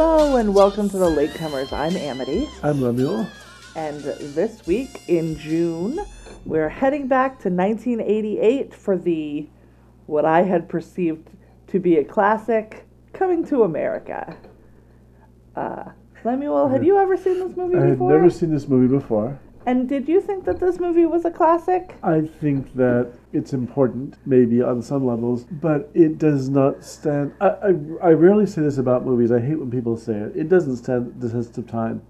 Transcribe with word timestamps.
Hello 0.00 0.36
and 0.36 0.54
welcome 0.54 0.88
to 0.90 0.96
the 0.96 1.10
Latecomers. 1.10 1.72
I'm 1.72 1.96
Amity, 1.96 2.48
I'm 2.62 2.80
Lemuel. 2.80 3.26
and 3.74 4.00
this 4.00 4.64
week 4.64 5.02
in 5.08 5.36
June, 5.36 5.98
we're 6.44 6.68
heading 6.68 7.08
back 7.08 7.40
to 7.40 7.48
1988 7.48 8.72
for 8.72 8.96
the 8.96 9.48
what 10.06 10.24
I 10.24 10.42
had 10.42 10.68
perceived 10.68 11.28
to 11.66 11.80
be 11.80 11.96
a 11.96 12.04
classic, 12.04 12.86
Coming 13.12 13.44
to 13.46 13.64
America. 13.64 14.36
Uh, 15.56 15.86
Lemuel, 16.22 16.68
had 16.68 16.86
you 16.86 16.96
ever 16.96 17.16
seen 17.16 17.40
this 17.40 17.56
movie 17.56 17.74
I 17.74 17.80
had 17.80 17.90
before? 17.94 18.12
never 18.12 18.30
seen 18.30 18.52
this 18.54 18.68
movie 18.68 18.86
before. 18.86 19.36
And 19.68 19.86
did 19.86 20.08
you 20.08 20.22
think 20.22 20.46
that 20.46 20.60
this 20.60 20.80
movie 20.80 21.04
was 21.04 21.26
a 21.26 21.30
classic? 21.30 21.94
I 22.02 22.22
think 22.22 22.74
that 22.76 23.12
it's 23.34 23.52
important, 23.52 24.16
maybe 24.24 24.62
on 24.62 24.80
some 24.80 25.06
levels, 25.06 25.44
but 25.44 25.90
it 25.92 26.16
does 26.16 26.48
not 26.48 26.82
stand. 26.82 27.34
I, 27.38 27.48
I, 27.48 27.68
I 28.02 28.10
rarely 28.12 28.46
say 28.46 28.62
this 28.62 28.78
about 28.78 29.04
movies. 29.04 29.30
I 29.30 29.40
hate 29.40 29.58
when 29.58 29.70
people 29.70 29.98
say 29.98 30.14
it. 30.14 30.32
It 30.34 30.48
doesn't 30.48 30.76
stand 30.76 31.20
the 31.20 31.28
test 31.28 31.58
of 31.58 31.66
time. 31.66 32.00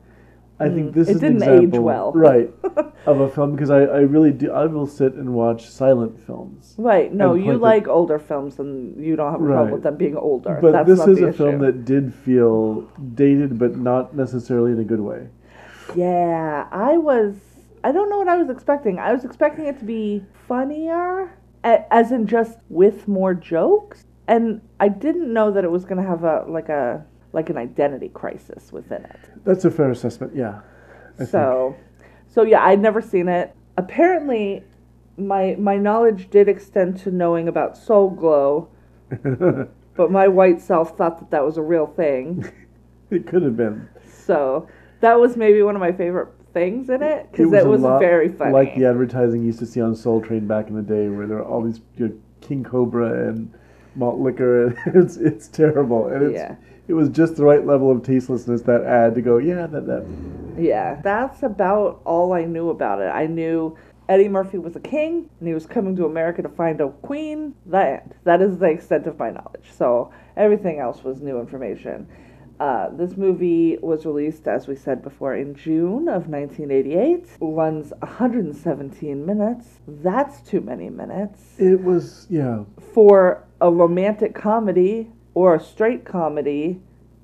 I 0.60 0.68
think 0.68 0.94
this 0.94 1.08
Mm. 1.08 1.10
It 1.10 1.16
is 1.16 1.22
an 1.22 1.32
didn't 1.32 1.42
age 1.42 1.64
example, 1.64 1.82
well. 1.82 2.12
right, 2.12 2.50
of 3.06 3.18
a 3.20 3.28
film 3.28 3.52
because 3.56 3.70
I, 3.70 3.80
I 3.80 4.00
really 4.14 4.30
do. 4.30 4.52
I 4.52 4.66
will 4.66 4.86
sit 4.86 5.14
and 5.14 5.34
watch 5.34 5.68
silent 5.68 6.24
films. 6.26 6.76
Right. 6.78 7.12
No, 7.12 7.34
you 7.34 7.58
like 7.58 7.88
older 7.88 8.20
films, 8.20 8.60
and 8.60 9.04
you 9.04 9.16
don't 9.16 9.32
have 9.32 9.42
a 9.42 9.46
problem 9.46 9.70
with 9.72 9.82
them 9.82 9.96
being 9.96 10.16
older. 10.16 10.60
But 10.62 10.72
That's 10.72 10.88
this 10.88 10.98
not 11.00 11.08
is 11.08 11.18
the 11.18 11.28
a 11.28 11.32
film 11.32 11.58
that 11.58 11.84
did 11.84 12.14
feel 12.14 12.82
dated, 13.16 13.58
but 13.58 13.76
not 13.76 14.14
necessarily 14.14 14.70
in 14.70 14.78
a 14.78 14.84
good 14.84 15.00
way. 15.00 15.26
Yeah, 15.96 16.68
I 16.70 16.98
was. 16.98 17.34
I 17.88 17.92
don't 17.92 18.10
know 18.10 18.18
what 18.18 18.28
I 18.28 18.36
was 18.36 18.50
expecting. 18.50 18.98
I 18.98 19.14
was 19.14 19.24
expecting 19.24 19.64
it 19.64 19.78
to 19.78 19.84
be 19.86 20.22
funnier, 20.46 21.34
as 21.64 22.12
in 22.12 22.26
just 22.26 22.58
with 22.68 23.08
more 23.08 23.32
jokes, 23.32 24.04
and 24.26 24.60
I 24.78 24.88
didn't 24.88 25.32
know 25.32 25.50
that 25.50 25.64
it 25.64 25.70
was 25.70 25.86
going 25.86 25.96
to 25.96 26.06
have 26.06 26.22
a 26.22 26.44
like 26.46 26.68
a 26.68 27.02
like 27.32 27.48
an 27.48 27.56
identity 27.56 28.10
crisis 28.10 28.74
within 28.74 29.06
it. 29.06 29.30
That's 29.46 29.64
a 29.64 29.70
fair 29.70 29.90
assessment. 29.90 30.36
Yeah. 30.36 30.60
I 31.18 31.24
so, 31.24 31.76
so 32.26 32.42
yeah, 32.42 32.62
I'd 32.62 32.78
never 32.78 33.00
seen 33.00 33.26
it. 33.26 33.56
Apparently, 33.78 34.64
my 35.16 35.56
my 35.58 35.78
knowledge 35.78 36.28
did 36.28 36.46
extend 36.46 36.98
to 37.04 37.10
knowing 37.10 37.48
about 37.48 37.74
Soul 37.74 38.10
Glo, 38.10 38.68
but 39.96 40.10
my 40.10 40.28
white 40.28 40.60
self 40.60 40.94
thought 40.98 41.20
that 41.20 41.30
that 41.30 41.42
was 41.42 41.56
a 41.56 41.62
real 41.62 41.86
thing. 41.86 42.52
it 43.10 43.26
could 43.26 43.42
have 43.44 43.56
been. 43.56 43.88
So 44.06 44.68
that 45.00 45.18
was 45.18 45.38
maybe 45.38 45.62
one 45.62 45.74
of 45.74 45.80
my 45.80 45.92
favorite 45.92 46.37
things 46.58 46.90
in 46.90 47.02
it 47.02 47.30
because 47.30 47.50
was 47.50 47.64
it 47.64 47.66
was 47.68 47.80
lot 47.82 48.00
very 48.00 48.28
funny. 48.30 48.52
Like 48.52 48.74
the 48.74 48.86
advertising 48.86 49.40
you 49.40 49.46
used 49.46 49.60
to 49.60 49.66
see 49.66 49.80
on 49.80 49.94
Soul 49.94 50.20
Train 50.20 50.46
back 50.46 50.68
in 50.68 50.74
the 50.74 50.82
day, 50.82 51.08
where 51.08 51.26
there 51.26 51.38
are 51.38 51.44
all 51.44 51.62
these 51.62 51.80
you 51.96 52.08
know, 52.08 52.14
King 52.40 52.64
Cobra 52.64 53.28
and 53.28 53.52
malt 53.94 54.18
liquor, 54.18 54.66
and 54.66 54.76
it's 55.04 55.16
it's 55.16 55.48
terrible, 55.48 56.08
and 56.08 56.22
it's 56.24 56.34
Yeah. 56.34 56.56
it 56.88 56.94
was 56.94 57.08
just 57.08 57.36
the 57.36 57.44
right 57.44 57.64
level 57.64 57.90
of 57.90 58.02
tastelessness 58.02 58.62
that 58.62 58.82
ad 58.84 59.14
to 59.14 59.22
go, 59.22 59.38
yeah, 59.38 59.66
that 59.66 59.86
that. 59.86 60.06
Yeah, 60.58 61.00
that's 61.02 61.44
about 61.44 62.00
all 62.04 62.32
I 62.32 62.44
knew 62.44 62.70
about 62.70 63.00
it. 63.00 63.10
I 63.14 63.26
knew 63.26 63.76
Eddie 64.08 64.28
Murphy 64.28 64.58
was 64.58 64.74
a 64.74 64.80
king 64.80 65.30
and 65.38 65.46
he 65.46 65.54
was 65.54 65.66
coming 65.66 65.94
to 65.96 66.06
America 66.06 66.42
to 66.42 66.48
find 66.48 66.80
a 66.80 66.88
queen. 66.88 67.54
The 67.66 68.00
end. 68.00 68.14
That 68.24 68.42
is 68.42 68.58
the 68.58 68.66
extent 68.66 69.06
of 69.06 69.18
my 69.18 69.30
knowledge. 69.30 69.70
So 69.70 70.10
everything 70.36 70.80
else 70.80 71.04
was 71.04 71.20
new 71.20 71.38
information. 71.38 72.08
Uh, 72.60 72.88
this 72.90 73.16
movie 73.16 73.78
was 73.80 74.04
released, 74.04 74.48
as 74.48 74.66
we 74.66 74.74
said 74.74 75.02
before, 75.02 75.34
in 75.36 75.54
June 75.54 76.08
of 76.08 76.28
1988. 76.28 77.26
Runs 77.40 77.92
117 78.00 79.24
minutes. 79.24 79.78
That's 79.86 80.40
too 80.42 80.60
many 80.60 80.90
minutes. 80.90 81.40
It 81.58 81.82
was 81.82 82.26
yeah, 82.28 82.64
For 82.92 83.44
a 83.60 83.70
romantic 83.70 84.34
comedy 84.34 85.10
or 85.34 85.54
a 85.54 85.60
straight 85.60 86.04
comedy, 86.04 86.80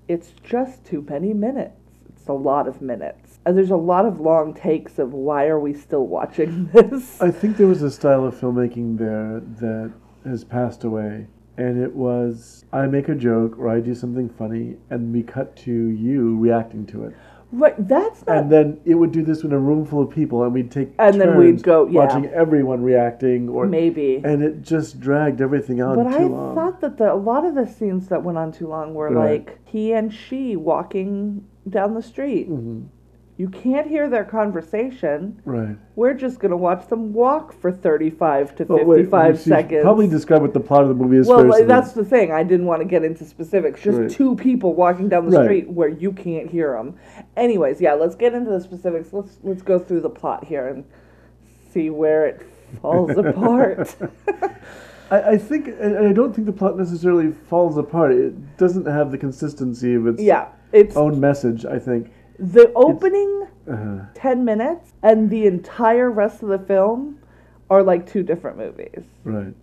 it's 0.06 0.32
just 0.44 0.84
too 0.84 1.04
many 1.08 1.32
minutes. 1.32 1.80
It's 2.10 2.28
a 2.28 2.32
lot 2.32 2.68
of 2.68 2.80
minutes. 2.80 3.38
And 3.44 3.56
there's 3.56 3.70
a 3.70 3.76
lot 3.76 4.06
of 4.06 4.20
long 4.20 4.54
takes 4.54 4.98
of 4.98 5.12
why 5.12 5.46
are 5.46 5.58
we 5.58 5.74
still 5.74 6.06
watching 6.06 6.66
this? 6.72 7.20
I 7.20 7.30
think 7.30 7.56
there 7.56 7.66
was 7.66 7.82
a 7.82 7.90
style 7.90 8.24
of 8.24 8.34
filmmaking 8.34 8.98
there 8.98 9.40
that 9.60 9.92
has 10.24 10.44
passed 10.44 10.84
away. 10.84 11.26
And 11.56 11.80
it 11.82 11.94
was 11.94 12.64
I 12.72 12.86
make 12.86 13.08
a 13.08 13.14
joke 13.14 13.58
or 13.58 13.68
I 13.68 13.80
do 13.80 13.94
something 13.94 14.28
funny 14.28 14.76
and 14.90 15.12
we 15.12 15.22
cut 15.22 15.54
to 15.58 15.72
you 15.72 16.36
reacting 16.38 16.84
to 16.86 17.04
it. 17.04 17.14
Right, 17.52 17.74
that's 17.86 18.26
not. 18.26 18.36
And 18.36 18.50
then 18.50 18.80
it 18.84 18.96
would 18.96 19.12
do 19.12 19.22
this 19.22 19.44
in 19.44 19.52
a 19.52 19.58
room 19.58 19.86
full 19.86 20.02
of 20.02 20.10
people 20.10 20.42
and 20.42 20.52
we'd 20.52 20.72
take 20.72 20.92
And 20.98 21.20
then 21.20 21.36
we'd 21.38 21.62
go- 21.62 21.86
yeah. 21.86 22.00
watching 22.00 22.26
everyone 22.26 22.82
reacting 22.82 23.48
or 23.48 23.66
Maybe. 23.66 24.20
and 24.24 24.42
it 24.42 24.62
just 24.62 24.98
dragged 24.98 25.40
everything 25.40 25.80
out 25.80 25.94
But 25.96 26.08
I 26.08 26.24
long. 26.24 26.56
thought 26.56 26.80
that 26.80 26.96
the, 26.98 27.12
a 27.12 27.14
lot 27.14 27.44
of 27.46 27.54
the 27.54 27.66
scenes 27.66 28.08
that 28.08 28.24
went 28.24 28.38
on 28.38 28.50
too 28.50 28.66
long 28.66 28.92
were 28.92 29.10
Right. 29.10 29.46
like 29.46 29.58
he 29.64 29.92
and 29.92 30.12
she 30.12 30.56
walking 30.56 31.44
down 31.70 31.94
the 31.94 32.02
street. 32.02 32.50
Mhm. 32.50 32.86
You 33.36 33.48
can't 33.48 33.88
hear 33.88 34.08
their 34.08 34.22
conversation. 34.24 35.40
Right. 35.44 35.76
We're 35.96 36.14
just 36.14 36.38
going 36.38 36.52
to 36.52 36.56
watch 36.56 36.86
them 36.86 37.12
walk 37.12 37.52
for 37.52 37.72
35 37.72 38.54
to 38.56 38.64
wait, 38.68 38.96
55 39.06 39.30
you 39.30 39.36
should 39.36 39.44
seconds. 39.44 39.82
Probably 39.82 40.06
describe 40.06 40.40
what 40.42 40.54
the 40.54 40.60
plot 40.60 40.82
of 40.82 40.88
the 40.88 40.94
movie 40.94 41.16
is 41.16 41.26
Well, 41.26 41.44
like, 41.44 41.66
that's 41.66 41.92
the 41.92 42.04
thing. 42.04 42.30
I 42.30 42.44
didn't 42.44 42.66
want 42.66 42.82
to 42.82 42.84
get 42.84 43.02
into 43.02 43.24
specifics. 43.24 43.82
Just 43.82 43.98
Right. 43.98 44.10
two 44.10 44.36
people 44.36 44.74
walking 44.74 45.08
down 45.08 45.28
the 45.28 45.36
Right. 45.36 45.46
street 45.46 45.70
where 45.70 45.88
you 45.88 46.12
can't 46.12 46.48
hear 46.48 46.74
them. 46.74 46.94
Anyways, 47.36 47.80
yeah, 47.80 47.94
let's 47.94 48.14
get 48.14 48.34
into 48.34 48.50
the 48.50 48.60
specifics. 48.60 49.12
Let's 49.12 49.38
let's 49.42 49.62
go 49.62 49.80
through 49.80 50.02
the 50.02 50.10
plot 50.10 50.44
here 50.44 50.68
and 50.68 50.84
see 51.72 51.90
where 51.90 52.26
it 52.26 52.40
falls 52.80 53.10
apart. 53.16 53.96
I, 55.10 55.22
I 55.32 55.38
think, 55.38 55.66
and 55.80 55.98
I 56.06 56.12
don't 56.12 56.32
think 56.32 56.46
the 56.46 56.52
plot 56.52 56.78
necessarily 56.78 57.32
falls 57.32 57.76
apart. 57.76 58.12
It 58.12 58.56
doesn't 58.58 58.86
have 58.86 59.10
the 59.10 59.18
consistency 59.18 59.94
of 59.94 60.06
its 60.06 60.22
yeah, 60.22 60.46
it's 60.72 60.96
own 60.96 61.18
message. 61.18 61.66
I 61.66 61.80
think. 61.80 62.12
The 62.38 62.72
opening 62.74 63.48
Uh, 63.70 64.04
10 64.14 64.44
minutes 64.44 64.92
and 65.02 65.30
the 65.30 65.46
entire 65.46 66.10
rest 66.10 66.42
of 66.42 66.48
the 66.48 66.58
film 66.58 67.18
are 67.70 67.82
like 67.82 68.06
two 68.06 68.22
different 68.22 68.58
movies. 68.58 69.04
right. 69.24 69.54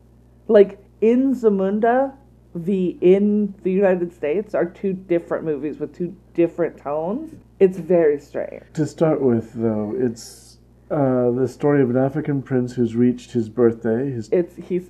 Like 0.47 0.79
in 1.01 1.33
Zamunda 1.35 2.13
the 2.53 2.97
in 3.01 3.53
the 3.63 3.71
United 3.71 4.11
States 4.13 4.53
are 4.53 4.65
two 4.65 4.93
different 4.93 5.45
movies 5.45 5.79
with 5.79 5.95
two 5.95 6.15
different 6.33 6.77
tones. 6.77 7.33
It's 7.59 7.77
very 7.77 8.19
strange. 8.19 8.63
To 8.73 8.85
start 8.85 9.21
with, 9.21 9.53
though, 9.53 9.93
it's 9.95 10.57
uh, 10.89 11.31
the 11.31 11.47
story 11.47 11.81
of 11.81 11.89
an 11.89 11.97
African 11.97 12.41
prince 12.41 12.73
who's 12.73 12.95
reached 12.95 13.31
his 13.31 13.47
birthday. 13.49 14.11
His 14.11 14.29
It's 14.31 14.55
he's 14.55 14.89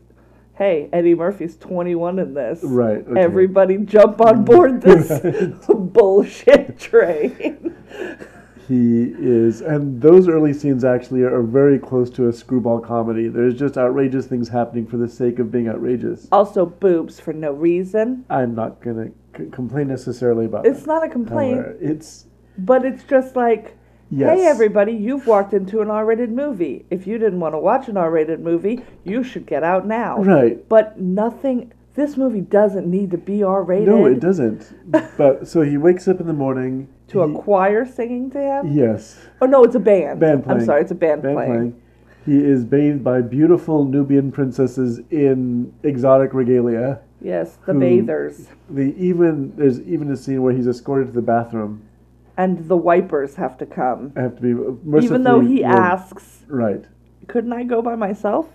hey, 0.55 0.89
Eddie 0.93 1.15
Murphy's 1.15 1.57
21 1.57 2.19
in 2.19 2.33
this. 2.33 2.59
right. 2.63 3.05
Okay. 3.07 3.19
Everybody 3.19 3.77
jump 3.79 4.21
on 4.21 4.43
board 4.45 4.81
this 4.81 5.21
bullshit 5.67 6.79
train. 6.79 7.75
He 8.67 9.03
is, 9.17 9.59
and 9.61 10.01
those 10.01 10.29
early 10.29 10.53
scenes 10.53 10.85
actually 10.85 11.23
are 11.23 11.41
very 11.41 11.77
close 11.77 12.09
to 12.11 12.29
a 12.29 12.33
screwball 12.33 12.79
comedy. 12.79 13.27
There's 13.27 13.55
just 13.59 13.77
outrageous 13.77 14.27
things 14.27 14.47
happening 14.47 14.85
for 14.87 14.95
the 14.97 15.09
sake 15.09 15.39
of 15.39 15.51
being 15.51 15.67
outrageous. 15.67 16.27
Also 16.31 16.65
boobs 16.67 17.19
for 17.19 17.33
no 17.33 17.51
reason. 17.51 18.23
I'm 18.29 18.55
not 18.55 18.79
gonna 18.81 19.09
c- 19.37 19.47
complain 19.51 19.87
necessarily 19.89 20.45
about 20.45 20.65
It's 20.65 20.81
that. 20.81 20.87
not 20.87 21.03
a 21.05 21.09
complaint, 21.09 21.55
However, 21.57 21.77
it's 21.81 22.27
but 22.57 22.85
it's 22.85 23.03
just 23.03 23.35
like 23.35 23.75
yes. 24.11 24.37
Hey 24.39 24.45
everybody, 24.45 24.91
you've 24.93 25.25
walked 25.25 25.53
into 25.53 25.81
an 25.81 25.89
R-rated 25.89 26.31
movie. 26.31 26.85
If 26.91 27.07
you 27.07 27.17
didn't 27.17 27.39
want 27.39 27.55
to 27.55 27.59
watch 27.59 27.87
an 27.87 27.97
R-rated 27.97 28.39
movie, 28.41 28.81
you 29.03 29.23
should 29.23 29.45
get 29.45 29.63
out 29.63 29.87
now. 29.87 30.19
Right. 30.21 30.67
But 30.69 30.99
nothing 30.99 31.71
this 31.95 32.15
movie 32.15 32.39
doesn't 32.41 32.89
need 32.89 33.11
to 33.11 33.17
be 33.17 33.43
R-rated 33.43 33.87
No, 33.87 34.05
it 34.05 34.19
doesn't. 34.19 34.73
but 35.17 35.47
so 35.47 35.61
he 35.61 35.77
wakes 35.77 36.07
up 36.07 36.19
in 36.21 36.27
the 36.27 36.33
morning 36.33 36.87
to 37.09 37.23
he- 37.25 37.33
a 37.33 37.37
choir 37.37 37.85
singing 37.85 38.29
to 38.31 38.39
him. 38.39 38.71
Yes, 38.71 39.19
Oh 39.41 39.45
no, 39.45 39.63
it's 39.63 39.75
a 39.75 39.79
band. 39.79 40.19
band 40.19 40.43
playing. 40.43 40.59
I'm 40.61 40.65
sorry, 40.65 40.81
it's 40.81 40.91
a 40.91 40.95
band, 40.95 41.21
band 41.23 41.35
playing. 41.35 41.51
playing. 41.53 41.81
He 42.25 42.37
is 42.37 42.63
bathed 42.63 43.03
by 43.03 43.21
beautiful 43.21 43.83
Nubian 43.83 44.31
princesses 44.31 45.01
in 45.09 45.73
exotic 45.83 46.33
regalia. 46.35 46.99
Yes, 47.19 47.57
the 47.65 47.73
Who- 47.73 47.79
bathers. 48.01 48.47
The 48.69 48.95
even 48.97 49.53
there's 49.57 49.81
even 49.81 50.09
a 50.11 50.15
scene 50.15 50.41
where 50.43 50.53
he's 50.53 50.67
escorted 50.67 51.07
to 51.07 51.13
the 51.13 51.21
bathroom. 51.21 51.81
And 52.41 52.67
the 52.67 52.75
wipers 52.75 53.35
have 53.35 53.55
to 53.59 53.67
come. 53.67 54.13
I 54.15 54.21
have 54.21 54.35
to 54.37 54.41
be 54.41 54.53
mercifully 54.53 55.05
Even 55.05 55.23
though 55.23 55.41
he 55.41 55.63
asks, 55.63 56.43
Right. 56.47 56.83
couldn't 57.27 57.53
I 57.53 57.63
go 57.63 57.83
by 57.83 57.95
myself? 57.95 58.47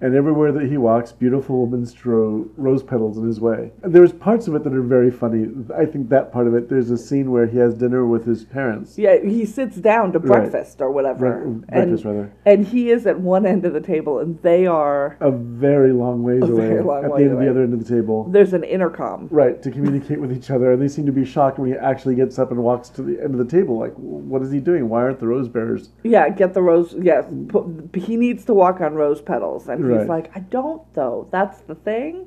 And 0.00 0.14
everywhere 0.14 0.52
that 0.52 0.66
he 0.66 0.76
walks, 0.76 1.12
beautiful 1.12 1.66
women 1.66 1.86
strew 1.86 2.50
rose 2.56 2.82
petals 2.82 3.16
in 3.16 3.26
his 3.26 3.40
way. 3.40 3.72
And 3.82 3.92
there's 3.94 4.12
parts 4.12 4.48
of 4.48 4.54
it 4.54 4.64
that 4.64 4.74
are 4.74 4.82
very 4.82 5.10
funny. 5.10 5.46
I 5.76 5.86
think 5.86 6.08
that 6.10 6.32
part 6.32 6.46
of 6.46 6.54
it, 6.54 6.68
there's 6.68 6.90
a 6.90 6.98
scene 6.98 7.30
where 7.30 7.46
he 7.46 7.58
has 7.58 7.74
dinner 7.74 8.04
with 8.06 8.24
his 8.26 8.44
parents. 8.44 8.98
Yeah, 8.98 9.16
he 9.22 9.44
sits 9.46 9.76
down 9.76 10.12
to 10.12 10.18
Right. 10.18 10.26
breakfast 10.50 10.80
or 10.80 10.90
whatever. 10.90 11.18
Bre- 11.18 11.42
and, 11.48 11.66
breakfast, 11.68 12.04
rather. 12.04 12.32
and 12.44 12.66
he 12.66 12.90
is 12.90 13.06
at 13.06 13.20
one 13.20 13.46
end 13.46 13.64
of 13.64 13.72
the 13.72 13.80
table 13.80 14.18
and 14.18 14.38
they 14.42 14.66
are 14.66 15.16
A 15.20 15.30
very 15.30 15.92
long 15.92 16.22
ways 16.22 16.42
A 16.42 16.46
away. 16.46 16.66
very 16.68 16.82
long 16.82 17.04
at 17.04 17.10
way 17.12 17.18
the 17.18 17.24
end 17.30 17.32
of 17.34 17.40
the 17.40 17.50
other 17.50 17.62
end 17.62 17.72
of 17.74 17.84
the 17.86 17.94
table. 17.94 18.24
there's 18.30 18.52
an 18.52 18.64
intercom. 18.64 19.28
Right, 19.30 19.62
to 19.62 19.70
communicate 19.70 20.20
with 20.20 20.32
each 20.32 20.50
other. 20.50 20.72
And 20.72 20.82
they 20.82 20.88
seem 20.88 21.06
to 21.06 21.12
be 21.12 21.24
shocked 21.24 21.58
when 21.58 21.70
he 21.70 21.76
actually 21.76 22.14
gets 22.14 22.38
up 22.38 22.50
and 22.50 22.62
walks 22.62 22.88
to 22.90 23.02
the 23.02 23.20
end 23.22 23.34
of 23.34 23.38
the 23.38 23.44
table. 23.56 23.78
Like, 23.78 23.94
what 23.94 24.42
is 24.42 24.50
he 24.50 24.60
doing? 24.60 24.88
Why 24.88 25.02
aren't 25.02 25.20
the 25.20 25.28
rose 25.28 25.48
bearers? 25.48 25.90
Yeah, 26.02 26.28
get 26.28 26.52
the 26.54 26.62
rose. 26.62 26.94
Yeah, 26.98 27.22
put, 27.48 27.66
he 27.94 28.16
needs 28.16 28.44
to 28.46 28.54
walk 28.54 28.80
on 28.80 28.94
rose 28.94 29.20
petals, 29.20 29.68
and 29.68 29.83
he's 29.90 29.98
Right. 30.00 30.08
like, 30.08 30.30
I 30.36 30.40
don't 30.40 30.82
though. 30.94 31.28
That's 31.30 31.60
the 31.60 31.74
thing. 31.74 32.26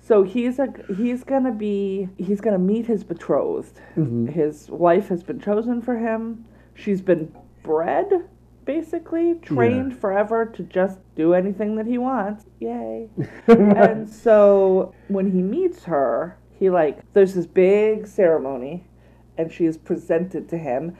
So 0.00 0.22
he's 0.22 0.58
a 0.58 0.68
he's 0.96 1.22
gonna 1.24 1.52
be 1.52 2.08
he's 2.16 2.40
gonna 2.40 2.58
meet 2.58 2.86
his 2.86 3.04
betrothed. 3.04 3.80
Mhm. 3.96 4.28
His 4.30 4.70
wife 4.70 5.08
has 5.08 5.22
been 5.22 5.38
chosen 5.38 5.82
for 5.82 5.96
him. 5.96 6.44
She's 6.74 7.02
been 7.02 7.32
bred, 7.62 8.24
basically 8.64 9.34
trained 9.42 9.96
forever 9.96 10.46
to 10.46 10.62
just 10.62 10.98
do 11.14 11.34
anything 11.34 11.76
that 11.76 11.86
he 11.86 11.98
wants. 11.98 12.46
Yay! 12.60 13.08
and 13.48 14.08
so 14.08 14.92
when 15.08 15.30
he 15.32 15.42
meets 15.42 15.84
her, 15.84 16.36
he 16.52 16.70
like 16.70 17.00
there's 17.12 17.34
this 17.34 17.46
big 17.46 18.06
ceremony, 18.06 18.84
and 19.36 19.52
she 19.52 19.66
is 19.66 19.76
presented 19.76 20.48
to 20.48 20.56
him, 20.56 20.94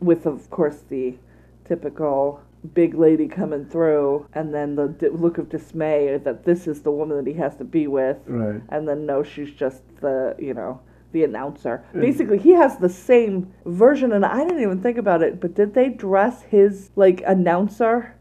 with 0.00 0.24
of 0.26 0.48
course 0.50 0.82
the 0.88 1.16
typical 1.64 2.40
big 2.72 2.94
lady 2.94 3.28
coming 3.28 3.64
through, 3.66 4.26
and 4.32 4.54
then 4.54 4.74
the 4.74 4.88
d- 4.88 5.08
look 5.08 5.36
of 5.38 5.48
dismay 5.50 6.16
that 6.18 6.44
this 6.44 6.66
is 6.66 6.80
the 6.82 6.90
woman 6.90 7.16
that 7.18 7.26
he 7.26 7.36
has 7.38 7.56
to 7.56 7.64
be 7.64 7.86
with, 7.86 8.18
Right. 8.26 8.62
and 8.70 8.88
then 8.88 9.04
no, 9.06 9.22
she's 9.22 9.50
just 9.50 9.82
the 10.00 10.34
you 10.38 10.54
know 10.54 10.80
the 11.12 11.24
announcer. 11.24 11.84
Basically, 11.94 12.38
he 12.38 12.50
has 12.54 12.78
the 12.78 12.88
same 12.88 13.52
version, 13.66 14.12
and 14.12 14.24
I 14.26 14.44
didn't 14.44 14.62
even 14.62 14.80
think 14.80 14.98
about 14.98 15.22
it. 15.22 15.40
But 15.40 15.54
did 15.54 15.74
they 15.74 15.88
dress 15.90 16.42
his 16.42 16.90
like 16.96 17.22
announcer 17.26 18.16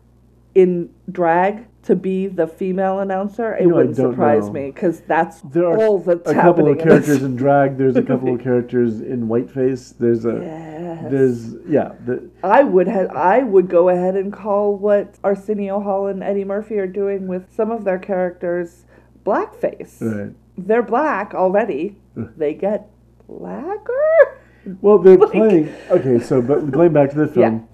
in 0.53 0.89
drag 1.11 1.65
to 1.83 1.95
be 1.95 2.27
the 2.27 2.47
female 2.47 2.99
announcer? 2.99 3.53
It 3.55 3.63
You 3.63 3.69
know, 3.69 3.75
wouldn't 3.77 3.95
surprise 3.95 4.47
know. 4.47 4.53
me 4.53 4.71
because 4.71 5.01
that's 5.01 5.41
There 5.41 5.65
are 5.65 5.77
all 5.77 5.99
that's 5.99 6.29
a 6.29 6.33
couple 6.33 6.67
of 6.69 6.77
characters 6.79 7.23
in 7.23 7.35
drag. 7.35 7.77
There's 7.77 7.95
a 7.97 8.01
couple 8.03 8.33
of 8.33 8.41
characters 8.49 9.01
in 9.01 9.27
whiteface. 9.27 9.93
There's 9.97 10.25
a 10.25 10.39
Yes. 10.41 11.11
there's 11.11 11.55
yeah. 11.67 11.91
The, 12.05 12.29
I 12.43 12.63
would 12.63 12.87
have. 12.87 13.09
I 13.11 13.43
would 13.43 13.67
go 13.69 13.89
ahead 13.89 14.15
and 14.15 14.31
call 14.31 14.75
what 14.77 15.15
Arsenio 15.23 15.79
Hall 15.81 16.07
and 16.07 16.23
Eddie 16.23 16.45
Murphy 16.45 16.77
are 16.79 16.87
doing 16.87 17.27
with 17.27 17.53
some 17.53 17.69
of 17.71 17.83
their 17.83 17.99
characters 17.99 18.85
blackface. 19.25 20.01
right. 20.01 20.33
They're 20.57 20.83
black 20.83 21.33
already. 21.33 21.97
They 22.15 22.53
get 22.53 22.89
blacker. 23.27 24.39
Well, 24.81 24.99
they're 24.99 25.17
Like- 25.23 25.31
playing. 25.31 25.69
Okay, 25.89 26.19
so 26.19 26.41
but 26.41 26.71
going 26.71 26.93
back 26.93 27.09
to 27.11 27.17
the 27.17 27.27
film, 27.39 27.67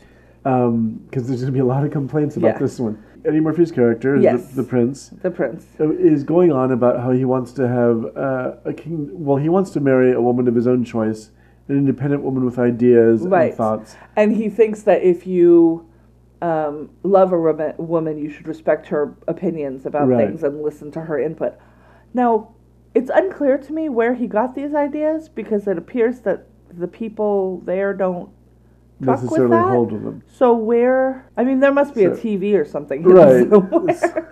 um, 0.45 1.01
because 1.09 1.27
there's 1.27 1.41
going 1.41 1.51
to 1.51 1.57
be 1.57 1.59
a 1.59 1.65
lot 1.65 1.83
of 1.83 1.91
complaints 1.91 2.37
about 2.37 2.53
Yeah. 2.53 2.57
this 2.59 2.79
one. 2.79 3.03
Eddie 3.25 3.39
Murphy's 3.39 3.71
character, 3.71 4.15
is 4.15 4.23
Yes. 4.23 4.49
the, 4.53 4.61
the 4.61 4.67
prince, 4.67 5.09
The 5.21 5.31
prince. 5.31 5.65
uh, 5.79 5.91
is 5.91 6.23
going 6.23 6.51
on 6.51 6.71
about 6.71 6.99
how 7.01 7.11
he 7.11 7.25
wants 7.25 7.51
to 7.53 7.67
have 7.67 8.05
uh, 8.17 8.53
a 8.65 8.73
king. 8.73 9.09
Well, 9.11 9.37
he 9.37 9.49
wants 9.49 9.71
to 9.71 9.79
marry 9.79 10.11
a 10.13 10.21
woman 10.21 10.47
of 10.47 10.55
his 10.55 10.67
own 10.67 10.83
choice, 10.83 11.31
an 11.67 11.77
independent 11.77 12.23
woman 12.23 12.45
with 12.45 12.57
ideas 12.57 13.21
Right. 13.21 13.49
and 13.49 13.55
thoughts. 13.57 13.95
And 14.15 14.35
he 14.35 14.49
thinks 14.49 14.83
that 14.83 15.01
if 15.03 15.27
you 15.27 15.85
um, 16.41 16.89
love 17.03 17.33
a 17.33 17.39
woman, 17.39 17.73
woman, 17.77 18.17
you 18.17 18.29
should 18.29 18.47
respect 18.47 18.87
her 18.87 19.13
opinions 19.27 19.85
about 19.85 20.07
Right. 20.07 20.27
things 20.27 20.43
and 20.43 20.61
listen 20.61 20.89
to 20.91 21.01
her 21.01 21.19
input. 21.19 21.55
Now, 22.13 22.49
it's 22.95 23.11
unclear 23.13 23.57
to 23.57 23.73
me 23.73 23.89
where 23.89 24.13
he 24.13 24.25
got 24.25 24.55
these 24.55 24.73
ideas 24.73 25.27
because 25.29 25.67
it 25.67 25.77
appears 25.77 26.21
that 26.21 26.47
the 26.71 26.87
people 26.87 27.61
there 27.65 27.93
don't 27.93 28.29
truck 29.03 29.21
with 29.21 29.23
necessarily 29.23 29.55
that. 29.57 29.69
hold 29.69 29.91
with 29.91 30.03
them. 30.03 30.23
So 30.27 30.53
where? 30.53 31.29
I 31.37 31.43
mean, 31.43 31.59
there 31.59 31.73
must 31.73 31.93
be 31.95 32.05
a 32.05 32.11
TV 32.11 32.55
or 32.55 32.65
something 32.65 33.03
Right. 33.09 33.47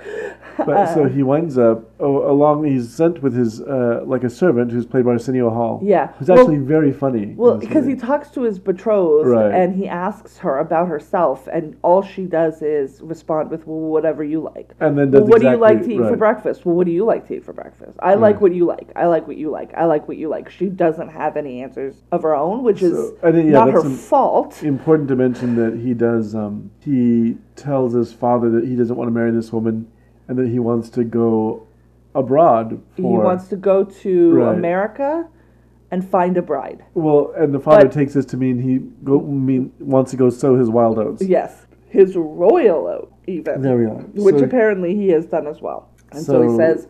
But 0.57 0.93
so 0.93 1.05
he 1.05 1.21
winds 1.21 1.57
up 1.57 1.96
oh, 1.99 2.29
along. 2.29 2.63
He's 2.65 2.93
sent 2.93 3.21
with 3.23 3.33
his 3.35 3.61
uh, 3.61 4.01
like 4.05 4.23
a 4.23 4.29
servant 4.29 4.71
who's 4.71 4.85
played 4.85 5.05
by 5.05 5.11
Arsenio 5.11 5.49
Hall. 5.49 5.79
Yeah. 5.83 6.13
who's 6.17 6.27
Well- 6.29 6.39
actually 6.39 6.57
very 6.57 6.91
funny. 6.91 7.33
Well, 7.37 7.57
because 7.57 7.85
he 7.85 7.95
talks 7.95 8.29
to 8.31 8.41
his 8.43 8.59
betrothed 8.59 9.27
Right. 9.27 9.51
and 9.53 9.75
he 9.75 9.87
asks 9.87 10.37
her 10.39 10.59
about 10.59 10.87
herself, 10.87 11.47
and 11.51 11.75
all 11.81 12.01
she 12.01 12.25
does 12.25 12.61
is 12.61 13.01
respond 13.01 13.49
with, 13.51 13.65
"Well, 13.67 13.79
whatever 13.79 14.23
you 14.23 14.39
like." 14.41 14.73
and 14.79 14.97
then 14.97 15.11
Well, 15.11 15.25
what 15.25 15.41
do 15.41 15.49
you 15.49 15.57
like 15.57 15.83
to 15.83 15.91
eat 15.91 15.97
for 15.97 16.15
breakfast? 16.15 16.65
Well, 16.65 16.75
what 16.75 16.85
do 16.85 16.91
you 16.91 17.05
like 17.05 17.27
to 17.27 17.35
eat 17.35 17.45
for 17.45 17.53
breakfast? 17.53 17.97
I 17.99 18.15
like 18.15 18.41
what 18.41 18.53
you 18.53 18.65
like. 18.65 18.89
I 18.95 19.05
like 19.07 19.27
what 19.27 19.37
you 19.37 19.49
like. 19.49 19.73
I 19.75 19.85
like 19.85 20.07
what 20.07 20.17
you 20.17 20.27
like. 20.29 20.49
She 20.49 20.67
doesn't 20.67 21.09
have 21.09 21.37
any 21.37 21.61
answers 21.61 22.03
of 22.11 22.23
her 22.23 22.35
own, 22.35 22.63
which 22.63 22.81
is 22.81 22.93
So, 23.21 23.27
yeah, 23.29 23.43
not 23.51 23.71
her 23.71 23.81
fault. 23.83 24.63
important 24.63 25.09
to 25.09 25.15
mention 25.15 25.55
that 25.55 25.77
he 25.79 25.93
does 25.93 26.35
um, 26.35 26.71
he 26.79 27.37
tells 27.55 27.93
his 27.93 28.13
father 28.13 28.49
that 28.51 28.65
he 28.65 28.75
doesn't 28.75 28.95
want 28.95 29.07
to 29.07 29.13
marry 29.13 29.31
this 29.31 29.51
woman 29.51 29.87
and 30.27 30.37
that 30.37 30.47
he 30.47 30.59
wants 30.59 30.89
to 30.89 31.03
go 31.03 31.63
abroad 32.17 32.81
He 32.95 33.01
wants 33.03 33.47
to 33.49 33.55
go 33.55 33.83
to 33.83 34.31
Right. 34.33 34.55
America 34.57 35.27
and 35.91 36.03
find 36.03 36.35
a 36.37 36.41
bride. 36.41 36.83
well 36.93 37.31
and 37.37 37.53
the 37.53 37.59
father 37.59 37.85
But- 37.85 37.93
takes 37.93 38.13
this 38.13 38.25
to 38.27 38.37
mean 38.37 38.59
he 38.59 38.79
go 39.03 39.19
mean 39.21 39.71
wants 39.79 40.11
to 40.11 40.17
go 40.17 40.29
sow 40.29 40.55
his 40.57 40.69
wild 40.69 40.97
oats 40.99 41.23
Yes, 41.23 41.65
his 41.87 42.15
royal 42.17 42.87
oat, 42.87 43.11
even. 43.27 43.61
there 43.61 43.77
we 43.77 43.85
are 43.85 44.01
which 44.27 44.39
So- 44.39 44.43
apparently 44.45 44.95
he 44.95 45.09
has 45.09 45.25
done 45.27 45.47
as 45.47 45.61
well. 45.61 45.87
And 46.11 46.21
so, 46.21 46.41
he 46.41 46.55
says, 46.55 46.87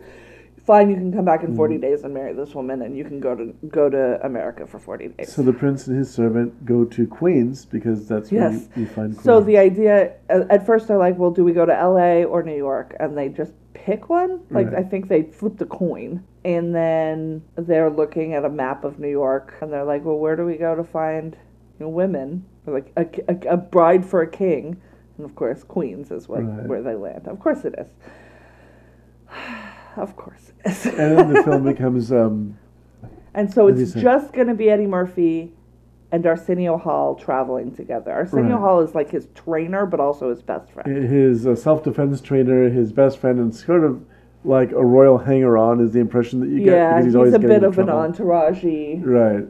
"Fine, 0.56 0.90
you 0.90 0.96
can 0.96 1.12
come 1.12 1.24
back 1.24 1.42
in 1.42 1.52
Mm. 1.52 1.56
40 1.56 1.78
days 1.78 2.04
and 2.04 2.12
marry 2.14 2.32
this 2.32 2.54
woman, 2.54 2.82
and 2.82 2.96
you 2.96 3.04
can 3.04 3.18
go 3.20 3.34
to 3.34 3.52
go 3.68 3.88
to 3.90 4.04
America 4.24 4.64
for 4.66 4.78
40 4.78 5.08
days." 5.08 5.32
so 5.32 5.42
the 5.42 5.52
prince 5.52 5.86
and 5.88 5.96
his 5.96 6.08
servant 6.10 6.64
go 6.64 6.84
to 6.84 7.06
Queens 7.06 7.64
because 7.64 8.06
that's 8.08 8.30
where 8.30 8.52
you, 8.52 8.60
you 8.76 8.86
find 8.86 9.12
Queens. 9.14 9.22
So 9.22 9.40
the 9.40 9.58
idea, 9.58 10.12
at 10.28 10.64
first, 10.66 10.86
they're 10.88 10.98
like, 11.06 11.18
"Well, 11.18 11.30
do 11.32 11.42
we 11.44 11.52
go 11.52 11.64
to 11.66 11.76
L.A. 11.76 12.24
or 12.24 12.42
New 12.42 12.56
York?" 12.56 12.94
And 13.00 13.16
they 13.18 13.28
just 13.28 13.52
pick 13.88 14.08
one. 14.10 14.40
Like 14.50 14.66
Right. 14.66 14.76
I 14.76 14.82
think 14.82 15.08
they 15.08 15.22
flipped 15.22 15.62
a 15.62 15.66
coin, 15.66 16.22
and 16.44 16.74
then 16.74 17.42
they're 17.56 17.88
looking 17.90 18.34
at 18.34 18.44
a 18.44 18.50
map 18.50 18.84
of 18.84 18.98
New 18.98 19.08
York, 19.08 19.54
and 19.62 19.72
they're 19.72 19.84
like, 19.84 20.04
"Well, 20.04 20.18
where 20.18 20.36
do 20.36 20.44
we 20.44 20.56
go 20.56 20.74
to 20.74 20.84
find 20.84 21.34
you 21.78 21.86
know, 21.86 21.88
women? 21.88 22.44
Or 22.66 22.74
like 22.74 22.92
a, 22.96 23.06
a, 23.32 23.54
a 23.54 23.56
bride 23.56 24.04
for 24.04 24.20
a 24.20 24.30
king?" 24.30 24.76
And 25.16 25.24
of 25.24 25.34
course, 25.34 25.64
Queens 25.64 26.10
is 26.10 26.28
what 26.28 26.44
Right. 26.44 26.66
where 26.66 26.82
they 26.82 26.94
land. 26.94 27.26
Of 27.26 27.40
course, 27.40 27.64
it 27.64 27.74
is. 27.78 27.88
of 29.96 30.16
course, 30.16 30.52
it 30.64 30.70
is. 30.70 30.86
and 30.86 31.18
then 31.18 31.32
the 31.32 31.42
film 31.42 31.64
becomes 31.64 32.12
um, 32.12 32.58
And 33.34 33.52
so 33.52 33.68
it's 33.68 33.92
just 33.94 34.32
going 34.32 34.48
to 34.48 34.54
be 34.54 34.68
Eddie 34.68 34.86
Murphy 34.86 35.52
and 36.10 36.26
Arsenio 36.26 36.78
Hall 36.78 37.14
traveling 37.14 37.74
together. 37.74 38.10
Arsenio 38.12 38.56
Right. 38.56 38.60
Hall 38.60 38.80
is 38.80 38.94
like 38.94 39.10
his 39.10 39.28
trainer, 39.34 39.84
but 39.86 40.00
also 40.00 40.30
his 40.30 40.42
best 40.42 40.70
friend. 40.72 41.04
his 41.04 41.46
uh, 41.46 41.54
self-defense 41.54 42.20
trainer 42.20 42.68
his 42.70 42.92
best 42.92 43.18
friend 43.18 43.38
and 43.38 43.54
sort 43.54 43.84
of 43.84 44.02
like 44.44 44.70
a 44.72 44.84
royal 44.84 45.18
hanger-on 45.18 45.80
is 45.80 45.92
the 45.92 45.98
impression 46.00 46.40
that 46.40 46.48
you 46.48 46.58
get 46.60 46.72
yeah, 46.72 46.90
because 46.92 47.04
he's, 47.06 47.14
always 47.14 47.32
there. 47.32 47.40
Yeah, 47.40 47.46
he's, 47.48 47.56
a 47.56 47.60
bit 47.60 47.68
of 47.68 47.78
an 47.78 47.86
trouble. 47.86 48.02
entourage 48.02 48.64
right 49.02 49.44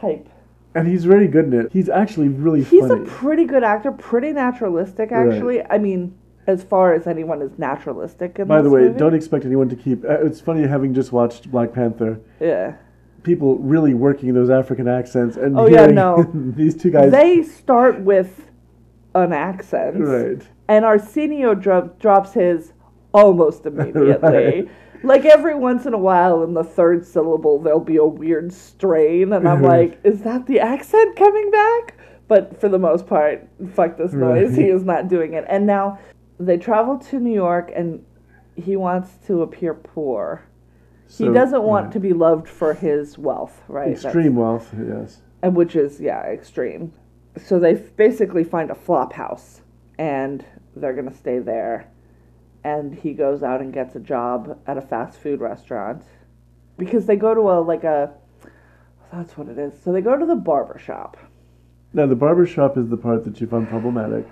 type. 0.00 0.28
and 0.74 0.88
he's 0.88 1.04
very 1.04 1.28
good 1.28 1.44
in 1.44 1.52
it 1.52 1.70
he's 1.72 1.88
actually 1.88 2.28
really 2.28 2.62
He's 2.64 2.88
funny 2.88 3.02
a 3.02 3.06
pretty 3.06 3.44
good 3.44 3.62
actor, 3.62 3.92
pretty 3.92 4.32
naturalistic, 4.32 5.10
Right. 5.10 5.28
actually. 5.32 5.62
I 5.64 5.78
mean, 5.78 6.14
as 6.46 6.64
far 6.64 6.94
as 6.94 7.06
anyone 7.06 7.42
is 7.42 7.52
naturalistic 7.58 8.38
in 8.38 8.48
this. 8.48 8.48
By 8.48 8.62
the 8.62 8.70
way, 8.70 8.82
movie. 8.84 8.98
don't 8.98 9.14
expect 9.14 9.44
anyone 9.44 9.68
to 9.68 9.76
keep. 9.76 10.04
Uh, 10.04 10.24
it's 10.26 10.40
funny 10.40 10.66
having 10.66 10.94
just 10.94 11.12
watched 11.12 11.50
Black 11.50 11.72
Panther. 11.72 12.18
Yeah. 12.40 12.74
People 13.22 13.58
really 13.58 13.94
working 13.94 14.32
those 14.34 14.50
African 14.50 14.88
accents 14.88 15.36
and 15.36 15.58
Oh, 15.58 15.66
yeah, 15.66 15.86
no. 15.86 16.22
these 16.34 16.74
two 16.76 16.90
guys. 16.90 17.12
They 17.12 17.42
start 17.42 18.00
with 18.00 18.46
an 19.14 19.32
accent. 19.32 19.96
right. 20.00 20.42
And 20.68 20.84
Arsenio 20.84 21.54
dro- 21.54 21.90
drops 21.98 22.32
his 22.32 22.72
almost 23.12 23.66
immediately. 23.66 24.18
Right. 24.22 24.68
Like 25.02 25.24
every 25.24 25.54
once 25.54 25.86
in 25.86 25.94
a 25.94 25.98
while, 25.98 26.42
in 26.44 26.52
the 26.52 26.62
third 26.62 27.06
syllable, 27.06 27.58
there'll 27.58 27.80
be 27.80 27.96
a 27.96 28.04
weird 28.04 28.52
strain, 28.52 29.32
and 29.32 29.48
I'm 29.48 29.62
like, 29.62 29.98
is 30.04 30.20
that 30.24 30.46
the 30.46 30.60
accent 30.60 31.16
coming 31.16 31.50
back? 31.50 31.96
But 32.28 32.60
for 32.60 32.68
the 32.68 32.78
most 32.78 33.06
part, 33.06 33.48
fuck 33.72 33.96
this 33.96 34.12
noise. 34.12 34.54
He 34.54 34.64
is 34.64 34.84
not 34.84 35.08
doing 35.08 35.32
it. 35.32 35.46
And 35.48 35.66
now 35.66 35.98
they 36.38 36.58
travel 36.58 36.98
to 36.98 37.18
New 37.18 37.32
York, 37.32 37.72
and 37.74 38.04
he 38.56 38.76
wants 38.76 39.08
to 39.26 39.40
appear 39.40 39.72
poor. 39.72 40.42
He 41.18 41.28
doesn't 41.28 41.62
want 41.62 41.86
right. 41.86 41.92
to 41.94 42.00
be 42.00 42.12
loved 42.12 42.48
for 42.48 42.74
his 42.74 43.18
wealth, 43.18 43.62
right? 43.68 43.88
That's- 43.88 44.04
extreme 44.04 44.36
wealth. 44.36 44.72
Yes. 44.78 45.22
and 45.42 45.56
which 45.56 45.74
is 45.74 46.00
yeah 46.00 46.20
extreme 46.22 46.92
so 47.42 47.58
they 47.58 47.72
f- 47.74 47.96
basically 47.96 48.44
find 48.44 48.70
a 48.70 48.74
flop 48.74 49.12
house 49.14 49.62
and 49.98 50.44
they're 50.76 50.92
gonna 50.94 51.14
stay 51.14 51.38
there 51.38 51.88
and 52.64 52.94
he 52.94 53.14
goes 53.14 53.42
out 53.42 53.60
and 53.62 53.72
gets 53.72 53.96
a 53.96 54.00
job 54.00 54.58
at 54.66 54.76
a 54.76 54.82
fast 54.82 55.18
food 55.18 55.40
restaurant 55.40 56.02
because 56.76 57.06
they 57.06 57.16
go 57.16 57.34
to 57.34 57.40
a 57.40 57.56
like 57.60 57.84
a 57.84 58.12
that's 59.12 59.36
what 59.38 59.48
it 59.48 59.58
is 59.58 59.72
so 59.82 59.92
they 59.92 60.02
go 60.02 60.16
to 60.16 60.26
the 60.26 60.36
barber 60.36 60.78
shop 60.78 61.16
Now 61.94 62.06
the 62.06 62.16
barber 62.16 62.46
shop 62.46 62.76
is 62.76 62.88
the 62.90 62.96
part 62.98 63.24
that 63.24 63.40
you 63.40 63.46
find 63.46 63.66
problematic 63.68 64.26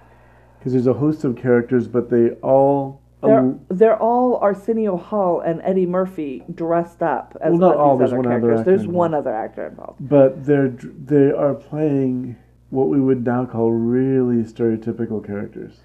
because 0.59 0.73
there's 0.73 0.87
a 0.89 0.93
host 0.95 1.25
of 1.25 1.37
characters, 1.37 1.87
but 1.87 2.11
they 2.11 2.31
all. 2.43 3.01
They're, 3.23 3.39
um, 3.39 3.61
they're 3.69 3.97
all 4.01 4.37
Arsenio 4.37 4.97
Hall 4.97 5.41
and 5.41 5.61
Eddie 5.65 5.87
Murphy 5.87 6.45
dressed 6.55 7.03
up 7.03 7.37
as 7.41 7.51
Well, 7.53 7.59
not 7.61 7.71
these 7.73 7.79
all, 7.81 7.97
there's 7.99 8.11
other 8.13 8.17
one 8.19 8.27
other 8.27 8.41
characters. 8.41 8.61
actor 8.61 8.71
There's 8.71 8.81
involved. 8.83 8.97
one 8.97 9.15
other 9.15 9.35
actor 9.35 9.67
involved. 9.67 10.09
but 10.09 10.45
they're 10.47 10.69
they 10.69 11.31
are 11.33 11.55
playing 11.55 12.37
what 12.71 12.89
we 12.89 13.01
would 13.01 13.25
now 13.25 13.45
call 13.47 13.71
really 13.73 14.43
stereotypical 14.45 15.25
characters, 15.25 15.81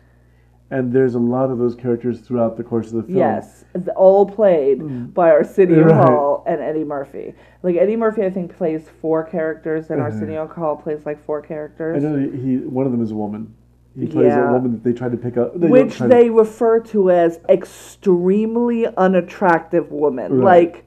and 0.69 0.91
there's 0.91 1.15
a 1.15 1.19
lot 1.19 1.49
of 1.49 1.57
those 1.57 1.75
characters 1.75 2.19
throughout 2.19 2.57
the 2.57 2.63
course 2.63 2.87
of 2.87 2.93
the 2.97 3.03
film. 3.03 3.17
Yes, 3.17 3.63
all 3.95 4.25
played 4.25 5.13
by 5.13 5.29
Arsenio 5.31 5.85
Mm. 5.85 5.89
Right. 5.89 6.07
Hall 6.09 6.43
and 6.45 6.61
Eddie 6.61 6.83
Murphy. 6.83 7.33
Like 7.63 7.77
Eddie 7.77 7.95
Murphy, 7.95 8.25
I 8.25 8.29
think 8.29 8.55
plays 8.57 8.89
four 9.01 9.23
characters, 9.23 9.89
and 9.89 10.01
Uh-huh. 10.01 10.09
Arsenio 10.11 10.45
Hall 10.47 10.75
plays 10.75 11.05
like 11.05 11.23
four 11.23 11.41
characters. 11.41 12.03
I 12.03 12.07
know 12.07 12.17
he, 12.17 12.37
he 12.37 12.57
one 12.57 12.85
of 12.85 12.91
them 12.91 13.01
is 13.01 13.11
a 13.11 13.15
woman. 13.15 13.53
He 13.95 14.07
plays 14.07 14.27
Yeah. 14.27 14.50
a 14.50 14.53
woman 14.53 14.71
that 14.71 14.83
they 14.83 14.93
try 14.93 15.07
to 15.09 15.17
pick 15.17 15.38
up. 15.38 15.59
They 15.59 15.67
which 15.69 15.97
try 15.97 16.07
to- 16.07 16.13
they 16.13 16.29
refer 16.29 16.79
to 16.79 17.12
as 17.12 17.39
extremely 17.47 18.88
unattractive 18.97 19.91
woman. 19.91 20.39
Right. 20.41 20.43
Like 20.73 20.85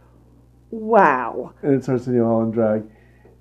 Wow. 0.72 1.52
and 1.62 1.72
it 1.74 1.76
it's 1.76 1.88
Arsenio 1.88 2.24
Hall 2.24 2.42
in 2.42 2.50
drag. 2.50 2.82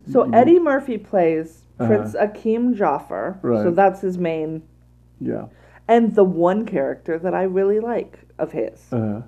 So 0.08 0.24
Mhm. 0.26 0.36
Eddie 0.36 0.60
Murphy 0.60 0.98
plays 1.00 1.64
Uh-huh. 1.80 1.88
Prince 1.88 2.16
Akeem 2.16 2.76
Joffer. 2.76 3.38
So 3.42 3.72
that's 3.72 4.02
his 4.02 4.18
main 4.20 4.62
Yeah. 5.20 5.46
and 5.88 6.14
the 6.14 6.24
one 6.24 6.66
character 6.66 7.18
that 7.18 7.34
I 7.34 7.44
really 7.44 7.80
like 7.80 8.20
of 8.38 8.52
his. 8.52 8.92
Uh, 8.94 9.24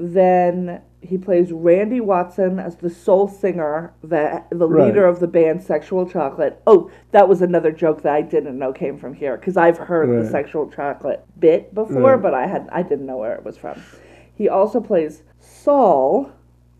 Then 0.00 0.80
he 1.00 1.16
plays 1.16 1.52
Randy 1.52 2.00
Watson 2.00 2.58
as 2.58 2.76
the 2.76 2.90
soul 2.90 3.28
singer, 3.28 3.92
the 4.02 4.42
the 4.50 4.68
Right. 4.68 4.86
leader 4.86 5.06
of 5.06 5.20
the 5.20 5.28
band 5.28 5.62
Sexual 5.62 6.06
Chocolate. 6.08 6.60
Oh, 6.66 6.90
that 7.12 7.28
was 7.28 7.40
another 7.40 7.70
joke 7.72 8.02
that 8.02 8.14
I 8.14 8.22
didn't 8.22 8.58
know 8.58 8.72
came 8.72 8.98
from 8.98 9.14
here 9.14 9.36
because 9.36 9.56
I've 9.56 9.78
heard 9.78 10.08
Right. 10.08 10.22
the 10.22 10.28
Sexual 10.28 10.70
Chocolate 10.70 11.24
bit 11.38 11.74
before, 11.74 12.12
Right. 12.14 12.22
but 12.22 12.34
I 12.34 12.46
had 12.46 12.68
I 12.72 12.82
didn't 12.82 13.06
know 13.06 13.18
where 13.18 13.34
it 13.34 13.44
was 13.44 13.56
from. 13.56 13.80
He 14.34 14.48
also 14.48 14.80
plays 14.80 15.22
Saul, 15.38 16.30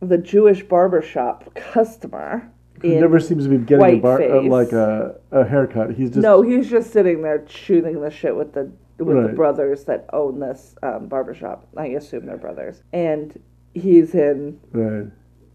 the 0.01 0.19
Jewish 0.19 0.63
barbershop 0.67 1.55
customer. 1.55 2.51
never 2.83 3.19
seems 3.19 3.45
to 3.45 3.51
be 3.51 3.59
getting 3.59 3.99
a 3.99 4.01
bar, 4.01 4.23
uh, 4.23 4.43
like 4.43 4.73
a, 4.73 5.17
a 5.33 5.45
haircut. 5.45 5.93
He's 5.95 6.11
just 6.11 6.23
no, 6.23 6.43
he's 6.43 6.69
just 6.71 6.93
sitting 6.93 7.23
there 7.23 7.45
shooting 7.49 8.01
the 8.01 8.11
shit 8.11 8.37
with 8.37 8.53
the 8.53 8.71
with 8.99 9.23
the 9.29 9.33
brothers 9.33 9.85
that 9.85 10.09
own 10.13 10.41
this 10.41 10.75
um, 10.83 11.07
barbershop. 11.07 11.67
I 11.77 11.87
assume 11.89 12.27
they're 12.27 12.37
brothers, 12.37 12.83
and 12.93 13.39
he's 13.75 14.15
in 14.15 14.59
right. 14.73 15.11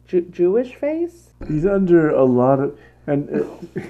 Ju- 0.08 0.28
Jewish 0.30 0.76
face. 0.76 1.32
He's 1.48 1.66
under 1.66 2.10
a 2.10 2.24
lot 2.24 2.60
of 2.60 2.78
and 3.08 3.30
it, 3.30 3.46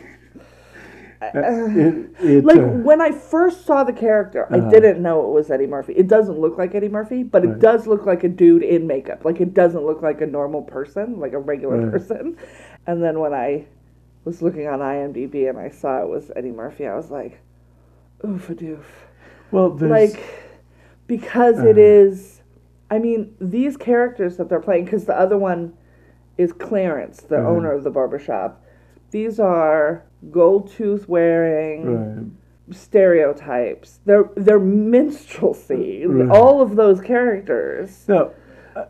it, 1.22 2.10
it, 2.20 2.46
Like 2.46 2.58
uh, 2.58 2.62
when 2.62 3.02
I 3.02 3.12
first 3.12 3.66
saw 3.66 3.84
the 3.84 3.94
character, 3.94 4.48
I 4.52 4.58
Uh-huh. 4.58 4.70
didn't 4.70 5.02
know 5.02 5.24
it 5.26 5.30
was 5.34 5.50
Eddie 5.50 5.68
Murphy. 5.68 5.94
It 5.94 6.08
doesn't 6.08 6.38
look 6.40 6.58
like 6.58 6.76
Eddie 6.76 6.90
Murphy, 6.90 7.24
but 7.24 7.44
it 7.46 7.60
does 7.60 7.88
look 7.88 8.06
like 8.06 8.24
a 8.24 8.30
dude 8.30 8.64
in 8.64 8.88
makeup. 8.88 9.24
Like 9.26 9.40
it 9.40 9.54
doesn't 9.54 9.86
look 9.86 10.02
like 10.02 10.22
a 10.22 10.26
normal 10.26 10.62
person, 10.62 11.20
like 11.20 11.34
a 11.34 11.40
regular 11.40 11.78
Right. 11.80 11.92
person. 11.92 12.38
And 12.88 13.02
then 13.02 13.20
when 13.20 13.34
I 13.34 13.66
was 14.26 14.42
looking 14.42 14.68
on 14.68 14.80
IMDb 14.80 15.48
and 15.50 15.58
I 15.58 15.70
saw 15.70 16.02
it 16.02 16.08
was 16.10 16.32
Eddie 16.36 16.52
Murphy, 16.52 16.88
I 16.88 16.96
was 16.96 17.10
like, 17.12 17.40
oof 18.26 18.50
a 18.50 18.56
doof. 18.56 18.84
well, 19.52 19.70
like 19.70 20.20
because 21.08 21.60
it 21.60 21.78
Uh. 21.78 21.82
is 21.82 22.33
i 22.94 22.98
mean 23.00 23.20
these 23.42 23.76
characters 23.78 24.38
that 24.38 24.48
they're 24.50 24.60
playing 24.70 24.86
because 24.86 25.06
the 25.06 25.18
other 25.26 25.38
one 25.38 25.62
is 26.38 26.52
clarence 26.54 27.18
the 27.22 27.38
Uh-huh. 27.40 27.50
owner 27.54 27.72
of 27.78 27.84
the 27.84 27.90
barbershop 27.98 28.50
these 29.12 29.40
are 29.40 30.04
gold 30.32 30.64
tooth 30.76 31.08
wearing 31.08 31.78
right. 31.86 32.76
stereotypes 32.76 34.00
they're 34.06 34.30
they're 34.36 34.60
minstrelsy 34.60 36.06
Right. 36.08 36.30
all 36.30 36.62
of 36.62 36.76
those 36.76 37.00
characters 37.02 38.06
Now, 38.08 38.32
uh, 38.76 38.86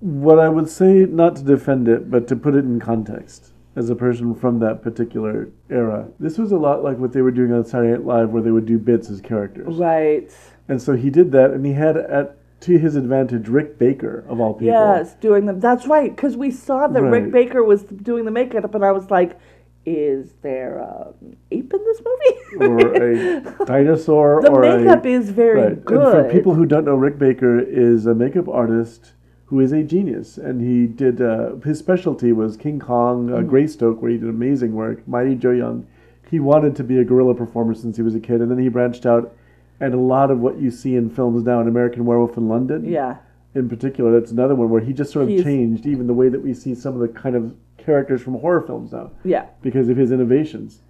what 0.00 0.38
I 0.38 0.48
would 0.48 0.68
say, 0.68 1.06
not 1.06 1.36
to 1.36 1.42
defend 1.42 1.88
it, 1.88 2.10
but 2.10 2.26
to 2.28 2.36
put 2.36 2.54
it 2.54 2.64
in 2.64 2.78
context, 2.80 3.52
as 3.76 3.88
a 3.90 3.94
person 3.96 4.34
from 4.34 4.58
that 4.60 4.82
particular 4.82 5.48
era, 5.70 6.08
this 6.20 6.36
was 6.38 6.52
a 6.52 6.56
lot 6.58 6.84
like 6.84 6.98
what 6.98 7.12
they 7.12 7.22
were 7.22 7.30
doing 7.40 7.52
on 7.52 7.64
Saturday 7.64 7.92
Night 7.92 8.04
Live, 8.04 8.30
where 8.30 8.42
they 8.42 8.50
would 8.50 8.66
do 8.66 8.78
bits 8.78 9.08
as 9.10 9.20
characters. 9.20 9.74
right 9.76 10.30
And 10.68 10.80
so 10.80 10.94
he 10.94 11.08
did 11.10 11.32
that, 11.32 11.50
and 11.52 11.64
he 11.64 11.72
had 11.72 11.96
at 11.96 12.36
to 12.64 12.78
his 12.78 12.96
advantage 12.96 13.48
Rick 13.48 13.78
Baker 13.78 14.24
of 14.28 14.40
all 14.40 14.54
people. 14.54 14.66
yes 14.68 15.14
doing 15.14 15.46
them 15.46 15.60
that's 15.60 15.86
right 15.86 16.14
because 16.14 16.36
we 16.36 16.50
saw 16.50 16.86
that 16.86 17.02
rick 17.02 17.30
baker 17.30 17.62
was 17.62 17.82
doing 17.82 18.24
the 18.24 18.30
makeup 18.30 18.74
and 18.74 18.84
i 18.84 18.90
was 18.92 19.10
like 19.10 19.38
is 19.86 20.32
there 20.42 20.78
an 20.78 21.36
ape 21.50 21.72
in 21.74 21.84
this 21.84 22.00
movie 22.08 22.72
Or 22.72 22.94
a 22.94 23.64
dinosaur, 23.66 24.40
the 24.42 24.50
or 24.50 24.60
makeup 24.62 25.04
a, 25.04 25.08
is 25.08 25.28
very 25.28 25.60
right. 25.60 25.84
good. 25.84 26.14
And 26.14 26.26
for 26.26 26.32
people 26.32 26.54
who 26.54 26.64
don't 26.64 26.84
know, 26.86 26.94
Rick 26.94 27.18
Baker 27.18 27.58
is 27.58 28.06
a 28.06 28.14
makeup 28.14 28.48
artist 28.48 29.12
who 29.46 29.60
is 29.60 29.72
a 29.72 29.82
genius, 29.82 30.38
and 30.38 30.62
he 30.62 30.86
did 30.86 31.20
uh, 31.20 31.56
his 31.56 31.78
specialty 31.80 32.32
was 32.32 32.56
King 32.56 32.78
Kong, 32.78 33.28
Mm. 33.28 33.38
uh, 33.38 33.42
Greystoke, 33.42 34.00
where 34.00 34.10
he 34.12 34.16
did 34.16 34.28
amazing 34.30 34.72
work. 34.72 35.06
Mighty 35.06 35.34
Joe 35.34 35.50
Young, 35.50 35.86
he 36.30 36.40
wanted 36.40 36.74
to 36.76 36.84
be 36.84 36.96
a 36.98 37.04
gorilla 37.04 37.34
performer 37.34 37.74
since 37.74 37.96
he 37.96 38.02
was 38.02 38.14
a 38.14 38.20
kid, 38.20 38.40
and 38.40 38.50
then 38.50 38.58
he 38.58 38.68
branched 38.70 39.04
out. 39.04 39.34
And 39.80 39.92
a 39.92 39.98
lot 39.98 40.30
of 40.30 40.38
what 40.40 40.58
you 40.60 40.70
see 40.70 40.94
in 40.96 41.10
films 41.10 41.42
now, 41.44 41.60
in 41.60 41.68
American 41.68 42.04
Werewolf 42.04 42.36
in 42.36 42.48
London, 42.48 42.84
yeah, 42.84 43.16
in 43.54 43.68
particular, 43.68 44.18
that's 44.18 44.30
another 44.32 44.54
one 44.54 44.70
where 44.70 44.80
he 44.80 44.92
just 44.92 45.12
sort 45.12 45.24
of 45.24 45.28
He's- 45.30 45.42
changed 45.44 45.86
even 45.86 46.06
the 46.06 46.14
way 46.14 46.28
that 46.28 46.42
we 46.42 46.54
see 46.54 46.74
some 46.74 46.94
of 46.94 47.00
the 47.00 47.08
kind 47.08 47.34
of 47.36 47.54
characters 47.76 48.22
from 48.22 48.34
horror 48.34 48.62
films 48.62 48.92
now 48.92 49.10
yeah, 49.24 49.46
because 49.62 49.88
of 49.88 49.96
his 49.96 50.10
innovations. 50.12 50.80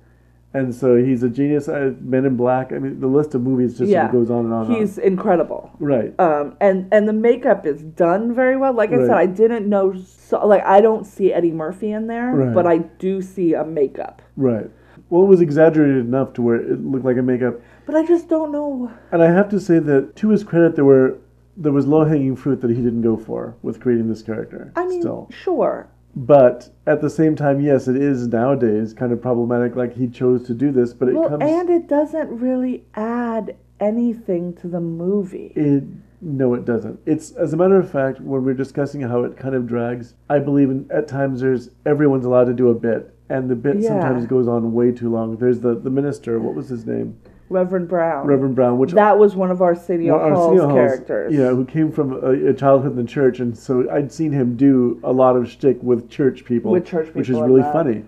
And 0.53 0.73
so 0.73 0.95
he's 0.95 1.25
a 1.25 1.29
genius. 1.29 1.69
Uh, 1.69 1.95
Men 2.00 2.25
in 2.25 2.37
Black. 2.37 2.73
I 2.73 2.79
mean, 2.79 3.00
the 3.00 3.09
list 3.09 3.35
of 3.35 3.43
movies 3.43 3.76
just 3.76 3.91
yeah. 3.91 4.12
goes 4.12 4.31
on 4.31 4.45
and 4.45 4.55
on. 4.55 4.67
and 4.67 4.76
He's 4.76 4.99
incredible. 4.99 5.73
right. 5.81 6.14
Um, 6.21 6.57
and 6.61 6.87
and 6.93 7.09
the 7.09 7.12
makeup 7.12 7.67
is 7.67 7.83
done 7.83 8.33
very 8.33 8.57
well. 8.57 8.73
Like 8.73 8.93
I 8.93 8.99
said, 8.99 9.11
I 9.17 9.26
didn't 9.26 9.69
know. 9.69 9.95
So, 9.97 10.47
like 10.47 10.62
I 10.64 10.81
don't 10.81 11.05
see 11.05 11.33
Eddie 11.33 11.50
Murphy 11.50 11.91
in 11.91 12.07
there, 12.07 12.31
Right. 12.33 12.55
but 12.55 12.67
I 12.69 12.79
do 12.79 13.21
see 13.21 13.55
a 13.55 13.64
makeup. 13.64 14.23
Right. 14.37 14.71
Well, 15.11 15.25
it 15.25 15.26
was 15.26 15.41
exaggerated 15.41 15.97
enough 16.07 16.33
to 16.35 16.43
where 16.43 16.55
it 16.57 16.81
looked 16.85 17.05
like 17.05 17.17
a 17.17 17.23
makeup. 17.23 17.61
But 17.87 17.95
I 17.97 18.05
just 18.07 18.29
don't 18.29 18.50
know. 18.53 18.91
And 19.12 19.23
I 19.23 19.31
have 19.31 19.49
to 19.50 19.61
say 19.61 19.79
that, 19.79 20.17
to 20.17 20.29
his 20.31 20.45
credit, 20.45 20.75
there 20.76 20.85
were 20.85 21.19
there 21.57 21.73
was 21.73 21.87
low 21.87 22.05
hanging 22.05 22.35
fruit 22.35 22.61
that 22.62 22.71
he 22.71 22.76
didn't 22.83 23.03
go 23.03 23.17
for 23.17 23.55
with 23.62 23.81
creating 23.81 24.09
this 24.09 24.23
character. 24.23 24.73
I 24.75 24.87
mean, 24.87 25.00
still. 25.03 25.29
sure. 25.31 25.88
But 26.17 26.71
at 26.87 27.00
the 27.00 27.11
same 27.11 27.37
time, 27.37 27.61
yes, 27.61 27.87
it 27.88 27.97
is 27.97 28.26
nowadays 28.29 28.93
kind 28.95 29.12
of 29.12 29.21
problematic. 29.23 29.76
Like 29.76 29.95
he 29.97 30.09
chose 30.09 30.47
to 30.47 30.55
do 30.55 30.73
this, 30.73 30.93
but 30.93 31.09
it 31.09 31.14
Well, 31.14 31.29
comes. 31.29 31.43
and 31.45 31.69
it 31.71 31.87
doesn't 31.88 32.31
really 32.41 32.85
add 32.95 33.57
anything 33.81 34.55
to 34.55 34.69
the 34.69 34.81
movie. 34.81 35.53
It 35.55 35.85
no, 36.21 36.55
it 36.55 36.64
doesn't. 36.64 36.99
It's 37.05 37.33
as 37.33 37.53
a 37.53 37.57
matter 37.57 37.76
of 37.79 37.91
fact, 37.91 38.21
when 38.21 38.45
we're 38.45 38.55
discussing 38.55 39.03
how 39.03 39.25
it 39.25 39.37
kind 39.37 39.55
of 39.55 39.67
drags, 39.67 40.14
I 40.31 40.38
believe 40.38 40.71
in, 40.71 40.87
at 40.91 41.07
times 41.07 41.41
there's 41.41 41.71
everyone's 41.85 42.25
allowed 42.25 42.45
to 42.47 42.55
do 42.55 42.71
a 42.71 42.75
bit, 42.75 43.14
and 43.29 43.50
the 43.50 43.55
bit 43.57 43.76
Yeah. 43.76 43.88
sometimes 43.91 44.26
goes 44.26 44.49
on 44.49 44.73
way 44.73 44.91
too 44.91 45.11
long. 45.11 45.37
There's 45.37 45.61
the 45.61 45.75
the 45.75 45.91
minister. 45.91 46.41
What 46.41 46.55
was 46.55 46.69
his 46.69 46.87
name? 46.87 47.17
Reverend 47.55 47.89
Brown. 47.89 48.27
Reverend 48.27 48.55
Brown, 48.57 48.79
which 48.79 48.91
That 48.93 49.17
was 49.19 49.37
one 49.37 49.51
of 49.53 49.63
Arsenio 49.63 50.17
Well, 50.19 50.29
Hall's 50.31 50.49
Arsenio 50.61 50.63
Hall's- 50.69 50.75
characters. 50.75 51.33
Yeah, 51.33 51.49
who 51.51 51.65
came 51.65 51.93
from 51.93 52.13
a, 52.15 52.49
a 52.51 52.53
childhood 52.55 52.93
in 52.93 52.97
the 53.05 53.05
church, 53.11 53.39
and 53.39 53.57
so 53.57 53.89
I'd 53.91 54.11
seen 54.13 54.33
him 54.33 54.57
do 54.57 54.99
a 55.05 55.13
lot 55.13 55.37
of 55.37 55.49
shtick 55.49 55.79
with 55.83 56.11
church 56.11 56.45
people, 56.45 56.73
With 56.73 56.85
church 56.85 57.15
which 57.15 57.29
is 57.31 57.39
really 57.39 57.63
that. 57.63 57.73
funny. 57.73 58.05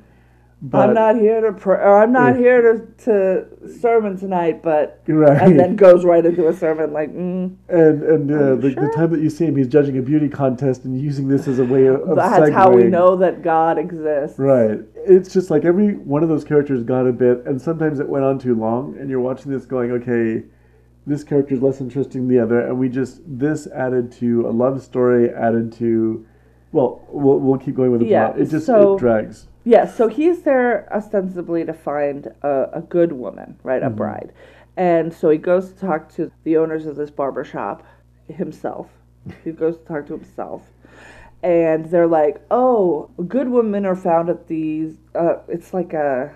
But 0.63 0.89
I'm 0.89 0.95
not 0.95 1.17
here 1.17 1.43
to 1.43 1.53
pray. 1.53 1.77
Or 1.77 2.03
I'm 2.03 2.13
not 2.13 2.35
here 2.37 2.63
to, 2.63 2.87
to 3.05 3.79
sermon 3.79 4.17
tonight, 4.17 4.63
but 4.63 5.03
right, 5.07 5.43
and 5.43 5.61
then 5.61 5.77
goes 5.77 6.03
right 6.03 6.25
into 6.25 6.49
a 6.49 6.53
sermon 6.55 6.95
like, 6.95 7.11
mm, 7.11 7.55
and 7.69 8.03
and 8.03 8.31
uh, 8.31 8.55
the, 8.57 8.71
you 8.71 8.75
the 8.75 8.91
time 8.97 9.11
that 9.11 9.21
you 9.21 9.29
see 9.29 9.45
him, 9.45 9.55
he's 9.55 9.69
judging 9.69 9.99
a 9.99 10.03
beauty 10.03 10.31
contest 10.31 10.85
and 10.85 10.99
using 10.99 11.29
this 11.29 11.47
as 11.47 11.59
a 11.59 11.65
way 11.65 11.87
of, 11.87 12.01
of 12.09 12.17
that's 12.17 12.51
how 12.53 12.71
we 12.71 12.85
know 12.85 13.17
that 13.17 13.43
God 13.43 13.77
exists. 13.77 14.39
Right. 14.39 14.81
It's 14.95 15.31
just 15.31 15.51
like 15.51 15.67
every 15.67 15.95
one 15.95 16.23
of 16.23 16.31
those 16.31 16.43
characters 16.43 16.83
got 16.83 17.07
a 17.07 17.13
bit, 17.13 17.45
and 17.45 17.61
sometimes 17.61 18.01
it 18.01 18.09
went 18.09 18.25
on 18.25 18.39
too 18.39 18.55
long, 18.55 18.97
and 18.99 19.11
you're 19.11 19.21
watching 19.21 19.53
this 19.53 19.67
going, 19.67 19.91
okay, 19.93 20.43
this 21.07 21.23
character 21.23 21.55
is 21.55 21.61
less 21.61 21.83
interesting 21.83 22.27
than 22.27 22.35
the 22.35 22.43
other, 22.43 22.61
and 22.67 22.79
we 22.79 22.89
just 22.89 23.21
this 23.27 23.67
added 23.69 24.11
to 24.13 24.49
a 24.49 24.51
love 24.51 24.83
story, 24.83 25.29
added 25.29 25.71
to, 25.75 26.27
well, 26.73 27.07
we'll, 27.11 27.41
we'll 27.41 27.59
keep 27.59 27.75
going 27.75 27.91
with 27.91 28.01
the 28.01 28.07
Yeah, 28.07 28.29
plot. 28.29 28.41
It 28.41 28.51
just 28.51 28.65
so- 28.65 28.95
it 28.95 29.01
drags. 29.01 29.49
Yeah, 29.69 29.87
so 29.87 30.07
he's 30.07 30.43
there 30.43 30.89
ostensibly 30.95 31.65
to 31.65 31.73
find 31.73 32.29
a, 32.43 32.69
a 32.75 32.81
good 32.83 33.11
woman, 33.11 33.59
right, 33.65 33.83
a 33.83 33.91
Mhm. 33.91 33.97
bride. 33.97 34.33
And 34.77 35.13
so 35.13 35.29
he 35.29 35.39
goes 35.39 35.73
to 35.73 35.77
talk 35.79 36.09
to 36.11 36.31
the 36.45 36.57
owners 36.57 36.87
of 36.87 36.95
this 36.95 37.11
barber 37.11 37.43
shop 37.43 37.83
himself. 38.29 38.89
he 39.45 39.51
goes 39.51 39.77
to 39.79 39.85
talk 39.85 40.07
to 40.07 40.13
himself. 40.13 40.71
And 41.43 41.87
they're 41.87 42.07
like, 42.07 42.41
oh, 42.49 43.11
good 43.27 43.49
women 43.49 43.85
are 43.87 43.97
found 43.97 44.29
at 44.31 44.47
these, 44.47 44.99
uh, 45.17 45.39
it's 45.49 45.75
like 45.75 45.93
a 45.93 46.33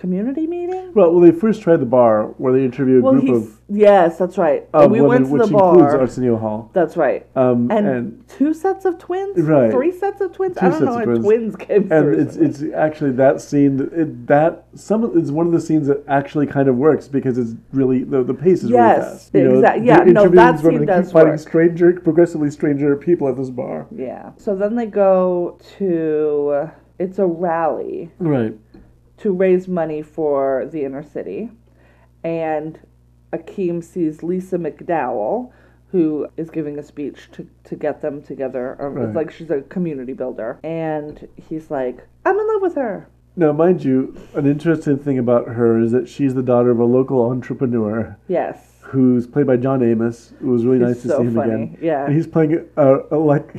community 0.00 0.46
meeting? 0.46 0.92
Well, 0.94 1.12
well, 1.12 1.20
they 1.20 1.30
first 1.30 1.60
tried 1.62 1.76
the 1.80 1.86
bar 1.86 2.24
where 2.38 2.52
they 2.52 2.64
interviewed 2.64 3.00
a 3.00 3.02
Well, 3.02 3.20
group 3.20 3.28
of, 3.36 3.60
yes, 3.68 4.16
that's 4.18 4.38
right. 4.38 4.66
of 4.72 4.90
we 4.90 5.00
women, 5.00 5.08
went 5.08 5.26
to 5.26 5.32
which 5.32 5.48
the 5.50 5.54
includes. 5.56 5.94
Arsenio 5.94 6.36
Hall. 6.38 6.70
That's 6.72 6.96
right. 6.96 7.26
Um, 7.36 7.70
And, 7.70 7.86
and 7.86 8.28
two 8.28 8.54
sets 8.54 8.84
of 8.86 8.98
twins? 8.98 9.38
Right. 9.38 9.70
Three 9.70 9.92
sets 9.92 10.20
of 10.22 10.32
twins? 10.32 10.56
Two 10.56 10.66
I 10.66 10.70
don't 10.70 10.78
sets 10.78 10.84
know 10.86 10.92
of 10.94 10.98
how 11.00 11.04
twins. 11.04 11.24
twins 11.24 11.56
came 11.56 11.92
and 11.92 12.14
it's 12.14 12.36
it's 12.36 12.62
actually 12.74 13.12
that 13.12 13.40
scene 13.40 13.90
it, 13.92 14.26
that 14.26 14.64
some 14.74 15.04
of- 15.04 15.16
is 15.16 15.30
one 15.30 15.46
of 15.46 15.52
the 15.52 15.60
scenes 15.60 15.86
that 15.88 16.02
actually 16.08 16.46
kind 16.46 16.68
of 16.68 16.76
works 16.76 17.06
because 17.06 17.36
it's 17.38 17.54
really 17.72 18.02
the, 18.02 18.22
the 18.24 18.34
pace 18.34 18.62
is 18.64 18.70
Yes, 18.70 18.98
really 18.98 19.10
fast. 19.10 19.34
You 19.34 19.44
know, 19.60 19.74
yeah, 19.84 19.96
no, 20.04 20.28
that 20.28 20.60
scene 20.60 20.86
does 20.86 21.12
work. 21.12 21.38
stranger, 21.38 21.92
progressively 22.00 22.50
stranger 22.50 22.96
people 22.96 23.28
at 23.28 23.36
this 23.36 23.50
bar. 23.50 23.86
Yeah. 23.94 24.30
So 24.38 24.56
then 24.56 24.74
they 24.76 24.86
go 24.86 25.58
to 25.78 26.70
it's 26.98 27.18
a 27.18 27.26
rally 27.26 28.10
Right. 28.18 28.54
To 29.20 29.32
raise 29.32 29.68
money 29.68 30.02
for 30.02 30.66
the 30.72 30.84
inner 30.84 31.02
city, 31.02 31.50
and 32.24 32.78
Akeem 33.32 33.82
sees 33.82 34.22
Lisa 34.22 34.58
McDowell, 34.58 35.50
who 35.92 36.26
is 36.36 36.50
giving 36.50 36.78
a 36.78 36.82
speech 36.82 37.28
to, 37.32 37.46
to 37.64 37.76
get 37.76 38.00
them 38.02 38.22
together. 38.22 38.76
Um, 38.80 38.94
right. 38.94 39.06
It's 39.06 39.16
like 39.16 39.30
she's 39.30 39.50
a 39.50 39.62
community 39.62 40.12
builder, 40.12 40.58
and 40.62 41.26
he's 41.36 41.70
like, 41.70 42.06
"I'm 42.24 42.38
in 42.38 42.46
love 42.48 42.62
with 42.62 42.74
her." 42.76 43.08
Now, 43.36 43.52
mind 43.52 43.84
you, 43.84 44.16
an 44.34 44.46
interesting 44.46 44.98
thing 44.98 45.18
about 45.18 45.46
her 45.48 45.78
is 45.80 45.92
that 45.92 46.08
she's 46.08 46.34
the 46.34 46.42
daughter 46.42 46.70
of 46.70 46.80
a 46.80 46.84
local 46.84 47.30
entrepreneur 47.30 48.16
Yes. 48.28 48.74
who's 48.82 49.26
played 49.26 49.46
by 49.46 49.56
John 49.56 49.82
Amos. 49.82 50.32
It 50.40 50.44
was 50.46 50.64
really 50.64 50.78
He's 50.80 50.96
nice 50.96 51.02
to 51.02 51.08
so 51.08 51.18
see 51.18 51.24
him 51.26 51.34
funny. 51.34 51.52
again. 51.52 51.78
Yeah. 51.80 52.06
And 52.06 52.14
he's 52.14 52.26
playing 52.26 52.66
a, 52.76 52.98
a 53.12 53.16
like 53.16 53.54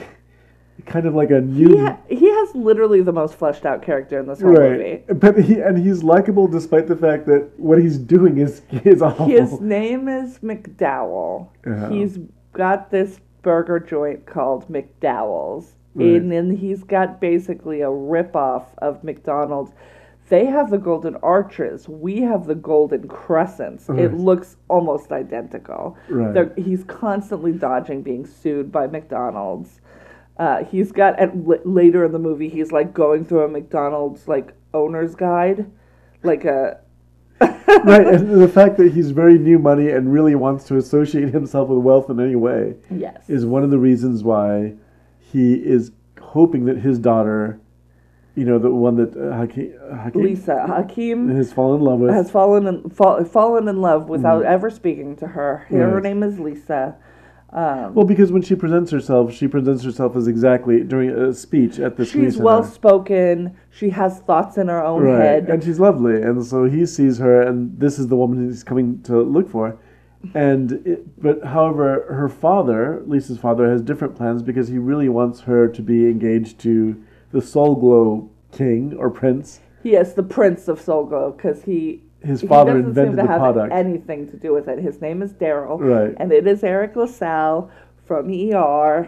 kind 0.86 1.06
of 1.06 1.14
like 1.16 1.32
a 1.32 1.42
new 1.42 1.70
He, 1.70 1.78
ha- 1.78 1.98
he 2.10 2.30
has 2.30 2.56
literally 2.56 3.02
the 3.02 3.12
most 3.14 3.36
fleshed 3.36 3.66
out 3.66 3.82
character 3.82 4.20
in 4.20 4.28
this 4.28 4.42
whole 4.42 4.52
right, 4.54 4.72
movie. 4.72 5.04
but 5.14 5.38
he 5.40 5.60
and 5.60 5.78
he's 5.78 6.04
likable 6.04 6.48
despite 6.48 6.88
the 6.88 6.96
fact 6.96 7.26
that 7.28 7.50
what 7.58 7.80
he's 7.80 7.98
doing 7.98 8.38
is 8.38 8.62
is 8.72 9.02
awful. 9.02 9.26
His 9.28 9.60
name 9.60 10.08
is 10.08 10.40
McDowell. 10.40 11.50
Yeah. 11.66 11.90
He's 11.90 12.20
got 12.54 12.92
this 12.92 13.20
burger 13.42 13.80
joint 13.80 14.26
called 14.26 14.68
McDowell's. 14.70 15.74
Right. 15.94 16.08
And 16.08 16.32
then 16.32 16.56
he's 16.56 16.84
got 16.84 17.20
basically 17.20 17.82
a 17.82 17.88
ripoff 17.88 18.66
of 18.78 19.04
McDonald's. 19.04 19.72
They 20.30 20.46
have 20.46 20.70
the 20.70 20.78
golden 20.78 21.18
arches. 21.18 21.90
We 21.90 22.22
have 22.22 22.46
the 22.48 22.56
golden 22.56 23.10
crescents. 23.10 23.90
It 23.90 24.14
looks 24.14 24.56
almost 24.70 25.12
identical. 25.12 25.98
Right. 26.08 26.34
They're- 26.34 26.54
He's 26.56 26.86
constantly 26.86 27.52
dodging 27.52 28.02
being 28.02 28.26
sued 28.26 28.72
by 28.72 28.88
McDonald's. 28.88 29.82
Uh, 30.38 30.64
he's 30.64 30.92
got 30.92 31.20
at 31.20 31.30
l- 31.30 31.60
later 31.66 32.04
in 32.06 32.12
the 32.12 32.20
movie, 32.20 32.50
he's 32.50 32.72
like 32.72 32.94
going 32.94 33.24
through 33.26 33.44
a 33.44 33.48
McDonald's 33.48 34.28
like 34.28 34.54
owner's 34.74 35.14
guide, 35.16 35.70
like 36.24 36.46
a 36.46 36.80
right, 37.42 38.06
and 38.08 38.40
the 38.42 38.48
fact 38.48 38.78
that 38.78 38.92
he's 38.94 39.10
very 39.12 39.38
new 39.38 39.58
money 39.58 39.90
and 39.90 40.12
really 40.14 40.36
wants 40.36 40.66
to 40.66 40.78
associate 40.78 41.30
himself 41.34 41.70
with 41.70 41.80
wealth 41.80 42.10
in 42.10 42.20
any 42.20 42.36
way 42.36 42.76
yes. 42.92 43.28
is 43.30 43.46
one 43.46 43.64
of 43.64 43.72
the 43.72 43.80
reasons 43.80 44.24
why 44.24 44.74
he 45.20 45.54
is 45.56 45.92
hoping 46.22 46.66
that 46.66 46.78
his 46.78 47.00
daughter, 47.00 47.60
you 48.36 48.46
know, 48.46 48.60
the 48.60 48.70
one 48.70 48.96
that 48.96 49.16
uh, 49.18 49.36
Hakeem, 49.36 49.74
Hakeem 50.04 50.22
Lisa 50.24 50.66
Hakim 50.68 51.36
has 51.36 51.52
fallen 51.52 51.80
in 51.80 51.86
love 51.86 52.00
with, 52.00 52.12
has 52.12 52.30
fallen 52.30 52.68
in 52.68 52.90
fall, 52.92 53.24
fallen 53.26 53.68
in 53.68 53.82
love 53.82 54.08
without 54.08 54.44
ever 54.46 54.70
speaking 54.70 55.16
to 55.18 55.28
her. 55.28 55.66
Her 55.70 56.00
Mm. 56.00 56.04
Name 56.04 56.24
is 56.24 56.40
Lisa. 56.40 56.96
Um, 57.54 57.94
well, 57.94 58.06
because 58.06 58.32
when 58.32 58.42
she 58.42 58.56
presents 58.56 58.92
herself, 58.92 59.34
she 59.34 59.48
presents 59.48 59.84
herself 59.84 60.16
as 60.16 60.28
exactly 60.28 60.84
during 60.84 61.10
a 61.10 61.34
speech 61.34 61.80
at 61.80 61.98
the 61.98 62.06
she's 62.06 62.38
well 62.38 62.64
spoken. 62.64 63.58
She 63.70 63.90
has 63.90 64.20
thoughts 64.20 64.58
in 64.58 64.70
her 64.70 64.82
own 64.82 65.04
right, 65.04 65.20
head. 65.20 65.50
and 65.50 65.62
she's 65.62 65.80
lovely, 65.80 66.22
and 66.22 66.46
so 66.46 66.64
he 66.64 66.86
sees 66.86 67.18
her, 67.18 67.42
and 67.42 67.78
this 67.78 68.00
is 68.00 68.08
the 68.08 68.16
woman 68.16 68.48
he's 68.48 68.64
coming 68.64 69.02
to 69.04 69.22
look 69.22 69.50
for. 69.50 69.78
And 70.34 70.72
it, 70.86 71.22
but 71.22 71.44
however, 71.44 72.06
her 72.10 72.30
father, 72.30 73.04
Lisa's 73.06 73.38
father, 73.38 73.70
has 73.70 73.82
different 73.82 74.16
plans 74.16 74.42
because 74.44 74.70
he 74.70 74.78
really 74.78 75.10
wants 75.10 75.42
her 75.42 75.68
to 75.68 75.82
be 75.82 76.08
engaged 76.08 76.60
to 76.60 77.04
the 77.32 77.42
Soul 77.42 77.76
Glo 77.76 78.30
King 78.54 78.96
or 78.98 79.10
Prince. 79.10 79.60
Yes, 79.84 80.14
the 80.14 80.24
prince 80.24 80.68
of 80.68 80.80
Soul 80.80 81.06
Glo 81.06 81.32
because 81.32 81.64
he 81.64 82.04
His 82.24 82.42
father 82.42 82.74
doesn't 82.74 82.88
invented 82.90 83.12
seem 83.12 83.18
to 83.18 83.22
the 83.24 83.28
have 83.28 83.40
product. 83.40 83.74
anything 83.74 84.30
to 84.30 84.38
do 84.38 84.54
with 84.54 84.68
it. 84.68 84.80
His 84.80 85.02
name 85.02 85.22
is 85.22 85.34
Daryl, 85.34 85.80
Right. 85.80 86.14
and 86.18 86.32
it 86.32 86.46
is 86.48 86.64
Eric 86.64 86.96
LaSalle 86.96 87.72
from 88.06 88.30
ER. 88.30 89.08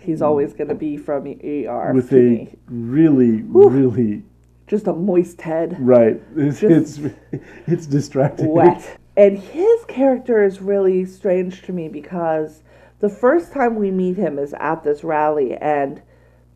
He's 0.00 0.22
always 0.22 0.52
going 0.54 0.68
to 0.68 0.74
be 0.74 0.96
from 0.96 1.26
ER 1.26 1.92
with 1.92 2.12
a 2.12 2.14
me. 2.16 2.54
really, 2.68 3.42
really 3.42 4.22
just 4.66 4.86
a 4.86 4.92
moist 4.92 5.40
head. 5.42 5.76
right. 5.80 6.20
It's 6.36 6.60
Just 6.60 7.00
it's, 7.00 7.14
it's 7.66 7.86
distracting. 7.86 8.48
wet. 8.50 8.98
And 9.16 9.38
his 9.38 9.84
character 9.88 10.44
is 10.44 10.60
really 10.60 11.04
strange 11.04 11.62
to 11.62 11.72
me 11.72 11.88
because 11.88 12.62
the 13.00 13.08
first 13.08 13.52
time 13.52 13.76
we 13.76 13.90
meet 13.90 14.16
him 14.16 14.38
is 14.38 14.54
at 14.60 14.82
this 14.84 15.02
rally, 15.04 15.54
and 15.56 16.02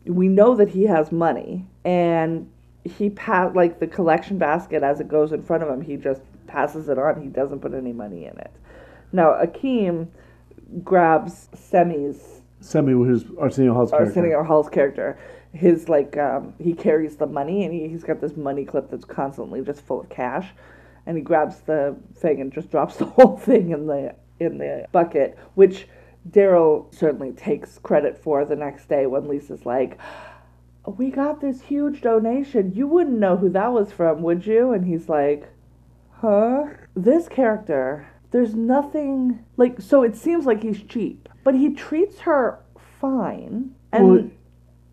we 0.05 0.27
know 0.27 0.55
that 0.55 0.69
he 0.69 0.83
has 0.83 1.11
money, 1.11 1.65
and 1.85 2.49
he 2.83 3.09
pat 3.09 3.55
like 3.55 3.79
the 3.79 3.87
collection 3.87 4.37
basket 4.37 4.83
as 4.83 4.99
it 4.99 5.07
goes 5.07 5.31
in 5.31 5.43
front 5.43 5.63
of 5.63 5.69
him. 5.69 5.81
He 5.81 5.97
just 5.97 6.21
passes 6.47 6.89
it 6.89 6.97
on. 6.97 7.21
He 7.21 7.29
doesn't 7.29 7.59
put 7.59 7.73
any 7.73 7.93
money 7.93 8.25
in 8.25 8.37
it. 8.37 8.51
Now 9.11 9.33
Akeem 9.41 10.07
grabs 10.83 11.49
Semmi's 11.55 12.41
Semmi, 12.61 12.91
who's 12.91 13.25
Arsenio 13.39 13.73
Hall's 13.73 13.91
character. 13.91 14.09
Arsenio 14.09 14.43
Hall's 14.43 14.69
character. 14.69 15.17
His 15.53 15.89
like 15.89 16.15
um, 16.17 16.53
he 16.59 16.73
carries 16.73 17.17
the 17.17 17.25
money 17.25 17.65
and 17.65 17.73
he, 17.73 17.87
he's 17.87 18.03
got 18.03 18.21
this 18.21 18.37
money 18.37 18.63
clip 18.65 18.89
that's 18.89 19.03
constantly 19.03 19.61
just 19.61 19.81
full 19.81 19.99
of 19.99 20.09
cash, 20.09 20.47
and 21.05 21.17
he 21.17 21.23
grabs 21.23 21.61
the 21.61 21.95
thing 22.15 22.39
and 22.39 22.53
just 22.53 22.71
drops 22.71 22.95
the 22.97 23.05
whole 23.05 23.37
thing 23.37 23.71
in 23.71 23.87
the 23.87 24.15
in 24.39 24.57
the 24.57 24.85
bucket, 24.91 25.37
which 25.55 25.87
Daryl 26.29 26.93
certainly 26.93 27.31
takes 27.31 27.79
credit 27.79 28.17
for 28.17 28.45
the 28.45 28.55
next 28.55 28.87
day 28.87 29.05
when 29.05 29.27
Lisa's 29.27 29.65
like. 29.65 29.97
We 30.85 31.11
got 31.11 31.41
this 31.41 31.61
huge 31.61 32.01
donation. 32.01 32.73
You 32.73 32.87
wouldn't 32.87 33.19
know 33.19 33.37
who 33.37 33.49
that 33.49 33.71
was 33.71 33.91
from, 33.91 34.21
would 34.23 34.45
you? 34.45 34.71
And 34.71 34.85
he's 34.85 35.07
like, 35.09 35.49
Huh? 36.21 36.65
This 36.95 37.27
character, 37.27 38.07
there's 38.31 38.53
nothing 38.55 39.39
like 39.57 39.81
so 39.81 40.03
it 40.03 40.15
seems 40.15 40.45
like 40.45 40.61
he's 40.63 40.83
cheap, 40.83 41.27
but 41.43 41.55
he 41.55 41.73
treats 41.73 42.19
her 42.21 42.59
fine. 42.99 43.75
And 43.91 44.07
Well, 44.07 44.29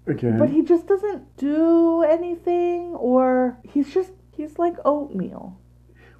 okay. 0.08 0.34
but 0.38 0.50
he 0.50 0.62
just 0.62 0.86
doesn't 0.86 1.36
do 1.36 2.02
anything 2.02 2.94
or 2.94 3.58
he's 3.62 3.92
just 3.92 4.12
he's 4.32 4.58
like 4.58 4.76
oatmeal. 4.84 5.58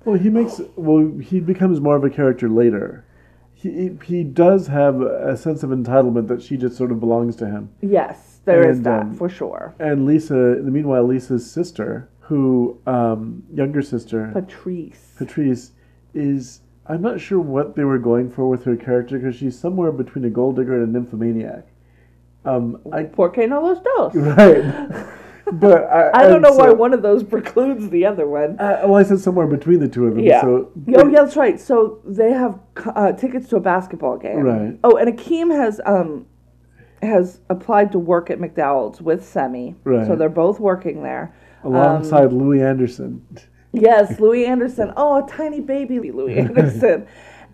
Well, 0.05 0.19
he 0.19 0.31
makes 0.31 0.61
well. 0.77 1.11
He 1.21 1.41
becomes 1.41 1.81
more 1.81 1.97
of 1.97 2.05
a 2.05 2.11
character 2.11 2.49
later. 2.49 3.05
He 3.53 3.97
he 4.05 4.23
does 4.25 4.69
have 4.69 5.01
a 5.01 5.37
sense 5.37 5.63
of 5.63 5.71
entitlement 5.71 6.29
that 6.29 6.41
she 6.43 6.57
just 6.57 6.77
sort 6.77 6.93
of 6.93 7.01
belongs 7.01 7.35
to 7.37 7.47
him. 7.47 7.71
Yes, 7.81 8.28
there 8.49 8.69
is 8.69 8.79
And, 8.79 8.87
that 8.87 9.03
um, 9.03 9.15
for 9.15 9.29
sure. 9.29 9.75
And 9.79 10.07
Lisa, 10.07 10.59
in 10.59 10.65
the 10.65 10.71
meanwhile, 10.71 11.05
Lisa's 11.05 11.49
sister, 11.49 12.09
who 12.21 12.79
um, 12.87 13.43
younger 13.53 13.83
sister 13.83 14.31
Patrice. 14.35 15.15
Patrice, 15.17 15.73
is 16.15 16.61
I'm 16.87 17.03
not 17.03 17.21
sure 17.21 17.39
what 17.39 17.77
they 17.77 17.85
were 17.85 17.99
going 17.99 18.31
for 18.31 18.49
with 18.49 18.65
her 18.65 18.77
character 18.77 19.19
because 19.19 19.37
she's 19.37 19.59
somewhere 19.59 19.93
between 19.93 20.25
a 20.25 20.31
gold 20.31 20.57
digger 20.57 20.83
and 20.83 20.95
a 20.95 20.99
nymphomaniac. 20.99 21.67
Um, 22.45 22.81
I 22.93 23.05
Por 23.05 23.33
qué 23.33 23.49
no 23.49 23.63
los 23.63 23.79
dos? 23.81 24.15
right, 24.15 25.07
but 25.53 25.85
I 25.85 26.11
I 26.15 26.27
don't 26.29 26.41
know 26.41 26.53
why 26.53 26.71
one 26.71 26.95
of 26.95 27.03
those 27.03 27.23
precludes 27.23 27.91
the 27.91 28.07
other 28.07 28.27
one. 28.27 28.59
Uh, 28.59 28.83
well, 28.85 28.97
I 28.97 29.03
said 29.03 29.21
somewhere 29.21 29.47
between 29.47 29.81
the 29.81 29.89
two 29.89 30.07
of 30.07 30.15
them. 30.15 30.25
Yeah. 30.25 30.41
So 30.41 30.73
Oh, 30.75 31.09
yeah, 31.09 31.23
that's 31.23 31.37
right. 31.37 31.61
So 31.61 32.01
they 32.05 32.31
have 32.33 32.59
uh, 32.95 33.13
tickets 33.13 33.49
to 33.49 33.57
a 33.57 33.61
basketball 33.61 34.17
game. 34.17 34.41
Right. 34.41 34.79
Oh, 34.83 34.97
and 34.97 35.17
Akeem 35.17 35.55
has 35.55 35.81
um 35.85 36.27
has 37.03 37.41
applied 37.51 37.93
to 37.93 37.99
work 37.99 38.31
at 38.31 38.39
McDowell's 38.39 39.01
with 39.01 39.23
Semmi. 39.23 39.75
Right. 39.85 40.07
So 40.07 40.17
they're 40.17 40.29
both 40.29 40.61
working 40.61 41.03
there. 41.03 41.35
alongside 41.65 42.33
Louie 42.33 42.63
Anderson. 42.63 43.25
Yes, 43.73 44.19
Louie 44.19 44.47
Anderson. 44.47 44.93
Oh, 44.97 45.25
a 45.25 45.29
tiny 45.29 45.61
baby 45.61 46.11
Louie 46.11 46.39
Anderson, 46.39 47.07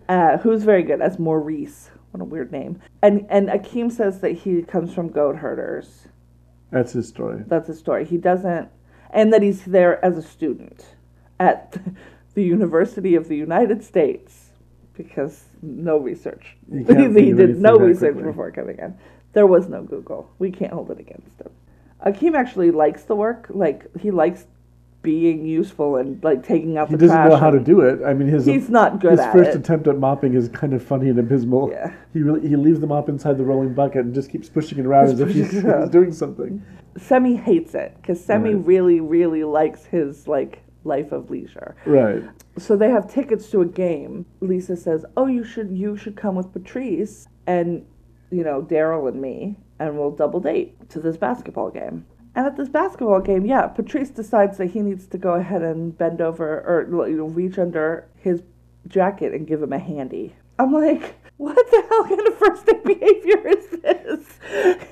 uh, 0.07 0.37
who's 0.37 0.63
very 0.63 0.83
good 0.83 1.01
as 1.01 1.19
Maurice. 1.19 1.89
What 2.11 2.21
a 2.21 2.25
weird 2.25 2.51
name. 2.51 2.81
And 3.01 3.25
and 3.29 3.49
Akeem 3.49 3.91
says 3.91 4.21
that 4.21 4.31
he 4.31 4.61
comes 4.61 4.93
from 4.93 5.09
goat 5.09 5.35
herders. 5.35 6.07
That's 6.71 6.93
his 6.93 7.07
story. 7.07 7.43
That's 7.47 7.67
his 7.67 7.77
story. 7.77 8.05
He 8.05 8.17
doesn't, 8.17 8.69
and 9.11 9.33
that 9.33 9.41
he's 9.41 9.65
there 9.65 10.03
as 10.03 10.17
a 10.17 10.21
student 10.21 10.95
at 11.39 11.77
the 12.33 12.43
University 12.43 13.15
of 13.15 13.27
the 13.27 13.35
United 13.35 13.83
States 13.83 14.51
because 14.93 15.43
no 15.61 15.97
research. 15.97 16.55
He 16.71 16.83
did 17.33 17.59
no 17.59 17.75
research 17.77 18.13
quickly. 18.13 18.31
before 18.31 18.51
coming 18.51 18.77
in. 18.79 18.97
There 19.35 19.45
was 19.45 19.67
no 19.69 19.83
Google. 19.83 20.29
We 20.39 20.49
can't 20.49 20.73
hold 20.73 20.89
it 20.89 20.99
against 20.99 21.39
him. 21.39 21.51
Akeem 22.05 22.35
actually 22.35 22.71
likes 22.71 23.03
the 23.03 23.15
work. 23.15 23.47
Like 23.49 23.85
he 23.97 24.09
likes 24.09 24.45
being 25.01 25.45
useful 25.45 25.97
and 25.97 26.23
like 26.23 26.43
taking 26.43 26.77
out 26.77 26.87
He 26.87 26.93
the 26.95 26.99
doesn't 27.01 27.15
trash. 27.15 27.29
know 27.29 27.35
how 27.37 27.51
to 27.51 27.59
do 27.59 27.81
it. 27.81 27.99
I 28.03 28.13
mean, 28.13 28.27
his 28.27 28.45
He's 28.45 28.69
not 28.69 28.99
good 29.01 29.11
his 29.11 29.19
at 29.19 29.33
first 29.33 29.49
it. 29.51 29.57
attempt 29.57 29.87
at 29.87 29.99
mopping 29.99 30.33
is 30.33 30.49
kind 30.49 30.73
of 30.73 30.81
funny 30.83 31.09
and 31.09 31.19
abysmal. 31.19 31.69
Yeah. 31.69 31.93
He 32.13 32.21
really 32.21 32.47
he 32.47 32.55
leaves 32.55 32.79
the 32.79 32.87
mop 32.87 33.09
inside 33.09 33.37
the 33.37 33.43
rolling 33.43 33.73
bucket 33.75 34.05
and 34.05 34.15
just 34.15 34.31
keeps 34.31 34.49
pushing 34.49 34.79
it 34.79 34.85
around 34.85 35.09
Just 35.09 35.21
as 35.21 35.29
if 35.29 35.35
he's, 35.35 35.45
pushing 35.47 35.59
it 35.59 35.65
around. 35.69 35.81
he's 35.83 35.89
doing 35.91 36.11
something. 36.13 36.63
Semmi 36.97 37.37
hates 37.39 37.75
it 37.75 37.93
because 38.01 38.25
Semmi 38.25 38.55
Right. 38.55 38.65
really, 38.65 38.99
really 39.01 39.43
likes 39.43 39.83
his 39.85 40.27
like 40.29 40.63
life 40.85 41.11
of 41.11 41.29
leisure. 41.29 41.75
Right. 41.85 42.23
So 42.57 42.77
they 42.77 42.89
have 42.89 43.11
tickets 43.11 43.49
to 43.51 43.61
a 43.61 43.65
game. 43.65 44.25
Lisa 44.39 44.77
says, 44.77 45.05
"Oh, 45.17 45.27
you 45.27 45.43
should 45.43 45.71
you 45.77 45.97
should 45.97 46.15
come 46.15 46.35
with 46.35 46.51
Patrice 46.53 47.27
and 47.47 47.85
you 48.35 48.43
know 48.43 48.61
Daryl 48.61 49.07
and 49.07 49.21
me, 49.21 49.55
and 49.79 49.97
we'll 49.97 50.11
double 50.11 50.39
date 50.39 50.89
to 50.89 50.99
this 50.99 51.17
basketball 51.17 51.69
game." 51.71 52.05
And 52.35 52.45
at 52.45 52.57
this 52.57 52.67
basketball 52.69 53.21
game, 53.21 53.45
yeah, 53.45 53.67
Patrice 53.67 54.09
decides 54.09 54.57
that 54.57 54.67
he 54.71 54.81
needs 54.81 55.07
to 55.07 55.17
go 55.17 55.35
ahead 55.35 55.61
and 55.61 55.97
bend 55.97 56.19
over 56.19 56.59
or 56.67 57.07
you 57.07 57.15
know, 57.15 57.25
reach 57.27 57.57
under 57.57 58.07
his 58.17 58.43
jacket 58.87 59.33
and 59.33 59.47
give 59.47 59.61
him 59.63 59.71
a 59.71 59.79
handy. 59.79 60.35
I'm 60.59 60.73
like, 60.73 61.15
what 61.37 61.55
the 61.71 61.83
hell 61.89 62.03
kind 62.03 62.27
of 62.27 62.37
first 62.37 62.65
day 62.65 62.79
behavior 62.85 63.47
is 63.47 63.69
this? 63.81 64.39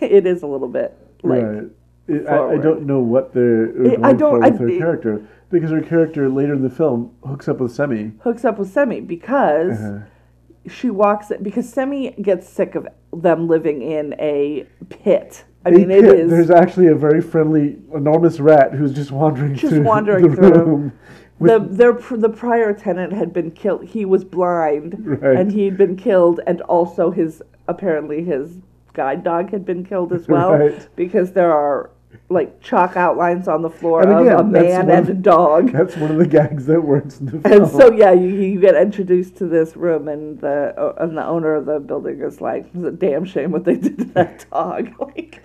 It 0.02 0.26
is 0.26 0.42
a 0.42 0.48
little 0.48 0.70
bit 0.70 0.98
like 1.24 1.44
right. 1.44 1.64
It, 2.08 2.28
I, 2.28 2.54
I 2.54 2.58
don't 2.58 2.86
know 2.86 3.00
what 3.00 3.34
they're 3.34 3.68
going 3.68 4.04
I 4.06 4.14
don't- 4.14 4.32
for 4.36 4.40
with 4.40 4.54
I- 4.54 4.58
her 4.58 4.70
it- 4.70 4.78
character 4.80 5.28
because 5.50 5.70
her 5.72 5.82
character 5.82 6.30
later 6.30 6.54
in 6.54 6.62
the 6.64 6.70
film 6.70 7.16
hooks 7.26 7.48
up 7.48 7.60
with 7.60 7.72
Semmi. 7.78 8.20
hooks 8.22 8.44
up 8.46 8.58
with 8.58 8.74
Semmi 8.74 9.06
because 9.06 9.80
Uh-huh. 9.80 10.00
she 10.68 10.90
walks 10.90 11.32
because 11.42 11.74
Semmi 11.74 12.22
gets 12.22 12.48
sick 12.50 12.76
of 12.76 12.88
them 13.22 13.48
living 13.48 13.82
in 13.82 14.16
a 14.20 14.66
pit. 14.90 15.44
I 15.66 15.72
mean, 15.72 15.92
it 15.92 16.04
is 16.04 16.30
There's 16.30 16.50
actually 16.52 16.88
a 16.88 16.96
very 16.96 17.22
friendly, 17.22 17.78
enormous 17.94 18.40
rat 18.40 18.74
who's 18.74 18.92
just 18.94 19.12
wandering 19.12 19.56
Just 19.56 19.74
through 19.74 19.84
wandering 19.84 20.30
the 20.30 20.36
through. 20.36 20.50
room. 20.66 20.94
the 21.40 21.60
their 21.60 21.94
pr- 21.94 22.18
the 22.18 22.30
prior 22.30 22.74
tenant 22.74 23.14
had 23.14 23.32
been 23.34 23.52
killed. 23.52 23.86
He 23.86 24.04
was 24.06 24.24
blind, 24.24 24.96
Right. 25.22 25.38
and 25.38 25.52
he'd 25.52 25.78
been 25.78 25.96
killed, 25.96 26.42
and 26.48 26.62
also 26.62 27.12
his 27.12 27.42
apparently 27.68 28.24
his 28.24 28.58
guide 28.94 29.24
dog 29.24 29.50
had 29.52 29.66
been 29.66 29.84
killed 29.86 30.12
as 30.14 30.28
well 30.28 30.52
Right. 30.58 30.88
because 30.96 31.32
there 31.32 31.52
are 31.54 31.90
like 32.30 32.62
chalk 32.62 32.96
outlines 32.98 33.48
on 33.48 33.62
the 33.62 33.70
floor 33.70 34.02
And 34.02 34.12
of 34.12 34.20
again, 34.22 34.40
a 34.40 34.44
man 34.44 34.90
and 34.90 35.10
a 35.10 35.14
dog. 35.14 35.72
That's 35.74 35.96
one 35.98 36.12
of 36.12 36.18
the 36.18 36.28
gags 36.28 36.66
that 36.68 36.82
works 36.82 37.20
in 37.20 37.26
the 37.28 37.32
film. 37.40 37.44
And 37.64 37.68
so 37.72 37.92
yeah, 37.92 38.12
you, 38.12 38.28
you 38.30 38.60
get 38.60 38.76
introduced 38.76 39.36
to 39.38 39.48
this 39.48 39.76
room, 39.76 40.08
and 40.08 40.40
the 40.40 40.74
uh, 40.78 40.96
and 41.04 41.18
the 41.18 41.26
owner 41.26 41.56
of 41.56 41.66
the 41.66 41.80
building 41.80 42.22
is 42.22 42.42
like, 42.42 42.66
"It's 42.74 42.86
a 42.86 42.92
damn 42.92 43.26
shame 43.26 43.52
what 43.52 43.66
they 43.66 43.76
did 43.76 43.98
to 44.00 44.06
that 44.06 44.46
dog." 44.52 44.90
like, 45.00 45.44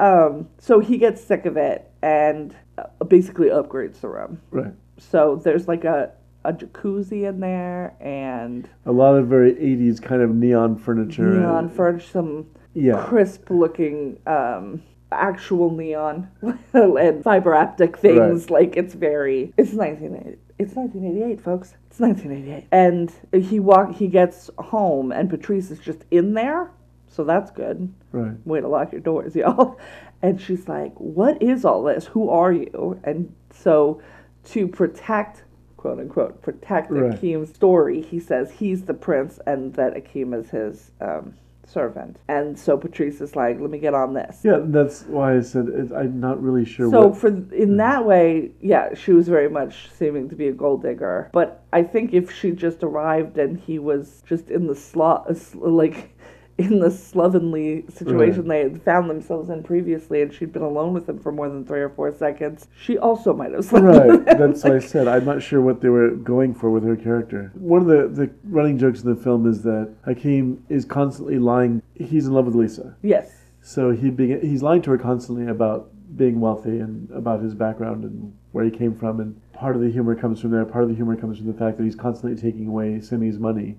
um, 0.00 0.48
so 0.58 0.80
he 0.80 0.98
gets 0.98 1.22
sick 1.22 1.46
of 1.46 1.56
it 1.56 1.90
and 2.02 2.54
uh, 2.78 3.04
basically 3.04 3.48
upgrades 3.48 4.00
the 4.00 4.08
room. 4.08 4.40
right. 4.50 4.72
So 4.98 5.40
there's 5.42 5.66
like 5.68 5.84
a 5.84 6.12
a 6.44 6.52
jacuzzi 6.52 7.28
in 7.28 7.38
there 7.38 7.94
and 8.00 8.68
A 8.86 8.90
lot 8.92 9.14
of 9.14 9.28
very 9.28 9.54
80s 9.54 10.02
kind 10.02 10.22
of 10.22 10.34
neon 10.34 10.76
furniture. 10.76 11.22
neon 11.38 11.68
furniture, 11.68 12.04
some 12.04 12.46
Yeah. 12.74 13.04
crisp 13.06 13.48
looking 13.50 14.18
um 14.26 14.82
actual 15.12 15.70
neon 15.70 16.28
and 16.74 17.22
fiber 17.22 17.54
optic 17.54 17.98
things. 17.98 18.50
Like 18.50 18.76
it's 18.76 18.94
very 18.94 19.52
it's 19.56 19.72
1980 19.72 20.38
it's 20.58 20.74
1988 20.74 21.40
folks. 21.40 21.74
It's 21.88 21.98
1988 22.00 22.68
and 22.72 23.12
he 23.44 23.60
walk 23.60 23.94
he 23.94 24.08
gets 24.08 24.50
home 24.58 25.12
and 25.12 25.28
patrice 25.28 25.70
is 25.70 25.78
just 25.78 26.04
in 26.10 26.34
there. 26.34 26.70
So 27.08 27.24
that's 27.24 27.50
good. 27.50 27.92
Right. 28.12 28.34
way 28.46 28.60
to 28.60 28.68
lock 28.68 28.92
your 28.92 29.00
doors 29.00 29.34
y'all. 29.36 29.78
And 30.22 30.40
she's 30.40 30.68
like 30.68 30.92
what 30.96 31.42
is 31.42 31.64
all 31.64 31.82
this? 31.82 32.06
Who 32.06 32.30
are 32.30 32.52
you? 32.52 33.00
And 33.04 33.34
so 33.50 34.00
to 34.44 34.66
protect 34.68 35.44
quote 35.76 35.98
unquote 35.98 36.40
protect 36.42 36.90
Right. 36.90 37.12
akeem's 37.20 37.52
story 37.52 38.00
he 38.02 38.20
says 38.20 38.52
he's 38.52 38.84
the 38.84 38.94
prince 38.94 39.40
and 39.48 39.74
that 39.74 39.94
akeem 39.94 40.32
is 40.38 40.48
his 40.50 40.92
um, 41.00 41.34
servant 41.66 42.18
and 42.28 42.58
so 42.58 42.76
patrice 42.76 43.20
is 43.20 43.36
like 43.36 43.60
let 43.60 43.70
me 43.70 43.78
get 43.78 43.94
on 43.94 44.14
this 44.14 44.40
Yeah, 44.42 44.58
that's 44.60 45.02
why 45.04 45.36
I 45.36 45.40
said 45.40 45.68
it, 45.68 45.92
I'm 45.92 46.20
not 46.20 46.42
really 46.42 46.64
sure 46.64 46.90
so 46.90 47.08
what. 47.08 47.16
for 47.16 47.28
in 47.28 47.44
mm. 47.44 47.76
that 47.78 48.04
way, 48.04 48.50
yeah, 48.60 48.94
she 48.94 49.12
was 49.12 49.28
very 49.28 49.48
much 49.48 49.90
seeming 49.90 50.28
to 50.28 50.36
be 50.36 50.48
a 50.48 50.52
gold 50.52 50.82
digger. 50.82 51.30
But 51.32 51.64
I 51.72 51.82
think 51.82 52.12
if 52.12 52.32
she 52.32 52.50
just 52.52 52.82
arrived 52.82 53.38
and 53.38 53.58
he 53.58 53.78
was 53.78 54.22
just 54.26 54.50
in 54.50 54.66
the 54.66 54.74
slot, 54.74 55.26
uh, 55.30 55.34
like 55.54 56.16
in 56.64 56.80
the 56.80 56.90
slovenly 56.90 57.84
situation 57.88 58.48
they 58.48 58.60
had 58.60 58.82
found 58.82 59.08
themselves 59.08 59.50
in 59.50 59.62
previously, 59.62 60.22
and 60.22 60.32
she'd 60.32 60.52
been 60.52 60.62
alone 60.62 60.92
with 60.92 61.08
him 61.08 61.18
for 61.18 61.32
more 61.32 61.48
than 61.48 61.64
three 61.64 61.80
or 61.80 61.88
four 61.90 62.12
seconds, 62.12 62.68
she 62.80 62.98
also 62.98 63.32
might 63.32 63.52
have 63.52 63.64
slept 63.64 63.84
Right, 63.84 64.24
that's 64.24 64.64
why 64.64 64.76
I 64.76 64.78
said 64.80 65.08
I'm 65.08 65.24
not 65.24 65.42
sure 65.42 65.60
what 65.60 65.80
they 65.80 65.88
were 65.88 66.10
going 66.10 66.54
for 66.54 66.70
with 66.70 66.84
her 66.84 66.96
character. 66.96 67.50
One 67.54 67.82
of 67.82 67.88
the, 67.88 68.26
the 68.26 68.30
running 68.44 68.78
jokes 68.78 69.02
in 69.02 69.14
the 69.14 69.20
film 69.20 69.48
is 69.48 69.62
that 69.62 69.94
Hakeem 70.04 70.64
is 70.68 70.84
constantly 70.84 71.38
lying. 71.38 71.82
He's 71.94 72.26
in 72.26 72.32
love 72.32 72.46
with 72.46 72.54
Lisa, 72.54 72.96
yes. 73.02 73.32
so 73.60 73.90
he 73.90 74.10
be, 74.10 74.38
he's 74.40 74.62
lying 74.62 74.82
to 74.82 74.90
her 74.90 74.98
constantly 74.98 75.46
about 75.46 75.90
being 76.16 76.40
wealthy 76.40 76.78
and 76.78 77.10
about 77.10 77.42
his 77.42 77.54
background 77.54 78.04
and 78.04 78.36
where 78.52 78.64
he 78.64 78.70
came 78.70 78.94
from. 78.94 79.20
And 79.20 79.40
part 79.52 79.76
of 79.76 79.82
the 79.82 79.90
humor 79.90 80.14
comes 80.14 80.40
from 80.40 80.50
there. 80.50 80.64
Part 80.64 80.84
of 80.84 80.90
the 80.90 80.96
humor 80.96 81.16
comes 81.16 81.38
from 81.38 81.46
the 81.46 81.54
fact 81.54 81.78
that 81.78 81.84
he's 81.84 81.96
constantly 81.96 82.40
taking 82.40 82.68
away 82.68 83.00
Semmi's 83.00 83.38
money. 83.38 83.76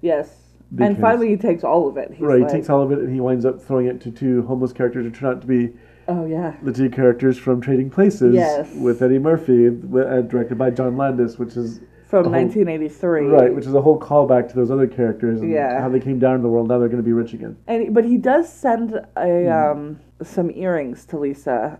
Yes. 0.00 0.45
Because- 0.74 0.88
and 0.90 0.98
finally, 1.00 1.28
he 1.28 1.36
takes 1.36 1.62
all 1.64 1.88
of 1.88 1.96
it. 1.96 2.10
He's 2.12 2.20
right, 2.26 2.40
like, 2.40 2.50
he 2.50 2.56
takes 2.56 2.68
all 2.68 2.82
of 2.82 2.90
it 2.92 2.98
and 2.98 3.12
he 3.12 3.20
winds 3.20 3.44
up 3.44 3.60
throwing 3.62 3.86
it 3.86 4.00
to 4.02 4.10
two 4.10 4.42
homeless 4.42 4.72
characters 4.72 5.04
who 5.04 5.10
turn 5.10 5.30
out 5.30 5.40
to 5.40 5.46
be 5.46 5.72
oh 6.08 6.24
yeah, 6.26 6.54
the 6.62 6.72
two 6.72 6.88
characters 6.90 7.36
from 7.38 7.60
Trading 7.60 7.90
Places 7.90 8.34
Yes. 8.34 8.72
with 8.74 9.02
Eddie 9.02 9.18
Murphy, 9.18 9.68
uh, 9.68 10.20
directed 10.22 10.56
by 10.58 10.70
John 10.70 10.96
Landis, 10.96 11.38
which 11.38 11.56
is 11.56 11.80
from 12.04 12.24
whole- 12.24 12.32
1983. 12.32 13.26
right, 13.26 13.54
which 13.54 13.66
is 13.66 13.74
a 13.74 13.80
whole 13.80 13.98
callback 13.98 14.48
to 14.48 14.54
those 14.56 14.70
other 14.70 14.86
characters 14.86 15.40
and 15.40 15.50
Yeah. 15.50 15.80
how 15.80 15.88
they 15.88 16.00
came 16.00 16.18
down 16.18 16.36
to 16.36 16.42
the 16.42 16.48
world. 16.48 16.68
Now 16.68 16.78
they're 16.78 16.88
going 16.88 17.02
to 17.02 17.06
be 17.06 17.12
rich 17.12 17.32
again. 17.34 17.56
And 17.66 17.92
but 17.94 18.04
he 18.04 18.16
does 18.16 18.48
send 18.48 19.00
a 19.16 19.44
Hmm. 19.44 19.78
um 19.78 19.96
some 20.22 20.50
earrings 20.54 21.04
to 21.06 21.18
Lisa 21.18 21.78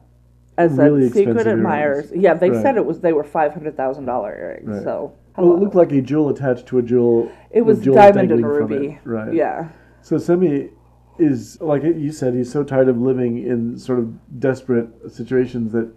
as 0.58 0.76
Really 0.78 1.06
a 1.06 1.10
secret 1.10 1.46
admirers. 1.46 2.10
earrings. 2.10 2.22
Yeah, 2.24 2.34
they 2.34 2.50
Right. 2.50 2.62
said 2.62 2.76
it 2.76 2.86
was 2.86 3.00
they 3.00 3.12
were 3.12 3.24
five 3.24 3.52
hundred 3.52 3.76
thousand 3.76 4.04
dollar 4.06 4.32
earrings. 4.36 4.68
Right. 4.68 4.82
So 4.82 5.12
Well, 5.36 5.52
it 5.52 5.60
looked 5.60 5.74
like 5.74 5.92
a 5.92 6.00
jewel 6.00 6.28
attached 6.28 6.66
to 6.68 6.78
a 6.78 6.82
jewel. 6.82 7.30
it 7.50 7.62
was 7.62 7.78
with 7.78 7.94
diamond 7.94 8.30
and 8.32 8.42
dangling 8.42 8.58
from 8.58 8.68
ruby. 8.68 8.98
Right. 9.04 9.34
Yeah. 9.34 9.68
So 10.02 10.16
Semmi 10.16 10.70
is 11.18 11.60
like 11.60 11.82
you 11.82 12.12
said. 12.12 12.34
He's 12.34 12.50
so 12.50 12.62
tired 12.64 12.88
of 12.88 12.98
living 13.00 13.38
in 13.46 13.78
sort 13.78 13.98
of 13.98 14.40
desperate 14.40 14.88
situations 15.10 15.72
that 15.72 15.90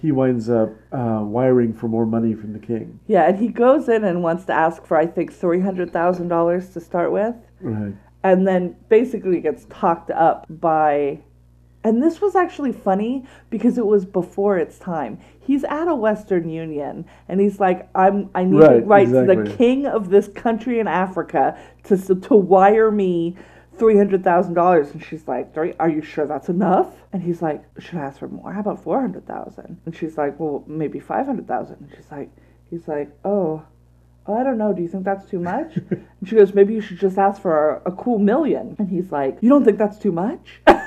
he 0.00 0.12
winds 0.12 0.50
up 0.50 0.70
uh, 0.92 1.20
wiring 1.22 1.72
for 1.72 1.88
more 1.88 2.04
money 2.04 2.34
from 2.34 2.52
the 2.52 2.58
king. 2.58 3.00
Yeah, 3.06 3.28
and 3.28 3.38
he 3.38 3.48
goes 3.48 3.88
in 3.88 4.04
and 4.04 4.22
wants 4.22 4.44
to 4.46 4.52
ask 4.52 4.84
for 4.84 4.96
I 4.96 5.06
think 5.06 5.32
three 5.32 5.60
hundred 5.60 5.92
thousand 5.92 6.28
dollars 6.28 6.70
to 6.70 6.80
start 6.80 7.10
with. 7.12 7.34
Right. 7.60 7.94
and 8.22 8.46
then 8.46 8.76
basically 8.90 9.40
gets 9.40 9.66
talked 9.70 10.10
up 10.10 10.44
by 10.50 11.20
and 11.84 12.02
this 12.02 12.20
was 12.20 12.34
actually 12.34 12.72
funny 12.72 13.24
because 13.50 13.78
it 13.78 13.86
was 13.86 14.04
before 14.04 14.58
its 14.58 14.78
time 14.78 15.18
he's 15.46 15.64
at 15.64 15.88
a 15.88 15.94
western 15.94 16.48
union 16.48 17.04
and 17.28 17.40
he's 17.40 17.60
like 17.60 17.88
i'm 17.94 18.30
i 18.34 18.44
need 18.44 18.58
to 18.58 18.64
Right, 18.66 18.86
write 18.86 19.06
to 19.08 19.12
the 19.26 19.54
king 19.56 19.86
of 19.86 20.10
this 20.10 20.28
country 20.28 20.80
in 20.80 20.88
africa 20.88 21.58
to 21.84 21.96
to 21.96 22.34
wire 22.34 22.90
me 22.90 23.36
$300,000 23.78 24.92
and 24.92 25.02
she's 25.04 25.26
like 25.26 25.52
"Three- 25.52 25.74
are 25.80 25.88
you 25.88 26.00
sure 26.00 26.26
that's 26.26 26.48
enough? 26.48 26.94
And 27.12 27.20
he's 27.22 27.42
like 27.42 27.64
should 27.80 27.98
I 27.98 28.02
ask 28.02 28.18
for 28.20 28.28
more? 28.28 28.52
How 28.52 28.60
about 28.60 28.82
400,000 28.82 29.80
and 29.84 29.96
she's 29.96 30.16
like 30.16 30.38
well 30.38 30.64
maybe 30.66 31.00
500,000 31.00 31.76
and 31.80 31.90
she's 31.96 32.10
like 32.10 32.30
he's 32.70 32.86
like 32.86 33.10
oh 33.24 33.64
oh, 34.26 34.38
I 34.38 34.42
don't 34.42 34.58
know. 34.58 34.72
Do 34.72 34.82
you 34.82 34.88
think 34.88 35.04
that's 35.04 35.26
too 35.28 35.38
much? 35.40 35.76
and 35.76 36.06
she 36.26 36.34
goes, 36.36 36.54
maybe 36.54 36.74
you 36.74 36.80
should 36.80 36.98
just 36.98 37.18
ask 37.18 37.40
for 37.42 37.82
a, 37.84 37.90
a 37.90 37.92
cool 37.92 38.18
million. 38.18 38.76
And 38.78 38.88
he's 38.88 39.10
like, 39.12 39.38
you 39.40 39.48
don't 39.48 39.64
think 39.64 39.78
that's 39.78 39.98
too 39.98 40.12
much? 40.12 40.60
and 40.66 40.80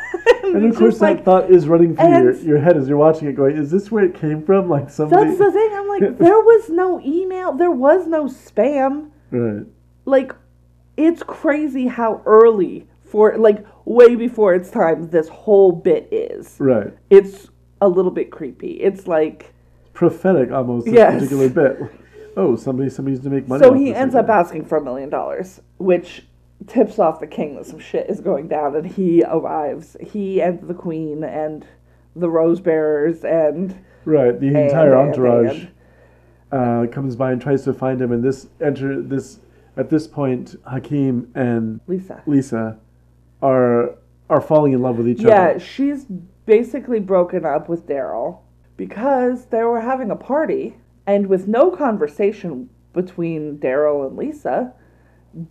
And 0.56 0.65
of 0.71 0.78
course, 0.78 0.95
that 1.00 1.02
like, 1.17 1.26
thought 1.26 1.52
is 1.52 1.67
running 1.67 1.95
through 1.95 2.10
your, 2.10 2.36
your 2.38 2.60
head 2.60 2.78
as 2.78 2.88
you're 2.88 2.97
watching 2.97 3.28
it, 3.28 3.34
going, 3.34 3.58
"Is 3.58 3.69
this 3.69 3.91
where 3.91 4.06
it 4.06 4.15
came 4.15 4.43
from?" 4.45 4.69
Like 4.76 4.89
somebody. 4.89 5.26
that's 5.28 5.38
the 5.39 5.52
thing. 5.52 5.69
I'm 5.73 5.88
like, 5.88 6.17
there 6.17 6.39
was 6.39 6.69
no 6.69 7.02
email. 7.02 7.54
There 7.54 7.71
was 7.71 8.08
no 8.08 8.26
spam. 8.26 9.12
right. 9.32 9.65
Like, 10.06 10.34
it's 10.95 11.21
crazy 11.21 11.88
how 11.88 12.21
early 12.26 12.88
for 13.04 13.38
like 13.38 13.65
way 13.86 14.15
before 14.15 14.54
its 14.56 14.69
time 14.71 15.10
this 15.10 15.28
whole 15.28 15.71
bit 15.73 16.08
is. 16.12 16.56
Right. 16.60 16.93
It's 17.10 17.50
a 17.82 17.88
little 17.89 18.12
bit 18.12 18.32
creepy. 18.32 18.71
It's 18.82 19.06
like 19.08 19.54
Prophetic 19.93 20.52
almost. 20.52 20.86
This 20.86 20.95
Yes. 20.95 21.13
particular 21.15 21.50
bit. 21.50 21.91
Oh, 22.38 22.56
somebody, 22.56 22.89
somebody's 22.89 23.19
to 23.21 23.30
make 23.30 23.47
money. 23.47 23.62
So 23.63 23.71
off 23.71 23.78
he 23.78 23.86
this 23.89 23.97
ends 23.97 24.15
again. 24.15 24.23
up 24.26 24.30
asking 24.30 24.65
for 24.65 24.78
a 24.78 24.84
million 24.84 25.10
dollars, 25.10 25.60
which 25.80 26.26
tips 26.67 27.00
off 27.00 27.19
the 27.19 27.28
king 27.28 27.56
that 27.56 27.65
some 27.65 27.80
shit 27.80 28.10
is 28.10 28.21
going 28.21 28.47
down, 28.47 28.76
and 28.76 28.86
he 28.86 29.23
arrives. 29.23 29.97
He 30.02 30.41
and 30.41 30.62
the 30.62 30.73
queen 30.73 31.23
and 31.23 31.65
the 32.15 32.30
rose 32.30 32.60
bearers 32.62 33.23
and 33.26 33.76
Right. 34.06 34.39
The 34.39 34.47
entire 34.47 34.95
and- 34.97 35.10
entourage 35.10 35.67
and- 36.52 36.88
uh, 36.88 36.88
comes 36.91 37.15
by 37.17 37.32
and 37.34 37.41
tries 37.41 37.63
to 37.65 37.73
find 37.73 38.02
him, 38.02 38.12
and 38.13 38.23
this 38.23 38.47
enter 38.62 39.02
this 39.02 39.39
at 39.76 39.89
this 39.89 40.08
point, 40.08 40.56
Hakeem 40.65 41.30
and 41.36 41.80
Lisa. 41.88 42.21
Lisa 42.26 42.78
are 43.41 43.95
are 44.30 44.41
falling 44.41 44.73
in 44.73 44.82
love 44.82 44.97
with 44.97 45.08
each 45.08 45.21
Yeah, 45.21 45.28
other. 45.28 45.52
Yeah, 45.54 45.58
she's 45.58 46.06
basically 46.45 47.00
broken 47.00 47.45
up 47.45 47.67
with 47.69 47.86
Daryl 47.88 48.39
because 48.78 49.45
they 49.45 49.63
were 49.63 49.80
having 49.82 50.10
a 50.12 50.15
party, 50.15 50.78
and 51.08 51.28
with 51.28 51.48
no 51.48 51.72
conversation 51.72 52.70
between 52.93 53.58
Daryl 53.58 54.06
and 54.08 54.17
Lisa, 54.17 54.74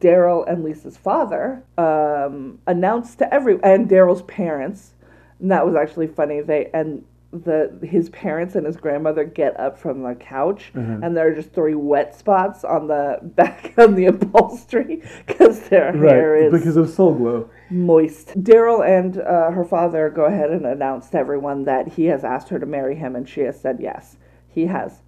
Daryl 0.00 0.44
and 0.50 0.62
Lisa's 0.64 0.96
father 0.96 1.62
um, 1.78 2.58
announced 2.66 3.18
to 3.18 3.34
every 3.34 3.58
and 3.62 3.88
Daryl's 3.88 4.22
parents, 4.22 4.94
and 5.40 5.50
that 5.50 5.64
was 5.66 5.74
actually 5.74 6.06
funny. 6.08 6.40
They 6.40 6.70
and 6.74 7.04
the 7.32 7.78
his 7.82 8.08
parents 8.10 8.54
and 8.54 8.64
his 8.66 8.76
grandmother 8.76 9.22
get 9.24 9.58
up 9.60 9.78
from 9.78 10.02
the 10.02 10.14
couch, 10.14 10.72
Mhm. 10.74 11.04
and 11.04 11.16
there 11.16 11.28
are 11.28 11.34
just 11.34 11.52
three 11.52 11.74
wet 11.74 12.14
spots 12.16 12.64
on 12.64 12.88
the 12.88 13.18
back 13.22 13.74
of 13.76 13.94
the 13.96 14.06
upholstery 14.06 15.02
because 15.26 15.60
their 15.68 15.92
hair 15.92 16.36
is 16.36 16.52
Because 16.52 16.76
of 16.76 16.88
Soul 16.88 17.14
Glo. 17.14 17.50
moist. 17.70 18.42
Daryl 18.42 18.84
and 18.86 19.18
uh, 19.18 19.50
her 19.50 19.64
father 19.64 20.08
go 20.10 20.24
ahead 20.24 20.50
and 20.50 20.64
announce 20.66 21.10
to 21.10 21.18
everyone 21.18 21.64
that 21.64 21.88
he 21.88 22.06
has 22.06 22.24
asked 22.24 22.48
her 22.48 22.58
to 22.58 22.66
marry 22.66 22.96
him, 22.96 23.14
and 23.14 23.28
she 23.28 23.42
has 23.42 23.60
said 23.60 23.78
yes. 23.80 24.16
He 24.48 24.66
has 24.66 25.02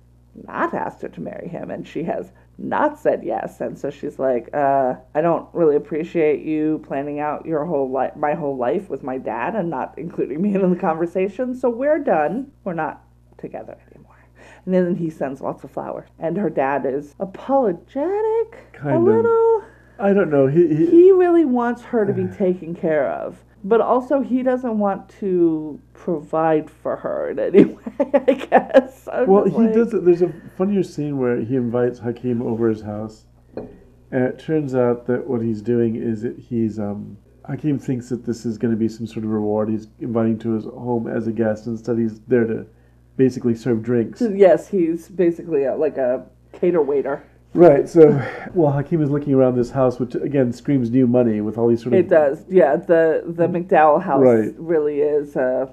not 0.46 0.74
asked 0.74 1.02
her 1.02 1.08
to 1.08 1.20
marry 1.20 1.48
him, 1.48 1.70
and 1.70 1.86
she 1.86 2.02
has 2.04 2.32
not 2.58 2.98
said 2.98 3.22
yes. 3.24 3.60
And 3.60 3.78
so 3.78 3.90
she's 3.90 4.18
like, 4.18 4.48
uh, 4.54 4.94
"I 5.14 5.20
don't 5.20 5.48
really 5.52 5.76
appreciate 5.76 6.44
you 6.44 6.82
planning 6.86 7.20
out 7.20 7.46
your 7.46 7.64
whole 7.64 7.90
life, 7.90 8.16
my 8.16 8.34
whole 8.34 8.56
life 8.56 8.88
with 8.90 9.02
my 9.02 9.18
dad, 9.18 9.54
and 9.54 9.70
not 9.70 9.94
including 9.96 10.42
me 10.42 10.54
in 10.54 10.70
the 10.70 10.78
conversation. 10.78 11.54
So 11.54 11.70
we're 11.70 11.98
done. 11.98 12.50
We're 12.64 12.74
not 12.74 13.04
together 13.38 13.76
anymore." 13.90 14.16
And 14.64 14.74
then 14.74 14.94
he 14.96 15.08
sends 15.10 15.40
lots 15.40 15.64
of 15.64 15.70
flowers, 15.70 16.08
and 16.18 16.36
her 16.36 16.50
dad 16.50 16.84
is 16.84 17.14
apologetic, 17.20 18.72
Kind 18.72 18.94
a 18.94 18.98
of. 18.98 19.02
little 19.02 19.62
I 19.98 20.12
don't 20.12 20.30
know. 20.30 20.46
He, 20.46 20.68
he, 20.68 20.86
he 20.86 21.12
really 21.12 21.44
wants 21.44 21.82
her 21.82 22.04
to 22.04 22.12
be 22.12 22.26
taken 22.26 22.74
care 22.74 23.10
of, 23.10 23.42
but 23.64 23.80
also 23.80 24.20
he 24.20 24.42
doesn't 24.42 24.78
want 24.78 25.08
to 25.20 25.80
provide 25.94 26.70
for 26.70 26.96
her 26.96 27.30
in 27.30 27.38
any 27.38 27.64
way. 27.74 27.82
I 28.14 28.32
guess. 28.34 29.08
I'm 29.12 29.26
well, 29.26 29.44
he 29.44 29.50
like- 29.50 29.72
does. 29.74 29.90
There's 29.92 30.22
a 30.22 30.32
funnier 30.56 30.82
scene 30.82 31.18
where 31.18 31.40
he 31.40 31.56
invites 31.56 31.98
Hakeem 31.98 32.42
over 32.42 32.68
his 32.68 32.82
house, 32.82 33.24
and 33.56 34.24
it 34.24 34.38
turns 34.38 34.74
out 34.74 35.06
that 35.06 35.26
what 35.26 35.42
he's 35.42 35.62
doing 35.62 35.96
is 35.96 36.22
that 36.22 36.38
he's 36.38 36.78
um, 36.78 37.16
Hakeem 37.48 37.78
thinks 37.78 38.08
that 38.10 38.24
this 38.26 38.44
is 38.46 38.58
going 38.58 38.72
to 38.72 38.78
be 38.78 38.88
some 38.88 39.06
sort 39.06 39.24
of 39.24 39.30
reward. 39.30 39.68
He's 39.70 39.88
inviting 40.00 40.38
to 40.40 40.52
his 40.52 40.64
home 40.64 41.06
as 41.08 41.26
a 41.26 41.32
guest. 41.32 41.66
Instead, 41.66 41.98
he's 41.98 42.20
there 42.28 42.46
to 42.46 42.66
basically 43.16 43.54
serve 43.54 43.82
drinks. 43.82 44.22
Yes, 44.34 44.68
he's 44.68 45.08
basically 45.08 45.64
a, 45.64 45.74
like 45.74 45.96
a 45.96 46.26
cater 46.52 46.82
waiter. 46.82 47.24
Right. 47.54 47.88
So, 47.88 48.10
well, 48.54 48.72
Hakeem 48.72 49.02
is 49.02 49.10
looking 49.10 49.34
around 49.34 49.56
this 49.56 49.70
house, 49.70 49.98
which 49.98 50.14
again 50.14 50.52
screams 50.52 50.90
new 50.90 51.06
money 51.06 51.40
with 51.40 51.58
all 51.58 51.68
these 51.68 51.82
sort 51.82 51.94
of. 51.94 52.00
It 52.00 52.08
does. 52.08 52.44
Yeah, 52.48 52.76
the 52.76 53.22
the 53.26 53.46
McDowell 53.46 54.02
house 54.02 54.22
Right. 54.22 54.54
really 54.58 55.00
is 55.00 55.36
uh, 55.36 55.70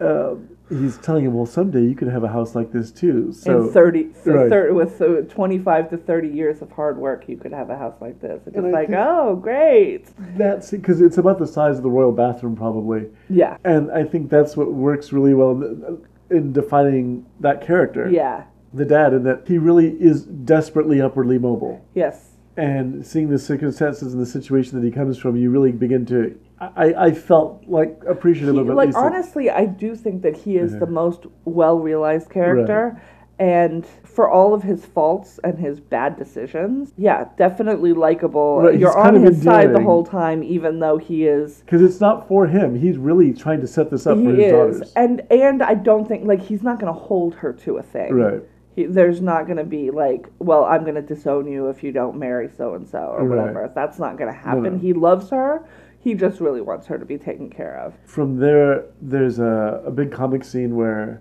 Uh, 0.00 0.34
he's 0.68 0.96
telling 0.98 1.24
him, 1.24 1.34
well, 1.34 1.46
someday 1.46 1.82
you 1.82 1.94
could 1.96 2.06
have 2.08 2.22
a 2.24 2.28
house 2.28 2.54
like 2.54 2.70
this 2.70 2.92
too. 2.92 3.32
So 3.32 3.66
in 3.66 3.72
30, 3.72 4.10
so 4.22 4.32
right. 4.32 4.48
thir- 4.50 4.72
with 4.74 5.00
uh, 5.02 5.22
25 5.22 5.90
to 5.90 5.96
30 5.96 6.28
years 6.28 6.62
of 6.62 6.70
hard 6.70 6.98
work, 6.98 7.24
you 7.28 7.36
could 7.36 7.52
have 7.52 7.70
a 7.70 7.76
house 7.76 7.96
like 8.00 8.20
this. 8.20 8.42
It's 8.46 8.54
And 8.56 8.66
just 8.66 8.76
I 8.76 8.80
like, 8.80 8.90
oh, 8.92 9.34
great. 9.34 10.06
that's 10.36 10.70
because 10.70 11.00
it's 11.00 11.18
about 11.18 11.38
the 11.40 11.46
size 11.48 11.78
of 11.78 11.82
the 11.82 11.90
royal 11.90 12.12
bathroom, 12.12 12.54
probably, 12.54 13.06
Yeah, 13.28 13.56
and 13.64 13.90
I 13.90 14.04
think 14.04 14.30
that's 14.30 14.56
what 14.56 14.72
works 14.72 15.10
really 15.12 15.34
well 15.34 15.50
in, 15.52 16.06
in 16.30 16.52
defining 16.52 17.24
that 17.40 17.60
character, 17.66 18.08
yeah, 18.08 18.44
the 18.72 18.84
dad, 18.84 19.12
in 19.14 19.22
that 19.24 19.44
he 19.46 19.58
really 19.58 19.88
is 20.00 20.24
desperately 20.24 21.00
upwardly 21.00 21.38
mobile. 21.38 21.84
yes. 21.94 22.24
and 22.56 23.06
seeing 23.06 23.28
the 23.30 23.38
circumstances 23.38 24.12
and 24.12 24.20
the 24.20 24.26
situation 24.26 24.78
that 24.80 24.84
he 24.84 24.90
comes 24.90 25.16
from, 25.16 25.36
you 25.36 25.48
really 25.50 25.70
begin 25.70 26.04
to. 26.06 26.36
I, 26.60 26.92
I 27.06 27.12
felt 27.12 27.62
like 27.68 28.02
appreciative 28.08 28.56
He- 28.56 28.60
of 28.60 28.68
at 28.70 28.74
like, 28.74 28.94
honestly, 28.96 29.48
I 29.48 29.64
do 29.64 29.94
think 29.94 30.22
that 30.22 30.36
he 30.36 30.56
is 30.56 30.72
Yeah. 30.72 30.80
the 30.80 30.84
uh-huh. 30.86 30.92
most 30.92 31.26
well 31.44 31.78
realized 31.78 32.30
character. 32.30 32.94
Right. 32.94 33.02
And 33.40 33.86
for 34.02 34.28
all 34.28 34.52
of 34.52 34.64
his 34.64 34.84
faults 34.84 35.38
and 35.44 35.56
his 35.56 35.78
bad 35.78 36.16
decisions, 36.16 36.92
yeah, 36.96 37.26
definitely 37.36 37.92
likable. 37.92 38.62
Right, 38.62 38.76
You're 38.76 38.98
on 38.98 39.14
his 39.14 39.40
side 39.40 39.72
the 39.72 39.80
whole 39.80 40.04
time, 40.04 40.42
even 40.42 40.80
though 40.80 40.98
he 40.98 41.28
is 41.28 41.60
because 41.64 41.80
it's 41.80 42.00
not 42.00 42.26
for 42.26 42.48
him. 42.48 42.74
He's 42.74 42.98
really 42.98 43.32
trying 43.32 43.60
to 43.60 43.68
set 43.68 43.90
this 43.92 44.08
up 44.08 44.18
for 44.18 44.30
his 44.30 44.38
is, 44.40 44.50
daughters. 44.50 44.92
and 44.96 45.22
and 45.30 45.62
I 45.62 45.74
don't 45.74 46.08
think 46.08 46.26
like 46.26 46.42
he's 46.42 46.64
not 46.64 46.80
going 46.80 46.92
to 46.92 46.98
hold 46.98 47.36
her 47.36 47.52
to 47.52 47.76
a 47.76 47.82
thing. 47.84 48.12
Right. 48.12 48.42
He, 48.78 48.84
there's 48.86 49.20
not 49.20 49.46
going 49.46 49.56
to 49.56 49.64
be 49.64 49.90
like, 49.90 50.28
well, 50.38 50.64
I'm 50.64 50.82
going 50.84 50.94
to 50.94 51.02
disown 51.02 51.48
you 51.50 51.68
if 51.68 51.82
you 51.82 51.90
don't 51.90 52.16
marry 52.16 52.48
so 52.56 52.74
and 52.74 52.88
so 52.88 52.98
or 52.98 53.24
Right. 53.24 53.38
whatever. 53.38 53.72
That's 53.74 53.98
not 53.98 54.16
going 54.16 54.32
to 54.32 54.38
happen. 54.38 54.74
no. 54.74 54.78
He 54.78 54.92
loves 54.92 55.30
her. 55.30 55.64
He 56.00 56.14
just 56.14 56.40
really 56.40 56.60
wants 56.60 56.86
her 56.86 56.96
to 56.96 57.04
be 57.04 57.18
taken 57.18 57.50
care 57.50 57.76
of. 57.78 57.94
From 58.04 58.36
there, 58.38 58.84
there's 59.02 59.40
a, 59.40 59.82
a 59.84 59.90
big 59.90 60.12
comic 60.12 60.44
scene 60.44 60.76
where 60.76 61.20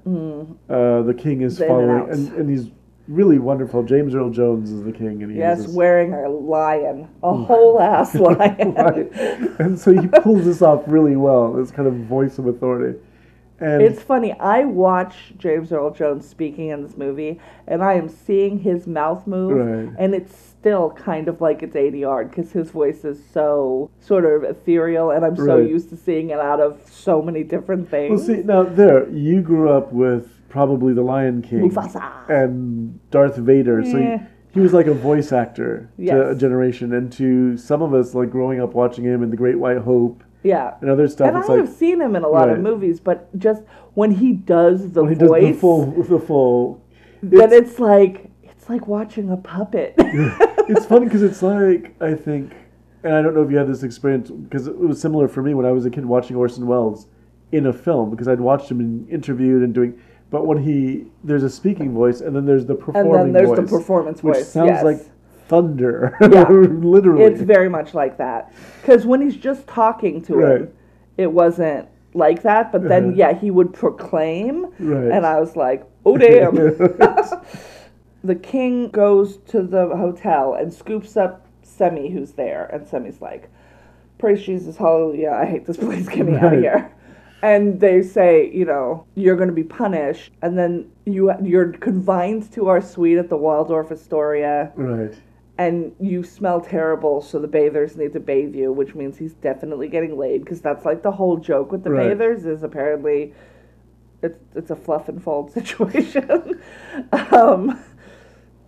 uh, 0.69 1.01
the 1.01 1.15
king 1.17 1.41
is 1.41 1.57
Mm. 1.57 1.59
The 1.59 1.65
in 1.65 1.71
and 1.71 1.87
following, 2.05 2.09
and, 2.11 2.33
and 2.37 2.49
he's 2.49 2.69
really 3.07 3.39
wonderful. 3.39 3.81
James 3.83 4.13
Earl 4.13 4.29
Jones 4.29 4.69
is 4.69 4.83
the 4.83 4.91
king, 4.91 5.23
and 5.23 5.31
he 5.31 5.39
has 5.39 5.61
Yes, 5.61 5.67
wearing 5.69 6.13
a 6.13 6.29
lion, 6.29 7.07
a 7.23 7.33
whole 7.33 7.81
ass 7.95 8.13
lion. 8.13 8.73
right. 8.75 9.11
and 9.59 9.79
so 9.79 9.99
he 9.99 10.07
pulls 10.07 10.45
this 10.45 10.61
off 10.61 10.83
really 10.85 11.15
well. 11.15 11.53
This 11.53 11.71
kind 11.71 11.87
of 11.87 11.95
voice 12.05 12.37
of 12.37 12.45
authority, 12.45 12.99
and 13.59 13.81
It's 13.81 14.01
funny. 14.01 14.33
I 14.33 14.65
watch 14.65 15.33
James 15.37 15.71
Earl 15.71 15.91
Jones 15.91 16.27
speaking 16.27 16.69
in 16.69 16.83
this 16.83 16.97
movie, 16.97 17.39
and 17.67 17.83
I 17.83 17.93
am 17.93 18.09
seeing 18.09 18.59
his 18.59 18.87
mouth 18.87 19.25
move, 19.27 19.57
Right. 19.57 19.95
and 19.97 20.13
it's 20.15 20.35
still 20.35 20.91
kind 20.91 21.27
of 21.27 21.39
like 21.41 21.63
it's 21.63 21.75
ADR 21.75 22.25
because 22.25 22.51
his 22.51 22.71
voice 22.71 23.05
is 23.05 23.23
so 23.31 23.89
sort 23.99 24.25
of 24.25 24.43
ethereal, 24.43 25.11
and 25.11 25.23
I'm 25.25 25.35
so 25.35 25.57
Right. 25.57 25.69
used 25.69 25.89
to 25.89 25.95
seeing 25.97 26.29
it 26.29 26.39
out 26.39 26.59
of 26.59 26.81
so 26.85 27.21
many 27.21 27.43
different 27.43 27.91
well, 27.91 28.01
things. 28.17 28.25
see 28.25 28.43
now 28.43 28.63
there 28.63 29.07
you 29.09 29.41
grew 29.41 29.69
up 29.69 29.91
with 29.93 30.33
probably 30.49 30.93
the 30.93 31.01
Lion 31.03 31.41
King 31.41 31.69
Mufasa. 31.69 32.03
and 32.29 32.99
Darth 33.11 33.37
Vader, 33.37 33.83
so 33.83 33.97
Eh. 33.97 34.17
he, 34.17 34.23
he 34.55 34.59
was 34.59 34.73
like 34.73 34.87
a 34.87 34.93
voice 34.93 35.31
actor 35.31 35.89
to 35.97 36.29
a 36.31 36.35
generation, 36.35 36.93
and 36.93 37.11
to 37.13 37.55
some 37.57 37.81
of 37.81 37.93
us, 37.93 38.15
like 38.15 38.29
growing 38.31 38.59
up 38.59 38.73
watching 38.73 39.03
him 39.05 39.21
in 39.23 39.29
The 39.29 39.37
Great 39.37 39.59
White 39.59 39.77
Hope 39.79 40.23
yeah. 40.47 40.75
and 40.81 40.89
other 40.89 41.07
stuff. 41.07 41.27
And 41.27 41.37
I 41.37 41.39
it's 41.41 41.49
like 41.49 41.59
have 41.59 41.69
seen 41.69 42.01
him 42.01 42.15
in 42.15 42.23
a 42.23 42.27
lot 42.27 42.49
of 42.49 42.59
movies, 42.59 42.99
but 42.99 43.37
just 43.37 43.63
when 43.93 44.11
he 44.11 44.33
does 44.33 44.91
the 44.91 45.03
when 45.03 45.13
he 45.13 45.19
does 45.19 45.29
voice, 45.29 45.55
the 45.55 45.59
full, 45.59 46.03
the 46.03 46.19
full. 46.19 46.83
then 47.21 47.51
it's 47.51 47.79
like 47.79 48.29
it's 48.43 48.69
like 48.69 48.87
watching 48.87 49.31
a 49.31 49.37
puppet. 49.37 49.95
it's 49.97 50.85
funny 50.85 51.05
because 51.05 51.23
it's 51.23 51.41
like 51.41 51.99
I 52.01 52.13
think, 52.13 52.53
and 53.03 53.13
I 53.13 53.21
don't 53.21 53.33
know 53.33 53.43
if 53.43 53.51
you 53.51 53.57
had 53.57 53.67
this 53.67 53.83
experience 53.83 54.29
because 54.29 54.67
it 54.67 54.77
was 54.77 55.01
similar 55.01 55.27
for 55.27 55.41
me 55.41 55.53
when 55.53 55.65
I 55.65 55.71
was 55.71 55.85
a 55.85 55.89
kid 55.89 56.05
watching 56.05 56.35
Orson 56.35 56.67
Welles 56.67 57.07
in 57.51 57.65
a 57.65 57.73
film 57.73 58.09
because 58.09 58.27
I'd 58.27 58.39
watched 58.39 58.69
him 58.69 58.79
in, 58.79 59.07
interviewed 59.09 59.63
and 59.63 59.73
doing. 59.73 59.99
But 60.29 60.45
when 60.45 60.61
he 60.61 61.05
there's 61.23 61.43
a 61.43 61.49
speaking 61.49 61.93
voice 61.93 62.21
and 62.21 62.35
then 62.35 62.45
there's 62.45 62.65
the 62.65 62.75
performing 62.75 63.15
and 63.15 63.25
then 63.25 63.33
there's 63.33 63.49
voice, 63.49 63.59
the 63.59 63.77
performance 63.77 64.23
which 64.23 64.35
voice. 64.35 64.51
sounds 64.51 64.67
yes. 64.67 64.83
like 64.83 64.99
thunder. 65.47 66.15
Yeah. 66.21 66.47
literally. 66.49 67.23
It's 67.25 67.41
very 67.41 67.69
much 67.69 67.93
like 67.93 68.17
that. 68.17 68.53
Because 68.81 69.05
when 69.05 69.21
he's 69.21 69.35
just 69.37 69.65
talking 69.67 70.21
to 70.23 70.35
Right. 70.35 70.61
him, 70.61 70.71
it 71.17 71.31
wasn't 71.31 71.87
like 72.13 72.41
that. 72.43 72.71
But 72.71 72.87
then, 72.87 73.05
Uh-huh. 73.09 73.13
yeah, 73.15 73.33
he 73.33 73.51
would 73.51 73.73
proclaim. 73.73 74.67
Right. 74.79 75.11
And 75.11 75.25
I 75.25 75.39
was 75.39 75.55
like, 75.55 75.85
oh, 76.05 76.17
damn. 76.25 76.55
the 78.23 78.35
king 78.35 78.89
goes 78.89 79.37
to 79.37 79.61
the 79.61 79.87
hotel 79.95 80.53
and 80.55 80.73
scoops 80.73 81.15
up 81.17 81.45
Semmi, 81.63 82.11
who's 82.11 82.31
there. 82.33 82.69
And 82.73 82.85
Semmi's 82.85 83.21
like, 83.21 83.49
praise 84.17 84.41
Jesus, 84.43 84.77
hallelujah. 84.77 85.31
I 85.31 85.45
hate 85.45 85.65
this 85.65 85.77
place. 85.85 86.07
Get 86.07 86.25
me 86.25 86.35
out 86.35 86.53
of 86.53 86.59
here. 86.61 86.91
And 87.43 87.79
they 87.79 88.01
say, 88.01 88.49
you 88.51 88.65
know, 88.65 89.05
you're 89.13 89.35
going 89.35 89.49
to 89.49 89.53
be 89.53 89.63
punished. 89.63 90.31
And 90.41 90.57
then 90.57 90.89
you, 91.05 91.31
you're 91.43 91.71
confined 91.73 92.51
to 92.53 92.67
our 92.67 92.81
suite 92.81 93.19
at 93.19 93.29
the 93.29 93.37
Waldorf 93.37 93.91
Astoria 93.91 94.71
right. 94.75 95.13
And 95.57 95.93
you 95.99 96.23
smell 96.23 96.61
terrible, 96.61 97.21
so 97.21 97.39
the 97.39 97.47
bathers 97.47 97.97
need 97.97 98.13
to 98.13 98.19
bathe 98.19 98.53
you, 98.55 98.71
which 98.71 98.93
means 98.95 99.17
he's 99.17 99.33
definitely 99.33 99.87
getting 99.87 100.17
laid 100.17 100.41
because 100.43 100.61
that's 100.61 100.85
like 100.85 101.01
the 101.03 101.11
whole 101.11 101.37
joke 101.37 101.71
with 101.71 101.83
the 101.83 101.89
Right. 101.89 102.09
bathers 102.17 102.45
is 102.45 102.63
apparently 102.63 103.33
it's 104.21 104.39
it's 104.55 104.71
a 104.71 104.75
fluff 104.75 105.09
and 105.09 105.21
fold 105.23 105.51
situation. 105.59 106.61
um, 107.31 107.79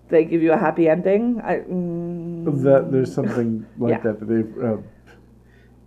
they 0.10 0.26
give 0.26 0.42
you 0.42 0.52
a 0.52 0.58
happy 0.58 0.90
ending. 0.90 1.40
I, 1.44 1.58
mm, 1.58 2.64
That 2.64 2.92
there's 2.92 3.14
something 3.14 3.66
like 3.78 3.92
Yeah. 3.92 4.00
that 4.00 4.20
that 4.20 4.26
they've 4.26 4.64
uh, 4.64 4.78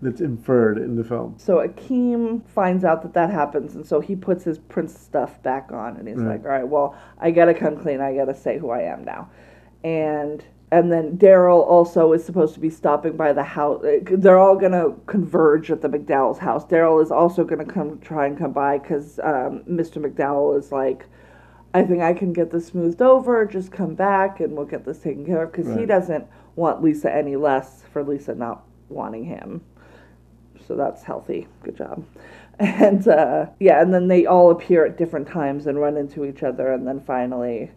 that's 0.00 0.20
inferred 0.20 0.78
in 0.78 0.96
the 0.96 1.04
film. 1.04 1.34
so 1.38 1.58
Akeem 1.66 2.44
finds 2.48 2.84
out 2.84 3.02
that 3.02 3.14
that 3.14 3.30
happens, 3.30 3.74
and 3.76 3.86
so 3.86 4.00
he 4.00 4.16
puts 4.16 4.42
his 4.44 4.58
prince 4.58 4.98
stuff 4.98 5.40
back 5.42 5.70
on, 5.72 5.96
and 5.96 6.08
he's 6.08 6.18
Right. 6.18 6.32
like, 6.32 6.44
"All 6.44 6.50
right, 6.50 6.66
well, 6.68 6.94
I 7.20 7.30
gotta 7.30 7.54
come 7.54 7.76
clean. 7.76 8.00
I 8.00 8.14
gotta 8.14 8.34
say 8.34 8.58
who 8.58 8.70
I 8.70 8.82
am 8.82 9.04
now." 9.04 9.28
And 9.84 10.44
and 10.72 10.90
then 10.90 11.16
Daryl 11.16 11.64
also 11.64 12.12
is 12.12 12.24
supposed 12.24 12.54
to 12.54 12.60
be 12.60 12.70
stopping 12.70 13.16
by 13.16 13.32
the 13.32 13.44
house. 13.44 13.84
They're 14.02 14.38
all 14.38 14.56
gonna 14.56 14.94
converge 15.06 15.70
at 15.70 15.82
the 15.82 15.88
McDowell's 15.88 16.38
house. 16.38 16.64
Daryl 16.64 17.02
is 17.02 17.12
also 17.12 17.44
gonna 17.44 17.64
come 17.64 18.00
try 18.00 18.26
and 18.26 18.36
come 18.36 18.52
by 18.52 18.78
because 18.78 19.20
um, 19.20 19.62
Mr. 19.68 20.04
McDowell 20.04 20.58
is 20.58 20.72
like. 20.72 21.06
I 21.74 21.84
think 21.84 22.02
I 22.02 22.12
can 22.12 22.34
get 22.34 22.50
this 22.50 22.66
smoothed 22.66 23.00
over. 23.00 23.46
Just 23.46 23.72
come 23.72 23.94
back 23.94 24.40
and 24.40 24.52
we'll 24.54 24.66
get 24.66 24.84
this 24.84 24.98
taken 24.98 25.24
care 25.24 25.44
of. 25.44 25.52
Because 25.52 25.74
he 25.74 25.86
doesn't 25.86 26.26
want 26.54 26.82
Lisa 26.82 27.10
any 27.10 27.34
less 27.34 27.82
for 27.90 28.04
Lisa 28.04 28.34
not 28.34 28.64
wanting 28.90 29.24
him 29.24 29.62
so 30.66 30.76
that's 30.76 31.02
healthy. 31.02 31.46
Good 31.62 31.76
job. 31.76 32.04
And 32.58 33.08
uh, 33.08 33.46
yeah, 33.58 33.80
and 33.80 33.92
then 33.92 34.08
they 34.08 34.26
all 34.26 34.50
appear 34.50 34.84
at 34.84 34.96
different 34.96 35.26
times 35.26 35.66
and 35.66 35.80
run 35.80 35.96
into 35.96 36.24
each 36.24 36.42
other, 36.42 36.72
and 36.72 36.86
then 36.86 37.00
finally, 37.00 37.72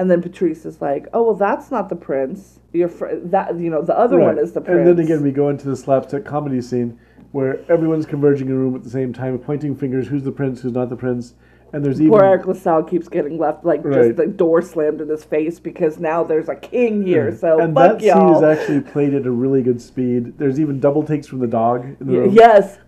and 0.00 0.10
then 0.10 0.22
Patrice 0.22 0.64
is 0.64 0.80
like, 0.80 1.08
"Oh 1.12 1.22
well, 1.22 1.34
that's 1.34 1.70
not 1.70 1.90
the 1.90 1.94
prince. 1.94 2.58
Your 2.72 2.88
fr- 2.88 3.16
that 3.24 3.60
you 3.60 3.68
know 3.68 3.82
the 3.82 3.96
other 3.96 4.18
one 4.18 4.38
is 4.38 4.52
the 4.52 4.62
prince." 4.62 4.78
And 4.78 4.88
then 4.88 5.04
again, 5.04 5.22
we 5.22 5.30
go 5.30 5.50
into 5.50 5.68
the 5.68 5.76
slapstick 5.76 6.24
comedy 6.24 6.62
scene 6.62 6.98
where 7.32 7.60
everyone's 7.70 8.06
converging 8.06 8.48
in 8.48 8.54
a 8.54 8.56
room 8.56 8.74
at 8.74 8.82
the 8.82 8.88
same 8.88 9.12
time, 9.12 9.38
pointing 9.38 9.76
fingers. 9.76 10.08
Who's 10.08 10.22
the 10.22 10.32
prince? 10.32 10.62
Who's 10.62 10.72
not 10.72 10.88
the 10.88 10.96
prince? 10.96 11.34
And 11.74 11.84
there's 11.84 12.00
even 12.00 12.12
Poor 12.12 12.24
Eric 12.24 12.46
LaSalle 12.46 12.82
keeps 12.84 13.08
getting 13.08 13.38
left 13.38 13.64
like 13.64 13.84
Right. 13.84 14.06
just 14.06 14.16
the 14.16 14.26
door 14.26 14.62
slammed 14.62 15.02
in 15.02 15.08
his 15.08 15.22
face 15.22 15.60
because 15.60 16.00
now 16.00 16.24
there's 16.24 16.48
a 16.48 16.56
king 16.56 17.04
here. 17.06 17.30
Mm. 17.30 17.38
So 17.38 17.60
and 17.60 17.76
that 17.76 18.00
y'all. 18.00 18.34
scene 18.34 18.36
is 18.36 18.58
actually 18.58 18.80
played 18.80 19.12
at 19.14 19.26
a 19.26 19.30
really 19.30 19.62
good 19.62 19.82
speed. 19.82 20.38
There's 20.38 20.58
even 20.58 20.80
double 20.80 21.02
takes 21.02 21.26
from 21.26 21.40
the 21.40 21.46
dog 21.46 21.84
in 22.00 22.06
the 22.06 22.28
yes, 22.30 22.78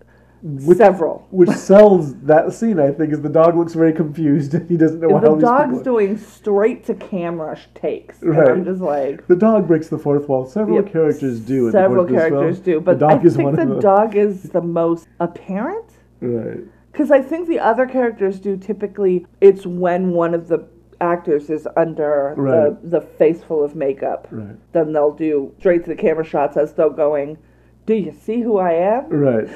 Which- 0.43 0.77
several. 0.77 1.25
which 1.31 1.49
sells 1.51 2.13
that 2.23 2.51
scene. 2.51 2.77
I 2.79 2.91
think 2.91 3.13
is 3.13 3.21
the 3.21 3.29
dog 3.29 3.55
looks 3.55 3.73
very 3.73 3.93
confused 3.93 4.53
and 4.53 4.69
he 4.69 4.75
doesn't 4.75 4.99
know 4.99 5.07
what 5.07 5.21
The 5.23 5.35
dog's 5.37 5.81
doing 5.81 6.17
straight 6.17 6.85
to 6.85 6.93
camera 6.95 7.57
takes, 7.75 8.21
and 8.21 8.31
Right. 8.37 8.49
I'm 8.49 8.65
just 8.65 8.81
like. 8.81 9.25
The 9.27 9.35
dog 9.37 9.67
breaks 9.67 9.87
the 9.87 9.97
fourth 9.97 10.27
wall. 10.27 10.45
Several 10.45 10.75
Yep. 10.77 10.87
characters 10.87 11.39
do. 11.39 11.71
Several 11.71 12.03
the 12.03 12.11
course 12.11 12.23
of 12.23 12.29
this 12.31 12.39
characters 12.39 12.59
do, 12.59 12.81
but 12.81 13.01
I 13.03 13.17
think 13.19 13.55
the 13.55 13.79
dog 13.79 14.15
is 14.17 14.43
the 14.43 14.61
most 14.61 15.07
apparent. 15.19 15.85
Right. 16.21 16.59
Because 16.91 17.09
I 17.09 17.21
think 17.21 17.47
the 17.47 17.59
other 17.59 17.85
characters 17.85 18.39
do 18.39 18.57
typically. 18.57 19.25
It's 19.41 19.65
when 19.65 20.11
one 20.11 20.33
of 20.33 20.47
the 20.49 20.65
actors 21.01 21.49
is 21.49 21.67
under 21.75 22.33
Right. 22.37 22.81
the 22.83 22.99
the 22.99 23.01
face 23.01 23.41
full 23.43 23.63
of 23.63 23.75
makeup. 23.75 24.27
Right. 24.29 24.55
Then 24.73 24.91
they'll 24.93 25.11
do 25.11 25.51
straight 25.59 25.83
to 25.85 25.89
the 25.89 25.95
camera 25.95 26.23
shots 26.23 26.55
as 26.57 26.73
though 26.73 26.89
going, 26.89 27.37
"Do 27.85 27.93
you 27.93 28.11
see 28.11 28.41
who 28.41 28.57
I 28.57 28.73
am? 28.73 29.05
Right. 29.09 29.47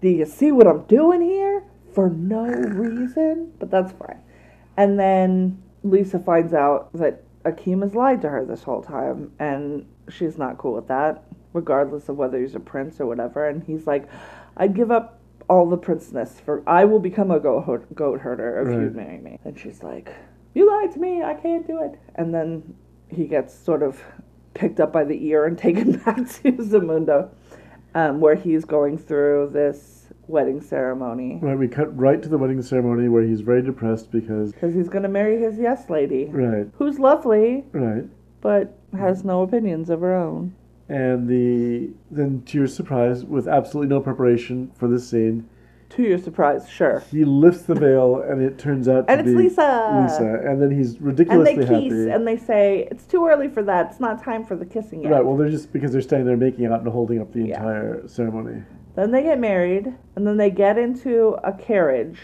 Do 0.00 0.08
you 0.08 0.26
see 0.26 0.52
what 0.52 0.66
I'm 0.66 0.82
doing 0.84 1.20
here 1.22 1.64
for 1.94 2.08
no 2.10 2.44
reason?" 2.44 3.52
But 3.58 3.70
that's 3.70 3.92
fine. 3.92 4.20
And 4.76 4.98
then 4.98 5.62
Lisa 5.82 6.18
finds 6.18 6.54
out 6.54 6.92
that 6.94 7.22
Akeem 7.44 7.82
has 7.82 7.94
lied 7.94 8.22
to 8.22 8.28
her 8.28 8.44
this 8.44 8.62
whole 8.62 8.82
time, 8.82 9.32
and 9.38 9.86
she's 10.08 10.36
not 10.38 10.58
cool 10.58 10.74
with 10.74 10.88
that. 10.88 11.24
regardless 11.52 12.08
of 12.08 12.16
whether 12.16 12.38
he's 12.40 12.54
a 12.54 12.60
prince 12.60 13.00
or 13.00 13.06
whatever. 13.06 13.48
And 13.48 13.64
he's 13.64 13.86
like, 13.86 14.08
I'd 14.56 14.74
give 14.74 14.90
up 14.92 15.18
all 15.48 15.68
the 15.68 15.76
princeness 15.76 16.38
for 16.38 16.62
I 16.64 16.84
will 16.84 17.00
become 17.00 17.32
a 17.32 17.40
goat, 17.40 17.92
goat 17.94 18.20
herder 18.20 18.60
if 18.60 18.72
you 18.72 18.90
marry 18.90 19.18
me. 19.18 19.38
And 19.44 19.58
she's 19.58 19.82
like, 19.82 20.14
You 20.54 20.70
lied 20.70 20.92
to 20.92 21.00
me. 21.00 21.22
I 21.24 21.34
can't 21.34 21.66
do 21.66 21.82
it. 21.82 21.98
And 22.14 22.32
then 22.32 22.74
he 23.08 23.26
gets 23.26 23.52
sort 23.52 23.82
of 23.82 24.00
picked 24.54 24.78
up 24.78 24.92
by 24.92 25.02
the 25.02 25.26
ear 25.26 25.44
and 25.46 25.58
taken 25.66 25.98
back 25.98 26.16
to 26.18 26.52
Zamunda, 26.52 27.30
um, 27.94 28.20
where 28.20 28.34
he's 28.34 28.64
going 28.64 28.96
through 28.98 29.50
this 29.52 30.06
wedding 30.28 30.60
ceremony 30.60 31.38
Right, 31.42 31.58
we 31.58 31.66
cut 31.66 31.96
right 31.98 32.22
to 32.22 32.28
the 32.28 32.38
wedding 32.38 32.62
ceremony 32.62 33.08
where 33.08 33.22
he's 33.22 33.40
very 33.40 33.62
depressed 33.62 34.10
because. 34.12 34.52
because 34.52 34.74
he's 34.74 34.88
going 34.88 35.02
to 35.02 35.08
marry 35.08 35.40
his 35.40 35.58
yes 35.58 35.90
lady, 35.90 36.26
Right, 36.26 36.68
who's 36.76 36.98
lovely 37.00 37.64
right. 37.72 38.04
but 38.40 38.78
has 38.96 39.24
no 39.24 39.42
opinions 39.42 39.90
of 39.90 40.00
her 40.02 40.14
own. 40.14 40.54
And 40.88 41.28
the 41.28 41.90
then 42.10 42.42
to 42.46 42.58
your 42.58 42.66
surprise, 42.66 43.24
with 43.24 43.46
absolutely 43.48 43.88
no 43.88 44.00
preparation 44.00 44.70
for 44.76 44.88
this 44.88 45.08
scene, 45.08 45.48
To 45.90 46.02
your 46.02 46.18
surprise, 46.18 46.68
sure. 46.68 47.02
he 47.10 47.24
lifts 47.24 47.62
the 47.62 47.74
veil 47.74 48.22
and 48.22 48.40
it 48.40 48.58
turns 48.58 48.88
out 48.88 49.06
to 49.06 49.12
And 49.12 49.20
it's 49.22 49.30
be 49.30 49.36
Lisa. 49.36 50.00
Lisa, 50.08 50.40
and 50.48 50.62
then 50.62 50.70
he's 50.70 50.94
And 50.94 51.02
ridiculously 51.06 51.54
they 51.56 51.60
kiss 51.62 51.68
happy. 51.68 52.10
and 52.10 52.26
they 52.26 52.36
say, 52.36 52.86
It's 52.90 53.04
too 53.06 53.26
early 53.26 53.48
for 53.48 53.62
that. 53.64 53.90
It's 53.90 53.98
not 54.00 54.22
time 54.22 54.44
for 54.44 54.54
the 54.54 54.64
kissing 54.64 55.02
yet. 55.02 55.10
Right, 55.10 55.24
well, 55.24 55.36
they're 55.36 55.50
just 55.50 55.72
because 55.72 55.90
they're 55.92 56.00
standing 56.00 56.26
there 56.26 56.36
making 56.36 56.64
it 56.64 56.72
out 56.72 56.80
and 56.82 56.88
holding 56.88 57.20
up 57.20 57.32
the 57.32 57.42
Yeah. 57.42 57.56
entire 57.56 58.06
ceremony. 58.06 58.62
Then 58.94 59.10
they 59.10 59.22
get 59.22 59.38
married, 59.40 59.92
and 60.16 60.26
then 60.26 60.36
they 60.36 60.50
get 60.50 60.78
into 60.78 61.36
a 61.44 61.52
carriage. 61.52 62.18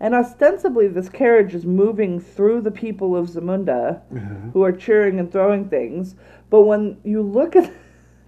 And 0.00 0.14
ostensibly, 0.14 0.86
this 0.86 1.08
carriage 1.08 1.54
is 1.54 1.66
moving 1.66 2.20
through 2.20 2.60
the 2.60 2.70
people 2.70 3.16
of 3.16 3.28
Zamunda 3.30 4.00
uh-huh. 4.14 4.34
who 4.52 4.62
are 4.62 4.70
cheering 4.72 5.18
and 5.18 5.30
throwing 5.30 5.68
things. 5.68 6.14
But 6.50 6.62
when 6.62 6.98
you 7.02 7.20
look 7.22 7.56
at 7.56 7.72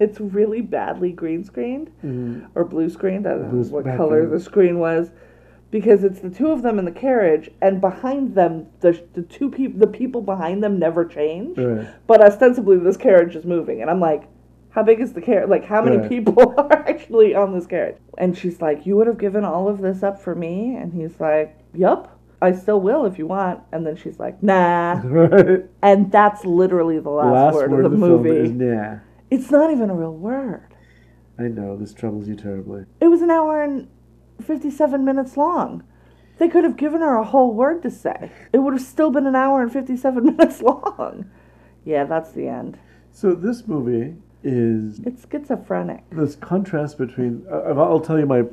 it's 0.01 0.19
really 0.21 0.61
badly 0.63 1.13
green 1.13 1.45
screened 1.45 1.91
Mhm. 2.05 2.47
or 2.55 2.65
blue 2.65 2.89
screened. 2.89 3.27
I 3.27 3.33
don't 3.35 3.53
know 3.53 3.63
what 3.69 3.85
color 3.97 4.27
the 4.27 4.41
screen 4.41 4.79
was. 4.79 5.13
Because 5.71 6.03
it's 6.03 6.19
the 6.19 6.31
two 6.31 6.51
of 6.51 6.63
them 6.63 6.81
in 6.81 6.85
the 6.85 6.91
carriage, 6.91 7.49
and 7.63 7.81
behind 7.81 8.35
them, 8.35 8.67
the, 8.81 9.01
the 9.13 9.23
two 9.23 9.49
people, 9.49 9.79
the 9.79 9.87
people 9.87 10.21
behind 10.21 10.65
them 10.65 10.81
never 10.81 11.05
change. 11.05 11.57
Right. 11.59 11.87
But 12.09 12.21
ostensibly, 12.21 12.77
this 12.79 12.97
carriage 12.97 13.37
is 13.37 13.45
moving, 13.45 13.81
and 13.81 13.89
I'm 13.89 14.01
like, 14.01 14.25
how 14.71 14.83
big 14.83 14.99
is 15.01 15.13
the 15.13 15.21
carriage? 15.21 15.49
Like, 15.49 15.65
how 15.65 15.81
many 15.81 15.99
Right. 15.99 16.09
people 16.09 16.55
are 16.59 16.73
actually 16.73 17.37
on 17.37 17.53
this 17.55 17.67
carriage? 17.69 17.99
And 18.19 18.37
she's 18.37 18.61
like, 18.61 18.85
you 18.85 18.97
would 18.97 19.07
have 19.07 19.19
given 19.19 19.45
all 19.45 19.69
of 19.69 19.81
this 19.81 20.03
up 20.03 20.19
for 20.21 20.35
me? 20.35 20.75
And 20.75 20.93
he's 20.93 21.21
like, 21.21 21.57
yup, 21.73 22.19
I 22.43 22.51
still 22.51 22.81
will 22.81 23.05
if 23.07 23.17
you 23.17 23.29
want. 23.29 23.61
And 23.71 23.87
then 23.87 23.95
she's 23.95 24.19
like, 24.19 24.43
nah. 24.43 25.01
Right. 25.05 25.67
And 25.83 26.11
that's 26.11 26.45
literally 26.45 26.99
the 26.99 27.11
last, 27.11 27.33
Last 27.33 27.55
word, 27.55 27.71
word 27.71 27.85
of 27.85 27.93
the, 27.93 27.97
film 27.99 28.23
movie. 28.25 28.37
is 28.39 28.51
nah. 28.51 28.97
It's 29.31 29.51
not 29.51 29.71
even 29.71 29.91
a 29.91 29.95
real 29.95 30.15
word. 30.15 30.75
I 31.39 31.45
know 31.45 31.77
this 31.77 31.95
troubles 31.95 32.29
you 32.29 32.35
terribly. 32.37 32.85
It 33.01 33.09
was 33.09 33.23
an 33.23 33.31
hour 33.31 33.63
and 33.63 33.89
57 34.43 35.05
minutes 35.05 35.37
long. 35.37 35.85
They 36.39 36.49
could 36.49 36.65
have 36.65 36.77
given 36.77 37.01
her 37.01 37.17
a 37.17 37.25
whole 37.25 37.55
word 37.55 37.83
to 37.83 37.91
say. 37.91 38.33
It 38.53 38.59
would 38.59 38.73
have 38.75 38.83
still 38.83 39.11
been 39.11 39.27
an 39.27 39.37
hour 39.37 39.63
and 39.63 39.73
57 39.73 40.25
minutes 40.37 40.61
long. 40.63 41.31
Yeah, 41.85 42.05
that's 42.05 42.33
the 42.33 42.49
end. 42.49 42.79
So 43.13 43.35
this 43.35 43.67
movie 43.67 44.17
is 44.43 45.01
It's 45.01 45.27
schizophrenic. 45.31 46.03
this 46.11 46.37
contrast 46.37 46.99
between. 46.99 47.47
Uh, 47.51 47.75
I'll 47.81 48.01
tell 48.01 48.19
you 48.19 48.27
my 48.27 48.45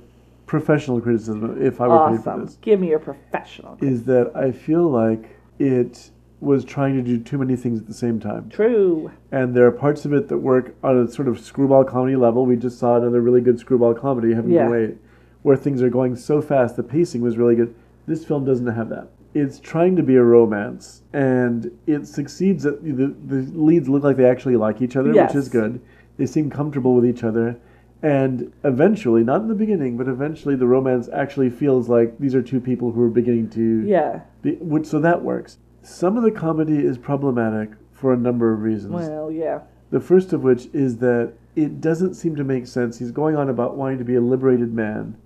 professional 0.46 1.00
criticism 1.02 1.62
if 1.62 1.80
I 1.82 1.88
were 1.88 2.10
paid 2.10 2.24
for 2.24 2.30
Awesome. 2.32 2.46
this. 2.46 2.58
Give 2.62 2.80
me 2.80 2.90
your 2.90 3.00
professional. 3.00 3.78
Is 3.82 4.04
that 4.06 4.32
I 4.36 4.52
feel 4.52 4.90
like 4.90 5.30
it 5.60 6.12
was 6.40 6.64
trying 6.64 6.96
to 6.96 7.02
do 7.02 7.18
too 7.20 7.38
many 7.38 7.56
things 7.56 7.80
at 7.80 7.88
the 7.88 7.94
same 7.94 8.20
time. 8.20 8.50
True. 8.50 9.12
And 9.32 9.56
there 9.56 9.66
are 9.66 9.72
parts 9.72 10.06
of 10.06 10.14
it 10.14 10.28
that 10.30 10.38
work 10.38 10.76
on 10.84 10.98
a 10.98 11.08
sort 11.08 11.28
of 11.28 11.40
screwball 11.40 11.84
comedy 11.84 12.16
level. 12.16 12.46
We 12.46 12.56
just 12.56 12.78
saw 12.78 12.96
another 12.98 13.22
really 13.22 13.42
good 13.42 13.60
screwball 13.60 13.94
comedy, 13.96 14.34
Heaven 14.34 14.52
Yeah. 14.52 14.70
Wait, 14.70 14.98
where 15.42 15.56
things 15.58 15.82
are 15.82 15.90
going 15.90 16.16
so 16.16 16.42
fast, 16.42 16.76
the 16.76 16.84
pacing 16.84 17.22
was 17.22 17.38
really 17.38 17.56
good. 17.56 17.74
This 18.06 18.24
film 18.24 18.46
doesn't 18.46 18.68
have 18.68 18.90
that. 18.90 19.08
It's 19.34 19.60
trying 19.60 19.96
to 19.98 20.04
be 20.04 20.16
a 20.16 20.24
romance, 20.24 21.04
and 21.14 21.72
it 21.86 22.08
succeeds. 22.08 22.66
At, 22.66 22.84
the, 22.84 23.14
the 23.26 23.36
leads 23.54 23.90
look 23.90 24.04
like 24.04 24.16
they 24.18 24.26
actually 24.30 24.56
like 24.56 24.82
each 24.82 24.96
other, 24.96 25.14
Yes. 25.14 25.34
which 25.34 25.40
is 25.44 25.50
good. 25.50 25.82
They 26.18 26.26
seem 26.26 26.50
comfortable 26.50 26.96
with 26.96 27.06
each 27.06 27.24
other. 27.24 27.60
And 28.02 28.54
eventually, 28.64 29.24
not 29.24 29.42
in 29.42 29.48
the 29.48 29.56
beginning, 29.56 29.98
but 29.98 30.08
eventually, 30.08 30.56
the 30.56 30.68
romance 30.68 31.10
actually 31.12 31.50
feels 31.50 31.90
like 31.90 32.18
these 32.20 32.36
are 32.36 32.42
two 32.44 32.60
people 32.60 32.92
who 32.92 33.02
are 33.02 33.10
beginning 33.10 33.50
to 33.52 33.84
Yeah. 33.86 34.22
be, 34.44 34.56
which, 34.56 34.86
so 34.86 35.00
that 35.00 35.24
works. 35.24 35.58
Some 35.82 36.18
of 36.18 36.24
the 36.24 36.32
comedy 36.32 36.78
is 36.78 36.98
problematic 36.98 37.72
for 37.92 38.14
a 38.14 38.18
number 38.18 38.54
of 38.54 38.62
reasons. 38.62 38.94
Well, 38.94 39.32
yeah. 39.32 39.62
The 39.90 40.00
first 40.00 40.34
of 40.34 40.44
which 40.44 40.68
is 40.74 40.98
that 40.98 41.34
it 41.56 41.82
doesn't 41.82 42.14
seem 42.14 42.36
to 42.36 42.44
make 42.44 42.68
sense. 42.68 43.00
He's 43.00 43.12
going 43.12 43.36
on 43.36 43.50
about 43.50 43.76
wanting 43.76 43.98
to 43.98 44.04
be 44.04 44.16
a 44.16 44.22
liberated 44.22 44.74
man 44.74 45.18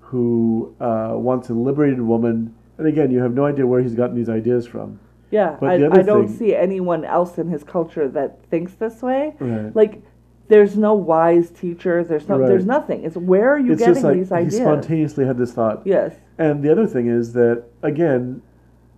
who 0.00 0.74
uh, 0.80 1.12
wants 1.14 1.48
a 1.48 1.54
liberated 1.54 2.02
woman. 2.02 2.54
And 2.76 2.86
again, 2.86 3.10
you 3.10 3.20
have 3.20 3.32
no 3.32 3.46
idea 3.46 3.66
where 3.66 3.80
he's 3.80 3.94
gotten 3.94 4.14
these 4.14 4.28
ideas 4.28 4.66
from. 4.66 5.00
Yeah. 5.30 5.56
But 5.58 5.70
I, 5.70 5.74
I 6.00 6.02
don't 6.02 6.28
thing- 6.28 6.36
see 6.36 6.54
anyone 6.54 7.04
else 7.04 7.38
in 7.38 7.48
his 7.48 7.64
culture 7.64 8.08
that 8.08 8.44
thinks 8.50 8.74
this 8.74 9.00
way. 9.00 9.34
Right. 9.38 9.74
Like, 9.74 10.02
there's 10.48 10.76
no 10.76 10.92
wise 10.92 11.50
teacher. 11.50 12.04
There's 12.04 12.28
no. 12.28 12.36
Right. 12.36 12.48
There's 12.48 12.66
nothing. 12.66 13.04
It's 13.04 13.16
where 13.16 13.48
are 13.54 13.58
you 13.58 13.72
it's 13.72 13.82
getting 13.82 14.02
like 14.02 14.16
these 14.16 14.32
ideas? 14.32 14.54
he 14.54 14.60
spontaneously 14.60 15.24
had 15.24 15.38
this 15.38 15.52
thought. 15.52 15.86
Yes. 15.86 16.14
And 16.36 16.62
the 16.62 16.70
other 16.70 16.86
thing 16.86 17.06
is 17.06 17.32
that, 17.32 17.64
again, 17.82 18.42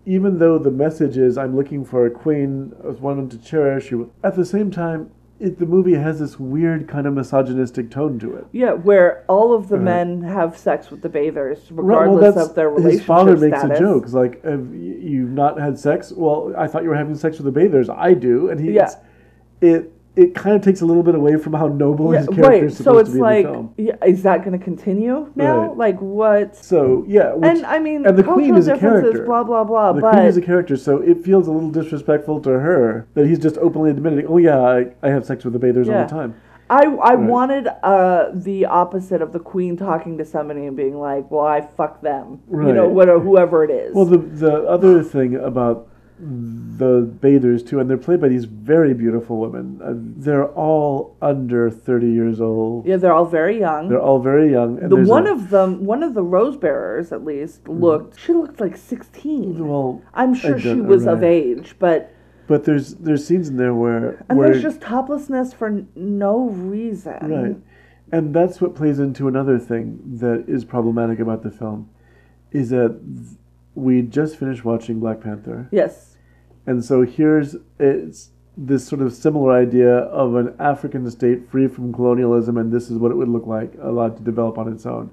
even 0.07 0.38
though 0.38 0.59
the 0.59 0.71
message 0.71 1.17
is 1.17 1.38
I'm 1.38 1.57
looking 1.57 1.85
for 1.85 2.07
a 2.07 2.11
queen, 2.11 2.73
a 2.83 2.93
woman 2.93 3.29
to 3.31 3.38
cherish, 3.38 3.90
you, 3.90 4.12
at 4.23 4.37
the 4.37 4.45
same 4.45 4.71
time, 4.71 5.11
it, 5.40 5.59
the 5.59 5.67
movie 5.67 5.95
has 5.95 6.21
this 6.21 6.38
weird 6.38 6.87
kind 6.87 7.07
of 7.07 7.14
misogynistic 7.14 7.90
tone 7.90 8.19
to 8.21 8.37
it. 8.37 8.47
Yeah, 8.53 8.73
where 8.73 9.25
all 9.29 9.53
of 9.53 9.69
the 9.69 9.77
Right. 9.77 9.85
men 9.85 10.23
have 10.23 10.57
sex 10.57 10.90
with 10.90 11.03
the 11.03 11.09
bathers, 11.09 11.71
Right, 11.73 11.85
regardless 12.07 12.37
of 12.37 12.55
their 12.55 12.69
relationship 12.71 12.99
his 13.01 13.07
father 13.07 13.37
makes 13.37 13.59
status. 13.59 13.79
a 13.79 13.83
joke. 13.83 14.05
It's 14.05 14.12
like, 14.14 14.45
have 14.45 14.73
you 14.75 15.25
not 15.27 15.59
had 15.59 15.79
sex? 15.79 16.12
Well, 16.17 16.53
I 16.57 16.67
thought 16.69 16.83
you 16.85 16.88
were 16.90 16.95
having 16.97 17.14
sex 17.17 17.38
with 17.38 17.53
the 17.53 17.61
bathers. 17.61 17.88
I 17.90 18.14
do, 18.14 18.49
and 18.51 18.61
he. 18.61 18.73
Yeah. 18.73 18.90
It 19.61 19.93
it 20.16 20.33
kind 20.35 20.55
of 20.55 20.62
takes 20.62 20.81
a 20.81 20.87
little 20.87 21.03
bit 21.03 21.14
away 21.16 21.37
from 21.37 21.55
how 21.55 21.66
noble 21.66 22.12
Yeah, 22.12 22.20
his 22.20 22.29
character 22.29 22.48
right. 22.50 22.62
is 22.64 22.77
So 22.77 22.85
supposed 22.85 23.00
it's 23.00 23.11
to 23.11 23.14
be 23.16 23.20
like, 23.20 23.44
in 23.46 23.50
the 23.50 23.53
film. 23.53 23.74
yeah, 23.79 23.96
is 24.07 24.22
that 24.22 24.44
going 24.44 24.57
to 24.57 24.64
continue 24.64 25.31
now? 25.35 25.68
Right. 25.68 25.77
Like 25.77 25.98
what? 26.00 26.55
So 26.57 27.05
yeah, 27.09 27.33
which, 27.35 27.50
and 27.50 27.66
I 27.66 27.79
mean, 27.81 28.07
and 28.07 28.16
the 28.16 28.22
queen 28.22 28.57
is 28.57 28.68
a 28.68 28.79
character. 28.79 29.24
blah 29.24 29.42
blah 29.42 29.64
blah. 29.64 29.92
the 29.92 30.00
but 30.00 30.12
queen 30.12 30.27
is 30.27 30.37
a 30.37 30.42
character, 30.42 30.77
so 30.77 30.98
it 30.98 31.24
feels 31.24 31.48
a 31.48 31.50
little 31.53 31.70
disrespectful 31.70 32.40
to 32.42 32.50
her 32.50 33.06
that 33.15 33.27
he's 33.27 33.38
just 33.40 33.58
openly 33.58 33.90
admitting, 33.90 34.27
"Oh 34.29 34.38
yeah, 34.38 34.60
I, 34.60 34.87
I 35.02 35.08
have 35.10 35.25
sex 35.27 35.42
with 35.44 35.52
the 35.52 35.58
bathers 35.58 35.88
all 35.88 35.94
the 36.02 36.06
time." 36.06 36.35
I 36.71 36.85
I 36.85 36.87
Right. 37.15 37.19
wanted 37.19 37.67
uh 37.83 38.31
the 38.33 38.65
opposite 38.67 39.21
of 39.21 39.33
the 39.33 39.38
queen 39.40 39.77
talking 39.77 40.17
to 40.19 40.25
somebody 40.25 40.65
and 40.67 40.77
being 40.77 40.96
like, 40.96 41.31
"Well, 41.31 41.44
I 41.44 41.60
fuck 41.60 42.00
them," 42.00 42.40
you 42.50 42.73
know, 42.73 42.88
whatever, 42.88 43.19
whoever 43.21 43.65
it 43.65 43.71
is. 43.71 43.94
Well, 43.94 44.06
the 44.06 44.19
the 44.19 44.62
other 44.62 45.02
thing 45.02 45.35
about 45.37 45.88
the 46.25 47.02
bathers 47.20 47.62
too, 47.62 47.81
and 47.81 47.88
they're 47.88 47.98
played 47.98 48.20
by 48.20 48.29
these 48.29 48.46
very 48.46 48.94
beautiful 48.94 49.38
women. 49.38 49.81
Uh, 49.83 49.92
they're 49.94 50.48
all 50.48 51.16
under 51.20 51.70
thirty 51.70 52.10
years 52.10 52.40
old. 52.40 52.87
yeah, 52.87 52.96
they're 52.96 53.12
all 53.12 53.27
very 53.27 53.58
young. 53.58 53.88
They're 53.88 54.00
all 54.00 54.20
very 54.20 54.50
young. 54.50 54.79
And 54.79 54.90
the 54.90 54.96
one 54.96 55.27
a, 55.27 55.33
of 55.33 55.50
them, 55.50 55.85
one 55.85 56.02
of 56.02 56.14
the 56.14 56.22
rose 56.22 56.56
bearers, 56.56 57.12
at 57.12 57.25
least, 57.25 57.68
looked. 57.68 58.18
She 58.18 58.33
looked 58.33 58.60
like 58.60 58.77
sixteen. 58.77 59.68
well, 59.68 60.02
I'm 60.14 60.35
sure 60.35 60.58
she 60.58 60.75
was 60.75 61.06
of 61.06 61.22
age, 61.22 61.77
but 61.79 62.12
but 62.46 62.64
there's 62.64 62.94
there's 62.94 63.27
scenes 63.27 63.48
in 63.48 63.56
there 63.56 63.75
where 63.75 64.25
and 64.29 64.38
where 64.38 64.50
there's 64.50 64.62
just 64.62 64.81
toplessness 64.81 65.52
for 65.52 65.68
n- 65.68 65.88
no 65.94 66.48
reason. 66.48 67.18
right, 67.31 67.56
and 68.12 68.35
that's 68.35 68.60
what 68.60 68.75
plays 68.75 68.98
into 68.98 69.29
another 69.29 69.58
thing 69.58 70.00
that 70.20 70.44
is 70.48 70.64
problematic 70.64 71.18
about 71.18 71.42
the 71.42 71.50
film, 71.50 71.90
is 72.50 72.70
that 72.70 72.98
th- 73.02 73.38
we 73.75 74.02
just 74.02 74.37
finished 74.37 74.64
watching 74.64 75.00
Black 75.00 75.20
Panther. 75.20 75.68
Yes. 75.70 76.13
And 76.67 76.85
so 76.85 77.02
here's 77.02 77.56
it's 77.79 78.31
this 78.56 78.87
sort 78.87 79.02
of 79.02 79.12
similar 79.12 79.52
idea 79.52 79.96
of 79.96 80.37
an 80.37 80.54
African 80.58 81.10
state 81.10 81.50
free 81.50 81.67
from 81.69 81.92
colonialism, 81.92 82.56
and 82.56 82.73
this 82.73 82.90
is 82.90 82.98
what 82.98 83.10
it 83.10 83.17
would 83.17 83.29
look 83.29 83.46
like, 83.46 83.75
allowed 83.81 84.17
to 84.17 84.23
develop 84.23 84.58
on 84.58 84.73
its 84.73 84.87
own. 84.87 85.10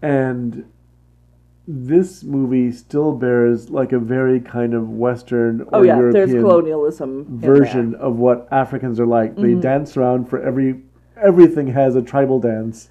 And 0.00 0.70
this 1.66 2.22
movie 2.22 2.72
still 2.72 3.12
bears 3.12 3.68
like 3.68 3.92
a 3.92 3.98
very 3.98 4.40
kind 4.40 4.72
of 4.72 4.88
Western 4.88 5.62
or 5.62 5.68
Oh 5.72 5.82
yeah, 5.82 5.96
there's 5.96 6.30
European 6.30 6.42
colonialism 6.42 7.26
version 7.28 7.94
of 7.96 8.16
what 8.16 8.48
Africans 8.50 8.98
are 8.98 9.06
like. 9.06 9.36
They 9.36 9.42
Mm-hmm. 9.42 9.60
dance 9.60 9.96
around 9.96 10.30
for 10.30 10.40
every 10.40 10.82
everything 11.20 11.66
has 11.68 11.96
a 11.96 12.02
tribal 12.02 12.38
dance. 12.40 12.90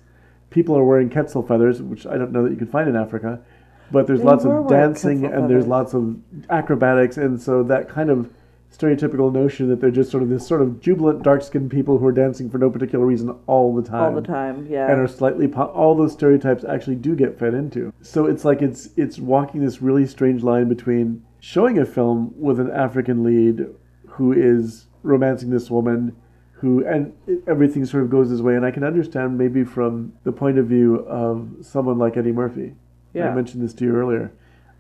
People 0.50 0.78
are 0.78 0.84
wearing 0.84 1.10
quetzal 1.10 1.42
feathers, 1.42 1.82
which 1.82 2.06
I 2.06 2.18
don't 2.18 2.32
know 2.32 2.44
that 2.44 2.52
you 2.52 2.58
can 2.58 2.68
find 2.68 2.88
in 2.88 2.96
Africa, 2.96 3.40
but 3.92 4.08
there's 4.08 4.20
They 4.20 4.26
lots 4.26 4.46
of 4.46 4.68
dancing 4.68 5.26
and 5.26 5.50
there's 5.50 5.68
lots 5.68 5.94
of 5.94 6.18
acrobatics, 6.50 7.18
and 7.18 7.42
so 7.42 7.64
that 7.64 7.90
kind 7.90 8.10
of 8.10 8.30
stereotypical 8.72 9.32
notion 9.34 9.70
that 9.70 9.80
they're 9.80 9.90
just 9.92 10.12
sort 10.12 10.22
of 10.22 10.30
this 10.30 10.46
sort 10.46 10.62
of 10.62 10.82
jubilant, 10.82 11.24
dark-skinned 11.24 11.72
people 11.72 11.98
who 11.98 12.06
are 12.06 12.12
dancing 12.12 12.50
for 12.50 12.58
no 12.58 12.70
particular 12.70 13.06
reason 13.06 13.34
all 13.48 13.74
the 13.74 13.82
time 13.82 14.14
all 14.14 14.22
the 14.22 14.28
time. 14.28 14.68
Yeah. 14.70 14.92
and 14.92 15.00
are 15.00 15.08
slightly 15.08 15.48
po- 15.48 15.72
all 15.72 15.96
those 15.96 16.14
stereotypes 16.14 16.64
actually 16.66 16.96
do 16.96 17.16
get 17.16 17.40
fed 17.40 17.54
into. 17.54 17.94
So 18.02 18.26
it's 18.26 18.44
like 18.46 18.62
it's 18.62 18.90
it's 18.98 19.20
walking 19.20 19.64
this 19.64 19.82
really 19.82 20.06
strange 20.06 20.44
line 20.44 20.68
between 20.68 21.24
showing 21.40 21.80
a 21.80 21.86
film 21.86 22.34
with 22.38 22.60
an 22.60 22.70
African 22.72 23.24
lead 23.24 23.68
who 24.08 24.34
is 24.34 24.88
romancing 25.04 25.50
this 25.50 25.72
woman 25.72 26.16
who 26.52 26.86
and 26.86 27.14
everything 27.48 27.86
sort 27.86 28.04
of 28.04 28.10
goes 28.10 28.30
his 28.30 28.42
way. 28.42 28.56
And 28.56 28.66
I 28.66 28.72
can 28.72 28.84
understand 28.84 29.38
maybe 29.38 29.64
from 29.64 30.14
the 30.24 30.32
point 30.32 30.58
of 30.58 30.66
view 30.68 30.98
of 31.08 31.48
someone 31.62 31.98
like 31.98 32.18
Eddie 32.18 32.32
Murphy. 32.32 32.74
I 33.26 33.34
mentioned 33.34 33.64
this 33.64 33.74
to 33.76 33.86
you 33.86 33.96
earlier. 33.96 34.32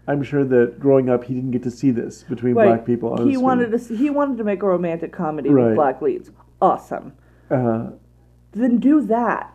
I'm 0.09 0.23
sure 0.23 0.45
that 0.45 0.79
growing 0.79 1.09
up, 1.09 1.25
he 1.25 1.33
didn't 1.33 1.51
get 1.51 1.63
to 1.63 1.71
see 1.71 1.91
this 1.91 2.23
between 2.23 2.55
Right. 2.55 2.67
black 2.67 2.85
people. 2.85 3.13
On 3.13 3.27
he 3.29 3.35
wanted 3.37 3.71
to. 3.71 3.79
see- 3.79 3.95
He 3.95 4.09
wanted 4.09 4.37
to 4.37 4.43
make 4.45 4.63
a 4.63 4.65
romantic 4.67 5.11
comedy 5.11 5.49
Right. 5.49 5.67
with 5.67 5.75
black 5.75 6.01
leads. 6.01 6.31
Awesome. 6.61 7.11
Uh, 7.51 7.87
Then 8.53 8.77
do 8.77 9.01
that. 9.01 9.53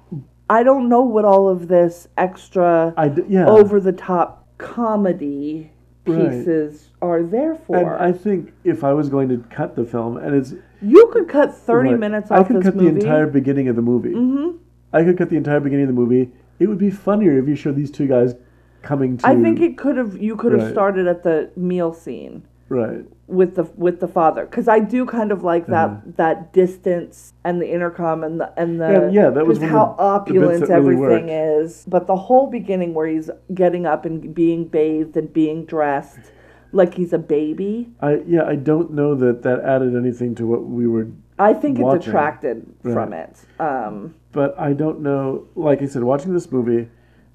I 0.51 0.63
don't 0.63 0.89
know 0.91 1.01
what 1.03 1.25
all 1.25 1.49
of 1.49 1.69
this 1.69 2.09
extra 2.19 2.93
d- 3.15 3.23
yeah. 3.29 3.49
over 3.49 3.81
the 3.81 3.93
top 3.93 4.47
comedy 4.59 5.71
Right. 6.07 6.31
pieces 6.31 6.91
are 7.01 7.23
there 7.23 7.55
for. 7.55 7.77
And 7.77 7.87
I 7.89 8.13
think 8.13 8.53
if 8.65 8.83
I 8.85 8.93
was 8.93 9.09
going 9.09 9.29
to 9.31 9.39
cut 9.51 9.77
the 9.77 9.85
film, 9.85 10.17
and 10.19 10.35
it's 10.35 10.55
you 10.83 11.09
could 11.13 11.29
cut 11.29 11.55
thirty 11.55 11.91
right, 11.91 11.99
minutes 11.99 12.31
I 12.31 12.43
could 12.43 12.57
this 12.57 12.65
cut 12.65 12.77
movie. 12.77 12.91
the 12.91 12.97
entire 13.01 13.27
beginning 13.27 13.69
of 13.69 13.77
the 13.77 13.83
movie. 13.83 14.13
hmm 14.13 14.51
I 14.93 15.05
could 15.05 15.17
cut 15.17 15.31
the 15.31 15.37
entire 15.37 15.61
beginning 15.61 15.85
of 15.89 15.95
the 15.95 16.01
movie. 16.01 16.31
It 16.59 16.67
would 16.69 16.77
be 16.79 16.91
funnier 16.91 17.39
if 17.39 17.49
you 17.49 17.55
showed 17.55 17.77
these 17.77 17.91
two 17.91 18.07
guys 18.07 18.35
coming 18.83 19.17
to. 19.19 19.27
I 19.27 19.41
think 19.41 19.61
it 19.61 19.77
could 19.79 19.97
have. 19.97 20.21
You 20.21 20.37
could 20.37 20.53
have 20.53 20.63
Right. 20.63 20.73
started 20.73 21.07
at 21.07 21.23
the 21.23 21.51
meal 21.57 21.93
scene 21.93 22.43
right. 22.69 23.05
with 23.27 23.55
the 23.55 23.65
with 23.77 24.01
the 24.01 24.09
father 24.09 24.45
because 24.45 24.69
I 24.69 24.79
do 24.81 25.05
kind 25.07 25.33
of 25.33 25.43
like 25.43 25.67
that 25.69 25.89
Uh-huh. 25.91 26.01
that 26.17 26.53
distance 26.53 27.33
and 27.45 27.61
the 27.61 27.71
intercom 27.73 28.25
and 28.25 28.41
the 28.41 28.53
and 28.61 28.81
the 28.81 29.11
Yeah, 29.13 29.23
yeah, 29.25 29.31
that 29.31 29.47
was 29.47 29.61
how 29.63 29.87
the- 29.87 29.97
the 29.97 30.03
opulent 30.03 30.59
bits 30.61 30.69
that 30.69 30.83
really 30.83 31.03
everything 31.05 31.29
is. 31.29 31.85
But 31.89 32.07
the 32.07 32.17
whole 32.17 32.49
beginning 32.49 32.95
where 32.95 33.07
he's 33.07 33.31
getting 33.55 33.87
up 33.87 34.05
and 34.05 34.35
being 34.35 34.65
bathed 34.67 35.17
and 35.17 35.33
being 35.33 35.65
dressed 35.65 36.33
like 36.73 36.95
he's 36.95 37.13
a 37.13 37.19
baby, 37.19 37.93
I 38.01 38.23
yeah. 38.27 38.45
I 38.47 38.57
don't 38.57 38.93
know 38.93 39.15
that 39.15 39.43
that 39.43 39.61
added 39.61 39.95
anything 39.95 40.35
to 40.37 40.47
what 40.47 40.65
we 40.67 40.87
were 40.87 41.07
I 41.39 41.55
think 41.55 41.79
it 41.79 41.83
Watching. 41.83 42.01
detracted 42.13 42.67
from 42.83 43.13
it. 43.13 43.35
Um, 43.59 44.15
but 44.33 44.55
I 44.61 44.75
don't 44.75 45.01
know. 45.01 45.45
Like 45.57 45.83
I 45.83 45.87
said, 45.87 46.05
watching 46.05 46.35
this 46.35 46.53
movie, 46.53 46.89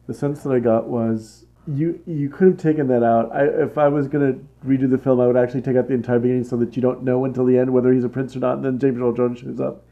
the 0.08 0.14
sense 0.14 0.44
that 0.44 0.52
I 0.52 0.60
got 0.60 0.88
was 0.88 1.46
you 1.68 2.02
you 2.08 2.30
could 2.30 2.48
have 2.48 2.58
taken 2.58 2.88
that 2.88 3.04
out. 3.04 3.32
I, 3.34 3.46
if 3.46 3.78
I 3.78 3.88
was 3.90 4.08
gonna 4.08 4.36
redo 4.66 4.90
the 4.90 4.98
film, 4.98 5.20
I 5.20 5.28
would 5.28 5.38
actually 5.38 5.62
take 5.62 5.76
out 5.76 5.88
the 5.88 5.94
entire 5.94 6.20
beginning 6.20 6.46
so 6.46 6.56
that 6.58 6.76
you 6.76 6.82
don't 6.82 7.04
know 7.04 7.26
until 7.26 7.46
the 7.46 7.58
end 7.58 7.72
whether 7.72 7.92
he's 7.92 8.06
a 8.06 8.10
prince 8.10 8.36
or 8.36 8.40
not. 8.40 8.56
And 8.56 8.66
then 8.66 8.80
James 8.80 9.00
Earl 9.00 9.14
Jones 9.14 9.40
shows 9.40 9.60
up 9.60 9.84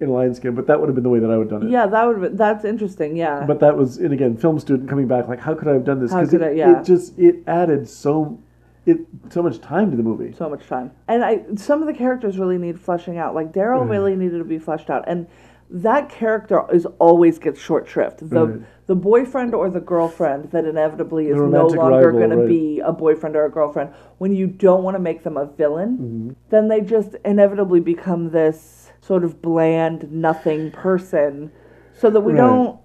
in 0.00 0.10
lion 0.10 0.34
skin. 0.34 0.54
But 0.54 0.66
that 0.68 0.78
would 0.80 0.88
have 0.88 0.94
been 0.94 1.04
the 1.04 1.10
way 1.10 1.18
that 1.18 1.30
I 1.30 1.36
would 1.36 1.50
have 1.50 1.60
done 1.60 1.68
it. 1.68 1.72
yeah, 1.72 1.86
that 1.86 2.04
would 2.04 2.22
have, 2.22 2.36
that's 2.36 2.64
interesting. 2.64 3.16
Yeah, 3.16 3.44
But 3.46 3.60
that 3.60 3.76
was, 3.76 3.98
and 3.98 4.12
again, 4.12 4.36
film 4.36 4.58
student 4.58 4.88
coming 4.88 5.06
back, 5.08 5.28
like, 5.28 5.40
how 5.40 5.54
could 5.54 5.68
I 5.68 5.72
have 5.72 5.84
done 5.84 6.00
this? 6.00 6.12
How 6.12 6.24
could 6.24 6.42
it, 6.42 6.42
I- 6.42 6.50
yeah. 6.52 6.80
it 6.80 6.84
just 6.84 7.18
it 7.18 7.36
added 7.46 7.88
so 7.88 8.40
it 8.86 8.98
so 9.30 9.42
much 9.42 9.60
time 9.60 9.90
to 9.90 9.96
the 9.96 10.02
movie. 10.02 10.34
so 10.36 10.48
much 10.48 10.66
time. 10.66 10.90
And 11.08 11.24
I 11.24 11.42
some 11.56 11.80
of 11.80 11.86
the 11.86 11.94
characters 11.94 12.38
really 12.38 12.58
need 12.58 12.78
fleshing 12.78 13.18
out. 13.18 13.34
Like 13.34 13.52
Daryl 13.52 13.80
mm-hmm. 13.80 13.90
really 13.90 14.14
needed 14.14 14.38
to 14.38 14.44
be 14.44 14.58
fleshed 14.58 14.90
out, 14.90 15.04
and 15.06 15.26
that 15.70 16.08
character 16.08 16.62
is 16.72 16.86
always 16.98 17.38
gets 17.38 17.60
short 17.60 17.88
shrift. 17.88 18.28
The 18.28 18.46
Right. 18.46 18.60
the 18.86 18.94
boyfriend 18.94 19.54
or 19.54 19.70
the 19.70 19.80
girlfriend 19.80 20.50
that 20.50 20.66
inevitably 20.66 21.28
is 21.28 21.40
no 21.40 21.66
longer 21.68 22.12
going 22.12 22.28
to 22.30 22.46
be 22.46 22.80
a 22.80 22.92
boyfriend 22.92 23.34
or 23.34 23.46
a 23.46 23.50
girlfriend. 23.50 23.90
When 24.18 24.34
you 24.34 24.46
don't 24.46 24.82
want 24.84 24.94
to 24.94 24.98
make 25.02 25.22
them 25.22 25.36
a 25.38 25.46
villain, 25.46 25.98
Mm-hmm. 25.98 26.30
then 26.50 26.68
they 26.68 26.82
just 26.82 27.16
inevitably 27.24 27.80
become 27.80 28.30
this 28.30 28.92
sort 29.00 29.24
of 29.24 29.40
bland, 29.40 30.12
nothing 30.12 30.70
person, 30.70 31.50
so 31.94 32.10
that 32.10 32.20
we 32.20 32.32
Right. 32.32 32.38
don't. 32.38 32.78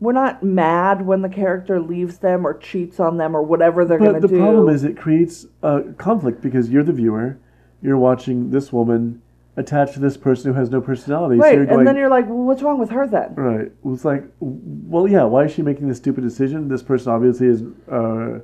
We're 0.00 0.12
not 0.12 0.42
mad 0.42 1.06
when 1.06 1.22
the 1.22 1.28
character 1.28 1.80
leaves 1.80 2.18
them 2.18 2.46
or 2.46 2.54
cheats 2.54 3.00
on 3.00 3.16
them 3.16 3.34
or 3.34 3.42
whatever 3.42 3.84
they're 3.84 3.98
going 3.98 4.14
to 4.14 4.20
the 4.20 4.28
do. 4.28 4.34
The 4.34 4.40
problem 4.40 4.68
is, 4.68 4.84
it 4.84 4.96
creates 4.96 5.46
a 5.62 5.82
conflict 5.96 6.42
because 6.42 6.68
you're 6.70 6.82
the 6.82 6.92
viewer, 6.92 7.38
you're 7.80 7.96
watching 7.96 8.50
this 8.50 8.72
woman 8.72 9.22
attached 9.56 9.94
to 9.94 10.00
this 10.00 10.16
person 10.16 10.52
who 10.52 10.58
has 10.58 10.70
no 10.70 10.80
personality. 10.80 11.38
right, 11.38 11.50
so 11.52 11.56
you're 11.56 11.66
going, 11.66 11.78
and 11.80 11.86
then 11.86 11.96
you're 11.96 12.08
like, 12.08 12.26
well, 12.26 12.38
what's 12.38 12.62
wrong 12.62 12.78
with 12.78 12.90
her 12.90 13.06
then? 13.06 13.34
right. 13.36 13.70
Well, 13.82 13.94
It's 13.94 14.04
like, 14.04 14.24
well, 14.40 15.06
yeah. 15.06 15.22
Why 15.24 15.44
is 15.44 15.52
she 15.52 15.62
making 15.62 15.86
this 15.88 15.98
stupid 15.98 16.22
decision? 16.24 16.68
This 16.68 16.82
person 16.82 17.12
obviously 17.12 17.46
is 17.46 17.62
uh, 17.90 18.40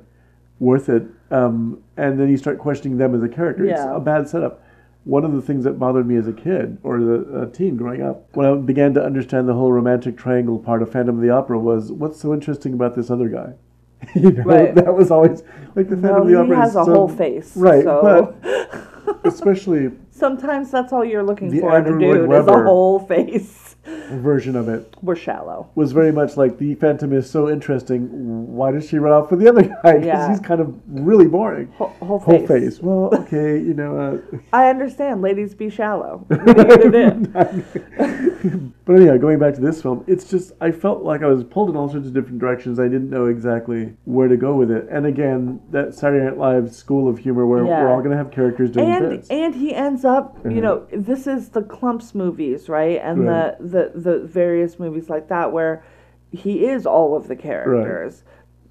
worth 0.59 0.87
it. 0.89 1.03
Um, 1.29 1.83
and 1.97 2.19
then 2.19 2.29
you 2.29 2.37
start 2.37 2.59
questioning 2.59 2.97
them 2.97 3.13
as 3.15 3.23
a 3.23 3.27
character. 3.29 3.65
Yeah. 3.65 3.73
It's 3.73 3.97
a 3.97 3.99
bad 3.99 4.29
setup. 4.29 4.63
One 5.03 5.25
of 5.25 5.33
the 5.33 5.41
things 5.41 5.63
that 5.63 5.79
bothered 5.79 6.05
me 6.07 6.15
as 6.15 6.27
a 6.27 6.33
kid 6.33 6.77
or 6.83 6.97
as 6.97 7.47
a, 7.47 7.49
teen 7.51 7.75
growing 7.75 8.03
up, 8.03 8.27
when 8.35 8.45
I 8.45 8.53
began 8.55 8.93
to 8.93 9.03
understand 9.03 9.49
the 9.49 9.53
whole 9.53 9.71
romantic 9.71 10.15
triangle 10.15 10.59
part 10.59 10.81
of 10.83 10.91
Phantom 10.91 11.15
of 11.15 11.21
the 11.21 11.31
Opera, 11.31 11.57
was 11.57 11.91
what's 11.91 12.19
so 12.21 12.33
interesting 12.33 12.73
about 12.73 12.95
this 12.95 13.09
other 13.09 13.27
guy? 13.27 13.53
you 14.15 14.31
know, 14.31 14.43
Right. 14.43 14.75
that 14.75 14.93
was 14.95 15.09
always 15.11 15.41
like 15.75 15.89
the 15.89 15.97
Phantom 15.97 16.17
No, 16.17 16.21
of 16.21 16.27
the 16.27 16.35
Opera. 16.35 16.55
has 16.55 16.69
is 16.71 16.75
a 16.75 16.85
so- 16.85 16.93
whole 16.93 17.07
face, 17.09 17.57
right? 17.57 17.83
so- 17.83 18.35
But 18.43 19.17
especially 19.25 19.91
Sometimes 20.21 20.69
that's 20.69 20.93
all 20.93 21.03
you're 21.03 21.23
looking 21.23 21.49
The 21.49 21.61
for 21.61 21.79
in 21.79 21.95
a 21.95 21.99
dude 21.99 22.31
is 22.31 22.45
a 22.45 22.61
whole 22.61 22.99
face. 22.99 23.70
Version 23.85 24.55
of 24.55 24.69
it 24.69 24.95
We're 25.01 25.15
shallow. 25.15 25.69
was 25.73 25.91
very 25.91 26.11
much 26.11 26.37
like 26.37 26.57
the 26.59 26.75
Phantom 26.75 27.13
is 27.13 27.27
so 27.29 27.49
interesting. 27.49 28.07
Why 28.55 28.71
does 28.71 28.87
she 28.87 28.99
run 28.99 29.13
off 29.13 29.31
with 29.31 29.39
the 29.39 29.49
other 29.49 29.63
guy? 29.63 29.75
Because 29.83 30.05
Yeah. 30.05 30.29
he's 30.29 30.39
kind 30.39 30.61
of 30.61 30.75
really 30.87 31.27
boring. 31.27 31.67
Whole, 31.77 31.87
whole 31.99 32.19
Whole 32.19 32.39
face. 32.45 32.47
face. 32.77 32.79
Well, 32.79 33.09
okay, 33.21 33.57
you 33.57 33.73
know. 33.73 33.97
Uh, 34.33 34.37
I 34.53 34.69
understand. 34.69 35.21
Ladies 35.21 35.55
be 35.55 35.69
shallow. 35.69 36.25
What 36.27 36.59
are 36.59 36.83
you 36.83 36.91
gonna 36.91 37.63
do? 37.63 38.73
but 38.85 38.95
anyhow, 38.95 39.17
going 39.17 39.39
back 39.39 39.53
to 39.55 39.61
this 39.61 39.81
film, 39.81 40.03
it's 40.07 40.29
just 40.29 40.51
I 40.61 40.71
felt 40.71 41.03
like 41.03 41.23
I 41.23 41.27
was 41.27 41.43
pulled 41.43 41.69
in 41.69 41.75
all 41.75 41.89
sorts 41.89 42.07
of 42.07 42.13
different 42.13 42.39
directions. 42.39 42.79
I 42.79 42.83
didn't 42.87 43.09
know 43.09 43.25
exactly 43.27 43.93
where 44.05 44.27
to 44.27 44.37
go 44.37 44.55
with 44.55 44.71
it. 44.71 44.87
And 44.91 45.05
again, 45.05 45.59
that 45.71 45.95
Saturday 45.95 46.25
Night 46.25 46.37
Live 46.37 46.73
school 46.73 47.07
of 47.07 47.17
humor 47.17 47.45
where 47.47 47.65
Yeah. 47.65 47.83
we're 47.83 47.89
all 47.89 47.99
going 47.99 48.11
to 48.11 48.17
have 48.17 48.29
characters 48.31 48.71
doing 48.71 48.91
and 48.91 49.09
bits. 49.09 49.29
and 49.29 49.55
he 49.55 49.73
ends 49.73 50.05
up, 50.05 50.37
you 50.43 50.51
Mhm. 50.51 50.61
know, 50.61 50.83
this 50.91 51.27
is 51.27 51.49
the 51.49 51.61
Klumps 51.61 52.13
movies, 52.13 52.67
right? 52.69 52.99
And 53.03 53.25
Right. 53.27 53.57
the, 53.59 53.67
the 53.71 53.91
the 53.95 54.19
various 54.19 54.79
movies 54.79 55.09
like 55.09 55.27
that 55.29 55.51
where 55.51 55.83
he 56.31 56.65
is 56.65 56.85
all 56.85 57.15
of 57.15 57.27
the 57.27 57.35
characters, 57.35 58.23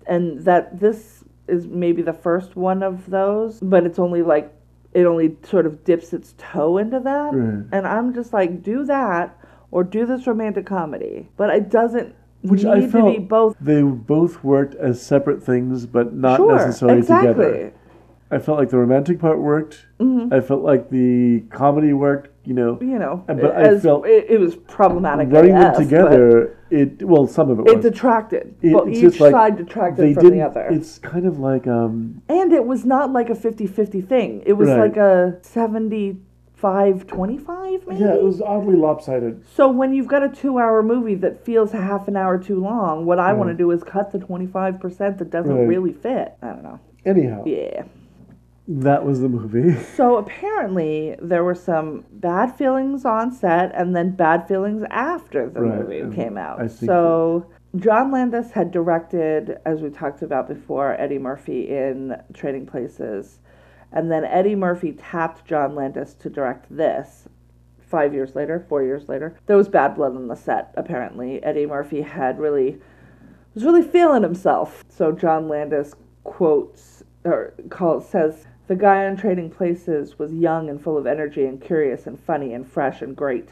and 0.06 0.40
that 0.44 0.80
this 0.80 1.24
is 1.48 1.66
maybe 1.66 2.00
the 2.02 2.12
first 2.12 2.56
one 2.56 2.82
of 2.82 3.10
those, 3.10 3.60
but 3.60 3.84
it's 3.84 3.98
only 3.98 4.22
like 4.22 4.52
it 4.94 5.04
only 5.04 5.36
sort 5.42 5.66
of 5.66 5.84
dips 5.84 6.12
its 6.12 6.34
toe 6.38 6.78
into 6.78 6.98
that, 7.00 7.32
Right. 7.34 7.64
and 7.72 7.86
I'm 7.86 8.12
just 8.14 8.32
like, 8.32 8.62
do 8.62 8.84
that 8.86 9.36
or 9.70 9.84
do 9.84 10.04
this 10.06 10.26
romantic 10.26 10.66
comedy, 10.66 11.28
but 11.36 11.50
it 11.50 11.68
doesn't 11.70 12.14
Which 12.42 12.64
I 12.64 12.86
felt 12.88 13.28
both. 13.28 13.56
they 13.60 13.82
both 13.82 14.42
worked 14.42 14.74
as 14.76 15.00
separate 15.00 15.42
things, 15.42 15.86
but 15.86 16.12
not 16.14 16.38
sure, 16.38 16.56
necessarily 16.56 16.98
exactly. 16.98 17.30
together. 17.44 17.72
I 18.32 18.38
felt 18.38 18.58
like 18.58 18.70
the 18.70 18.78
romantic 18.78 19.18
part 19.20 19.38
worked. 19.38 19.86
Mhm. 20.00 20.32
I 20.32 20.40
felt 20.40 20.62
like 20.62 20.90
the 20.90 21.40
comedy 21.50 21.92
worked. 21.92 22.29
You 22.50 22.56
know, 22.56 22.78
You 22.80 22.98
know, 22.98 23.22
but 23.28 23.54
I 23.54 23.78
felt 23.78 24.06
it, 24.08 24.26
it 24.28 24.40
was 24.40 24.56
problematic. 24.56 25.28
running 25.30 25.52
them 25.54 25.72
together. 25.76 26.58
It 26.68 27.00
well, 27.00 27.28
some 27.28 27.48
of 27.48 27.60
it 27.60 27.68
It 27.68 27.76
was. 27.76 27.84
detracted. 27.84 28.56
It- 28.60 28.74
well, 28.74 28.88
each 28.88 29.02
just 29.02 29.20
like 29.20 29.30
side 29.30 29.56
detracted 29.56 30.14
from 30.16 30.30
the 30.30 30.42
other. 30.42 30.66
It's 30.68 30.98
kind 30.98 31.26
of 31.26 31.38
like 31.38 31.68
um, 31.68 32.22
and 32.28 32.52
it 32.52 32.64
was 32.66 32.84
not 32.84 33.12
like 33.12 33.30
a 33.30 33.34
50-50 33.36 34.04
thing. 34.08 34.42
It 34.46 34.54
was 34.54 34.68
Right. 34.68 34.80
like 34.80 34.96
a 34.96 35.38
75-25 36.60 37.86
maybe? 37.86 38.00
yeah, 38.00 38.14
it 38.14 38.22
was 38.24 38.42
oddly 38.42 38.74
lopsided. 38.74 39.44
So 39.54 39.68
when 39.70 39.94
you've 39.94 40.08
got 40.08 40.24
a 40.24 40.28
two-hour 40.28 40.82
movie 40.82 41.14
that 41.16 41.44
feels 41.44 41.70
half 41.70 42.08
an 42.08 42.16
hour 42.16 42.36
too 42.36 42.58
long, 42.60 43.06
what 43.06 43.20
I 43.20 43.32
want 43.32 43.50
to 43.50 43.54
do 43.54 43.70
is 43.70 43.84
cut 43.84 44.10
the 44.10 44.18
25% 44.18 45.18
that 45.18 45.30
doesn't 45.30 45.54
Right. 45.56 45.68
really 45.68 45.92
fit. 45.92 46.32
I 46.42 46.48
don't 46.48 46.64
know. 46.64 46.80
Anyhow, 47.06 47.44
Yeah. 47.46 47.84
That 48.70 49.04
was 49.04 49.20
the 49.20 49.28
movie. 49.28 49.76
So 49.96 50.16
apparently 50.16 51.16
there 51.20 51.42
were 51.42 51.56
some 51.56 52.04
bad 52.12 52.54
feelings 52.54 53.04
on 53.04 53.32
set 53.32 53.74
and 53.74 53.94
then 53.94 54.12
bad 54.12 54.46
feelings 54.46 54.84
after 54.90 55.50
the 55.50 55.60
Right, 55.60 55.80
movie 55.80 56.14
came 56.14 56.38
out. 56.38 56.70
So 56.70 57.46
John 57.76 58.12
Landis 58.12 58.52
had 58.52 58.70
directed, 58.70 59.58
as 59.66 59.80
we 59.80 59.90
talked 59.90 60.22
about 60.22 60.48
before, 60.48 60.94
Eddie 61.00 61.18
Murphy 61.18 61.68
in 61.68 62.16
Trading 62.32 62.64
Places. 62.64 63.40
And 63.92 64.10
then 64.10 64.24
Eddie 64.24 64.54
Murphy 64.54 64.92
tapped 64.92 65.44
John 65.44 65.74
Landis 65.74 66.14
to 66.14 66.30
direct 66.30 66.66
this. 66.74 67.28
Five 67.80 68.14
years 68.14 68.36
later, 68.36 68.64
four 68.68 68.84
years 68.84 69.08
later, 69.08 69.36
there 69.46 69.56
was 69.56 69.68
bad 69.68 69.96
blood 69.96 70.14
on 70.14 70.28
the 70.28 70.36
set. 70.36 70.72
Apparently, 70.76 71.42
Eddie 71.42 71.66
Murphy 71.66 72.02
had 72.02 72.38
really 72.38 72.78
was 73.52 73.64
really 73.64 73.82
feeling 73.82 74.22
himself. 74.22 74.84
So 74.88 75.10
John 75.10 75.48
Landis 75.48 75.94
quotes 76.22 77.02
or 77.24 77.52
calls 77.68 78.08
says 78.08 78.46
the 78.70 78.76
guy 78.76 79.04
on 79.04 79.16
Trading 79.16 79.50
Places 79.50 80.16
was 80.16 80.32
young 80.32 80.70
and 80.70 80.80
full 80.80 80.96
of 80.96 81.04
energy 81.04 81.44
and 81.44 81.60
curious 81.60 82.06
and 82.06 82.16
funny 82.20 82.52
and 82.54 82.64
fresh 82.64 83.02
and 83.02 83.16
great. 83.16 83.48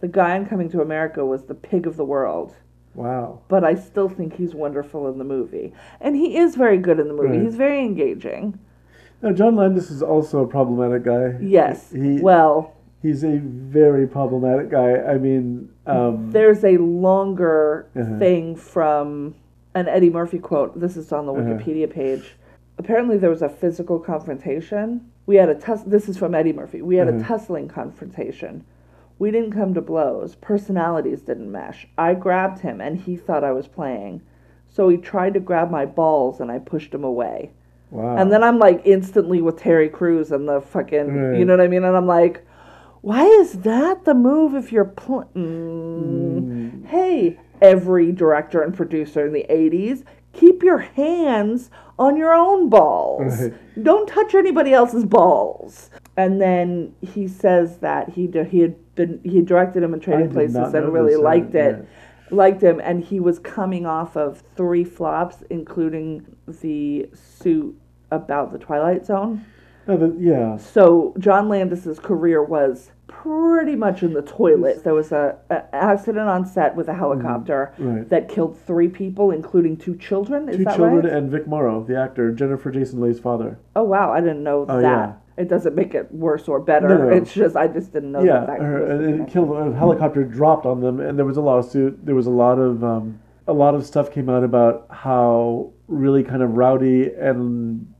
The 0.00 0.06
guy 0.06 0.36
on 0.38 0.46
Coming 0.46 0.70
to 0.70 0.80
America 0.80 1.26
was 1.26 1.42
the 1.46 1.54
pig 1.54 1.84
of 1.84 1.96
the 1.96 2.04
world. 2.04 2.54
Wow. 2.94 3.40
But 3.48 3.64
I 3.64 3.74
still 3.74 4.08
think 4.08 4.36
he's 4.36 4.54
wonderful 4.54 5.08
in 5.10 5.18
the 5.18 5.24
movie. 5.24 5.72
And 6.00 6.14
he 6.14 6.36
is 6.36 6.54
very 6.54 6.78
good 6.78 7.00
in 7.00 7.08
the 7.08 7.12
movie. 7.12 7.38
Right. 7.38 7.42
He's 7.42 7.56
very 7.56 7.80
engaging. 7.80 8.56
Now, 9.20 9.32
John 9.32 9.56
Landis 9.56 9.90
is 9.90 10.00
also 10.00 10.44
a 10.44 10.46
problematic 10.46 11.02
guy. 11.02 11.38
Yes. 11.40 11.90
He, 11.90 12.20
well, 12.20 12.72
he's 13.02 13.24
a 13.24 13.38
very 13.42 14.06
problematic 14.06 14.70
guy. 14.70 14.92
I 14.94 15.18
mean, 15.18 15.70
um, 15.88 16.30
there's 16.30 16.62
a 16.64 16.76
longer 16.76 17.88
Uh-huh. 17.96 18.16
thing 18.20 18.54
from 18.54 19.34
an 19.74 19.88
Eddie 19.88 20.10
Murphy 20.10 20.38
quote. 20.38 20.78
This 20.78 20.96
is 20.96 21.10
on 21.12 21.26
the 21.26 21.32
Uh-huh. 21.32 21.42
Wikipedia 21.50 21.90
page. 21.90 22.36
Apparently, 22.78 23.16
there 23.18 23.30
was 23.30 23.42
a 23.42 23.48
physical 23.48 23.98
confrontation. 23.98 25.02
We 25.26 25.36
had 25.36 25.48
a 25.48 25.54
tuss- 25.54 25.84
This 25.84 26.08
is 26.08 26.16
from 26.16 26.34
Eddie 26.34 26.52
Murphy. 26.52 26.82
We 26.82 26.96
had 26.96 27.08
a 27.08 27.12
Uh-huh. 27.14 27.24
tussling 27.28 27.68
confrontation 27.68 28.64
We 29.18 29.30
didn't 29.30 29.52
come 29.52 29.72
to 29.74 29.80
blows. 29.80 30.34
Personalities 30.34 31.22
didn't 31.22 31.52
mesh. 31.52 31.86
I 31.96 32.14
grabbed 32.14 32.60
him 32.60 32.80
and 32.80 32.96
he 32.96 33.14
thought 33.14 33.44
I 33.44 33.52
was 33.52 33.68
playing. 33.68 34.20
So 34.68 34.88
he 34.88 34.96
tried 34.96 35.34
to 35.34 35.40
grab 35.40 35.70
my 35.70 35.86
balls 35.86 36.40
and 36.40 36.50
I 36.50 36.58
pushed 36.58 36.92
him 36.92 37.04
away. 37.04 37.50
Wow. 37.92 38.16
And 38.16 38.32
then 38.32 38.42
I'm 38.42 38.58
like 38.58 38.80
instantly 38.84 39.40
with 39.40 39.58
Terry 39.58 39.88
Crews 39.88 40.32
and 40.32 40.48
the 40.48 40.60
fucking, 40.60 41.14
Right. 41.14 41.38
you 41.38 41.44
know 41.44 41.52
what 41.52 41.60
I 41.60 41.68
mean? 41.68 41.84
And 41.84 41.96
I'm 41.96 42.06
like, 42.08 42.42
why 43.02 43.24
is 43.26 43.52
that 43.60 44.04
the 44.04 44.14
move 44.14 44.54
if 44.56 44.72
you're 44.72 44.86
pl- 44.86 45.28
mm. 45.36 46.84
Hey, 46.86 47.38
every 47.60 48.10
director 48.10 48.62
and 48.62 48.74
producer 48.74 49.24
in 49.24 49.32
the 49.32 49.46
80s, 49.48 50.02
keep 50.32 50.62
your 50.62 50.78
hands 50.78 51.70
on 51.98 52.16
your 52.16 52.34
own 52.34 52.68
balls. 52.68 53.40
Right. 53.40 53.84
Don't 53.84 54.06
touch 54.06 54.34
anybody 54.34 54.72
else's 54.72 55.04
balls. 55.04 55.90
And 56.16 56.40
then 56.40 56.94
he 57.00 57.28
says 57.28 57.78
that 57.78 58.10
he 58.10 58.26
d- 58.26 58.44
he 58.44 58.60
had 58.60 58.94
been 58.94 59.20
he 59.24 59.40
directed 59.40 59.82
him 59.82 59.94
in 59.94 60.00
Trading 60.00 60.30
Places 60.30 60.74
and 60.74 60.92
really 60.92 61.14
uh, 61.14 61.20
liked 61.20 61.54
it 61.54 61.78
yeah. 61.78 62.34
liked 62.36 62.62
him, 62.62 62.80
and 62.80 63.02
he 63.02 63.20
was 63.20 63.38
coming 63.38 63.86
off 63.86 64.16
of 64.16 64.42
three 64.56 64.84
flops, 64.84 65.42
including 65.48 66.36
the 66.46 67.08
suit 67.14 67.78
about 68.10 68.52
the 68.52 68.58
Twilight 68.58 69.06
Zone. 69.06 69.44
No, 69.86 69.96
the, 69.96 70.16
yeah. 70.18 70.56
So 70.56 71.14
John 71.18 71.48
Landis's 71.48 71.98
career 71.98 72.42
was 72.42 72.90
pretty 73.08 73.76
much 73.76 74.02
in 74.02 74.12
the 74.14 74.22
toilet. 74.22 74.84
There 74.84 74.94
was 74.94 75.12
a, 75.12 75.36
a 75.50 75.74
accident 75.74 76.28
on 76.28 76.46
set 76.46 76.74
with 76.76 76.88
a 76.88 76.94
helicopter 76.94 77.72
Mm-hmm. 77.78 77.94
right. 77.96 78.08
that 78.08 78.28
killed 78.28 78.58
three 78.66 78.88
people, 78.88 79.30
including 79.30 79.76
two 79.76 79.96
children. 79.96 80.48
Is 80.48 80.56
Two 80.58 80.64
children 80.64 80.96
right? 81.04 81.12
and 81.12 81.30
Vic 81.30 81.46
Morrow, 81.46 81.82
the 81.84 81.98
actor, 82.00 82.32
Jennifer 82.32 82.70
Jason 82.70 83.00
Leigh's 83.00 83.20
father. 83.20 83.58
oh 83.76 83.82
wow, 83.84 84.12
I 84.12 84.20
didn't 84.20 84.42
know 84.42 84.64
Oh, 84.68 84.80
that. 84.80 84.82
yeah. 84.82 85.12
It 85.36 85.48
doesn't 85.48 85.74
make 85.74 85.94
it 85.94 86.12
worse 86.12 86.46
or 86.46 86.60
better. 86.60 86.88
No, 86.88 86.98
no. 87.04 87.08
It's 87.08 87.32
just 87.32 87.56
I 87.56 87.66
just 87.66 87.92
didn't 87.92 88.12
know 88.12 88.22
yeah, 88.22 88.40
that. 88.40 88.46
that 88.48 88.60
her, 88.60 88.80
was 88.80 88.88
the 89.00 89.04
and 89.08 89.20
it 89.28 89.32
killed. 89.32 89.56
A 89.56 89.74
helicopter 89.74 90.24
dropped 90.24 90.66
on 90.66 90.80
them, 90.80 91.00
and 91.00 91.18
there 91.18 91.24
was 91.24 91.38
a 91.38 91.40
lawsuit. 91.40 92.04
There 92.04 92.14
was 92.14 92.26
a 92.26 92.30
lot 92.30 92.58
of 92.58 92.84
um, 92.84 93.18
a 93.46 93.52
lot 93.52 93.74
of 93.74 93.86
stuff 93.86 94.12
came 94.12 94.28
out 94.28 94.44
about 94.44 94.86
how 94.90 95.72
really 95.88 96.22
kind 96.22 96.42
of 96.42 96.50
rowdy 96.56 97.10
and 97.14 97.92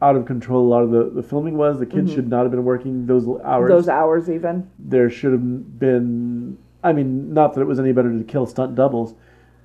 out 0.00 0.14
of 0.16 0.26
control 0.26 0.66
a 0.66 0.68
lot 0.68 0.82
of 0.82 0.90
the, 0.90 1.10
the 1.10 1.22
filming 1.22 1.56
was. 1.56 1.78
The 1.78 1.86
kids 1.86 2.12
should 2.12 2.28
not 2.28 2.42
have 2.42 2.50
been 2.50 2.64
working 2.64 3.06
those 3.06 3.24
hours. 3.26 3.68
Mm-hmm. 3.68 3.68
Those 3.76 3.88
hours 3.88 4.30
even. 4.30 4.70
there 4.78 5.10
should 5.10 5.32
have 5.32 5.78
been. 5.78 6.58
I 6.84 6.92
mean, 6.92 7.34
not 7.34 7.54
that 7.54 7.60
it 7.60 7.64
was 7.66 7.80
any 7.80 7.92
better 7.92 8.16
to 8.16 8.22
kill 8.24 8.46
stunt 8.46 8.74
doubles, 8.76 9.14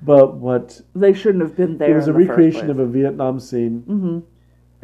but 0.01 0.34
what 0.36 0.81
They 0.95 1.13
shouldn't 1.13 1.43
have 1.43 1.55
been 1.55 1.77
there. 1.77 1.91
it 1.91 1.95
was 1.95 2.07
a 2.07 2.13
recreation 2.13 2.69
of 2.71 2.79
a 2.79 2.86
Vietnam 2.88 3.39
scene, 3.39 3.84
Mm-hmm. 3.88 4.19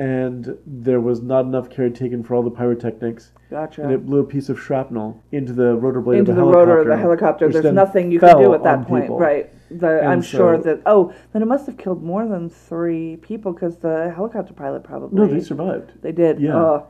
and 0.01 0.57
there 0.65 1.01
was 1.01 1.21
not 1.21 1.41
enough 1.45 1.69
care 1.69 1.89
taken 1.89 2.23
for 2.23 2.35
all 2.35 2.43
the 2.43 2.51
pyrotechnics. 2.51 3.31
Gotcha. 3.49 3.81
and 3.81 3.91
it 3.91 4.05
blew 4.05 4.19
a 4.19 4.23
piece 4.23 4.47
of 4.49 4.59
shrapnel 4.61 5.23
into 5.31 5.53
the 5.53 5.73
rotor 5.75 6.01
blade 6.01 6.19
into 6.19 6.31
of 6.31 6.37
the 6.37 6.43
the 6.43 6.51
rotor 6.51 6.77
of 6.77 6.87
the 6.87 6.95
helicopter. 6.97 7.49
There's 7.49 7.73
nothing 7.73 8.11
you 8.11 8.19
can 8.19 8.37
do 8.37 8.53
at 8.53 8.63
that 8.63 8.85
point, 8.87 9.05
people. 9.05 9.17
right? 9.17 9.51
The, 9.71 10.03
I'm 10.03 10.21
sure 10.21 10.57
that. 10.57 10.81
Oh, 10.85 11.13
then 11.33 11.41
it 11.41 11.45
must 11.45 11.65
have 11.67 11.77
killed 11.77 12.03
more 12.03 12.27
than 12.27 12.49
three 12.49 13.17
people 13.17 13.53
because 13.53 13.77
the 13.77 14.11
helicopter 14.15 14.53
pilot 14.53 14.83
probably. 14.83 15.19
No, 15.19 15.27
they 15.27 15.41
survived. 15.41 15.91
They 16.01 16.11
did. 16.11 16.39
Yeah. 16.39 16.57
Uh, 16.57 16.85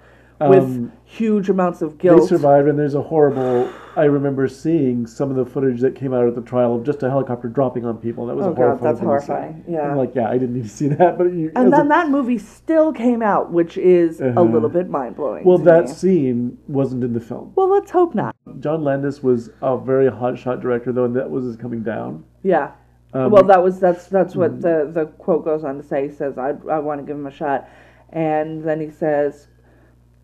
with 0.48 0.64
Um, 0.64 0.94
huge 1.04 1.50
amounts 1.50 1.82
of 1.82 1.98
guilt 1.98 2.22
They 2.22 2.28
survived, 2.28 2.70
and 2.70 2.80
there's 2.80 2.96
a 2.96 3.02
horrible. 3.02 3.68
I 3.98 4.06
remember 4.06 4.48
seeing 4.48 5.06
some 5.06 5.30
of 5.30 5.36
the 5.36 5.46
footage 5.46 5.82
that 5.82 5.96
came 5.96 6.14
out 6.14 6.26
at 6.28 6.34
the 6.36 6.42
trial 6.42 6.76
of 6.76 6.84
just 6.86 7.04
a 7.04 7.10
helicopter 7.10 7.50
dropping 7.50 7.84
on 7.86 7.98
people. 7.98 8.26
That 8.28 8.38
was 8.38 8.46
Oh 8.46 8.52
a 8.52 8.56
god, 8.56 8.80
that's 8.82 9.00
thing 9.00 9.08
horrifying. 9.10 9.66
Yeah. 9.68 9.92
I'm 9.92 9.98
like, 9.98 10.16
yeah, 10.16 10.30
I 10.30 10.38
didn't 10.38 10.54
need 10.56 10.64
to 10.64 10.70
see 10.80 10.88
that, 10.88 11.18
but 11.18 11.26
you, 11.34 11.52
and 11.58 11.68
as 11.68 11.74
a- 11.74 11.76
then 11.76 11.90
that 11.90 12.10
movie 12.10 12.38
still 12.38 12.94
came 12.94 13.22
out, 13.22 13.52
which 13.52 13.78
is 13.78 14.22
a 14.22 14.30
Uh-huh. 14.30 14.44
little 14.44 14.70
bit 14.70 14.90
mind 14.90 15.18
blowing. 15.18 15.44
well, 15.44 15.58
that 15.58 15.88
me. 15.88 15.92
scene 15.92 16.58
wasn't 16.70 17.04
in 17.04 17.12
the 17.12 17.20
film. 17.20 17.52
Well, 17.56 17.68
let's 17.70 17.92
hope 17.92 18.16
not. 18.16 18.34
John 18.62 18.82
Landis 18.86 19.22
was 19.22 19.50
a 19.62 19.78
very 19.78 20.10
hot 20.10 20.38
shot 20.38 20.62
director, 20.62 20.94
though, 20.94 21.04
and 21.04 21.16
that 21.18 21.30
was 21.30 21.44
his 21.44 21.58
coming 21.58 21.84
down. 21.84 22.24
Yeah. 22.44 22.72
Um, 23.14 23.32
well, 23.32 23.44
that 23.46 23.64
was 23.64 23.80
that's 23.80 24.08
that's 24.08 24.36
what 24.36 24.62
the 24.62 24.90
the 24.94 25.08
quote 25.18 25.44
goes 25.44 25.64
on 25.64 25.78
to 25.78 25.84
say. 25.84 26.08
He 26.08 26.14
says, 26.14 26.38
"I 26.38 26.50
I 26.70 26.80
want 26.80 27.02
to 27.02 27.08
give 27.08 27.18
him 27.18 27.26
a 27.26 27.32
shot," 27.32 27.68
and 28.10 28.64
then 28.64 28.80
he 28.80 28.90
says, 28.92 29.48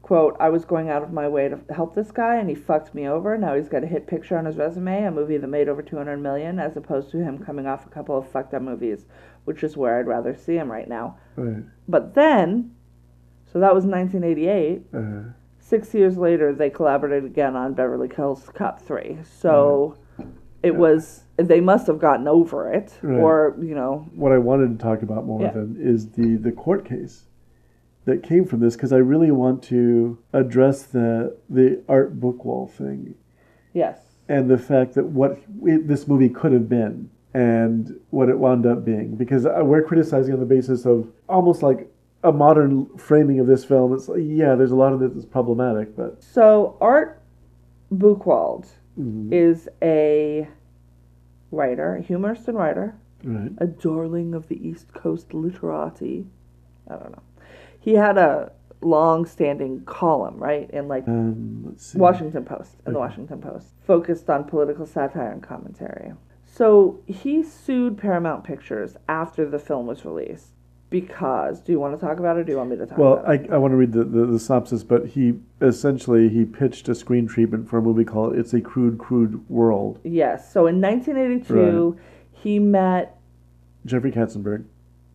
"quote 0.03 0.37
I 0.39 0.49
was 0.49 0.65
going 0.65 0.89
out 0.89 1.01
of 1.01 1.11
my 1.11 1.27
way 1.27 1.49
to 1.49 1.59
help 1.73 1.95
this 1.95 2.11
guy, 2.11 2.35
and 2.35 2.47
he 2.47 2.55
fucked 2.55 2.93
me 2.93 3.07
over. 3.07 3.37
Now 3.37 3.55
he's 3.55 3.69
got 3.69 3.83
a 3.83 3.87
hit 3.87 4.05
picture 4.05 4.37
on 4.37 4.45
his 4.45 4.55
resume, 4.55 5.03
a 5.03 5.11
movie 5.11 5.37
that 5.37 5.47
made 5.47 5.67
over 5.67 5.81
two 5.81 5.97
hundred 5.97 6.17
million, 6.17 6.59
as 6.59 6.77
opposed 6.77 7.09
to 7.11 7.17
him 7.17 7.39
coming 7.39 7.65
off 7.65 7.87
a 7.87 7.89
couple 7.89 8.17
of 8.17 8.29
fucked 8.29 8.53
up 8.53 8.61
movies, 8.61 9.05
which 9.45 9.63
is 9.63 9.75
where 9.75 9.97
I'd 9.97 10.07
rather 10.07 10.35
see 10.35 10.55
him 10.55 10.71
right 10.71 10.87
now." 10.87 11.17
right. 11.35 11.63
But 11.87 12.13
then, 12.13 12.75
so 13.51 13.59
that 13.59 13.73
was 13.73 13.85
1988. 13.85 14.85
Uh, 14.93 15.31
Six 15.65 15.95
years 15.95 16.15
later, 16.15 16.53
they 16.53 16.69
collaborated 16.69 17.25
again 17.25 17.55
on 17.55 17.73
Beverly 17.73 18.07
Hills 18.15 18.47
Cop 18.53 18.79
3. 18.79 19.17
So 19.23 19.97
it 20.61 20.75
was, 20.75 21.23
they 21.37 21.59
must 21.61 21.87
have 21.87 21.99
gotten 21.99 22.27
over 22.27 22.71
it. 22.71 22.93
Right. 23.01 23.19
Or, 23.19 23.55
you 23.61 23.75
know, 23.75 24.07
what 24.15 24.31
I 24.31 24.37
wanted 24.37 24.77
to 24.77 24.83
talk 24.83 25.01
about 25.01 25.25
more 25.25 25.41
Yeah. 25.41 25.51
then 25.51 25.77
is 25.79 26.11
the 26.11 26.35
the 26.37 26.51
court 26.51 26.85
case 26.85 27.25
that 28.05 28.23
came 28.23 28.45
from 28.45 28.59
this 28.59 28.75
because 28.75 28.93
I 28.93 28.97
really 28.97 29.31
want 29.31 29.63
to 29.63 30.17
address 30.33 30.83
the 30.83 31.35
the 31.49 31.81
Art 31.89 32.19
Buchwald 32.19 32.71
thing 32.71 33.15
yes. 33.73 33.99
and 34.29 34.49
the 34.49 34.57
fact 34.57 34.93
that 34.93 35.05
what 35.05 35.39
it, 35.63 35.87
this 35.87 36.07
movie 36.07 36.29
could 36.29 36.51
have 36.53 36.69
been 36.69 37.09
and 37.33 37.99
what 38.11 38.29
it 38.29 38.37
wound 38.37 38.65
up 38.65 38.85
being 38.85 39.15
because 39.15 39.45
uh, 39.45 39.59
we're 39.63 39.81
criticizing 39.83 40.33
on 40.33 40.39
the 40.39 40.45
basis 40.45 40.85
of 40.85 41.09
almost 41.27 41.63
like 41.63 41.91
a 42.23 42.31
modern 42.31 42.85
framing 42.97 43.39
of 43.39 43.45
this 43.47 43.65
film. 43.65 43.93
It's 43.93 44.07
like, 44.07 44.21
yeah, 44.23 44.55
there's 44.55 44.71
a 44.71 44.75
lot 44.75 44.93
of 44.93 44.99
this 44.99 45.11
that's 45.13 45.25
problematic, 45.25 45.95
but 45.97 46.23
So 46.23 46.77
Art 46.79 47.21
Buchwald 47.93 48.67
Mhm. 48.97 49.31
is 49.33 49.67
a 49.81 50.47
writer, 51.55 51.97
humorist 51.97 52.47
and 52.47 52.57
writer, 52.57 52.95
right, 53.23 53.51
a 53.57 53.67
darling 53.67 54.33
of 54.33 54.47
the 54.47 54.67
East 54.67 54.93
Coast 54.93 55.33
literati. 55.33 56.27
I 56.89 56.95
don't 56.95 57.11
know. 57.11 57.23
He 57.79 57.93
had 57.93 58.17
a 58.17 58.51
long-standing 58.81 59.83
column, 59.85 60.37
right, 60.37 60.69
in 60.71 60.87
like 60.87 61.07
um. 61.07 61.75
Washington 61.95 62.45
Post, 62.45 62.75
in 62.85 62.93
the 62.93 62.99
Washington 62.99 63.41
Post, 63.41 63.67
focused 63.85 64.29
on 64.29 64.43
political 64.43 64.85
satire 64.85 65.31
and 65.31 65.41
commentary. 65.41 66.13
So 66.45 67.01
he 67.05 67.43
sued 67.43 67.97
Paramount 67.97 68.43
Pictures 68.43 68.95
after 69.09 69.49
the 69.49 69.59
film 69.59 69.87
was 69.87 70.05
released 70.05 70.54
because. 71.01 71.59
Do 71.59 71.73
you 71.73 71.79
want 71.79 71.99
to 71.99 72.05
talk 72.05 72.19
about 72.19 72.37
it, 72.37 72.41
or 72.41 72.43
do 72.45 72.51
you 72.53 72.57
want 72.57 72.69
me 72.69 72.77
to 72.77 72.85
talk 72.85 72.97
Well, 72.97 73.13
about 73.17 73.43
it? 73.43 73.51
I, 73.51 73.55
I 73.55 73.57
want 73.57 73.73
to 73.73 73.75
read 73.75 73.91
the, 73.91 74.05
the, 74.05 74.25
the 74.25 74.39
synopsis, 74.39 74.83
but 74.83 75.07
he 75.07 75.33
essentially 75.61 76.29
he 76.29 76.45
pitched 76.45 76.87
a 76.87 76.95
screen 76.95 77.27
treatment 77.27 77.69
for 77.69 77.77
a 77.77 77.81
movie 77.81 78.05
called 78.05 78.35
"It's 78.35 78.53
a 78.53 78.61
Crude, 78.61 78.97
Crude 78.97 79.47
World." 79.49 79.99
Yes. 80.03 80.51
So 80.51 80.67
in 80.67 80.79
1982, 80.79 81.97
he 82.31 82.59
met. 82.59 83.17
Jeffrey 83.85 84.11
Katzenberg. 84.11 84.65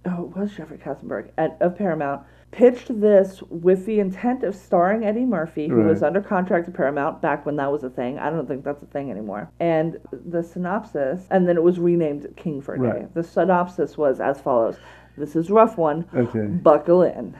Oh, 0.05 0.25
it 0.25 0.37
was 0.37 0.53
Jeffrey 0.53 0.79
Katzenberg 0.79 1.31
at 1.39 1.57
of 1.61 1.77
Paramount. 1.77 2.23
Pitched 2.53 3.01
this 3.01 3.43
with 3.49 3.87
the 3.87 4.01
intent 4.01 4.43
of 4.43 4.57
starring 4.57 5.05
Eddie 5.05 5.25
Murphy, 5.25 5.69
who 5.69 5.85
was 5.85 6.03
under 6.03 6.21
contract 6.21 6.67
to 6.67 6.73
Paramount 6.73 7.23
back 7.23 7.47
when 7.47 7.55
that 7.57 7.71
was 7.71 7.85
a 7.85 7.91
thing. 7.91 8.19
I 8.19 8.29
don't 8.29 8.49
think 8.49 8.65
that's 8.65 8.83
a 8.83 8.87
thing 8.87 9.09
anymore. 9.09 9.49
And 9.61 9.99
the 10.11 10.43
synopsis, 10.43 11.29
and 11.31 11.49
then 11.49 11.57
it 11.57 11.63
was 11.63 11.79
renamed 11.79 12.27
King 12.37 12.61
for 12.61 12.75
a 12.75 12.79
Day. 12.79 12.85
Right. 12.85 13.15
The 13.15 13.23
synopsis 13.23 13.97
was 13.97 14.19
as 14.19 14.41
follows: 14.41 14.79
This 15.21 15.37
is 15.37 15.51
a 15.51 15.53
rough 15.53 15.77
one. 15.77 16.07
Okay. 16.15 16.47
Buckle 16.47 17.03
in. 17.03 17.37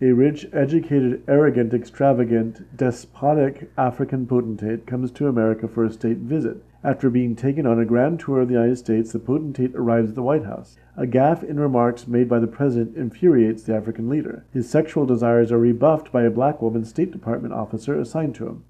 A 0.00 0.12
rich, 0.12 0.46
educated, 0.54 1.22
arrogant, 1.28 1.74
extravagant, 1.74 2.74
despotic 2.74 3.70
African 3.76 4.26
potentate 4.26 4.86
comes 4.86 5.10
to 5.10 5.28
America 5.28 5.68
for 5.68 5.84
a 5.84 5.92
state 5.92 6.16
visit. 6.18 6.64
After 6.82 7.10
being 7.10 7.36
taken 7.36 7.66
on 7.66 7.78
a 7.78 7.84
grand 7.84 8.18
tour 8.18 8.40
of 8.40 8.48
the 8.48 8.54
United 8.54 8.78
States, 8.78 9.12
the 9.12 9.18
potentate 9.18 9.74
arrives 9.74 10.08
at 10.08 10.14
the 10.14 10.22
White 10.22 10.46
House. 10.46 10.78
A 10.96 11.04
gaffe 11.04 11.42
in 11.42 11.60
remarks 11.60 12.08
made 12.08 12.30
by 12.30 12.38
the 12.38 12.46
president 12.46 12.96
infuriates 12.96 13.64
the 13.64 13.74
African 13.74 14.08
leader. 14.08 14.46
His 14.54 14.70
sexual 14.70 15.04
desires 15.04 15.52
are 15.52 15.58
rebuffed 15.58 16.10
by 16.10 16.22
a 16.22 16.30
black 16.30 16.62
woman 16.62 16.86
State 16.86 17.10
Department 17.10 17.52
officer 17.52 18.00
assigned 18.00 18.36
to 18.36 18.46
him. 18.46 18.64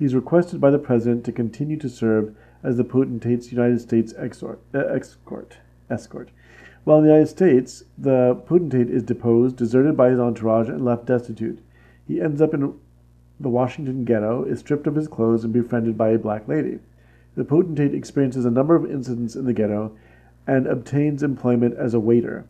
He 0.00 0.04
is 0.04 0.16
requested 0.16 0.60
by 0.60 0.72
the 0.72 0.80
president 0.80 1.24
to 1.26 1.32
continue 1.32 1.76
to 1.76 1.88
serve 1.88 2.34
as 2.64 2.76
the 2.76 2.82
potentate's 2.82 3.52
United 3.52 3.80
States 3.80 4.12
exort, 4.18 4.58
uh, 4.74 4.78
escort. 4.78 5.58
escort. 5.88 6.30
While 6.84 6.98
in 6.98 7.04
the 7.04 7.10
United 7.10 7.28
States, 7.28 7.84
the 7.98 8.34
potentate 8.46 8.90
is 8.90 9.02
deposed, 9.02 9.56
deserted 9.56 9.96
by 9.96 10.10
his 10.10 10.18
entourage, 10.18 10.68
and 10.68 10.84
left 10.84 11.06
destitute. 11.06 11.60
He 12.08 12.20
ends 12.20 12.40
up 12.40 12.54
in 12.54 12.74
the 13.38 13.48
Washington 13.48 14.04
ghetto, 14.04 14.44
is 14.44 14.60
stripped 14.60 14.86
of 14.86 14.94
his 14.94 15.08
clothes, 15.08 15.44
and 15.44 15.52
befriended 15.52 15.96
by 15.96 16.10
a 16.10 16.18
black 16.18 16.48
lady. 16.48 16.78
The 17.36 17.44
potentate 17.44 17.94
experiences 17.94 18.44
a 18.44 18.50
number 18.50 18.74
of 18.74 18.90
incidents 18.90 19.36
in 19.36 19.44
the 19.44 19.52
ghetto 19.52 19.96
and 20.46 20.66
obtains 20.66 21.22
employment 21.22 21.76
as 21.78 21.94
a 21.94 22.00
waiter. 22.00 22.46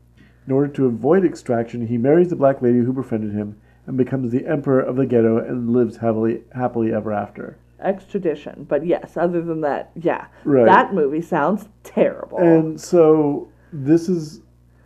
In 0.47 0.53
order 0.53 0.73
to 0.73 0.87
avoid 0.87 1.25
extraction, 1.25 1.87
he 1.87 1.99
marries 1.99 2.29
the 2.29 2.37
black 2.37 2.63
lady 2.63 2.79
who 2.79 2.93
befriended 2.93 3.33
him 3.33 3.61
and 3.87 3.97
becomes 3.97 4.31
the 4.33 4.47
emperor 4.47 4.81
of 4.81 4.97
the 4.97 5.07
ghetto 5.07 5.39
and 5.39 5.73
lives 5.73 5.99
happily, 5.99 6.43
happily 6.55 6.93
ever 6.93 7.13
after. 7.13 7.59
Extradition. 7.81 8.65
But 8.69 8.87
yes, 8.87 9.17
other 9.17 9.43
than 9.43 9.61
that, 9.63 9.91
yeah. 9.95 10.27
Right. 10.45 10.67
That 10.67 10.95
movie 10.95 11.23
sounds 11.23 11.69
terrible. 11.83 12.39
And 12.39 12.81
so 12.81 13.50
this 13.73 14.09
is, 14.09 14.41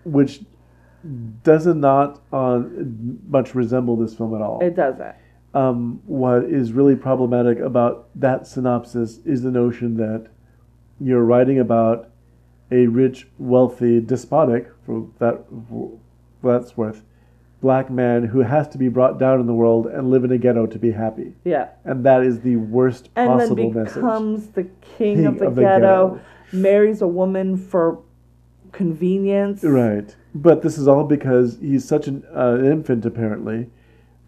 which 0.05 0.43
does 1.43 1.67
not 1.67 2.23
uh, 2.33 2.63
much 3.29 3.55
resemble 3.55 3.97
this 3.97 4.15
film 4.15 4.35
at 4.35 4.41
all. 4.41 4.61
it 4.63 4.75
doesn't. 4.75 5.15
um, 5.55 6.01
what 6.07 6.45
is 6.45 6.73
really 6.73 6.97
problematic 6.97 7.59
about 7.61 8.09
that 8.15 8.47
synopsis 8.47 9.19
is 9.25 9.43
the 9.43 9.51
notion 9.51 9.97
that 9.97 10.29
you're 11.01 11.25
writing 11.25 11.59
about 11.59 12.11
a 12.71 12.87
rich, 12.87 13.29
wealthy, 13.39 14.01
despotic, 14.01 14.71
for 14.87 15.07
that 15.19 15.45
for 15.69 15.99
that's 16.43 16.77
worth, 16.77 17.03
black 17.61 17.91
man 17.91 18.25
who 18.25 18.41
has 18.41 18.67
to 18.69 18.79
be 18.79 18.89
brought 18.89 19.19
down 19.19 19.41
in 19.41 19.47
the 19.47 19.55
world 19.55 19.87
and 19.87 20.11
live 20.11 20.25
in 20.25 20.33
a 20.33 20.39
ghetto 20.39 20.67
to 20.67 20.79
be 20.79 20.91
happy. 20.91 21.35
Yeah. 21.45 21.69
And 21.85 22.05
that 22.05 22.23
is 22.23 22.41
the 22.41 22.57
worst 22.57 23.11
And 23.17 23.29
possible 23.29 23.71
then 23.71 23.83
message. 23.85 23.95
becomes 23.97 24.47
the 24.49 24.65
king, 24.65 25.17
King 25.17 25.27
of, 25.27 25.39
the, 25.39 25.47
of 25.49 25.55
the 25.55 25.63
ghetto, 25.63 26.15
ghetto. 26.15 26.21
marries 26.53 27.03
a 27.03 27.07
woman 27.09 27.57
for 27.57 28.03
convenience. 28.75 29.63
Right. 29.65 30.15
But 30.35 30.63
this 30.63 30.77
is 30.77 30.87
all 30.89 31.05
because 31.05 31.59
he's 31.61 31.85
such 31.87 32.07
an, 32.09 32.25
uh, 32.35 32.59
infant, 32.63 33.07
apparently. 33.07 33.71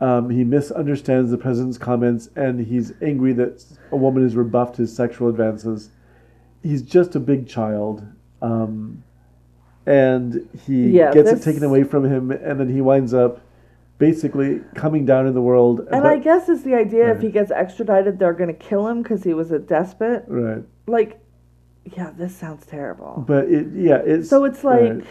Um, 0.00 0.30
he 0.30 0.44
misunderstands 0.44 1.30
the 1.30 1.38
president's 1.38 1.78
comments 1.78 2.28
and 2.36 2.60
he's 2.60 2.92
angry 3.02 3.32
that 3.34 3.64
a 3.90 3.96
woman 3.96 4.22
has 4.22 4.36
rebuffed 4.36 4.76
his 4.76 4.94
sexual 4.94 5.28
advances. 5.28 5.90
He's 6.62 6.82
just 6.82 7.14
a 7.16 7.20
big 7.20 7.48
child. 7.48 8.04
Um, 8.42 9.02
and 9.86 10.48
he 10.66 10.90
Yeah, 10.90 11.12
gets 11.12 11.30
it 11.30 11.42
taken 11.42 11.62
away 11.64 11.84
from 11.84 12.04
him, 12.04 12.30
and 12.30 12.58
then 12.58 12.68
he 12.68 12.80
winds 12.80 13.14
up 13.14 13.40
basically 13.98 14.60
coming 14.74 15.06
down 15.06 15.26
in 15.26 15.32
the 15.34 15.40
world. 15.40 15.80
And 15.80 16.02
but- 16.02 16.06
I 16.06 16.18
guess 16.18 16.48
it's 16.48 16.62
the 16.62 16.74
idea 16.74 17.10
if 17.12 17.20
he 17.22 17.30
gets 17.30 17.50
extradited, 17.50 18.18
they're 18.18 18.34
going 18.34 18.48
to 18.48 18.60
kill 18.68 18.88
him 18.88 19.02
because 19.02 19.22
he 19.24 19.32
was 19.32 19.52
a 19.52 19.58
despot. 19.58 20.24
right. 20.26 20.62
Like, 20.86 21.18
yeah, 21.96 22.10
this 22.16 22.34
sounds 22.34 22.66
terrible. 22.66 23.24
But 23.26 23.46
it, 23.50 23.66
yeah, 23.74 24.00
it's 24.04 24.28
So 24.28 24.44
it's 24.44 24.64
like, 24.64 24.80
right. 24.80 25.04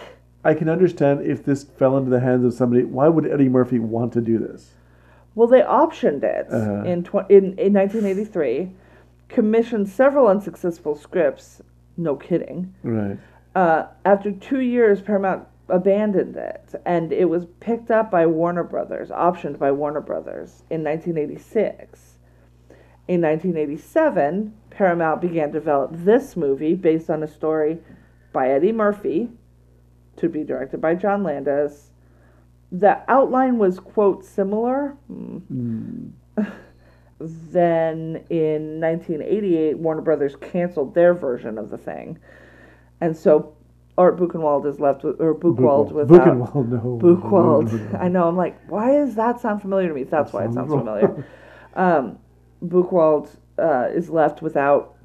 I 0.44 0.54
can 0.54 0.70
understand 0.70 1.22
if 1.26 1.44
this 1.46 1.64
fell 1.64 1.98
into 1.98 2.10
the 2.10 2.20
hands 2.20 2.44
of 2.46 2.54
somebody. 2.54 2.84
Why 2.84 3.08
would 3.08 3.26
Eddie 3.26 3.50
Murphy 3.50 3.80
want 3.80 4.14
to 4.14 4.22
do 4.22 4.38
this? 4.38 4.72
well, 5.36 5.48
they 5.50 5.62
optioned 5.62 6.24
it 6.24 6.48
Uh-huh. 6.50 6.84
in, 6.86 7.04
tw- 7.04 7.30
in 7.30 7.58
in 7.60 7.74
1983, 7.74 8.72
commissioned 9.28 9.90
several 9.90 10.28
unsuccessful 10.28 10.96
scripts. 10.96 11.62
No 11.98 12.16
kidding. 12.16 12.74
Right. 12.84 13.18
Uh, 13.54 13.88
after 14.06 14.32
two 14.32 14.60
years, 14.62 15.02
Paramount 15.02 15.46
abandoned 15.68 16.36
it, 16.38 16.76
and 16.86 17.12
it 17.12 17.26
was 17.26 17.46
picked 17.60 17.90
up 17.92 18.12
by 18.12 18.26
Warner 18.26 18.64
Brothers, 18.64 19.10
optioned 19.10 19.58
by 19.60 19.72
Warner 19.72 20.02
Brothers 20.02 20.64
in 20.70 20.84
1986. 20.84 22.18
In 23.08 23.22
1987, 23.22 24.54
Paramount 24.76 25.22
began 25.22 25.48
to 25.48 25.54
develop 25.54 25.92
this 25.94 26.36
movie 26.36 26.76
based 26.76 27.10
on 27.10 27.24
a 27.24 27.28
story 27.28 27.78
by 28.34 28.50
Eddie 28.50 28.74
Murphy, 28.74 29.30
to 30.18 30.28
be 30.28 30.44
directed 30.44 30.82
by 30.82 30.96
John 30.96 31.24
Landis. 31.24 31.92
The 32.72 33.02
outline 33.10 33.58
was, 33.58 33.80
quote, 33.80 34.26
similar. 34.26 34.98
Hmm. 35.08 36.10
then 37.20 38.26
in 38.30 38.82
1988, 38.82 39.78
Warner 39.78 40.02
Brothers 40.02 40.36
canceled 40.36 40.94
their 40.94 41.14
version 41.14 41.58
of 41.58 41.70
the 41.70 41.78
thing. 41.78 42.20
And 43.00 43.16
so 43.16 43.56
Art 43.98 44.18
Buchenwald 44.18 44.66
is 44.66 44.82
left 44.82 45.06
with, 45.06 45.22
or 45.22 45.34
Buchwald 45.34 45.94
without. 45.94 46.28
Buchenwald, 46.28 46.68
no. 46.68 47.00
Buchwald. 47.02 47.72
No, 47.72 47.78
no, 47.78 47.92
no. 47.92 48.00
I 48.00 48.08
know. 48.10 48.28
I'm 48.28 48.36
like, 48.36 48.60
why 48.70 48.92
does 48.92 49.16
that 49.16 49.40
sound 49.40 49.62
familiar 49.62 49.88
to 49.88 49.94
me? 49.94 50.04
That's 50.04 50.34
why 50.34 50.42
it 50.44 50.54
sounds 50.54 50.70
sounds 50.70 50.72
familiar. 50.72 51.26
Um, 51.78 52.20
Buchwald 52.64 53.28
uh, 53.58 53.88
is 53.94 54.10
left 54.10 54.42
without, 54.42 54.96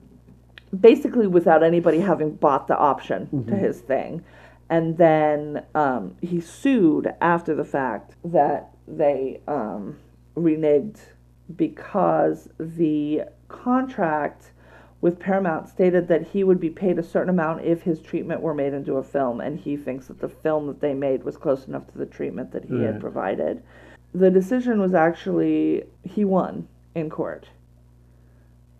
basically 0.78 1.26
without 1.26 1.62
anybody 1.62 2.00
having 2.00 2.34
bought 2.34 2.66
the 2.68 2.76
option 2.76 3.44
to 3.46 3.56
his 3.56 3.80
thing. 3.80 4.24
And 4.68 4.96
then 4.96 5.64
um, 5.74 6.16
he 6.22 6.40
sued 6.40 7.12
after 7.20 7.54
the 7.54 7.64
fact 7.64 8.14
that 8.24 8.70
they 8.86 9.40
um, 9.48 9.98
reneged 10.36 10.98
because 11.56 12.48
the 12.58 13.22
contract 13.48 14.52
with 15.00 15.18
Paramount 15.18 15.68
stated 15.68 16.08
that 16.08 16.28
he 16.28 16.44
would 16.44 16.60
be 16.60 16.70
paid 16.70 16.98
a 16.98 17.02
certain 17.02 17.30
amount 17.30 17.64
if 17.64 17.82
his 17.82 18.00
treatment 18.00 18.42
were 18.42 18.54
made 18.54 18.74
into 18.74 18.96
a 18.96 19.02
film, 19.02 19.40
and 19.40 19.58
he 19.58 19.76
thinks 19.76 20.06
that 20.06 20.20
the 20.20 20.28
film 20.28 20.66
that 20.66 20.80
they 20.80 20.92
made 20.92 21.24
was 21.24 21.36
close 21.36 21.66
enough 21.66 21.90
to 21.90 21.98
the 21.98 22.06
treatment 22.06 22.52
that 22.52 22.64
he 22.64 22.82
had 22.82 23.00
provided. 23.00 23.62
The 24.14 24.30
decision 24.30 24.80
was 24.80 24.94
actually 24.94 25.84
he 26.04 26.24
won 26.24 26.68
in 26.94 27.08
court. 27.08 27.48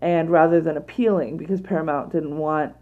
And 0.01 0.31
rather 0.31 0.61
than 0.61 0.77
appealing, 0.77 1.37
because 1.37 1.61
Paramount 1.61 2.11
didn't 2.13 2.37
want 2.39 2.75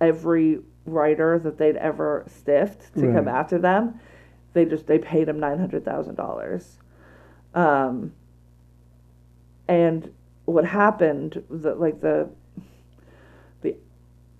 every 0.00 0.60
writer 0.84 1.38
that 1.38 1.58
they'd 1.58 1.76
ever 1.76 2.24
stiffed 2.28 2.94
to 2.94 3.12
come 3.12 3.26
after 3.28 3.58
them, 3.58 3.98
they 4.52 4.64
just 4.64 4.86
they 4.86 4.98
paid 4.98 5.28
him 5.28 5.40
nine 5.40 5.58
hundred 5.58 5.84
thousand 5.84 6.14
dollars. 6.16 6.78
Um, 7.54 8.12
and 9.68 10.12
what 10.44 10.64
happened, 10.66 11.42
the 11.50 11.74
like 11.74 12.00
the 12.00 12.28
the 13.62 13.76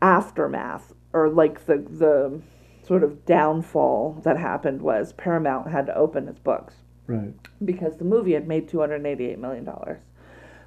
aftermath 0.02 0.92
or 1.12 1.28
like 1.30 1.66
the 1.66 1.78
the 1.78 2.40
sort 2.86 3.02
of 3.02 3.24
downfall 3.24 4.20
that 4.24 4.36
happened 4.38 4.80
was 4.80 5.12
Paramount 5.14 5.68
had 5.70 5.86
to 5.86 5.96
open 5.96 6.28
its 6.28 6.38
books 6.38 6.74
Right. 7.09 7.34
because 7.64 7.96
the 7.96 8.04
movie 8.04 8.32
had 8.34 8.46
made 8.46 8.68
two 8.68 8.80
hundred 8.80 9.04
eighty-eight 9.07 9.38
million 9.38 9.64
dollars. 9.64 10.00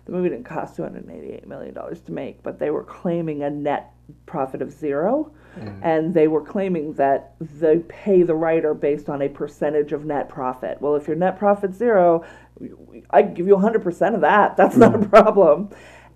The 0.10 0.16
movie 0.16 0.30
didn't 0.30 0.46
cost 0.46 0.76
two 0.76 0.82
hundred 0.82 1.08
eighty-eight 1.08 1.48
million 1.48 1.76
dollars 1.76 2.00
to 2.02 2.12
make, 2.12 2.42
but 2.42 2.58
they 2.58 2.72
were 2.72 2.84
claiming 2.84 3.44
a 3.44 3.50
net 3.52 3.94
profit 4.26 4.60
of 4.60 4.72
zero, 4.72 5.32
mm. 5.56 5.80
and 5.84 6.16
they 6.16 6.28
were 6.28 6.42
claiming 6.42 6.94
that 6.94 7.36
they 7.40 7.78
pay 7.88 8.24
the 8.24 8.34
writer 8.34 8.74
based 8.74 9.08
on 9.08 9.22
a 9.22 9.30
percentage 9.30 9.92
of 9.92 10.06
net 10.06 10.28
profit. 10.28 10.82
Well, 10.82 10.96
if 10.96 11.06
your 11.06 11.16
net 11.16 11.38
profit's 11.38 11.78
zero, 11.78 12.26
I 13.12 13.22
give 13.22 13.46
you 13.46 13.56
hundred 13.58 13.84
percent 13.84 14.16
of 14.16 14.22
that. 14.22 14.58
That's 14.58 14.76
not 14.76 14.96
a 14.96 14.98
mm. 14.98 15.10
problem. 15.12 15.70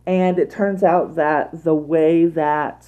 And 0.07 0.39
it 0.39 0.49
turns 0.49 0.81
out 0.81 1.13
that 1.13 1.63
the 1.63 1.75
way 1.75 2.25
that 2.25 2.87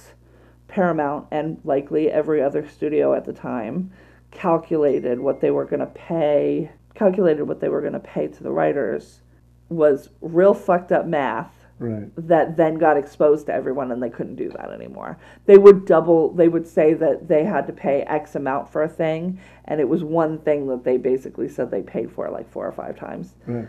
Paramount 0.66 1.28
and 1.30 1.60
likely 1.62 2.10
every 2.10 2.42
other 2.42 2.68
studio 2.68 3.14
at 3.14 3.24
the 3.24 3.32
time 3.32 3.92
calculated 4.32 5.20
what 5.20 5.40
they 5.40 5.52
were 5.52 5.66
going 5.66 5.78
to 5.78 5.86
pay, 5.86 6.72
calculated 6.94 7.44
what 7.44 7.60
they 7.60 7.68
were 7.68 7.80
going 7.80 7.92
to 7.92 8.00
pay 8.00 8.26
to 8.26 8.42
the 8.42 8.50
writers 8.50 9.20
was 9.68 10.10
real 10.20 10.54
fucked 10.54 10.92
up 10.92 11.06
math 11.06 11.52
Right. 11.78 12.08
that 12.16 12.56
then 12.56 12.76
got 12.76 12.96
exposed 12.96 13.46
to 13.46 13.52
everyone 13.52 13.92
and 13.92 14.02
they 14.02 14.08
couldn't 14.08 14.36
do 14.36 14.48
that 14.56 14.70
anymore. 14.70 15.18
They 15.44 15.58
would 15.58 15.84
double, 15.84 16.30
they 16.32 16.48
would 16.48 16.66
say 16.66 16.94
that 16.94 17.28
they 17.28 17.44
had 17.44 17.66
to 17.66 17.72
pay 17.74 18.00
X 18.04 18.34
amount 18.34 18.70
for 18.72 18.82
a 18.82 18.88
thing, 18.88 19.38
and 19.66 19.78
it 19.78 19.86
was 19.86 20.02
one 20.02 20.38
thing 20.38 20.68
that 20.68 20.84
they 20.84 20.96
basically 20.96 21.48
said 21.50 21.70
they 21.70 21.82
paid 21.82 22.10
for 22.10 22.30
like 22.30 22.50
four 22.50 22.66
or 22.66 22.72
five 22.72 22.96
times 22.98 23.34
Right. 23.46 23.68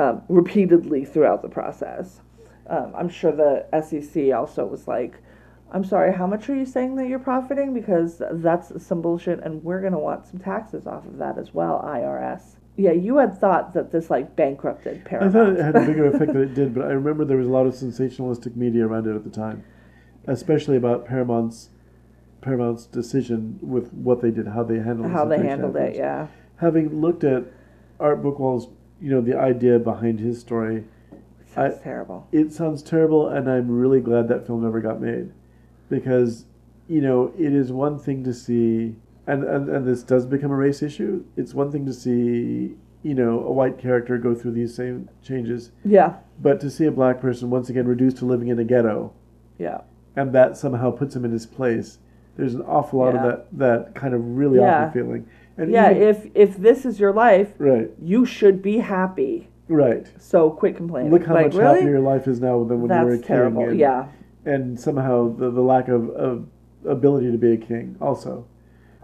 um, 0.00 0.22
repeatedly 0.28 1.04
throughout 1.04 1.42
the 1.42 1.48
process. 1.48 2.20
Um, 2.66 2.92
I'm 2.96 3.08
sure 3.08 3.30
the 3.30 3.66
SEC 3.82 4.32
also 4.34 4.66
was 4.66 4.88
like, 4.88 5.20
I'm 5.70 5.84
sorry, 5.84 6.12
how 6.12 6.26
much 6.26 6.48
are 6.50 6.56
you 6.56 6.66
saying 6.66 6.96
that 6.96 7.06
you're 7.08 7.18
profiting? 7.20 7.72
Because 7.72 8.20
that's 8.32 8.84
some 8.84 9.00
bullshit, 9.00 9.38
and 9.44 9.62
we're 9.62 9.80
going 9.80 9.92
to 9.92 9.98
want 10.00 10.26
some 10.26 10.40
taxes 10.40 10.88
off 10.88 11.06
of 11.06 11.18
that 11.18 11.38
as 11.38 11.54
well, 11.54 11.80
IRS. 11.86 12.56
Yeah, 12.76 12.92
you 12.92 13.18
had 13.18 13.38
thought 13.38 13.72
that 13.74 13.92
this 13.92 14.10
like 14.10 14.34
bankrupted 14.34 15.04
Paramount. 15.04 15.36
I 15.36 15.38
thought 15.38 15.52
it 15.52 15.62
had 15.64 15.76
a 15.76 15.86
bigger 15.86 16.06
effect 16.06 16.32
than 16.32 16.42
it 16.42 16.54
did, 16.60 16.74
but 16.74 16.84
I 16.86 16.90
remember 16.92 17.24
there 17.24 17.36
was 17.36 17.46
a 17.46 17.50
lot 17.50 17.66
of 17.66 17.74
sensationalistic 17.74 18.56
media 18.56 18.86
around 18.86 19.06
it 19.06 19.14
at 19.14 19.22
the 19.24 19.30
time, 19.30 19.62
especially 20.26 20.76
about 20.76 21.06
Paramount's 21.06 21.70
Paramount's 22.40 22.86
decision 22.86 23.58
with 23.62 23.92
what 23.92 24.20
they 24.20 24.30
did, 24.30 24.48
how 24.48 24.62
they 24.64 24.76
handled 24.80 25.12
how 25.12 25.24
they 25.24 25.38
handled 25.38 25.76
it, 25.76 25.96
yeah. 25.96 26.26
Having 26.56 27.00
looked 27.00 27.24
at 27.24 27.44
Art 28.00 28.22
Buchwald's, 28.22 28.66
you 29.00 29.10
know, 29.10 29.20
the 29.20 29.38
idea 29.38 29.78
behind 29.78 30.20
his 30.20 30.40
story, 30.40 30.84
Sounds 31.46 31.76
I- 31.78 31.82
terrible. 31.82 32.26
it 32.32 32.52
sounds 32.52 32.82
terrible, 32.82 33.28
and 33.28 33.48
I'm 33.48 33.70
really 33.70 34.00
glad 34.00 34.28
that 34.28 34.46
film 34.46 34.62
never 34.62 34.80
got 34.80 35.00
made, 35.00 35.32
because, 35.88 36.44
you 36.88 37.00
know, 37.00 37.32
it 37.38 37.52
is 37.54 37.72
one 37.72 37.98
thing 37.98 38.24
to 38.24 38.34
see, 38.34 38.96
and 39.26 39.44
and, 39.44 39.68
and 39.68 39.86
this 39.86 40.02
does 40.02 40.26
become 40.26 40.50
a 40.50 40.56
race 40.56 40.82
issue. 40.82 41.24
It's 41.36 41.54
one 41.54 41.70
thing 41.72 41.86
to 41.86 41.92
see, 41.92 42.74
you 43.02 43.14
know, 43.14 43.40
a 43.44 43.52
white 43.52 43.78
character 43.78 44.18
go 44.18 44.34
through 44.34 44.52
these 44.52 44.74
same 44.74 45.08
changes, 45.22 45.70
Yeah, 45.84 46.14
but 46.40 46.60
to 46.60 46.70
see 46.70 46.86
a 46.86 46.92
black 46.92 47.20
person 47.20 47.50
once 47.50 47.68
again 47.70 47.86
reduced 47.86 48.18
to 48.18 48.24
living 48.26 48.48
in 48.48 48.58
a 48.58 48.64
ghetto, 48.64 49.12
yeah. 49.58 49.82
and 50.16 50.32
that 50.32 50.56
somehow 50.56 50.90
puts 50.90 51.14
him 51.16 51.24
in 51.24 51.30
his 51.32 51.46
place, 51.46 51.98
there's 52.36 52.54
an 52.54 52.62
awful 52.62 53.00
lot 53.00 53.14
Yeah. 53.14 53.24
of 53.24 53.30
that 53.30 53.58
that 53.58 53.94
kind 53.94 54.14
of 54.14 54.36
really 54.36 54.58
Yeah. 54.58 54.86
awful 54.86 55.00
feeling. 55.02 55.26
And 55.56 55.70
Yeah, 55.70 55.90
even- 55.92 56.02
if 56.02 56.26
if 56.34 56.56
this 56.56 56.84
is 56.84 56.98
your 57.00 57.12
life, 57.12 57.54
right, 57.58 57.90
you 58.00 58.24
should 58.24 58.60
be 58.62 58.78
happy. 58.78 59.48
right. 59.68 60.06
So 60.18 60.50
quit 60.50 60.76
complaining. 60.76 61.10
Look 61.12 61.24
how 61.24 61.34
like, 61.34 61.46
much 61.46 61.54
really? 61.56 61.74
happier 61.80 61.90
your 61.92 62.00
life 62.00 62.26
is 62.28 62.40
now 62.40 62.64
than 62.64 62.82
when 62.82 62.90
you 62.90 63.04
were 63.04 63.12
a 63.12 63.16
That's 63.16 63.26
king. 63.26 63.36
terrible. 63.36 63.68
and- 63.68 63.78
yeah. 63.78 64.06
and 64.44 64.78
somehow 64.78 65.34
the, 65.34 65.50
the 65.50 65.62
lack 65.62 65.88
of, 65.88 66.10
of 66.10 66.46
ability 66.84 67.30
to 67.32 67.38
be 67.38 67.52
a 67.52 67.56
king 67.56 67.96
also 67.98 68.44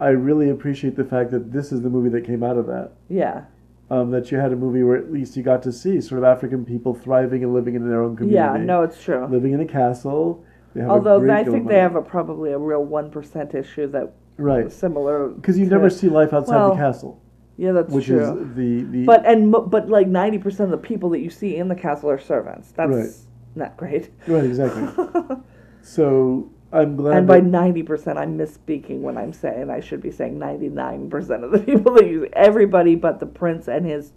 i 0.01 0.09
really 0.09 0.49
appreciate 0.49 0.95
the 0.97 1.05
fact 1.05 1.31
that 1.31 1.51
this 1.53 1.71
is 1.71 1.81
the 1.81 1.89
movie 1.89 2.09
that 2.09 2.25
came 2.25 2.43
out 2.43 2.57
of 2.57 2.65
that 2.67 2.91
Yeah. 3.07 3.43
um, 3.89 4.11
that 4.11 4.31
you 4.31 4.37
had 4.37 4.51
a 4.51 4.55
movie 4.55 4.83
where 4.83 4.97
at 4.97 5.11
least 5.11 5.37
you 5.37 5.43
got 5.43 5.61
to 5.63 5.71
see 5.71 6.01
sort 6.01 6.17
of 6.19 6.25
african 6.25 6.65
people 6.65 6.93
thriving 6.93 7.43
and 7.43 7.53
living 7.53 7.75
in 7.75 7.87
their 7.87 8.01
own 8.03 8.15
community 8.17 8.59
Yeah, 8.59 8.65
no, 8.65 8.83
it's 8.83 9.01
true. 9.01 9.25
living 9.27 9.53
in 9.53 9.61
a 9.61 9.65
castle 9.65 10.43
they 10.73 10.81
have 10.81 10.89
a 10.89 10.93
Although 10.93 11.29
I 11.31 11.43
think 11.43 11.67
they 11.67 11.79
have 11.79 11.95
a 11.95 12.01
probably 12.01 12.51
a 12.53 12.57
real 12.57 12.83
one 12.83 13.11
percent 13.11 13.53
issue 13.55 13.87
that 13.91 14.13
right 14.37 14.71
similar 14.71 15.27
because 15.29 15.57
you 15.59 15.65
never 15.65 15.89
see 15.89 16.07
life 16.09 16.33
outside 16.33 16.55
Well, 16.55 16.69
the 16.71 16.77
castle 16.77 17.21
Yeah, 17.57 17.73
that's 17.73 17.93
which 17.93 18.05
true. 18.05 18.21
is 18.21 18.55
the 18.55 18.83
the 18.93 19.05
But 19.05 19.25
and 19.25 19.51
but 19.51 19.89
like 19.89 20.07
ninety 20.07 20.37
percent 20.39 20.73
of 20.73 20.81
the 20.81 20.87
people 20.87 21.09
that 21.09 21.19
you 21.19 21.29
see 21.29 21.57
in 21.57 21.67
the 21.67 21.75
castle 21.75 22.09
are 22.09 22.17
servants. 22.17 22.71
That's 22.71 22.89
Right. 22.95 23.09
not 23.55 23.75
great. 23.77 24.09
right 24.27 24.45
exactly. 24.45 24.87
so 25.81 26.49
I'm 26.73 26.95
glad. 26.95 27.17
And 27.17 27.27
by 27.27 27.39
ninety 27.39 27.83
percent, 27.83 28.17
I'm 28.17 28.37
misspeaking 28.37 29.01
when 29.01 29.17
I'm 29.17 29.33
saying 29.33 29.69
I 29.69 29.79
should 29.79 30.01
be 30.01 30.11
saying 30.11 30.39
ninety 30.39 30.69
nine 30.69 31.09
percent 31.09 31.43
of 31.43 31.51
the 31.51 31.59
people 31.59 31.93
that 31.95 32.07
you 32.07 32.29
everybody 32.33 32.95
but 32.95 33.19
the 33.19 33.25
prince 33.25 33.67
and 33.67 33.85
his 33.85 34.13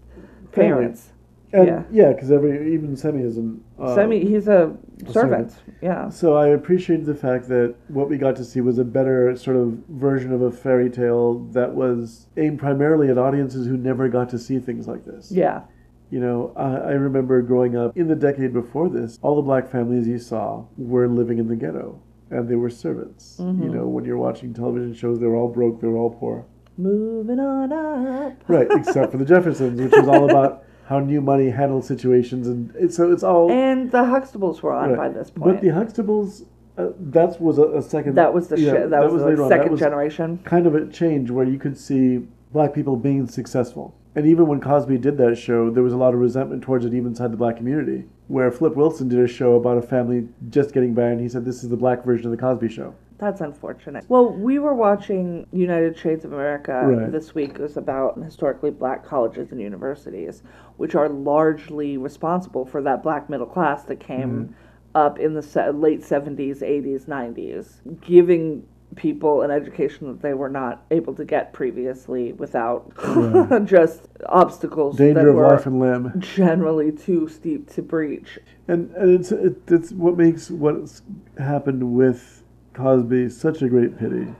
parents. 0.52 1.10
and, 1.52 1.66
yeah. 1.66 1.82
yeah, 1.90 2.12
because 2.12 2.30
every 2.30 2.74
even 2.74 2.96
Semmi 2.96 3.24
is 3.24 3.36
an. 3.36 3.62
Uh, 3.78 3.96
Semmi, 3.96 4.22
he's 4.22 4.46
a 4.46 4.76
a 5.06 5.12
servant. 5.12 5.50
servant. 5.50 5.78
Yeah. 5.82 6.08
So 6.08 6.34
I 6.34 6.48
appreciated 6.48 7.06
the 7.06 7.14
fact 7.14 7.48
that 7.48 7.74
what 7.88 8.08
we 8.08 8.18
got 8.18 8.36
to 8.36 8.44
see 8.44 8.60
was 8.60 8.78
a 8.78 8.84
better 8.84 9.36
sort 9.36 9.56
of 9.56 9.78
version 9.88 10.32
of 10.32 10.42
a 10.42 10.50
fairy 10.50 10.90
tale 10.90 11.40
that 11.52 11.74
was 11.74 12.28
aimed 12.36 12.58
primarily 12.60 13.08
at 13.08 13.18
audiences 13.18 13.66
who 13.66 13.76
never 13.76 14.08
got 14.08 14.28
to 14.30 14.38
see 14.38 14.58
things 14.60 14.86
like 14.86 15.04
this. 15.04 15.30
Yeah. 15.32 15.62
You 16.10 16.20
know, 16.20 16.52
I, 16.54 16.90
I 16.90 16.92
remember 16.92 17.42
growing 17.42 17.76
up 17.76 17.96
in 17.96 18.06
the 18.06 18.14
decade 18.14 18.52
before 18.52 18.88
this, 18.88 19.18
all 19.22 19.34
the 19.34 19.42
black 19.42 19.68
families 19.68 20.06
you 20.06 20.18
saw 20.18 20.64
were 20.76 21.08
living 21.08 21.38
in 21.38 21.48
the 21.48 21.56
ghetto 21.56 22.00
and 22.30 22.48
they 22.48 22.54
were 22.54 22.70
servants. 22.70 23.36
Mm-hmm. 23.40 23.62
You 23.62 23.68
know, 23.70 23.86
when 23.86 24.04
you're 24.04 24.18
watching 24.18 24.54
television 24.54 24.94
shows, 24.94 25.20
they're 25.20 25.36
all 25.36 25.48
broke, 25.48 25.80
they're 25.80 25.96
all 25.96 26.10
poor. 26.10 26.46
Moving 26.76 27.38
on 27.38 27.72
up. 27.72 28.42
Right, 28.48 28.66
except 28.70 29.12
for 29.12 29.18
the 29.18 29.24
Jeffersons, 29.24 29.80
which 29.80 29.92
was 29.92 30.08
all 30.08 30.28
about 30.28 30.64
how 30.86 30.98
new 30.98 31.20
money 31.20 31.50
handled 31.50 31.84
situations. 31.84 32.48
And 32.48 32.74
it, 32.74 32.92
so 32.92 33.12
it's 33.12 33.22
all. 33.22 33.50
And 33.50 33.90
the 33.90 34.02
Huxtables 34.02 34.60
were 34.62 34.72
on 34.72 34.90
right. 34.90 34.96
by 34.96 35.08
this 35.08 35.30
point. 35.30 35.56
But 35.56 35.62
the 35.62 35.68
Huxtables, 35.68 36.46
uh, 36.76 36.88
that 36.98 37.40
was 37.40 37.58
a, 37.58 37.64
a 37.64 37.82
second. 37.82 38.16
that 38.16 38.34
was 38.34 38.48
the 38.48 38.58
yeah, 38.58 38.72
shit. 38.72 38.90
That, 38.90 39.10
was, 39.10 39.22
the 39.22 39.28
on. 39.28 39.36
That 39.36 39.48
second 39.48 39.70
was 39.72 39.80
generation. 39.80 40.38
kind 40.44 40.66
of 40.66 40.74
a 40.74 40.88
change 40.88 41.30
where 41.30 41.46
you 41.46 41.58
could 41.58 41.78
see 41.78 42.26
black 42.52 42.74
people 42.74 42.96
being 42.96 43.26
successful. 43.28 43.94
And 44.16 44.26
even 44.26 44.46
when 44.46 44.60
Cosby 44.60 44.98
did 44.98 45.18
that 45.18 45.36
show, 45.36 45.70
there 45.70 45.82
was 45.82 45.92
a 45.92 45.96
lot 45.96 46.14
of 46.14 46.20
resentment 46.20 46.62
towards 46.62 46.84
it, 46.84 46.94
even 46.94 47.08
inside 47.08 47.32
the 47.32 47.36
black 47.36 47.56
community. 47.56 48.04
Where 48.28 48.50
Flip 48.52 48.76
Wilson 48.76 49.08
did 49.08 49.18
a 49.18 49.26
show 49.26 49.54
about 49.54 49.76
a 49.76 49.82
family 49.82 50.28
just 50.50 50.72
getting 50.72 50.94
by, 50.94 51.06
and 51.06 51.20
he 51.20 51.28
said, 51.28 51.44
This 51.44 51.64
is 51.64 51.68
the 51.68 51.76
black 51.76 52.04
version 52.04 52.26
of 52.26 52.30
the 52.30 52.36
Cosby 52.38 52.68
show. 52.68 52.94
That's 53.18 53.40
unfortunate. 53.40 54.04
Well, 54.08 54.30
we 54.32 54.58
were 54.58 54.74
watching 54.74 55.46
United 55.52 55.96
Shades 55.98 56.24
of 56.24 56.32
America 56.32 56.72
Right. 56.84 57.10
this 57.12 57.34
week. 57.34 57.50
It 57.54 57.60
was 57.60 57.76
about 57.76 58.16
historically 58.22 58.70
black 58.70 59.04
colleges 59.04 59.50
and 59.52 59.60
universities, 59.60 60.42
which 60.76 60.94
are 60.94 61.08
largely 61.08 61.96
responsible 61.96 62.64
for 62.64 62.82
that 62.82 63.02
black 63.02 63.28
middle 63.30 63.46
class 63.46 63.84
that 63.84 63.98
came 64.00 64.30
Mm-hmm. 64.30 64.52
up 64.96 65.18
in 65.18 65.34
the 65.34 65.72
late 65.72 66.00
70s, 66.02 66.62
80s, 66.62 67.06
90s, 67.06 68.00
giving 68.00 68.64
people 68.96 69.42
an 69.42 69.50
education 69.50 70.06
that 70.06 70.22
they 70.22 70.34
were 70.34 70.48
not 70.48 70.84
able 70.90 71.14
to 71.14 71.24
get 71.24 71.52
previously 71.52 72.32
without 72.32 72.92
just 73.64 74.08
obstacles 74.26 74.96
that 74.96 75.04
Danger 75.04 75.28
of 75.28 75.34
were 75.36 75.48
life 75.48 75.66
and 75.66 75.80
limb. 75.80 76.20
generally 76.20 76.92
too 76.92 77.28
steep 77.28 77.70
to 77.74 77.82
breach. 77.82 78.38
And, 78.68 78.90
and 78.92 79.20
it's, 79.20 79.32
it, 79.32 79.56
it's 79.68 79.92
what 79.92 80.16
makes 80.16 80.50
what's 80.50 81.02
happened 81.38 81.94
with 81.94 82.42
Cosby 82.72 83.28
such 83.28 83.62
a 83.62 83.68
great 83.68 83.98
pity. 83.98 84.34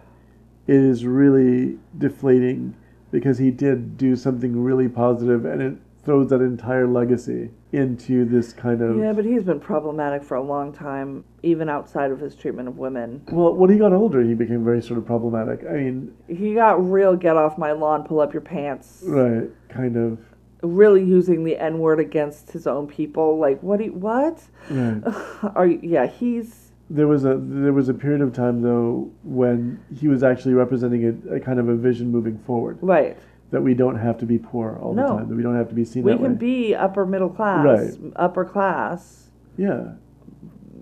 It 0.66 0.76
is 0.76 1.04
really 1.04 1.78
deflating 1.96 2.74
because 3.10 3.38
he 3.38 3.50
did 3.50 3.96
do 3.96 4.16
something 4.16 4.62
really 4.62 4.88
positive 4.88 5.44
and 5.44 5.62
it 5.62 5.76
throws 6.04 6.30
that 6.30 6.40
entire 6.40 6.86
legacy 6.86 7.50
into 7.74 8.24
this 8.24 8.52
kind 8.52 8.80
of. 8.80 8.96
Yeah, 8.96 9.12
but 9.12 9.24
he's 9.24 9.42
been 9.42 9.60
problematic 9.60 10.22
for 10.22 10.36
a 10.36 10.42
long 10.42 10.72
time, 10.72 11.24
even 11.42 11.68
outside 11.68 12.10
of 12.10 12.20
his 12.20 12.34
treatment 12.34 12.68
of 12.68 12.78
women. 12.78 13.22
Well, 13.30 13.54
when 13.54 13.70
he 13.70 13.78
got 13.78 13.92
older, 13.92 14.22
he 14.22 14.34
became 14.34 14.64
very 14.64 14.80
sort 14.80 14.98
of 14.98 15.06
problematic. 15.06 15.64
I 15.68 15.74
mean, 15.74 16.14
He 16.28 16.54
got 16.54 16.82
real 16.88 17.16
get 17.16 17.36
off 17.36 17.58
my 17.58 17.72
lawn, 17.72 18.04
pull 18.04 18.20
up 18.20 18.32
your 18.32 18.42
pants. 18.42 19.02
right, 19.06 19.48
kind 19.68 19.96
of. 19.96 20.18
Really 20.62 21.04
using 21.04 21.44
the 21.44 21.58
N 21.58 21.78
word 21.78 22.00
against 22.00 22.50
his 22.52 22.66
own 22.66 22.86
people. 22.86 23.38
Like, 23.38 23.60
what? 23.62 23.80
Do 23.80 23.84
you, 23.86 23.92
what? 23.92 24.42
Right. 24.70 25.02
Are 25.54 25.66
you, 25.66 25.78
yeah? 25.82 26.06
He's 26.06 26.72
There 26.88 27.06
was 27.06 27.24
a 27.26 27.36
there 27.38 27.74
was 27.74 27.90
a 27.90 27.94
period 27.94 28.22
of 28.22 28.32
time 28.32 28.62
though 28.62 29.10
when 29.24 29.78
he 29.94 30.08
was 30.08 30.22
actually 30.22 30.54
representing 30.54 31.04
a, 31.28 31.34
a 31.36 31.40
kind 31.40 31.58
of 31.60 31.68
a 31.68 31.74
vision 31.76 32.10
moving 32.10 32.38
forward 32.46 32.78
right. 32.80 33.18
That 33.54 33.62
we 33.62 33.72
don't 33.72 33.96
have 33.96 34.18
to 34.18 34.26
be 34.26 34.38
poor 34.38 34.78
all 34.82 34.94
the 34.94 35.02
time 35.02 35.28
that 35.28 35.34
we 35.36 35.42
don't 35.42 35.56
have 35.56 35.68
to 35.68 35.74
be 35.74 35.84
seen 35.84 36.02
We 36.02 36.12
that 36.12 36.18
can 36.20 36.32
way. 36.32 36.38
be 36.38 36.74
upper 36.74 37.06
middle 37.06 37.30
class, 37.30 37.64
Right. 37.64 38.12
upper 38.16 38.44
class, 38.44 39.30
yeah, 39.56 39.92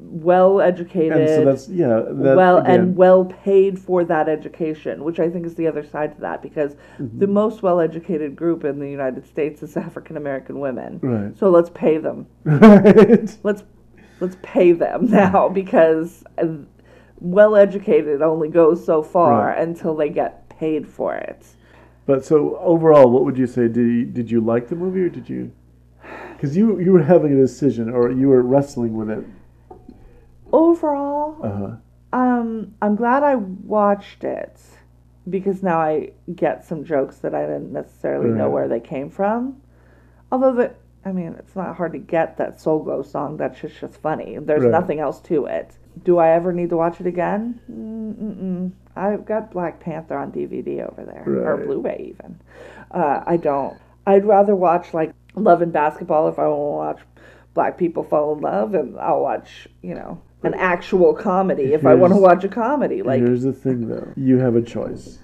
well 0.04 0.60
educated, 0.60 1.18
and 1.18 1.28
so 1.28 1.44
that's 1.44 1.68
yeah 1.68 2.00
that 2.00 2.36
well 2.36 2.58
again, 2.58 2.80
and 2.80 2.96
well 2.96 3.24
paid 3.24 3.78
for 3.78 4.04
that 4.04 4.28
education, 4.28 5.04
which 5.04 5.18
I 5.20 5.28
think 5.30 5.46
is 5.46 5.54
the 5.54 5.66
other 5.66 5.84
side 5.84 6.14
to 6.16 6.20
that 6.22 6.42
because 6.42 6.74
Mm-hmm. 6.98 7.18
the 7.18 7.26
most 7.26 7.62
well 7.62 7.80
educated 7.80 8.36
group 8.36 8.64
in 8.64 8.78
the 8.78 8.88
United 8.90 9.26
States 9.26 9.62
is 9.62 9.76
African 9.76 10.16
American 10.16 10.60
women. 10.60 10.98
right 11.02 11.36
So 11.38 11.50
let's 11.50 11.70
pay 11.70 11.98
them. 11.98 12.26
right 12.44 13.38
let's 13.42 13.64
let's 14.20 14.36
pay 14.42 14.72
them 14.72 15.10
now 15.22 15.48
because 15.48 16.24
well 17.20 17.54
educated 17.56 18.20
only 18.22 18.48
goes 18.48 18.84
so 18.84 19.02
far 19.02 19.46
Right. 19.48 19.58
until 19.66 19.94
they 19.94 20.08
get 20.08 20.48
paid 20.48 20.86
for 20.88 21.14
it. 21.14 21.46
But 22.04 22.24
so 22.24 22.56
overall 22.58 23.10
what 23.10 23.24
would 23.24 23.38
you 23.38 23.46
say 23.46 23.68
did 23.68 23.76
you, 23.76 24.04
did 24.04 24.30
you 24.30 24.40
like 24.40 24.68
the 24.68 24.74
movie 24.76 25.02
or 25.02 25.08
did 25.08 25.28
you 25.28 25.52
because 26.32 26.56
you 26.56 26.80
you 26.80 26.92
were 26.92 27.04
having 27.04 27.32
a 27.32 27.36
decision 27.36 27.88
or 27.90 28.10
you 28.10 28.28
were 28.28 28.42
wrestling 28.42 28.96
with 28.96 29.10
it 29.10 29.24
Overall, 30.52 31.38
uh-huh 31.42 31.76
um, 32.12 32.74
I'm 32.82 32.94
glad 32.94 33.22
I 33.22 33.36
watched 33.36 34.24
it 34.24 34.60
because 35.28 35.62
now 35.62 35.80
I 35.80 36.12
get 36.34 36.64
some 36.64 36.84
jokes 36.84 37.16
that 37.18 37.34
I 37.34 37.42
didn't 37.42 37.72
necessarily 37.72 38.30
know 38.30 38.50
where 38.50 38.68
they 38.68 38.80
came 38.80 39.08
from. 39.08 39.62
Although 40.30 40.54
the, 40.54 40.74
I 41.04 41.12
mean, 41.12 41.34
it's 41.38 41.56
not 41.56 41.76
hard 41.76 41.92
to 41.92 41.98
get 41.98 42.36
that 42.36 42.60
Soul 42.60 42.82
Glo 42.82 43.02
song. 43.02 43.36
That's 43.36 43.60
just 43.60 43.80
just 43.80 43.96
funny. 43.96 44.38
There's 44.38 44.62
Right. 44.62 44.70
nothing 44.70 45.00
else 45.00 45.20
to 45.22 45.46
it. 45.46 45.78
Do 46.04 46.18
I 46.18 46.30
ever 46.30 46.52
need 46.52 46.70
to 46.70 46.76
watch 46.76 47.00
it 47.00 47.06
again? 47.06 47.60
Mm-mm. 47.70 48.72
I've 48.94 49.24
got 49.24 49.50
Black 49.52 49.80
Panther 49.80 50.16
on 50.16 50.32
DVD 50.32 50.90
over 50.90 51.04
there, 51.04 51.24
or 51.26 51.56
Right. 51.56 51.66
Blu-ray 51.66 52.14
even. 52.14 52.38
Uh, 52.90 53.22
I 53.26 53.36
don't. 53.36 53.78
I'd 54.06 54.24
rather 54.24 54.54
watch 54.54 54.92
like 54.92 55.12
Love 55.34 55.62
and 55.62 55.72
Basketball 55.72 56.28
if 56.28 56.38
I 56.38 56.46
want 56.48 56.96
to 56.96 57.00
watch 57.00 57.06
black 57.54 57.78
people 57.78 58.02
fall 58.02 58.34
in 58.34 58.40
love, 58.40 58.74
and 58.74 58.98
I'll 58.98 59.20
watch 59.20 59.68
you 59.82 59.94
know 59.94 60.20
an 60.42 60.54
actual 60.54 61.14
comedy 61.14 61.72
if 61.72 61.86
I 61.86 61.94
want 61.94 62.12
to 62.12 62.20
watch 62.20 62.44
a 62.44 62.48
comedy. 62.48 63.02
Like 63.02 63.20
here's 63.20 63.42
the 63.42 63.52
thing 63.52 63.88
though 63.88 64.12
you 64.16 64.38
have 64.38 64.56
a 64.56 64.62
choice 64.62 65.18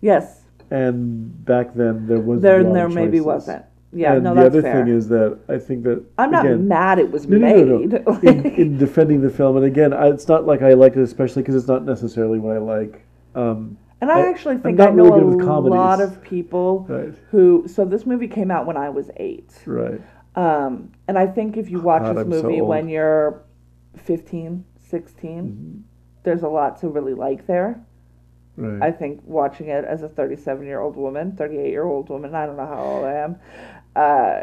yes, 0.00 0.42
and 0.70 1.44
back 1.44 1.74
then 1.74 2.06
there 2.06 2.20
was 2.20 2.40
there 2.42 2.62
there 2.62 2.88
maybe 2.88 3.20
wasn't. 3.20 3.64
Yeah, 3.94 4.14
and 4.14 4.24
no, 4.24 4.34
the 4.34 4.46
other 4.46 4.62
fair. 4.62 4.84
thing 4.84 4.92
is 4.94 5.08
that 5.08 5.38
I 5.48 5.58
think 5.58 5.84
that 5.84 6.04
I'm 6.18 6.30
not 6.30 6.44
again, 6.46 6.66
mad 6.68 6.98
it 6.98 7.10
was 7.10 7.26
No, 7.26 7.38
no, 7.38 7.64
no, 7.64 7.78
made. 7.78 7.92
no. 8.06 8.18
in, 8.20 8.46
in 8.46 8.78
defending 8.86 9.20
the 9.20 9.30
film, 9.30 9.56
and 9.56 9.64
again, 9.64 9.92
I, 9.92 10.08
it's 10.08 10.28
not 10.28 10.46
like 10.46 10.62
I 10.62 10.74
like 10.74 10.96
it, 10.96 11.02
especially 11.02 11.42
because 11.42 11.54
it's 11.54 11.68
not 11.68 11.84
necessarily 11.84 12.38
what 12.38 12.54
I 12.56 12.58
like. 12.58 13.04
Um, 13.34 13.76
And 14.00 14.10
I, 14.10 14.20
I- 14.20 14.28
actually 14.30 14.58
think 14.58 14.78
not 14.78 14.88
I 14.90 14.92
know 14.94 15.04
really 15.14 15.44
a 15.44 15.46
lot 15.60 16.00
of 16.00 16.20
people 16.22 16.86
right, 16.88 17.14
who. 17.30 17.66
So 17.68 17.84
this 17.84 18.04
movie 18.06 18.28
came 18.28 18.50
out 18.50 18.66
when 18.66 18.76
I 18.76 18.90
was 18.90 19.10
eight. 19.16 19.52
right, 19.66 20.00
Um, 20.36 20.92
and 21.08 21.16
I 21.18 21.26
think 21.26 21.56
if 21.56 21.70
you 21.70 21.80
watch 21.80 22.02
God, 22.02 22.16
this 22.16 22.24
I'm 22.24 22.32
so 22.32 22.42
movie 22.42 22.60
when 22.60 22.88
you're 22.88 23.42
15, 23.96 24.64
16, 24.80 25.30
Mm-hmm. 25.42 25.80
there's 26.24 26.42
a 26.42 26.48
lot 26.48 26.80
to 26.80 26.88
really 26.88 27.14
like 27.14 27.46
there. 27.46 27.80
right. 28.56 28.82
I 28.82 28.90
think 28.92 29.20
watching 29.24 29.68
it 29.68 29.84
as 29.84 30.02
a 30.02 30.08
37 30.08 30.66
year 30.66 30.80
old 30.80 30.96
woman, 30.96 31.32
38 31.36 31.70
year 31.70 31.84
old 31.84 32.08
woman, 32.08 32.34
I 32.34 32.46
don't 32.46 32.56
know 32.56 32.66
how 32.66 32.82
old 32.82 33.04
I 33.04 33.14
am, 33.14 33.36
uh, 33.96 34.42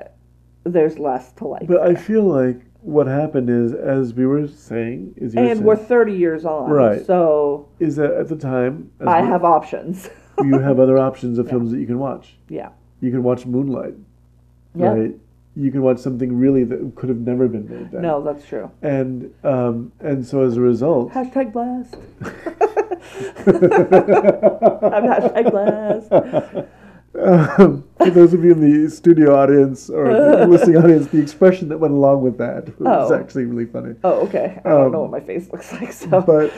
there's 0.64 0.98
less 1.00 1.32
to 1.34 1.48
like. 1.48 1.68
but 1.68 1.82
I 1.82 1.96
feel 1.96 2.24
like 2.24 2.62
what 2.82 3.06
happened 3.08 3.50
is, 3.50 3.74
as 3.74 4.14
we 4.14 4.26
were 4.26 4.48
saying, 4.48 5.14
is 5.18 5.34
you 5.36 5.40
and 5.42 5.50
saying, 5.58 5.64
we're 5.64 5.76
30 5.76 6.14
years 6.14 6.46
on. 6.46 6.70
Right. 6.70 7.06
So 7.06 7.68
is 7.80 7.96
that 7.98 8.12
at 8.14 8.28
the 8.28 8.36
time 8.36 8.92
as 9.00 9.08
I 9.08 9.22
we- 9.22 9.28
have 9.28 9.44
options. 9.44 10.10
you 10.44 10.58
have 10.60 10.80
other 10.80 10.98
options 10.98 11.38
of 11.38 11.48
films 11.50 11.72
that 11.72 11.80
you 11.80 11.86
can 11.86 12.00
watch. 12.00 12.36
yeah. 12.50 12.70
You 13.02 13.10
can 13.12 13.24
watch 13.24 13.46
Moonlight, 13.48 13.96
Yeah. 14.76 14.88
right? 14.94 15.16
You 15.56 15.72
can 15.72 15.82
watch 15.82 15.98
something 15.98 16.38
really 16.38 16.64
that 16.66 16.94
could 16.96 17.10
have 17.10 17.18
never 17.20 17.48
been 17.48 17.68
made 17.68 17.92
then. 17.92 18.04
No, 18.04 18.22
that's 18.24 18.46
true. 18.48 18.70
And 18.84 19.34
um, 19.44 19.92
and 20.00 20.26
so 20.26 20.42
as 20.44 20.56
a 20.58 20.62
result, 20.62 21.12
Hashtag 21.14 21.52
blast. 21.52 21.96
I'm 23.82 25.04
hashtag 25.04 25.52
blast. 25.52 26.68
Um, 27.20 27.84
for 27.98 28.10
those 28.10 28.34
of 28.34 28.44
you 28.44 28.52
in 28.54 28.62
the 28.84 28.90
studio 28.90 29.36
audience 29.36 29.90
or 29.90 30.14
the 30.14 30.48
listening 30.50 30.78
audience, 30.78 31.08
the 31.08 31.22
expression 31.22 31.68
that 31.70 31.78
went 31.78 31.94
along 31.94 32.22
with 32.22 32.38
that 32.38 32.68
was 32.80 33.12
Oh. 33.12 33.14
actually 33.14 33.46
really 33.46 33.66
funny. 33.66 33.96
Oh, 34.04 34.22
okay. 34.28 34.62
I 34.64 34.70
don't 34.70 34.86
Um, 34.88 34.92
know 34.94 35.02
what 35.02 35.12
my 35.12 35.20
face 35.20 35.52
looks 35.52 35.72
like, 35.74 35.92
so. 35.92 36.22
But 36.22 36.54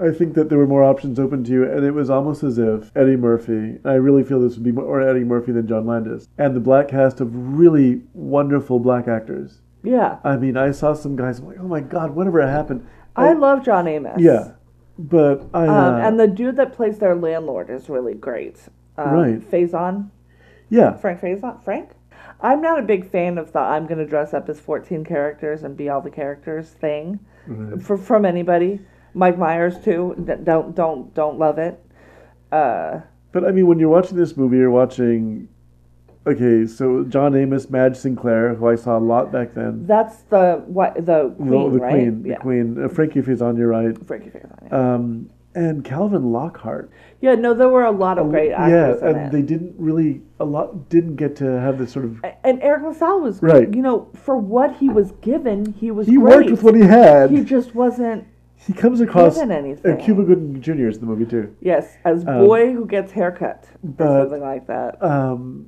I 0.00 0.10
think 0.10 0.34
that 0.34 0.48
there 0.48 0.58
were 0.58 0.66
more 0.66 0.82
options 0.84 1.18
open 1.18 1.44
to 1.44 1.50
you, 1.52 1.64
and 1.64 1.84
it 1.84 1.90
was 1.92 2.10
almost 2.10 2.42
as 2.42 2.58
if 2.58 2.90
Eddie 2.96 3.16
Murphy, 3.16 3.78
I 3.84 3.94
really 3.94 4.24
feel 4.24 4.40
this 4.40 4.54
would 4.54 4.64
be 4.64 4.72
more 4.72 5.00
Eddie 5.00 5.24
Murphy 5.24 5.52
than 5.52 5.66
John 5.66 5.86
Landis, 5.86 6.28
and 6.38 6.54
the 6.54 6.60
black 6.60 6.88
cast 6.88 7.20
of 7.20 7.30
really 7.58 8.02
wonderful 8.14 8.78
black 8.78 9.08
actors. 9.08 9.60
yeah. 9.82 10.18
I 10.24 10.36
mean, 10.36 10.56
I 10.56 10.70
saw 10.72 10.92
some 10.94 11.16
guys, 11.16 11.38
I'm 11.38 11.46
like, 11.48 11.58
oh 11.60 11.68
my 11.68 11.80
God, 11.80 12.10
whatever 12.14 12.46
happened? 12.46 12.86
I 13.14 13.32
love 13.32 13.64
John 13.64 13.86
Amos. 13.88 14.20
Yeah. 14.20 14.52
But 14.98 15.46
I. 15.54 15.66
Um, 15.66 15.70
uh, 15.94 15.98
and 15.98 16.18
the 16.20 16.26
dude 16.26 16.56
that 16.56 16.72
plays 16.72 16.98
their 16.98 17.14
landlord 17.14 17.68
is 17.70 17.88
really 17.88 18.14
great. 18.14 18.58
Um, 18.98 19.10
Right. 19.10 19.40
Faison. 19.50 20.10
Yeah, 20.68 20.94
Frank 20.94 21.20
Faison. 21.20 21.62
Frank. 21.62 21.90
I'm 22.40 22.60
not 22.60 22.78
a 22.78 22.82
big 22.82 23.08
fan 23.08 23.38
of 23.38 23.52
the 23.52 23.60
I'm 23.60 23.86
gonna 23.86 24.06
dress 24.06 24.34
up 24.34 24.48
as 24.48 24.60
14 24.60 25.04
characters 25.04 25.62
and 25.62 25.76
be 25.76 25.88
all 25.88 26.00
the 26.00 26.10
characters 26.10 26.68
thing. 26.70 27.20
Right. 27.46 27.80
For 27.82 27.96
from 27.96 28.24
anybody. 28.24 28.80
Mike 29.14 29.38
Myers 29.38 29.78
too. 29.82 30.14
Don't 30.44 30.74
don't 30.74 31.14
don't 31.14 31.38
love 31.38 31.58
it. 31.58 31.82
Uh, 32.52 33.00
but 33.32 33.44
I 33.44 33.50
mean, 33.50 33.66
when 33.66 33.78
you're 33.78 33.88
watching 33.88 34.16
this 34.16 34.36
movie, 34.36 34.58
you're 34.58 34.70
watching. 34.70 35.48
Okay, 36.26 36.66
so 36.66 37.04
John 37.04 37.36
Amos, 37.36 37.70
Madge 37.70 37.96
Sinclair, 37.96 38.54
who 38.54 38.68
I 38.68 38.74
saw 38.74 38.98
a 38.98 39.00
lot 39.00 39.30
back 39.30 39.54
then. 39.54 39.86
that's 39.86 40.22
the 40.22 40.62
what 40.66 40.94
the 41.06 41.32
queen, 41.36 41.48
the, 41.50 41.70
the 41.70 41.78
right? 41.78 41.90
Queen, 41.92 42.24
yeah. 42.26 42.34
the 42.34 42.40
Queen, 42.40 42.84
uh, 42.84 42.88
Frankie 42.88 43.22
Faison, 43.22 43.56
you're 43.56 43.68
right. 43.68 43.96
Frankie 44.06 44.30
Faison. 44.30 44.68
Yeah. 44.70 44.94
Um, 44.94 45.30
and 45.56 45.84
Calvin 45.84 46.30
Lockhart. 46.32 46.90
yeah, 47.20 47.34
no, 47.34 47.54
there 47.54 47.68
were 47.68 47.84
a 47.86 47.90
lot 47.90 48.18
of 48.18 48.28
great 48.30 48.52
actors 48.52 49.00
yeah, 49.02 49.08
and 49.08 49.32
they 49.32 49.42
didn't 49.42 49.74
really 49.78 50.20
a 50.38 50.44
lot 50.44 50.88
didn't 50.90 51.16
get 51.16 51.34
to 51.36 51.44
have 51.60 51.78
this 51.78 51.90
sort 51.92 52.04
of. 52.04 52.24
and 52.44 52.62
Eric 52.62 52.82
LaSalle 52.84 53.20
was 53.20 53.42
Right. 53.42 53.74
You 53.74 53.82
know, 53.82 54.08
for 54.14 54.36
what 54.36 54.76
he 54.76 54.88
was 54.88 55.12
given, 55.22 55.72
he 55.72 55.90
was 55.90 56.06
He 56.06 56.16
great. 56.16 56.36
worked 56.36 56.50
with 56.50 56.62
what 56.62 56.74
he 56.76 56.82
had. 56.82 57.30
He 57.30 57.42
just 57.42 57.74
wasn't 57.74 58.26
He 58.54 58.72
comes 58.72 59.00
across. 59.00 59.36
given 59.38 59.78
Uh. 59.84 59.96
Cuba 59.96 60.24
Gooding 60.24 60.60
Jr. 60.60 60.88
is 60.88 60.96
in 60.96 61.00
the 61.00 61.06
movie 61.06 61.24
too. 61.26 61.54
Yes, 61.60 61.96
as 62.04 62.26
Um, 62.26 62.46
boy 62.46 62.72
who 62.72 62.86
gets 62.86 63.12
haircut 63.12 63.64
or 63.82 63.88
but- 63.88 64.22
something 64.24 64.42
like 64.42 64.66
that. 64.66 65.02
Um, 65.02 65.66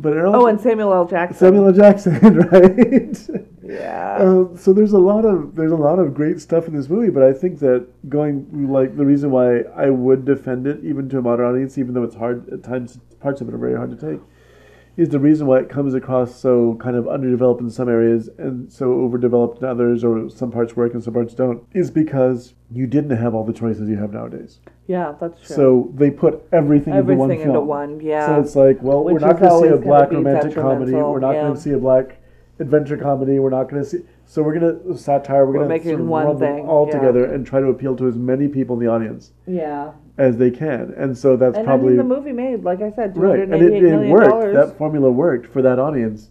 but 0.00 0.16
Errol, 0.16 0.34
Oh, 0.36 0.46
and 0.46 0.60
Samuel 0.60 0.92
L. 0.92 1.06
Jackson. 1.06 1.36
Samuel 1.38 1.66
L. 1.66 1.72
Jackson, 1.72 2.18
right? 2.52 3.28
Yeah. 3.62 4.16
Um, 4.20 4.56
so 4.56 4.72
there's 4.72 4.92
a 4.92 4.98
lot 4.98 5.24
of 5.24 5.54
there's 5.54 5.72
a 5.72 5.76
lot 5.76 5.98
of 5.98 6.14
great 6.14 6.40
stuff 6.40 6.66
in 6.66 6.74
this 6.74 6.88
movie, 6.88 7.10
but 7.10 7.22
I 7.22 7.32
think 7.32 7.60
that 7.60 7.86
going 8.08 8.68
like 8.72 8.96
the 8.96 9.04
reason 9.06 9.30
why 9.30 9.60
I 9.76 9.90
would 9.90 10.24
defend 10.24 10.66
it 10.66 10.82
even 10.82 11.08
to 11.10 11.18
a 11.18 11.22
modern 11.22 11.46
audience, 11.46 11.78
even 11.78 11.94
though 11.94 12.02
it's 12.02 12.16
hard 12.16 12.48
at 12.52 12.64
times, 12.64 12.98
parts 13.20 13.40
of 13.40 13.48
it 13.48 13.54
are 13.54 13.58
very 13.58 13.76
hard 13.76 13.90
to 13.98 14.10
take, 14.10 14.20
is 15.00 15.08
the 15.08 15.18
reason 15.18 15.46
why 15.46 15.58
it 15.58 15.70
comes 15.70 15.94
across 15.94 16.34
so 16.38 16.76
kind 16.78 16.94
of 16.94 17.08
underdeveloped 17.08 17.62
in 17.62 17.70
some 17.70 17.88
areas 17.88 18.28
and 18.36 18.70
so 18.70 18.92
overdeveloped 18.92 19.58
in 19.62 19.64
others, 19.64 20.04
or 20.04 20.28
some 20.28 20.50
parts 20.50 20.76
work 20.76 20.92
and 20.92 21.02
some 21.02 21.14
parts 21.14 21.32
don't, 21.32 21.66
is 21.72 21.90
because 21.90 22.52
you 22.70 22.86
didn't 22.86 23.16
have 23.16 23.34
all 23.34 23.42
the 23.44 23.52
choices 23.52 23.88
you 23.88 23.96
have 23.96 24.12
nowadays. 24.12 24.60
yeah, 24.86 25.14
that's 25.18 25.40
true. 25.46 25.56
So 25.56 25.90
they 25.94 26.10
put 26.10 26.42
everything, 26.52 26.94
into 26.94 27.14
one 27.14 27.30
Everything 27.30 27.44
film. 27.44 27.56
into 27.56 27.66
one, 27.66 28.00
yeah. 28.00 28.26
So 28.26 28.40
it's 28.40 28.56
like, 28.56 28.82
well, 28.82 29.02
Which 29.02 29.14
we're 29.14 29.26
not 29.26 29.40
going 29.40 29.62
to 29.62 29.68
see 29.68 29.74
a 29.74 29.78
black 29.78 30.10
romantic 30.10 30.54
comedy. 30.54 30.92
We're 30.92 31.18
not 31.18 31.32
yeah. 31.32 31.42
going 31.42 31.54
to 31.54 31.60
see 31.60 31.70
a 31.70 31.78
black 31.78 32.18
adventure 32.58 32.98
comedy. 32.98 33.38
We're 33.38 33.50
not 33.50 33.70
going 33.70 33.82
to 33.82 33.88
see. 33.88 33.98
So 34.30 34.44
we're 34.44 34.60
going 34.60 34.80
to 34.92 34.96
satire. 34.96 35.44
We're, 35.44 35.54
We're 35.54 35.66
going 35.66 35.68
to 35.70 35.74
making 35.74 35.90
sort 35.90 36.00
of 36.02 36.06
one 36.06 36.38
thing, 36.38 36.64
all 36.64 36.86
yeah. 36.86 37.00
together 37.00 37.24
and 37.34 37.44
try 37.44 37.58
to 37.58 37.66
appeal 37.66 37.96
to 37.96 38.06
as 38.06 38.14
many 38.14 38.46
people 38.46 38.78
in 38.78 38.86
the 38.86 38.88
audience 38.88 39.32
yeah. 39.44 39.90
as 40.18 40.36
they 40.36 40.52
can. 40.52 40.94
And 40.96 41.18
so 41.18 41.36
that's 41.36 41.56
And 41.56 41.66
probably 41.66 41.94
I 41.94 41.96
mean, 41.96 42.08
the 42.08 42.14
movie 42.14 42.30
made, 42.30 42.62
like 42.62 42.80
I 42.80 42.92
said, 42.92 43.16
right. 43.16 43.40
And 43.40 43.52
it, 43.52 43.82
it 43.82 44.08
worked. 44.08 44.30
dollars. 44.30 44.54
That 44.54 44.78
formula 44.78 45.10
worked 45.10 45.52
for 45.52 45.62
that 45.62 45.80
audience. 45.80 46.30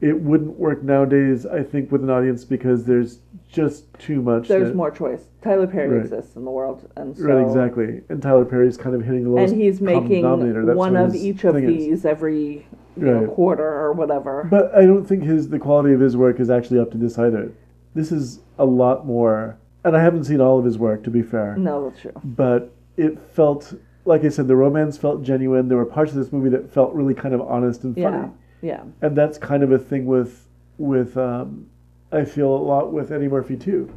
It 0.00 0.20
wouldn't 0.20 0.58
work 0.58 0.82
nowadays, 0.82 1.46
I 1.46 1.62
think, 1.62 1.92
with 1.92 2.02
an 2.02 2.10
audience 2.10 2.44
because 2.44 2.84
there's 2.84 3.20
just 3.48 3.96
too 4.00 4.22
much. 4.22 4.48
There's 4.48 4.70
that- 4.70 4.74
more 4.74 4.90
choice. 4.90 5.28
Tyler 5.40 5.68
Perry 5.68 5.88
Right. 5.88 6.02
exists 6.04 6.34
in 6.34 6.44
the 6.44 6.50
world, 6.50 6.90
and 6.96 7.16
so 7.16 7.22
Right, 7.26 7.46
exactly. 7.46 8.00
And 8.08 8.20
Tyler 8.20 8.44
Perry's 8.44 8.76
kind 8.76 8.96
of 8.96 9.02
hitting 9.04 9.22
the 9.22 9.30
lowest 9.30 9.52
and 9.52 9.62
he's 9.62 9.80
making 9.80 10.24
one 10.24 10.96
of 10.96 11.14
each 11.14 11.44
of 11.44 11.54
thing 11.54 11.62
is. 11.62 11.70
these 11.70 12.04
every 12.04 12.66
you 12.96 13.04
know, 13.04 13.26
quarter 13.28 13.66
or 13.66 13.92
whatever. 13.92 14.46
But 14.50 14.74
I 14.74 14.86
don't 14.86 15.04
think 15.04 15.22
his 15.24 15.48
the 15.48 15.58
quality 15.58 15.92
of 15.94 16.00
his 16.00 16.16
work 16.16 16.40
is 16.40 16.50
actually 16.50 16.80
up 16.80 16.90
to 16.92 16.98
this 16.98 17.18
either. 17.18 17.52
This 17.94 18.12
is 18.12 18.40
a 18.58 18.64
lot 18.64 19.06
more, 19.06 19.58
and 19.84 19.96
I 19.96 20.02
haven't 20.02 20.24
seen 20.24 20.40
all 20.40 20.58
of 20.58 20.64
his 20.64 20.78
work 20.78 21.02
to 21.04 21.10
be 21.10 21.22
fair, 21.22 21.56
no, 21.56 21.88
that's 21.88 22.00
true. 22.02 22.12
but 22.24 22.72
it 22.96 23.18
felt 23.32 23.74
like 24.04 24.24
I 24.24 24.28
said, 24.28 24.46
the 24.48 24.54
romance 24.56 24.96
felt 24.96 25.22
genuine. 25.22 25.68
There 25.68 25.78
were 25.78 25.84
parts 25.84 26.12
of 26.12 26.18
this 26.18 26.32
movie 26.32 26.48
that 26.50 26.72
felt 26.72 26.94
really 26.94 27.14
kind 27.14 27.34
of 27.34 27.40
honest 27.40 27.82
and 27.84 27.94
funny, 27.94 28.28
Yeah, 28.62 28.76
yeah, 28.76 28.82
and 29.02 29.16
that's 29.16 29.36
kind 29.38 29.62
of 29.62 29.72
a 29.72 29.78
thing 29.78 30.06
with 30.06 30.46
with 30.78 31.16
um, 31.16 31.66
I 32.12 32.24
feel 32.24 32.48
a 32.54 32.62
lot 32.72 32.92
with 32.92 33.10
Eddie 33.12 33.28
Murphy 33.28 33.56
too, 33.56 33.92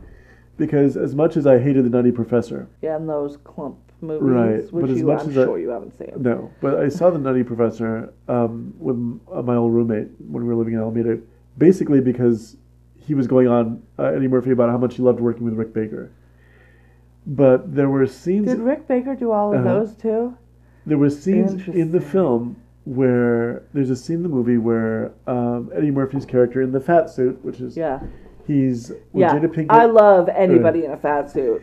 because 0.58 0.98
as 0.98 1.14
much 1.16 1.38
as 1.38 1.46
I 1.46 1.60
hated 1.60 1.86
the 1.86 1.90
Nutty 1.90 2.12
Professor, 2.12 2.68
yeah. 2.82 2.96
And 2.96 3.08
those 3.08 3.38
Klump 3.38 3.76
movies, 4.02 4.22
Right, 4.24 4.74
which 4.74 4.82
but 4.82 4.90
as 4.92 4.98
you, 5.00 5.06
much 5.08 5.22
I'm 5.24 5.30
as 5.30 5.38
I- 5.38 5.44
sure 5.46 5.60
you 5.60 5.70
haven't 5.70 5.98
seen. 5.98 6.12
No, 6.18 6.52
but 6.62 6.76
I 6.80 6.90
saw 6.90 7.10
the 7.10 7.20
Nutty 7.20 7.44
Professor 7.44 8.14
um, 8.28 8.74
with 8.80 8.96
uh, 9.32 9.42
my 9.42 9.56
old 9.56 9.74
roommate 9.74 10.08
when 10.28 10.44
we 10.44 10.50
were 10.50 10.56
living 10.56 10.74
in 10.74 10.80
Alameda, 10.80 11.20
basically 11.58 12.00
because 12.02 12.58
he 12.98 13.14
was 13.14 13.28
going 13.28 13.48
on 13.48 13.82
uh, 13.98 14.04
Eddie 14.04 14.28
Murphy 14.28 14.52
about 14.52 14.70
how 14.70 14.78
much 14.78 14.96
he 14.96 15.02
loved 15.02 15.20
working 15.20 15.44
with 15.44 15.54
Rick 15.56 15.74
Baker. 15.74 16.12
But 17.26 17.74
there 17.76 17.90
were 17.90 18.08
scenes. 18.08 18.48
Did 18.48 18.60
Rick 18.60 18.88
Baker 18.88 19.16
do 19.16 19.32
all 19.32 19.54
of 19.54 19.60
Uh-huh. 19.66 19.80
those 19.80 19.96
too? 19.96 20.36
There 20.86 20.98
were 20.98 21.10
scenes 21.10 21.68
in 21.68 21.92
the 21.92 22.02
film 22.02 22.56
where 22.86 23.64
there's 23.74 23.90
a 23.92 23.96
scene 23.96 24.18
in 24.18 24.24
the 24.24 24.30
movie 24.30 24.58
where 24.58 25.12
um, 25.28 25.70
Eddie 25.76 25.92
Murphy's 25.92 26.26
character 26.26 26.62
in 26.62 26.72
the 26.72 26.80
fat 26.80 27.10
suit, 27.10 27.38
which 27.44 27.60
is 27.60 27.78
Yeah, 27.78 28.00
he's 28.48 28.90
with 28.90 29.00
yeah. 29.14 29.34
Jada 29.38 29.48
Pinkett, 29.54 29.68
I 29.70 29.86
love 29.86 30.30
anybody 30.30 30.86
in 30.86 30.92
a 30.92 30.98
fat 30.98 31.30
suit. 31.30 31.62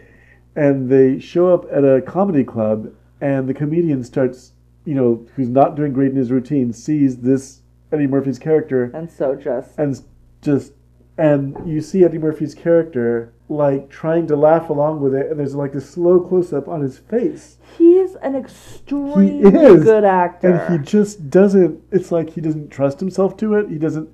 And 0.57 0.89
they 0.91 1.19
show 1.21 1.53
up 1.55 1.67
at 1.71 1.85
a 1.85 2.03
comedy 2.03 2.43
club, 2.43 2.93
and 3.21 3.49
the 3.49 3.55
comedian 3.55 4.03
starts, 4.03 4.53
you 4.85 4.95
know, 4.95 5.25
who's 5.37 5.49
not 5.49 5.77
doing 5.77 5.93
great 5.93 6.11
in 6.11 6.17
his 6.17 6.33
routine, 6.33 6.73
sees 6.73 7.19
this 7.19 7.61
Eddie 7.93 8.07
Murphy's 8.09 8.39
character, 8.39 8.91
And 8.95 9.11
so 9.11 9.35
just 9.37 9.79
and 9.79 10.03
just, 10.43 10.73
and 11.19 11.57
you 11.69 11.81
see 11.81 12.05
Eddie 12.05 12.19
Murphy's 12.19 12.55
character 12.55 13.33
like 13.49 13.89
trying 13.89 14.27
to 14.27 14.35
laugh 14.35 14.71
along 14.71 15.01
with 15.01 15.15
it, 15.15 15.31
and 15.31 15.39
there's 15.39 15.55
like 15.55 15.75
a 15.77 15.81
slow 15.81 16.19
close 16.19 16.53
up 16.53 16.67
on 16.67 16.81
his 16.81 16.99
face, 16.99 17.59
he's 17.79 18.17
an 18.17 18.35
extremely 18.35 19.39
is, 19.41 19.85
good 19.85 20.05
actor. 20.05 20.49
and 20.51 20.73
he 20.81 20.85
just 20.85 21.31
doesn't. 21.31 21.81
It's 21.93 22.11
like 22.11 22.31
he 22.31 22.41
doesn't 22.41 22.71
trust 22.71 22.99
himself 22.99 23.37
to 23.39 23.55
it. 23.55 23.69
He 23.69 23.79
doesn't. 23.79 24.09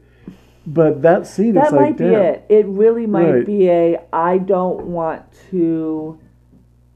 But 0.67 1.01
that 1.03 1.27
scene, 1.27 1.55
that 1.55 1.65
it's 1.65 1.73
might 1.73 1.79
like, 1.81 1.97
be 1.97 2.05
damn. 2.05 2.15
it. 2.21 2.45
It 2.51 2.67
really 2.67 3.07
might 3.07 3.31
Right. 3.33 3.47
be 3.47 3.69
a 3.69 4.01
I 4.13 4.37
don't 4.39 4.85
want 4.87 5.23
to 5.51 6.19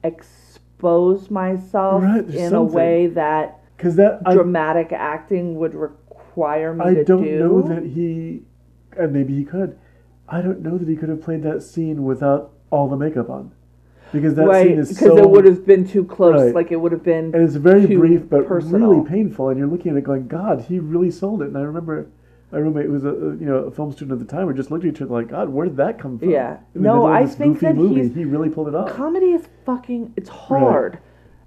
expose 0.06 1.30
myself 1.30 2.02
Right, 2.02 2.24
in 2.24 2.50
something. 2.50 2.54
a 2.54 2.62
way 2.64 3.06
that 3.08 3.60
Because 3.76 3.96
that 3.96 4.20
I, 4.26 4.34
dramatic 4.34 4.92
acting 4.92 5.56
would 5.56 5.74
require 5.74 6.74
me 6.74 6.84
I 6.84 6.94
to 6.94 7.04
don't 7.04 7.24
do. 7.24 7.38
know 7.38 7.62
that 7.62 7.84
he, 7.84 8.42
and 8.98 9.12
maybe 9.12 9.34
he 9.34 9.44
could. 9.44 9.78
I 10.28 10.40
don't 10.42 10.60
know 10.60 10.76
that 10.78 10.88
he 10.88 10.96
could 10.96 11.08
have 11.08 11.22
played 11.22 11.42
that 11.44 11.62
scene 11.62 12.04
without 12.04 12.52
all 12.70 12.88
the 12.88 12.96
makeup 12.96 13.30
on, 13.30 13.52
because 14.12 14.34
that 14.34 14.46
right, 14.46 14.66
scene 14.66 14.78
is 14.78 14.88
because 14.88 15.06
so. 15.08 15.18
it 15.18 15.30
would 15.30 15.44
have 15.44 15.64
been 15.64 15.86
too 15.86 16.04
close. 16.04 16.40
Right. 16.46 16.54
Like 16.54 16.72
it 16.72 16.76
would 16.76 16.92
have 16.92 17.04
been. 17.04 17.26
and 17.34 17.36
it's 17.36 17.54
very 17.54 17.86
brief, 17.86 18.28
but 18.28 18.46
personal. 18.46 18.90
really 18.90 19.08
painful. 19.08 19.50
And 19.50 19.58
you're 19.58 19.68
looking 19.68 19.92
at 19.92 19.96
it 19.98 20.04
going, 20.04 20.26
God, 20.26 20.62
he 20.62 20.78
really 20.80 21.10
sold 21.12 21.42
it. 21.42 21.48
And 21.48 21.56
I 21.56 21.60
remember 21.62 22.08
my 22.52 22.58
roommate, 22.58 22.86
who 22.86 22.92
was 22.92 23.04
a 23.04 23.08
you 23.08 23.46
know 23.46 23.56
a 23.56 23.70
film 23.70 23.92
student 23.92 24.20
at 24.20 24.26
the 24.26 24.32
time, 24.32 24.46
we 24.46 24.54
just 24.54 24.70
looked 24.70 24.84
at 24.84 24.90
each 24.94 25.02
other 25.02 25.12
like, 25.12 25.28
God, 25.28 25.48
where 25.48 25.66
did 25.66 25.76
that 25.78 25.98
come 25.98 26.18
from? 26.18 26.30
Yeah. 26.30 26.58
In 26.74 26.82
No, 26.82 27.06
I 27.06 27.26
think 27.26 27.60
that 27.60 27.74
he 27.74 28.24
really 28.24 28.48
pulled 28.48 28.68
it 28.68 28.74
off. 28.74 28.92
comedy 28.94 29.32
is 29.32 29.48
fucking. 29.64 30.12
It's 30.16 30.28
hard. 30.28 30.98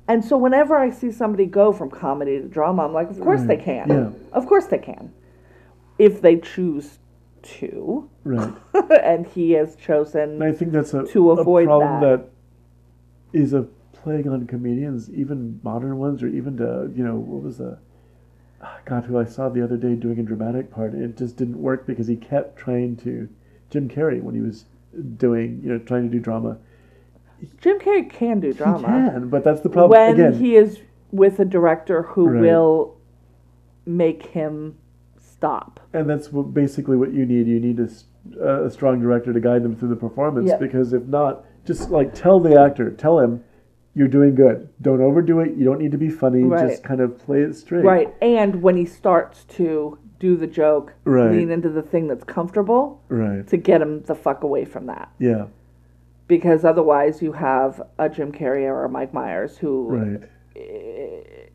And 0.07 0.25
so 0.25 0.37
whenever 0.37 0.75
I 0.75 0.89
see 0.89 1.11
somebody 1.11 1.45
go 1.45 1.71
from 1.71 1.91
comedy 1.91 2.39
to 2.41 2.47
drama, 2.47 2.83
I'm 2.85 2.93
like, 2.93 3.09
of 3.11 3.19
course 3.19 3.43
they 3.43 3.57
can. 3.57 3.87
yeah. 3.89 4.09
Of 4.33 4.47
course 4.47 4.65
they 4.65 4.79
can, 4.79 5.13
if 5.99 6.19
they 6.21 6.37
choose 6.37 6.97
to. 7.43 8.09
right. 8.23 8.53
and 9.03 9.27
he 9.27 9.51
has 9.51 9.75
chosen. 9.75 10.41
And 10.41 10.43
I 10.43 10.51
think 10.51 10.71
that's 10.71 10.93
a, 10.93 11.03
To 11.05 11.31
avoid 11.31 11.63
a 11.65 11.67
problem 11.67 12.01
that. 12.01 12.31
that 13.31 13.39
is 13.39 13.53
a 13.53 13.67
plague 13.93 14.27
on 14.27 14.47
comedians, 14.47 15.11
even 15.11 15.59
modern 15.63 15.97
ones, 15.97 16.23
or 16.23 16.27
even 16.27 16.57
to 16.57 16.91
you 16.95 17.03
know 17.03 17.15
what 17.15 17.43
was 17.43 17.59
the 17.59 17.77
God 18.85 19.05
who 19.05 19.17
I 19.17 19.25
saw 19.25 19.49
the 19.49 19.63
other 19.63 19.77
day 19.77 19.95
doing 19.95 20.19
a 20.19 20.23
dramatic 20.23 20.71
part. 20.71 20.93
It 20.93 21.17
just 21.17 21.37
didn't 21.37 21.61
work 21.61 21.85
because 21.87 22.07
he 22.07 22.15
kept 22.15 22.57
trying 22.57 22.95
to 22.97 23.29
Jim 23.69 23.87
Carrey 23.87 24.21
when 24.21 24.35
he 24.35 24.41
was 24.41 24.65
doing 25.17 25.61
you 25.63 25.69
know 25.71 25.79
trying 25.79 26.03
to 26.03 26.09
do 26.09 26.19
drama. 26.19 26.57
Jim 27.61 27.79
Carrey 27.79 28.09
can 28.09 28.39
do 28.39 28.47
He 28.47 28.53
drama 28.53 28.87
can, 28.87 29.29
but 29.29 29.43
that's 29.43 29.61
the 29.61 29.69
problem 29.69 29.91
when 29.91 30.13
again. 30.19 30.33
he 30.39 30.55
is 30.57 30.79
with 31.11 31.39
a 31.39 31.45
director 31.45 32.03
who 32.03 32.27
Right. 32.27 32.41
will 32.41 32.97
make 33.85 34.25
him 34.27 34.75
stop. 35.17 35.79
and 35.93 36.09
that's 36.09 36.31
what, 36.33 36.53
basically 36.53 36.97
what 36.97 37.13
you 37.13 37.25
need. 37.25 37.47
You 37.47 37.59
need 37.61 37.79
a 37.79 38.69
strong 38.69 38.99
director 38.99 39.31
to 39.31 39.39
guide 39.39 39.63
them 39.63 39.75
through 39.75 39.87
the 39.89 39.95
performance 39.95 40.47
Yep. 40.49 40.59
because 40.59 40.91
if 40.91 41.03
not, 41.05 41.45
just 41.65 41.89
like 41.91 42.13
tell 42.13 42.39
the 42.41 42.59
actor, 42.59 42.91
tell 42.91 43.19
him 43.19 43.41
you're 43.99 44.07
doing 44.07 44.33
good. 44.33 44.69
Don't 44.81 45.01
overdo 45.01 45.41
it. 45.41 45.57
You 45.57 45.65
don't 45.65 45.77
need 45.77 45.91
to 45.91 45.97
be 45.97 46.09
funny. 46.09 46.41
Right. 46.43 46.69
Just 46.69 46.85
kind 46.85 47.01
of 47.01 47.19
play 47.19 47.41
it 47.41 47.53
straight. 47.53 47.83
Right. 47.83 48.15
And 48.21 48.61
when 48.63 48.77
he 48.77 48.85
starts 48.85 49.43
to 49.57 49.97
do 50.19 50.37
the 50.37 50.47
joke, 50.47 50.93
Right. 51.03 51.31
lean 51.33 51.51
into 51.51 51.67
the 51.67 51.81
thing 51.81 52.07
that's 52.07 52.23
comfortable 52.23 53.01
Right. 53.09 53.45
to 53.47 53.57
get 53.57 53.81
him 53.81 54.03
the 54.03 54.15
fuck 54.15 54.41
away 54.43 54.63
from 54.63 54.85
that. 54.85 55.09
Yeah. 55.19 55.47
Because 56.29 56.63
otherwise, 56.63 57.21
you 57.21 57.33
have 57.33 57.81
a 57.97 58.07
Jim 58.07 58.31
Carrey 58.31 58.63
or 58.63 58.85
a 58.85 58.89
Mike 58.89 59.13
Myers 59.13 59.57
who 59.57 59.87
Right. 59.89 60.21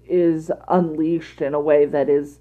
is 0.06 0.50
unleashed 0.68 1.40
in 1.40 1.54
a 1.54 1.60
way 1.60 1.86
that 1.86 2.10
is 2.10 2.40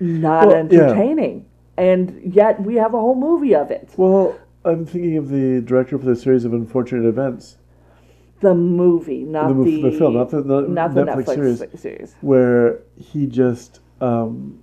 not 0.00 0.48
Well, 0.48 0.56
yeah. 0.68 0.80
entertaining. 0.80 1.44
And 1.76 2.20
yet, 2.24 2.60
we 2.60 2.74
have 2.74 2.92
a 2.92 2.98
whole 2.98 3.14
movie 3.14 3.54
of 3.54 3.70
it. 3.70 3.90
Well, 3.96 4.34
I'm 4.64 4.84
thinking 4.84 5.16
of 5.16 5.28
the 5.28 5.60
director 5.60 5.96
for 5.96 6.06
the 6.06 6.16
series 6.16 6.44
of 6.44 6.52
unfortunate 6.52 7.06
events, 7.06 7.57
The 8.40 8.54
movie, 8.54 9.24
not 9.24 9.48
the, 9.48 9.64
the, 9.64 9.82
the 9.90 9.92
film, 9.98 10.14
not 10.14 10.30
the, 10.30 10.42
the 10.42 10.60
not 10.62 10.94
the 10.94 11.02
Netflix, 11.04 11.24
Netflix 11.24 11.34
series, 11.34 11.80
series. 11.80 12.16
where 12.20 12.80
he 12.96 13.26
just 13.26 13.80
um, 14.00 14.60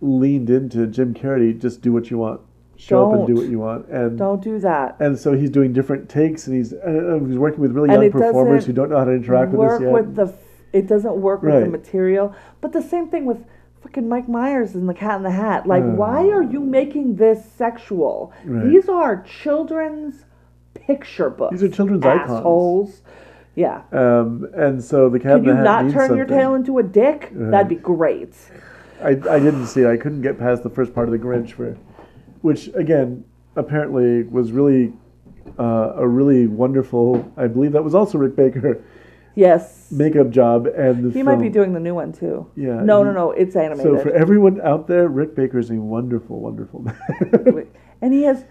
leaned 0.00 0.50
into 0.50 0.86
Jim 0.88 1.14
Carrey. 1.14 1.58
Just 1.60 1.82
do 1.82 1.92
what 1.92 2.10
you 2.10 2.18
want, 2.18 2.40
show 2.76 3.08
up 3.12 3.18
and 3.18 3.26
do 3.26 3.34
what 3.34 3.48
you 3.48 3.60
want, 3.60 3.86
and 3.88 4.18
Don't 4.18 4.42
do 4.42 4.58
that. 4.58 4.96
and 5.00 5.18
so 5.18 5.32
he's 5.34 5.50
doing 5.50 5.72
different 5.72 6.08
takes, 6.08 6.46
and 6.48 6.56
he's 6.56 6.72
uh, 6.72 7.20
he's 7.26 7.38
working 7.38 7.60
with 7.60 7.72
really 7.72 7.90
And 7.90 8.02
young 8.02 8.10
performers 8.12 8.66
who 8.66 8.72
don't 8.72 8.90
know 8.90 8.98
how 8.98 9.04
to 9.04 9.12
interact 9.12 9.52
with 9.52 9.70
us 9.70 9.80
yet. 9.80 9.92
with 9.92 10.14
the. 10.16 10.34
It 10.72 10.88
doesn't 10.88 11.16
work 11.16 11.42
with 11.42 11.62
the 11.62 11.70
material. 11.70 12.34
But 12.60 12.72
the 12.72 12.82
same 12.82 13.08
thing 13.08 13.24
with 13.24 13.46
fucking 13.82 14.08
Mike 14.08 14.28
Myers 14.28 14.74
and 14.74 14.86
the 14.88 14.92
Cat 14.94 15.16
in 15.18 15.22
the 15.22 15.30
Hat. 15.30 15.66
Like, 15.66 15.84
Uh. 15.84 15.94
why 15.94 16.28
are 16.28 16.42
you 16.42 16.60
making 16.60 17.16
this 17.16 17.42
sexual? 17.52 18.32
Right. 18.44 18.68
These 18.68 18.88
are 18.88 19.22
children's 19.22 20.25
picture 20.86 21.30
books. 21.30 21.52
These 21.52 21.62
are 21.62 21.68
children's 21.68 22.04
icons. 22.04 22.30
assholes. 22.30 23.02
Yeah. 23.54 23.82
um, 23.92 24.46
and 24.54 24.82
so 24.84 25.08
the 25.08 25.18
cat 25.18 25.36
Can 25.36 25.44
you 25.44 25.54
not 25.54 25.90
turn 25.90 26.14
your 26.16 26.26
tail 26.26 26.54
into 26.54 26.78
a 26.78 26.82
dick? 26.82 27.30
Right. 27.32 27.50
That'd 27.50 27.68
be 27.68 27.76
great. 27.76 28.34
I, 29.02 29.08
I 29.10 29.38
didn't 29.38 29.66
see 29.66 29.80
it. 29.82 29.86
I 29.86 29.96
couldn't 29.96 30.20
get 30.22 30.38
past 30.38 30.62
the 30.62 30.70
first 30.70 30.94
part 30.94 31.08
of 31.08 31.12
the 31.12 31.18
Grinch, 31.18 31.52
for, 31.52 31.72
which 32.42 32.68
again 32.74 33.24
apparently 33.56 34.24
was 34.24 34.52
really 34.52 34.92
uh, 35.58 35.92
a 35.96 36.06
really 36.06 36.46
wonderful. 36.46 37.30
I 37.36 37.46
believe 37.46 37.72
that 37.72 37.82
was 37.84 37.94
also 37.94 38.18
Rick 38.18 38.36
Baker 38.36 38.82
Yes. 39.34 39.88
makeup 39.90 40.30
job, 40.30 40.66
and 40.66 41.04
the 41.04 41.10
He 41.10 41.22
might 41.22 41.40
be 41.40 41.50
doing 41.50 41.74
the 41.74 41.80
new 41.80 41.94
one 41.94 42.12
too. 42.12 42.50
Yeah, 42.56 42.82
No, 42.82 43.00
he- 43.02 43.04
no, 43.08 43.12
no. 43.12 43.30
It's 43.32 43.54
animated. 43.54 43.84
So 43.84 43.98
for 44.02 44.10
everyone 44.10 44.60
out 44.62 44.86
there, 44.86 45.08
Rick 45.08 45.34
Baker 45.34 45.58
is 45.58 45.70
a 45.70 45.74
wonderful, 45.74 46.40
wonderful 46.40 46.80
man. 46.82 47.66
and 48.00 48.12
he 48.14 48.22
has 48.22 48.44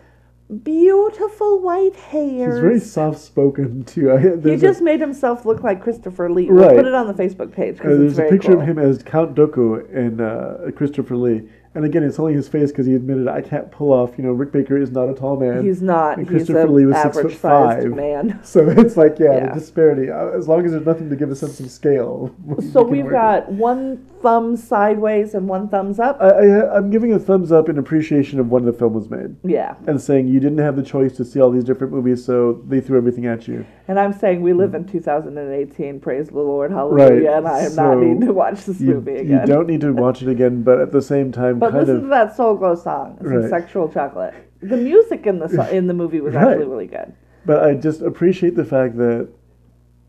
beautiful 0.64 1.60
white 1.62 1.96
hair. 1.96 2.52
He's 2.52 2.60
very 2.60 2.80
soft 2.80 3.20
spoken 3.20 3.84
too. 3.84 4.12
I, 4.12 4.20
He 4.20 4.28
there's 4.30 4.62
a- 4.64 4.68
just 4.68 4.82
made 4.82 5.00
himself 5.02 5.46
look 5.46 5.64
like 5.64 5.82
Christopher 5.82 6.30
Lee. 6.30 6.50
We'll 6.50 6.70
put 6.76 6.86
it 6.86 6.94
on 6.94 7.08
the 7.08 7.14
Facebook 7.14 7.52
page 7.52 7.76
Uh, 7.80 7.84
because 7.84 8.00
it's 8.02 8.16
there's 8.18 8.30
a 8.30 8.32
picture 8.32 8.52
cool. 8.54 8.62
of 8.62 8.68
him 8.68 8.78
as 8.80 9.02
Count 9.04 9.36
Dooku 9.36 9.94
and 9.96 10.22
uh, 10.22 10.72
Christopher 10.76 11.16
Lee, 11.18 11.44
and 11.74 11.84
again, 11.84 12.04
it's 12.04 12.20
only 12.20 12.34
his 12.34 12.48
face 12.48 12.72
because 12.72 12.86
he 12.86 12.94
admitted 12.96 13.28
I 13.28 13.42
can't 13.42 13.70
pull 13.72 13.92
off. 13.92 14.18
You 14.18 14.24
know, 14.24 14.32
Rick 14.32 14.52
Baker 14.54 14.78
is 14.78 14.92
not 14.92 15.10
a 15.10 15.14
tall 15.14 15.38
man. 15.38 15.64
He's 15.66 15.82
not. 15.82 16.18
and 16.18 16.28
Christopher 16.28 16.62
an 16.62 16.74
Lee 16.74 16.86
was 16.86 17.02
six 17.02 17.18
foot 17.20 17.34
five. 17.34 17.92
man. 17.92 18.40
So 18.44 18.70
it's 18.70 18.96
like, 18.96 19.20
yeah, 19.20 19.34
Yeah. 19.36 19.48
the 19.54 19.60
disparity. 19.60 20.10
Uh, 20.10 20.28
As 20.30 20.48
long 20.48 20.64
as 20.66 20.72
there's 20.72 20.86
nothing 20.86 21.10
to 21.10 21.16
give 21.18 21.32
a 21.32 21.36
sense 21.36 21.60
of 21.60 21.70
scale. 21.72 22.34
So 22.72 22.84
we've 22.84 23.10
got 23.10 23.52
one 23.52 24.06
thumb 24.26 24.58
sideways 24.58 25.36
and 25.36 25.48
one 25.48 25.70
thumbs 25.70 26.00
up. 26.00 26.18
I, 26.20 26.30
I, 26.30 26.78
I'm 26.78 26.90
giving 26.90 27.14
a 27.14 27.20
thumbs 27.20 27.52
up 27.52 27.70
in 27.70 27.78
appreciation 27.78 28.40
of 28.40 28.50
when 28.50 28.66
the 28.66 28.74
film 28.74 28.96
was 28.96 29.08
made, 29.08 29.36
yeah. 29.44 29.76
and 29.86 30.02
saying 30.02 30.28
you 30.28 30.40
didn't 30.40 30.58
have 30.58 30.76
the 30.76 30.82
choice 30.82 31.16
to 31.18 31.24
see 31.24 31.40
all 31.40 31.52
these 31.52 31.64
different 31.64 31.94
movies, 31.94 32.26
so 32.26 32.64
they 32.68 32.82
threw 32.82 32.98
everything 32.98 33.28
at 33.28 33.48
you. 33.48 33.64
And 33.88 34.00
I'm 34.00 34.14
saying 34.14 34.42
we 34.42 34.54
live 34.54 34.72
mm. 34.72 34.78
in 34.78 34.88
2018. 34.88 36.00
Praise 36.00 36.30
the 36.30 36.40
Lord. 36.40 36.72
Hallelujah. 36.72 37.30
Right, 37.30 37.38
And 37.38 37.48
I 37.48 37.60
am 37.60 37.72
so 37.72 37.84
not 37.84 37.98
needing 38.00 38.22
to 38.22 38.34
watch 38.34 38.66
this 38.66 38.82
You, 38.82 38.96
movie 38.96 39.18
again. 39.18 39.42
you 39.42 39.46
don't 39.46 39.68
need 39.68 39.82
to 39.82 39.94
watch 39.94 40.24
it 40.24 40.28
again, 40.28 40.64
but 40.64 40.82
at 40.82 40.92
the 40.92 41.04
same 41.04 41.32
time, 41.32 41.60
but 41.60 41.76
listen 41.76 41.98
of. 41.98 42.02
to 42.02 42.08
that 42.08 42.36
Soul 42.36 42.56
Glo 42.56 42.74
song. 42.74 43.18
Some 43.22 43.28
Right. 43.28 43.50
sexual 43.50 43.90
chocolate. 43.90 44.34
The 44.64 44.78
music 44.78 45.28
in 45.28 45.38
the 45.38 45.50
so- 45.50 45.62
in 45.78 45.86
the 45.86 45.94
movie 45.94 46.20
was 46.20 46.34
Right. 46.34 46.48
actually 46.48 46.66
really 46.66 46.88
good. 46.88 47.14
But 47.46 47.64
I 47.64 47.76
just 47.76 48.02
appreciate 48.02 48.56
the 48.56 48.66
fact 48.66 48.98
that 48.98 49.30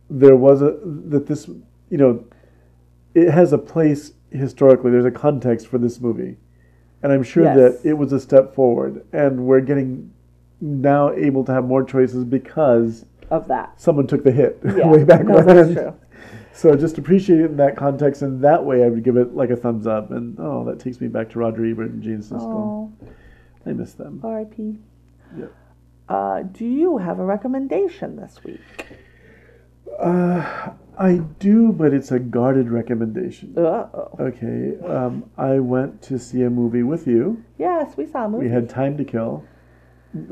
there 0.08 0.36
was 0.36 0.62
a 0.62 0.78
that 0.84 1.26
this 1.26 1.48
you 1.90 1.98
know 1.98 2.24
it 3.16 3.30
has 3.30 3.52
a 3.52 3.58
place 3.58 4.12
historically. 4.30 4.90
There's 4.90 5.04
a 5.06 5.10
context 5.10 5.66
for 5.68 5.78
this 5.78 6.00
movie, 6.00 6.36
and 7.02 7.12
I'm 7.12 7.22
sure 7.22 7.44
Yes. 7.44 7.56
that 7.82 7.88
it 7.88 7.94
was 7.94 8.12
a 8.12 8.20
step 8.20 8.54
forward. 8.54 9.04
And 9.12 9.46
we're 9.46 9.60
getting 9.62 10.12
now 10.60 11.12
able 11.12 11.44
to 11.44 11.52
have 11.52 11.64
more 11.64 11.82
choices 11.84 12.24
because 12.24 13.06
Of 13.30 13.48
that. 13.48 13.80
someone 13.80 14.06
took 14.06 14.22
the 14.24 14.30
hit 14.32 14.58
Yeah. 14.64 14.88
way 14.90 15.04
back 15.04 15.24
no, 15.24 15.36
when. 15.36 15.46
that's 15.46 15.72
true. 15.72 15.94
So 16.52 16.74
just 16.74 16.96
appreciate 16.98 17.40
it 17.40 17.46
in 17.50 17.56
that 17.58 17.76
context, 17.76 18.22
and 18.22 18.42
that 18.42 18.64
way 18.64 18.82
I 18.84 18.88
would 18.88 19.02
give 19.02 19.16
it 19.16 19.34
like 19.34 19.50
a 19.50 19.56
thumbs 19.56 19.86
up. 19.86 20.10
And 20.10 20.36
oh, 20.40 20.64
that 20.64 20.78
takes 20.78 21.00
me 21.00 21.08
back 21.08 21.28
to 21.30 21.38
Roger 21.38 21.64
Ebert 21.66 21.90
and 21.90 22.02
Gene 22.02 22.20
Siskel. 22.22 22.90
I 23.66 23.72
miss 23.72 23.92
them. 23.94 24.20
R.I.P. 24.24 24.78
Yep. 25.38 25.52
Uh, 26.08 26.42
do 26.42 26.64
you 26.64 26.96
have 26.98 27.18
a 27.18 27.24
recommendation 27.24 28.16
this 28.16 28.40
week? 28.44 28.60
Uh, 29.98 30.70
I 30.98 31.18
do, 31.38 31.72
but 31.72 31.92
it's 31.92 32.10
a 32.10 32.18
guarded 32.18 32.70
recommendation. 32.70 33.54
Uh-oh. 33.56 34.16
Okay, 34.18 34.78
um, 34.86 35.28
I 35.36 35.58
went 35.58 36.00
to 36.02 36.18
see 36.18 36.42
a 36.42 36.50
movie 36.50 36.82
with 36.82 37.06
you. 37.06 37.44
Yes, 37.58 37.96
we 37.96 38.06
saw 38.06 38.24
a 38.24 38.28
movie. 38.28 38.46
We 38.46 38.50
had 38.50 38.68
time 38.68 38.96
to 38.96 39.04
kill. 39.04 39.44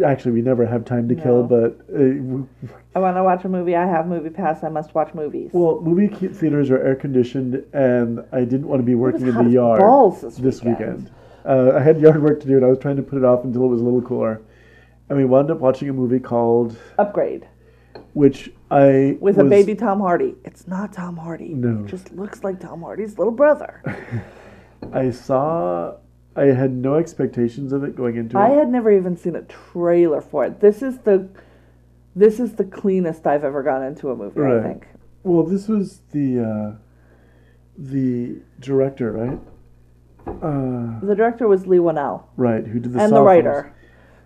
Actually, 0.04 0.32
we 0.32 0.40
never 0.40 0.64
have 0.64 0.86
time 0.86 1.08
to 1.08 1.14
kill, 1.14 1.42
but 1.42 1.78
uh, 1.94 2.68
I 2.94 2.98
want 2.98 3.16
to 3.16 3.22
watch 3.22 3.44
a 3.44 3.48
movie. 3.50 3.76
I 3.76 3.86
have 3.86 4.06
movie 4.06 4.30
pass. 4.30 4.64
I 4.64 4.70
must 4.70 4.94
watch 4.94 5.12
movies. 5.12 5.50
well, 5.52 5.80
movie 5.82 6.06
theaters 6.08 6.70
are 6.70 6.78
air 6.78 6.94
conditioned, 6.94 7.62
and 7.74 8.24
I 8.32 8.44
didn't 8.44 8.66
want 8.66 8.80
to 8.80 8.86
be 8.86 8.94
working 8.94 9.26
in 9.28 9.34
the 9.34 9.50
yard 9.50 9.80
balls 9.80 10.22
this, 10.22 10.36
this 10.36 10.62
weekend. 10.62 11.10
weekend. 11.10 11.10
Uh, 11.44 11.76
I 11.76 11.82
had 11.82 12.00
yard 12.00 12.22
work 12.22 12.40
to 12.40 12.46
do, 12.46 12.56
and 12.56 12.64
I 12.64 12.68
was 12.68 12.78
trying 12.78 12.96
to 12.96 13.02
put 13.02 13.18
it 13.18 13.24
off 13.24 13.44
until 13.44 13.64
it 13.64 13.68
was 13.68 13.82
a 13.82 13.84
little 13.84 14.00
cooler. 14.00 14.40
And 15.10 15.18
we 15.18 15.26
wound 15.26 15.50
up 15.50 15.58
watching 15.58 15.90
a 15.90 15.92
movie 15.92 16.20
called, 16.20 16.78
Upgrade 16.96 17.46
which 18.14 18.50
I 18.74 19.16
with 19.20 19.38
a 19.38 19.44
baby 19.44 19.74
Tom 19.74 20.00
Hardy. 20.00 20.34
It's 20.44 20.66
not 20.66 20.92
Tom 20.92 21.16
Hardy. 21.16 21.48
No. 21.54 21.84
It 21.84 21.88
just 21.88 22.12
looks 22.12 22.42
like 22.42 22.58
Tom 22.60 22.82
Hardy's 22.82 23.18
little 23.18 23.32
brother. 23.32 23.80
I 24.92 25.10
saw. 25.10 25.96
I 26.36 26.46
had 26.46 26.72
no 26.72 26.96
expectations 26.96 27.72
of 27.72 27.84
it 27.84 27.94
going 27.94 28.16
into 28.16 28.36
I 28.36 28.50
it. 28.50 28.58
had 28.58 28.68
never 28.68 28.90
even 28.90 29.16
seen 29.16 29.36
a 29.36 29.42
trailer 29.42 30.20
for 30.20 30.44
it. 30.44 30.60
This 30.60 30.82
is 30.82 30.98
the 30.98 31.28
this 32.16 32.40
is 32.40 32.54
the 32.54 32.64
cleanest 32.64 33.26
I've 33.26 33.44
ever 33.44 33.62
gone 33.62 33.84
into 33.84 34.10
a 34.10 34.16
movie, 34.16 34.40
I 34.42 34.60
think. 34.62 34.86
Well, 35.22 35.44
this 35.44 35.68
was 35.68 36.00
the 36.10 36.40
uh, 36.40 36.76
the 37.78 38.40
director, 38.60 39.12
right? 39.12 39.38
Uh, 40.26 41.00
The 41.06 41.14
director 41.14 41.46
was 41.46 41.66
Leigh 41.66 41.78
Whannell. 41.78 42.24
right, 42.36 42.66
who 42.66 42.80
did 42.80 42.92
the 42.92 43.00
and 43.00 43.12
the 43.12 43.22
writer. 43.22 43.73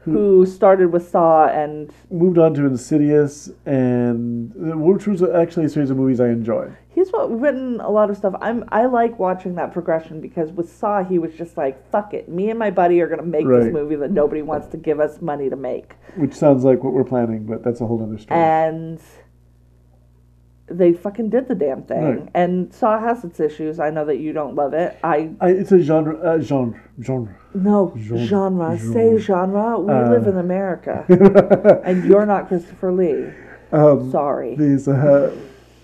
Hmm. 0.08 0.14
Who 0.16 0.46
started 0.46 0.92
with 0.92 1.08
Saw 1.08 1.46
and 1.48 1.92
moved 2.10 2.38
on 2.38 2.54
to 2.54 2.66
Insidious, 2.66 3.50
and 3.66 4.52
which 4.54 5.06
was 5.06 5.22
actually 5.22 5.66
a 5.66 5.68
series 5.68 5.90
of 5.90 5.96
movies 5.96 6.20
I 6.20 6.28
enjoy. 6.28 6.70
he's 6.94 7.10
written 7.28 7.78
a 7.80 7.90
lot 7.90 8.10
of 8.10 8.16
stuff. 8.16 8.34
I'm 8.40 8.64
I 8.70 8.86
like 8.86 9.18
watching 9.18 9.54
that 9.54 9.72
progression 9.72 10.20
because 10.20 10.50
with 10.50 10.70
Saw 10.72 11.04
he 11.04 11.18
was 11.18 11.32
just 11.34 11.56
like, 11.56 11.88
fuck 11.90 12.12
it. 12.14 12.28
Me 12.28 12.50
and 12.50 12.58
my 12.58 12.70
buddy 12.70 13.00
are 13.00 13.06
gonna 13.08 13.22
make 13.22 13.46
Right. 13.46 13.64
this 13.64 13.72
movie 13.72 13.94
that 13.96 14.10
nobody 14.10 14.42
wants 14.42 14.66
to 14.68 14.76
give 14.76 14.98
us 14.98 15.20
money 15.20 15.48
to 15.50 15.56
make. 15.56 15.94
Which 16.16 16.34
sounds 16.34 16.64
like 16.64 16.82
what 16.82 16.92
we're 16.92 17.04
planning, 17.04 17.44
but 17.44 17.62
that's 17.62 17.80
a 17.80 17.86
whole 17.86 18.02
other 18.02 18.18
story. 18.18 18.40
and 18.40 18.98
they 20.70 20.92
fucking 20.92 21.30
did 21.30 21.48
the 21.48 21.54
damn 21.54 21.82
thing. 21.82 22.02
Right. 22.04 22.28
And 22.34 22.72
Saw 22.72 22.98
has 23.00 23.24
its 23.24 23.40
issues. 23.40 23.80
I 23.80 23.90
know 23.90 24.04
that 24.04 24.18
you 24.18 24.32
don't 24.32 24.54
love 24.54 24.74
it. 24.74 24.98
I 25.02 25.30
I, 25.40 25.50
it's 25.50 25.72
a 25.72 25.80
genre, 25.80 26.16
uh, 26.20 26.40
genre, 26.40 26.80
genre. 27.02 27.34
no 27.54 27.92
Genre. 27.96 28.26
genre. 28.26 28.78
Say 28.78 29.16
genre. 29.18 29.78
We 29.80 29.92
Uh. 29.92 30.10
live 30.10 30.26
in 30.26 30.36
America, 30.38 31.04
and 31.84 32.04
you're 32.04 32.26
not 32.26 32.48
Christopher 32.48 32.92
Lee. 32.92 33.26
Um, 33.72 34.10
Sorry. 34.10 34.54
these, 34.56 34.88
uh, 34.88 35.34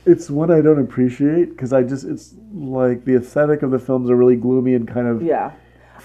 it's 0.07 0.31
one 0.31 0.51
I 0.51 0.61
don't 0.61 0.79
appreciate 0.81 1.51
because 1.51 1.73
I 1.73 1.83
just, 1.83 2.05
it's 2.05 2.35
like 2.55 3.05
the 3.05 3.17
aesthetic 3.17 3.63
of 3.63 3.71
the 3.71 3.79
films 3.79 4.09
are 4.11 4.17
really 4.17 4.37
gloomy 4.37 4.75
and 4.75 4.87
kind 4.89 5.07
of. 5.07 5.23
Yeah. 5.23 5.53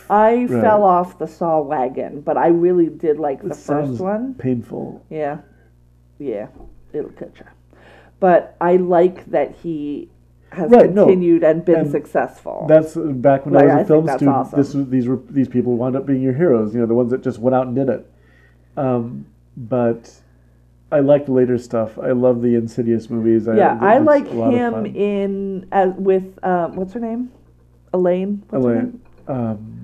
I 0.09 0.45
Right. 0.49 0.49
fell 0.61 0.83
off 0.83 1.19
the 1.19 1.27
Saw 1.27 1.61
wagon, 1.61 2.21
but 2.21 2.37
I 2.37 2.47
really 2.47 2.87
did 2.87 3.19
like 3.19 3.41
the 3.41 3.49
it 3.49 3.55
first 3.57 3.99
one. 4.01 4.33
painful. 4.35 5.01
Yeah. 5.09 5.39
Yeah. 6.17 6.47
It'll 6.93 7.11
cut 7.11 7.31
you. 7.39 7.45
But 8.19 8.55
I 8.59 8.75
like 8.77 9.25
that 9.31 9.55
he 9.63 10.09
has 10.51 10.69
Right, 10.71 10.91
no. 10.91 11.05
continued 11.05 11.43
and 11.43 11.63
been 11.63 11.75
And 11.81 11.91
successful. 11.91 12.65
That's 12.67 12.97
uh, 12.97 13.01
back 13.01 13.45
when 13.45 13.53
Like, 13.55 13.65
I 13.65 13.65
was 13.67 13.71
I 13.71 13.75
a 13.75 13.77
think 13.77 13.87
film 13.87 14.05
that's 14.05 14.17
student. 14.17 14.37
awesome. 14.37 14.59
This 14.59 14.73
was, 14.73 14.89
these 14.89 15.07
were 15.07 15.19
these 15.29 15.47
people 15.47 15.75
wound 15.77 15.95
up 15.95 16.05
being 16.05 16.21
your 16.21 16.33
heroes. 16.33 16.73
You 16.73 16.81
know, 16.81 16.85
the 16.87 16.93
ones 16.95 17.11
that 17.11 17.21
just 17.23 17.39
went 17.39 17.55
out 17.55 17.67
and 17.67 17.75
did 17.75 17.87
it. 17.89 18.11
Um, 18.77 19.25
but 19.55 20.11
I 20.91 21.01
like 21.01 21.27
the 21.27 21.33
later 21.33 21.57
stuff. 21.57 21.99
I 21.99 22.11
love 22.11 22.41
the 22.41 22.55
Insidious 22.55 23.09
movies. 23.09 23.47
yeah, 23.47 23.77
I 23.79 23.97
a 23.97 24.01
like 24.01 24.27
him 24.27 24.85
in 24.87 25.67
as 25.71 25.93
with 25.95 26.43
um, 26.43 26.75
what's 26.75 26.93
her 26.93 26.99
name, 26.99 27.31
Elaine. 27.93 28.43
What's 28.49 28.65
her 28.65 28.75
name? 28.75 29.01
Um, 29.27 29.78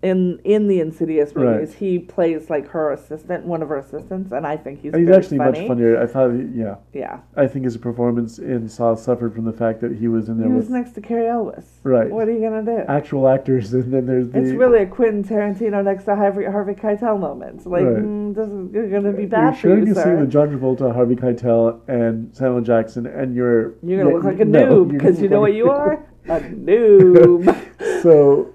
In 0.00 0.38
in 0.44 0.68
the 0.68 0.78
Insidious 0.80 1.34
Right. 1.34 1.56
movies, 1.56 1.74
he 1.74 1.98
plays 1.98 2.48
like 2.48 2.68
her 2.68 2.92
assistant, 2.92 3.44
one 3.46 3.62
of 3.62 3.68
her 3.68 3.78
assistants, 3.78 4.30
and 4.30 4.46
I 4.46 4.56
think 4.56 4.80
he's 4.80 4.94
he's 4.94 5.10
actually 5.10 5.38
funny. 5.38 5.58
much 5.62 5.66
funnier. 5.68 6.00
I 6.00 6.06
thought, 6.06 6.30
he- 6.30 6.42
yeah, 6.54 6.76
Yeah, 6.92 7.18
I 7.36 7.48
think 7.48 7.64
his 7.64 7.76
performance 7.76 8.38
in 8.38 8.68
Saw 8.68 8.94
suffered 8.94 9.34
from 9.34 9.44
the 9.44 9.52
fact 9.52 9.80
that 9.80 9.96
he 9.96 10.06
was 10.06 10.28
in 10.28 10.38
there 10.38 10.46
he 10.46 10.54
was 10.54 10.70
next 10.70 10.92
to 10.92 11.00
Cary 11.00 11.26
Elwes. 11.26 11.80
Right. 11.82 12.08
What 12.12 12.28
are 12.28 12.30
you 12.30 12.38
gonna 12.38 12.62
do? 12.62 12.84
actual 12.86 13.26
actors, 13.26 13.74
and 13.74 13.92
then 13.92 14.06
there's 14.06 14.28
the. 14.30 14.38
It's 14.38 14.52
really 14.52 14.82
a 14.82 14.86
Quentin 14.86 15.24
Tarantino 15.24 15.82
next 15.82 16.04
to 16.04 16.14
Harvey, 16.14 16.44
Harvey 16.44 16.74
Keitel 16.74 17.18
moment. 17.18 17.66
Like, 17.66 17.84
Right. 17.84 17.96
mm, 17.96 18.34
this 18.36 18.46
is 18.48 18.90
going 18.92 19.02
to 19.02 19.10
be 19.12 19.22
You're 19.22 19.30
bad 19.30 19.54
for 19.56 19.60
sharing 19.62 19.86
you, 19.88 19.94
scene 19.94 20.04
sir. 20.04 20.16
with 20.20 20.30
John 20.30 20.48
Travolta, 20.56 20.94
Harvey 20.94 21.16
Keitel, 21.16 21.80
and 21.88 22.32
Samuel 22.36 22.60
Jackson, 22.60 23.06
and 23.06 23.34
you're 23.34 23.72
You're 23.82 24.04
going 24.04 24.06
to 24.06 24.10
yeah, 24.10 24.14
look 24.14 24.22
like 24.24 24.38
a 24.40 24.44
no, 24.44 24.84
noob 24.84 24.92
you're 24.92 25.00
because 25.00 25.20
you 25.20 25.28
know 25.28 25.40
what 25.40 25.54
you 25.54 25.68
are? 25.80 26.06
A 26.28 26.38
noob. 26.40 27.42
so 28.02 28.52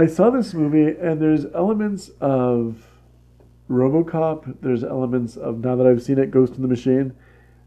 I 0.00 0.06
saw 0.06 0.30
this 0.30 0.54
movie, 0.54 0.96
and 0.98 1.20
there's 1.20 1.44
elements 1.54 2.10
of 2.22 2.86
RoboCop. 3.68 4.56
There's 4.62 4.82
elements 4.82 5.36
of 5.36 5.62
now 5.62 5.76
that 5.76 5.86
I've 5.86 6.02
seen 6.02 6.18
it, 6.18 6.30
Ghost 6.30 6.54
in 6.54 6.62
the 6.62 6.68
Machine. 6.68 7.12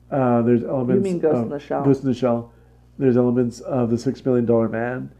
Uh, 0.10 0.42
there's 0.42 0.64
elements. 0.64 1.06
You 1.06 1.14
mean 1.14 1.22
Ghost 1.22 1.36
of 1.36 1.44
in 1.44 1.50
the 1.50 1.60
Shell. 1.60 1.84
Ghost 1.84 2.02
in 2.02 2.08
the 2.08 2.16
Shell. 2.16 2.52
There's 2.98 3.18
elements 3.18 3.60
of 3.60 3.92
the 3.92 4.00
Six 4.00 4.26
Million 4.26 4.48
Dollar 4.48 4.68
Man. 4.68 5.14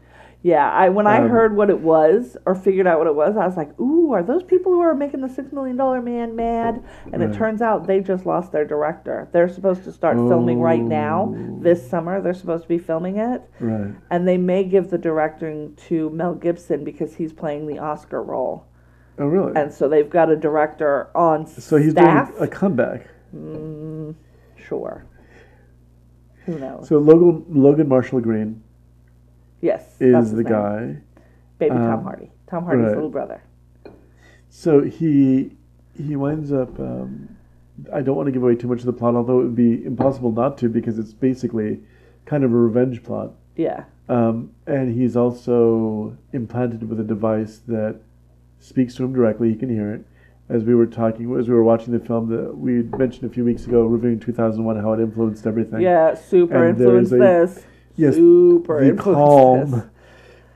Yeah, 0.44 0.70
I 0.70 0.90
when 0.90 1.06
I 1.06 1.22
Um, 1.22 1.30
heard 1.30 1.56
what 1.56 1.70
it 1.70 1.80
was 1.80 2.36
or 2.44 2.54
figured 2.54 2.86
out 2.86 2.98
what 2.98 3.06
it 3.06 3.14
was, 3.14 3.34
I 3.34 3.46
was 3.46 3.56
like, 3.56 3.80
"Ooh, 3.80 4.12
are 4.12 4.22
those 4.22 4.42
people 4.42 4.72
who 4.72 4.80
are 4.82 4.94
making 4.94 5.22
the 5.22 5.28
Six 5.30 5.50
Million 5.54 5.78
Dollar 5.78 6.02
Man 6.02 6.36
mad?" 6.36 6.82
And 7.14 7.22
it 7.22 7.32
turns 7.32 7.62
out 7.62 7.86
they 7.86 8.00
just 8.00 8.26
lost 8.26 8.52
their 8.52 8.66
director. 8.66 9.26
They're 9.32 9.48
supposed 9.48 9.84
to 9.84 9.90
start 9.92 10.18
filming 10.18 10.60
right 10.60 10.82
now 10.82 11.34
Oh. 11.34 11.58
this 11.62 11.88
summer. 11.88 12.20
They're 12.20 12.34
supposed 12.34 12.64
to 12.64 12.68
be 12.68 12.76
filming 12.76 13.16
it, 13.16 13.40
Right. 13.58 13.92
and 14.10 14.28
they 14.28 14.36
may 14.36 14.64
give 14.64 14.90
the 14.90 14.98
directing 14.98 15.72
to 15.88 16.10
Mel 16.10 16.34
Gibson 16.34 16.84
because 16.84 17.14
he's 17.14 17.32
playing 17.32 17.66
the 17.66 17.78
Oscar 17.78 18.22
role, 18.22 18.64
Oh, 19.18 19.26
really? 19.26 19.52
and 19.56 19.72
so 19.72 19.88
they've 19.88 20.10
got 20.10 20.28
a 20.28 20.36
director 20.36 21.08
on 21.14 21.46
so 21.46 21.78
he's 21.78 21.92
staff. 21.92 22.32
doing 22.32 22.42
a 22.42 22.46
comeback. 22.48 23.06
Mm, 23.34 24.14
sure. 24.56 25.04
Who 26.44 26.58
knows? 26.58 26.86
So 26.88 26.98
Logan 26.98 27.46
Logan 27.48 27.88
Marshall 27.88 28.20
Green 28.20 28.60
yes, 29.64 29.82
is 30.00 30.30
the 30.32 30.42
name. 30.42 30.52
guy. 30.52 30.96
Baby 31.58 31.74
Tom 31.74 31.98
um, 31.98 32.04
Hardy. 32.04 32.30
Tom 32.46 32.64
Hardy's 32.64 32.86
right. 32.86 32.94
little 32.94 33.10
brother. 33.10 33.42
So 34.48 34.82
he 34.82 35.56
he 35.96 36.16
winds 36.16 36.52
up. 36.52 36.78
Um, 36.78 37.36
I 37.92 38.02
don't 38.02 38.16
want 38.16 38.26
to 38.26 38.32
give 38.32 38.42
away 38.42 38.54
too 38.54 38.68
much 38.68 38.80
of 38.80 38.86
the 38.86 38.92
plot, 38.92 39.14
although 39.16 39.40
it 39.40 39.44
would 39.44 39.56
be 39.56 39.84
impossible 39.84 40.30
not 40.30 40.58
to 40.58 40.68
because 40.68 40.98
it's 40.98 41.12
basically 41.12 41.80
kind 42.24 42.44
of 42.44 42.52
a 42.52 42.56
revenge 42.56 43.02
plot. 43.02 43.32
Yeah. 43.56 43.84
Um, 44.08 44.52
and 44.66 44.94
he's 44.94 45.16
also 45.16 46.16
implanted 46.32 46.88
with 46.88 47.00
a 47.00 47.04
device 47.04 47.60
that 47.66 48.00
speaks 48.60 48.94
to 48.96 49.04
him 49.04 49.12
directly. 49.12 49.50
He 49.50 49.56
can 49.56 49.70
hear 49.70 49.92
it. 49.92 50.04
As 50.48 50.62
we 50.62 50.74
were 50.74 50.86
talking, 50.86 51.34
as 51.38 51.48
we 51.48 51.54
were 51.54 51.64
watching 51.64 51.96
the 51.96 52.04
film 52.04 52.28
that 52.28 52.56
we 52.56 52.82
mentioned 52.82 53.30
a 53.30 53.32
few 53.32 53.44
weeks 53.44 53.64
ago, 53.64 53.86
reviewing 53.86 54.20
2001, 54.20 54.76
how 54.76 54.92
it 54.92 55.00
influenced 55.00 55.46
everything. 55.46 55.80
Yeah, 55.80 56.14
super 56.14 56.68
And 56.68 56.78
influenced 56.78 57.12
a- 57.12 57.16
this. 57.16 57.64
Yes, 57.96 58.14
super 58.14 58.84
the 58.92 59.00
calm 59.00 59.90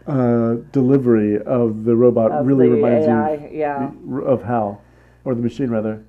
uh, 0.07 0.55
delivery 0.73 1.41
of 1.43 1.85
the 1.85 1.95
robot 1.95 2.31
Of 2.33 2.47
really 2.47 2.69
the 2.69 2.75
reminds 2.77 3.07
AI, 3.07 3.35
you 3.53 3.59
yeah. 3.59 3.91
of 4.25 4.43
Hal, 4.45 4.83
or 5.25 5.35
the 5.35 5.43
machine 5.43 5.71
rather. 5.71 6.05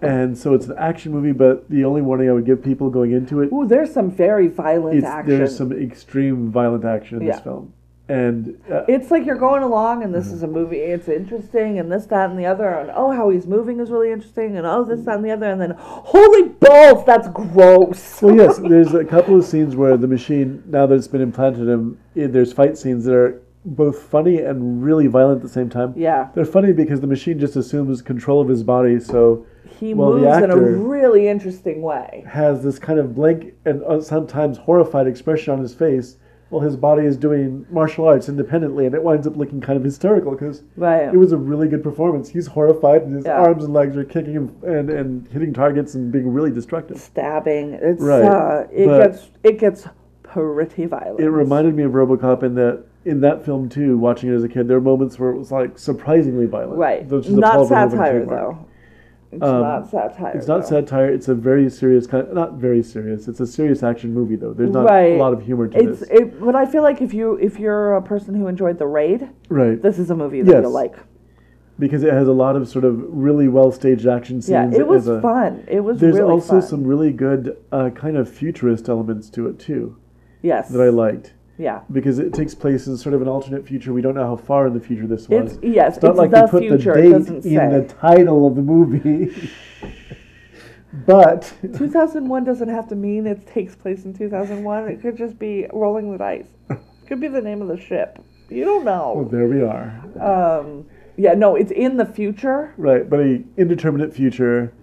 And 0.00 0.38
so 0.38 0.54
it's 0.54 0.66
an 0.66 0.76
action 0.78 1.10
movie, 1.12 1.32
but 1.32 1.68
the 1.68 1.84
only 1.84 2.02
warning 2.02 2.28
I 2.28 2.32
would 2.32 2.46
give 2.46 2.62
people 2.62 2.88
going 2.88 3.10
into 3.12 3.40
it, 3.42 3.52
Ooh, 3.52 3.66
there's 3.66 3.92
some 3.92 4.10
very 4.12 4.46
violent 4.46 5.02
action. 5.02 5.36
there's 5.38 5.56
some 5.56 5.72
extreme 5.72 6.50
violent 6.52 6.84
action 6.84 7.18
in 7.20 7.26
Yeah. 7.26 7.32
this 7.32 7.40
film. 7.42 7.72
And 8.08 8.58
uh, 8.72 8.84
It's 8.88 9.10
like 9.10 9.26
you're 9.26 9.36
going 9.36 9.62
along, 9.62 10.02
and 10.02 10.14
this 10.14 10.26
Mm-hmm. 10.26 10.34
is 10.36 10.42
a 10.42 10.46
movie. 10.46 10.78
It's 10.78 11.08
interesting, 11.08 11.78
and 11.78 11.92
this, 11.92 12.06
that, 12.06 12.30
and 12.30 12.38
the 12.38 12.46
other, 12.46 12.68
and 12.68 12.90
oh, 12.94 13.10
how 13.12 13.28
he's 13.28 13.46
moving 13.46 13.80
is 13.80 13.90
really 13.90 14.10
interesting, 14.10 14.56
and 14.56 14.66
oh, 14.66 14.82
this, 14.84 15.04
that, 15.04 15.16
and 15.16 15.24
the 15.24 15.30
other, 15.30 15.50
and 15.50 15.60
then 15.60 15.74
holy 15.78 16.48
balls, 16.48 17.04
that's 17.04 17.28
gross. 17.28 18.22
well, 18.22 18.34
yes, 18.34 18.58
there's 18.62 18.94
a 18.94 19.04
couple 19.04 19.36
of 19.36 19.44
scenes 19.44 19.76
where 19.76 19.96
the 19.98 20.06
machine, 20.06 20.62
now 20.66 20.86
that 20.86 20.94
it's 20.94 21.08
been 21.08 21.20
implanted 21.20 21.62
in 21.64 21.68
him, 21.68 21.98
there's 22.14 22.52
fight 22.52 22.78
scenes 22.78 23.04
that 23.04 23.14
are 23.14 23.42
both 23.66 23.98
funny 24.04 24.38
and 24.40 24.82
really 24.82 25.06
violent 25.06 25.36
at 25.36 25.42
the 25.42 25.48
same 25.48 25.68
time. 25.68 25.92
yeah, 25.94 26.28
They're 26.34 26.46
funny 26.46 26.72
because 26.72 27.02
the 27.02 27.06
machine 27.06 27.38
just 27.38 27.56
assumes 27.56 28.00
control 28.00 28.40
of 28.40 28.48
his 28.48 28.62
body, 28.62 28.98
so 29.00 29.44
he 29.78 29.92
Well, 29.92 30.12
moves 30.14 30.38
in 30.42 30.50
a 30.50 30.56
really 30.56 31.28
interesting 31.28 31.82
way. 31.82 32.24
has 32.26 32.62
this 32.64 32.78
kind 32.78 32.98
of 32.98 33.14
blank 33.14 33.52
and 33.66 33.82
uh, 33.82 34.00
sometimes 34.00 34.56
horrified 34.56 35.06
expression 35.06 35.52
on 35.52 35.60
his 35.60 35.74
face 35.74 36.16
while 36.50 36.62
his 36.62 36.76
body 36.76 37.04
is 37.04 37.16
doing 37.16 37.66
martial 37.70 38.06
arts 38.06 38.28
independently, 38.28 38.86
and 38.86 38.94
it 38.94 39.02
winds 39.02 39.26
up 39.26 39.36
looking 39.36 39.60
kind 39.60 39.76
of 39.76 39.84
hysterical 39.84 40.32
because 40.32 40.62
Right. 40.76 41.12
it 41.12 41.16
was 41.16 41.32
a 41.32 41.36
really 41.36 41.68
good 41.68 41.82
performance. 41.82 42.28
He's 42.30 42.46
horrified, 42.46 43.02
and 43.02 43.14
his 43.16 43.26
Yeah. 43.26 43.38
arms 43.38 43.64
and 43.64 43.74
legs 43.74 43.96
are 43.96 44.04
kicking 44.04 44.32
him 44.32 44.50
and, 44.62 44.88
and 44.90 45.28
hitting 45.28 45.52
targets 45.52 45.94
and 45.94 46.10
being 46.10 46.32
really 46.32 46.50
destructive. 46.50 46.96
Stabbing. 46.98 47.74
It's 47.74 48.02
Right, 48.02 48.22
uh, 48.24 48.64
it 48.72 48.86
but- 48.86 48.98
gets 49.02 49.30
it 49.44 49.58
gets 49.58 49.88
pretty 50.22 50.86
violent. 50.86 51.20
It 51.20 51.30
reminded 51.30 51.74
me 51.74 51.82
of 51.84 51.92
RoboCop 51.92 52.42
in 52.42 52.54
that 52.56 52.80
in 53.04 53.20
that 53.22 53.42
film 53.42 53.68
too. 53.68 53.96
Watching 53.96 54.30
it 54.30 54.34
as 54.34 54.44
a 54.44 54.48
kid, 54.48 54.68
there 54.68 54.78
were 54.78 54.84
moments 54.84 55.18
where 55.18 55.30
it 55.30 55.38
was 55.38 55.50
like 55.52 55.78
surprisingly 55.78 56.46
violent. 56.46 56.78
right. 56.78 57.06
which 57.08 57.26
is 57.26 57.34
a 57.34 57.40
Not 57.40 57.66
satire 57.66 58.24
though. 58.26 58.58
It's 59.30 59.42
Um, 59.42 59.60
not 59.60 59.90
satire. 59.90 60.32
It's 60.34 60.48
not 60.48 60.62
though. 60.62 60.66
satire. 60.68 61.10
It's 61.12 61.28
a 61.28 61.34
very 61.34 61.68
serious 61.68 62.06
kind. 62.06 62.32
not 62.32 62.54
very 62.54 62.82
serious. 62.82 63.28
It's 63.28 63.40
a 63.40 63.46
serious 63.46 63.82
action 63.82 64.14
movie 64.14 64.36
though. 64.36 64.54
There's 64.54 64.70
not 64.70 64.86
Right. 64.86 65.12
a 65.14 65.18
lot 65.18 65.34
of 65.34 65.42
humor 65.42 65.68
to 65.68 65.78
It's 65.78 66.00
this. 66.00 66.08
it, 66.10 66.40
but 66.40 66.54
I 66.54 66.64
feel 66.64 66.82
like 66.82 67.02
if 67.02 67.12
you 67.12 67.34
if 67.34 67.58
you're 67.60 67.94
a 67.96 68.02
person 68.02 68.34
who 68.34 68.46
enjoyed 68.46 68.78
The 68.78 68.86
Raid, 68.86 69.28
right. 69.50 69.80
this 69.82 69.98
is 69.98 70.10
a 70.10 70.16
movie 70.16 70.40
that 70.42 70.50
Yes. 70.52 70.62
you'll 70.62 70.72
like. 70.72 70.96
because 71.80 72.02
it 72.02 72.12
has 72.12 72.26
a 72.26 72.32
lot 72.32 72.56
of 72.56 72.66
sort 72.66 72.84
of 72.84 73.04
really 73.16 73.46
well 73.46 73.70
staged 73.70 74.04
action 74.06 74.40
scenes. 74.42 74.72
Yeah, 74.74 74.80
it 74.80 74.88
was 74.88 75.06
a- 75.06 75.20
fun. 75.20 75.62
It 75.68 75.84
was 75.84 76.00
There's 76.00 76.16
really 76.16 76.28
also 76.32 76.54
fun. 76.54 76.62
some 76.62 76.84
really 76.84 77.12
good 77.12 77.56
uh, 77.70 77.90
kind 77.90 78.16
of 78.16 78.28
futurist 78.28 78.88
elements 78.88 79.30
to 79.30 79.46
it 79.46 79.60
too 79.60 79.94
yes 80.42 80.70
that 80.70 80.80
I 80.80 80.88
liked 80.88 81.34
yeah. 81.58 81.80
because 81.92 82.18
it 82.18 82.32
takes 82.32 82.54
place 82.54 82.86
in 82.86 82.96
sort 82.96 83.14
of 83.14 83.22
an 83.22 83.28
alternate 83.28 83.66
future. 83.66 83.92
We 83.92 84.00
don't 84.00 84.14
know 84.14 84.26
how 84.26 84.36
far 84.36 84.66
in 84.68 84.74
the 84.74 84.80
future 84.80 85.06
this 85.06 85.22
It's 85.22 85.54
was. 85.54 85.58
yes, 85.62 85.96
It's 85.96 86.02
not 86.02 86.10
it's 86.10 86.18
like 86.18 86.30
the 86.30 86.42
they 86.46 86.50
put 86.50 86.62
future. 86.62 86.94
the 86.94 87.02
date 87.44 87.44
in 87.44 87.70
the 87.72 87.94
title 88.00 88.46
of 88.46 88.54
the 88.54 88.62
movie. 88.62 89.50
but 91.06 91.52
2001 91.62 92.44
doesn't 92.44 92.68
have 92.68 92.88
to 92.88 92.94
mean 92.94 93.26
it 93.26 93.46
takes 93.46 93.74
place 93.74 94.04
in 94.04 94.14
2001. 94.14 94.88
It 94.88 95.02
could 95.02 95.16
just 95.16 95.38
be 95.38 95.66
rolling 95.72 96.10
the 96.12 96.18
dice. 96.18 96.48
Could 97.06 97.20
be 97.20 97.28
the 97.28 97.40
name 97.40 97.62
of 97.62 97.68
the 97.68 97.80
ship. 97.80 98.22
You 98.50 98.66
don't 98.66 98.84
know. 98.84 99.14
well, 99.16 99.24
there 99.24 99.46
we 99.48 99.62
are. 99.62 99.98
Um, 100.20 100.84
yeah, 101.16 101.32
no, 101.32 101.56
it's 101.56 101.70
in 101.70 101.96
the 101.96 102.04
future. 102.04 102.74
Right, 102.76 103.08
but 103.08 103.18
a 103.20 103.42
indeterminate 103.56 104.12
future 104.14 104.74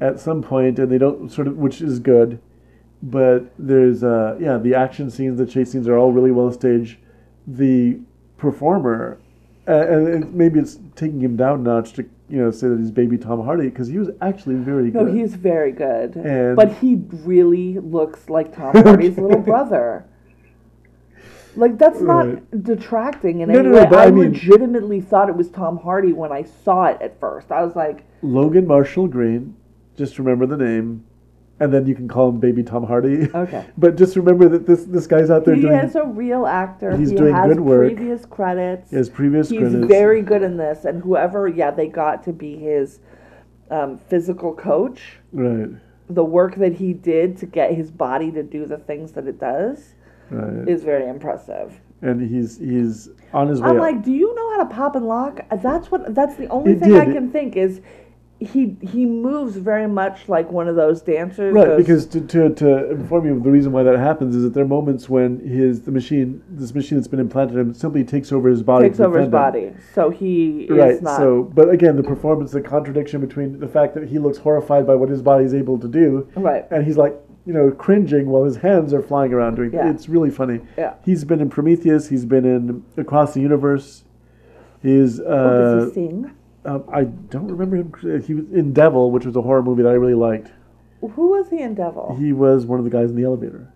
at 0.00 0.20
some 0.20 0.42
point, 0.42 0.78
and 0.78 0.92
they 0.92 0.98
don't 0.98 1.28
sort 1.30 1.48
of, 1.48 1.56
which 1.56 1.80
is 1.80 1.98
good. 1.98 2.40
But 3.10 3.52
there's, 3.56 4.02
uh, 4.02 4.36
yeah, 4.40 4.58
the 4.58 4.74
action 4.74 5.10
scenes, 5.10 5.38
the 5.38 5.46
chase 5.46 5.70
scenes 5.70 5.86
are 5.86 5.96
all 5.96 6.10
really 6.12 6.32
well 6.32 6.50
staged. 6.50 6.98
The 7.46 8.00
performer, 8.36 9.18
uh, 9.68 9.72
and 9.86 10.24
it, 10.24 10.32
maybe 10.32 10.58
it's 10.58 10.78
taking 10.96 11.20
him 11.20 11.36
down 11.36 11.60
a 11.60 11.62
notch 11.62 11.92
to, 11.94 12.02
you 12.28 12.38
know, 12.38 12.50
say 12.50 12.66
that 12.68 12.78
he's 12.80 12.90
baby 12.90 13.16
Tom 13.16 13.44
Hardy 13.44 13.68
because 13.68 13.86
he 13.86 13.98
was 13.98 14.10
actually 14.20 14.56
very 14.56 14.90
good. 14.90 15.06
No, 15.06 15.12
he's 15.12 15.36
very 15.36 15.70
good. 15.70 16.16
And- 16.16 16.56
but 16.56 16.72
he 16.78 16.96
really 17.12 17.78
looks 17.78 18.28
like 18.28 18.52
Tom 18.54 18.74
Hardy's 18.82 19.16
little 19.18 19.40
brother. 19.40 20.04
Like 21.54 21.78
that's 21.78 22.00
not 22.00 22.26
Right. 22.26 22.64
detracting 22.64 23.40
in 23.40 23.48
No, 23.50 23.60
any 23.60 23.68
no, 23.68 23.74
no, 23.76 23.80
way. 23.84 23.86
but 23.88 23.98
I, 24.00 24.06
I 24.06 24.10
mean- 24.10 24.32
legitimately 24.32 25.00
thought 25.00 25.28
it 25.28 25.36
was 25.36 25.48
Tom 25.48 25.78
Hardy 25.78 26.12
when 26.12 26.32
I 26.32 26.42
saw 26.42 26.86
it 26.86 26.98
at 27.00 27.20
first. 27.20 27.52
I 27.52 27.64
was 27.64 27.76
like, 27.76 28.04
Logan 28.22 28.66
Marshall 28.66 29.06
Green, 29.06 29.54
just 29.96 30.18
remember 30.18 30.44
the 30.46 30.56
name, 30.56 31.04
and 31.58 31.72
then 31.72 31.86
you 31.86 31.94
can 31.94 32.06
call 32.08 32.28
him 32.28 32.38
baby 32.38 32.62
Tom 32.62 32.84
Hardy. 32.84 33.28
okay. 33.34 33.64
but 33.78 33.96
just 33.96 34.16
remember 34.16 34.48
that 34.48 34.66
this 34.66 34.84
this 34.84 35.06
guy's 35.06 35.30
out 35.30 35.44
there 35.44 35.54
He 35.54 35.62
doing 35.62 35.74
is 35.78 35.94
a 35.96 36.04
real 36.04 36.46
actor. 36.46 36.96
He's 36.96 37.10
he 37.10 37.16
doing 37.16 37.34
has 37.34 37.48
good 37.48 37.60
work. 37.60 37.94
previous 37.94 38.24
credits. 38.26 38.90
his 38.90 39.08
previous 39.08 39.48
He's 39.50 39.60
credits. 39.60 39.86
very 39.86 40.22
good 40.22 40.42
in 40.42 40.56
this, 40.56 40.84
and 40.84 41.02
whoever, 41.02 41.48
yeah, 41.48 41.70
they 41.70 41.86
got 41.88 42.22
to 42.24 42.32
be 42.32 42.56
his 42.56 43.00
um, 43.70 43.98
physical 43.98 44.54
coach. 44.54 45.00
right, 45.32 45.70
The 46.10 46.24
work 46.24 46.56
that 46.56 46.74
he 46.74 46.92
did 46.92 47.36
to 47.38 47.46
get 47.46 47.72
his 47.74 47.90
body 47.90 48.30
to 48.32 48.42
do 48.42 48.66
the 48.66 48.78
things 48.78 49.12
that 49.12 49.26
it 49.26 49.40
does 49.40 49.94
right. 50.30 50.68
is 50.68 50.84
very 50.84 51.08
impressive. 51.08 51.80
and 52.02 52.20
he's 52.20 52.58
he's 52.58 53.08
on 53.32 53.48
his 53.48 53.60
way. 53.60 53.68
I'm 53.70 53.76
up. 53.76 53.80
like, 53.82 54.04
do 54.04 54.12
you 54.12 54.34
know 54.34 54.50
how 54.56 54.64
to 54.64 54.74
pop 54.74 54.94
and 54.94 55.06
lock? 55.08 55.40
That's 55.62 55.90
what. 55.90 56.14
That's 56.14 56.36
the 56.36 56.46
only 56.48 56.72
It 56.72 56.80
thing 56.80 56.94
I 56.96 57.06
can 57.06 57.30
think 57.32 57.56
is. 57.56 57.80
He 58.38 58.76
he 58.82 59.06
moves 59.06 59.56
very 59.56 59.86
much 59.86 60.28
like 60.28 60.52
one 60.52 60.68
of 60.68 60.76
those 60.76 61.00
dancers. 61.00 61.54
Right, 61.54 61.68
those- 61.68 61.78
because 61.78 62.06
to, 62.08 62.20
to, 62.20 62.54
to 62.56 62.90
inform 62.90 63.24
you 63.24 63.34
of 63.34 63.42
the 63.42 63.50
reason 63.50 63.72
why 63.72 63.82
that 63.84 63.98
happens 63.98 64.36
is 64.36 64.42
that 64.42 64.52
there 64.52 64.64
are 64.64 64.68
moments 64.68 65.08
when 65.08 65.40
his 65.40 65.80
the 65.82 65.90
machine 65.90 66.42
this 66.50 66.74
machine 66.74 66.98
that's 66.98 67.08
been 67.08 67.18
implanted 67.20 67.56
in 67.56 67.60
him 67.68 67.74
simply 67.74 68.04
takes 68.04 68.32
over 68.32 68.50
his 68.50 68.62
body. 68.62 68.88
takes 68.88 69.00
over 69.00 69.18
his 69.20 69.28
defend 69.30 69.56
him. 69.56 69.70
body, 69.72 69.80
so 69.94 70.10
he 70.10 70.66
Right. 70.68 70.90
is 70.90 71.00
not. 71.02 71.16
So, 71.16 71.44
but 71.54 71.70
again, 71.70 71.96
the 71.96 72.02
performance, 72.02 72.50
the 72.50 72.60
contradiction 72.60 73.22
between 73.22 73.58
the 73.58 73.68
fact 73.68 73.94
that 73.94 74.06
he 74.08 74.18
looks 74.18 74.36
horrified 74.36 74.86
by 74.86 74.96
what 74.96 75.08
his 75.08 75.22
body 75.22 75.44
is 75.46 75.54
able 75.54 75.78
to 75.78 75.88
do, 75.88 76.28
right. 76.36 76.66
and 76.70 76.84
he's 76.84 76.98
like, 76.98 77.16
you 77.46 77.54
know, 77.54 77.70
cringing 77.70 78.26
while 78.26 78.44
his 78.44 78.56
hands 78.56 78.92
are 78.92 79.00
flying 79.00 79.32
around 79.32 79.54
doing. 79.54 79.72
Yeah. 79.72 79.88
It's 79.90 80.10
really 80.10 80.30
funny. 80.30 80.60
Yeah. 80.76 80.92
He's 81.06 81.24
been 81.24 81.40
in 81.40 81.48
Prometheus. 81.48 82.08
He's 82.08 82.26
been 82.26 82.44
in 82.44 82.84
Across 82.98 83.32
the 83.32 83.40
Universe. 83.40 84.04
He's. 84.82 85.20
Oh, 85.20 85.24
Uh, 85.24 85.74
does 85.76 85.94
he 85.94 85.94
sing? 85.94 86.32
Um, 86.66 86.84
I 86.92 87.04
don't 87.04 87.48
remember 87.48 87.76
him. 87.76 88.22
He 88.22 88.34
was 88.34 88.44
in 88.52 88.72
Devil, 88.72 89.10
which 89.10 89.24
was 89.24 89.36
a 89.36 89.42
horror 89.42 89.62
movie 89.62 89.82
that 89.82 89.88
I 89.90 89.94
really 89.94 90.14
liked. 90.14 90.50
Who 91.00 91.28
was 91.30 91.48
he 91.50 91.60
in 91.60 91.74
Devil? 91.74 92.16
He 92.18 92.32
was 92.32 92.66
one 92.66 92.78
of 92.78 92.84
the 92.84 92.90
guys 92.90 93.10
in 93.10 93.16
the 93.16 93.24
elevator. 93.24 93.72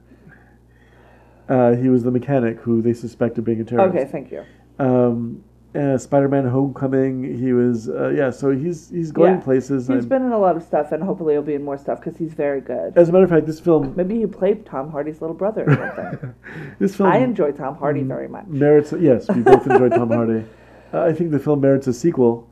Uh, 1.49 1.75
he 1.75 1.89
was 1.89 2.03
the 2.05 2.11
mechanic 2.11 2.59
who 2.61 2.81
they 2.81 2.93
suspected 2.93 3.45
being 3.45 3.61
a 3.61 3.65
terrorist. 3.65 3.95
Okay, 3.97 4.05
thank 4.11 4.31
you. 4.31 4.45
Um, 4.79 5.43
uh, 5.75 5.99
Spider-Man: 5.99 6.47
Homecoming. 6.47 7.39
He 7.39 7.53
was. 7.53 7.89
Uh, 7.89 8.09
yeah. 8.11 8.31
So 8.31 8.51
he's 8.51 8.89
he's 8.91 9.11
going 9.13 9.35
Yeah. 9.35 9.41
places. 9.41 9.87
He's 9.87 9.97
I'm- 9.99 10.09
been 10.09 10.23
in 10.25 10.33
a 10.33 10.39
lot 10.39 10.57
of 10.57 10.63
stuff, 10.63 10.93
and 10.93 11.03
hopefully 11.03 11.35
he'll 11.35 11.43
be 11.43 11.55
in 11.55 11.63
more 11.65 11.77
stuff 11.79 12.01
because 12.01 12.17
he's 12.17 12.35
very 12.35 12.61
good. 12.61 12.97
as 12.97 13.09
a 13.09 13.13
matter 13.13 13.25
of 13.25 13.31
fact, 13.31 13.47
this 13.47 13.61
film. 13.61 13.93
Maybe 13.97 14.19
he 14.19 14.27
played 14.27 14.65
Tom 14.67 14.91
Hardy's 14.91 15.21
little 15.21 15.35
brother 15.37 15.65
or 15.69 15.77
something. 15.97 16.35
This 16.79 16.97
film 16.97 17.11
I 17.11 17.19
enjoy 17.19 17.53
Tom. 17.53 17.77
Hardy 17.77 18.03
very 18.03 18.29
much. 18.29 18.47
merits. 18.47 18.93
Yes, 18.99 19.29
we 19.29 19.43
both 19.43 19.67
enjoyed 19.67 19.93
Tom 19.93 20.09
Hardy. 20.11 20.45
Uh, 20.93 21.03
I 21.05 21.13
think 21.13 21.31
the 21.31 21.39
film 21.39 21.61
merits 21.61 21.87
a 21.87 21.93
sequel. 21.93 22.49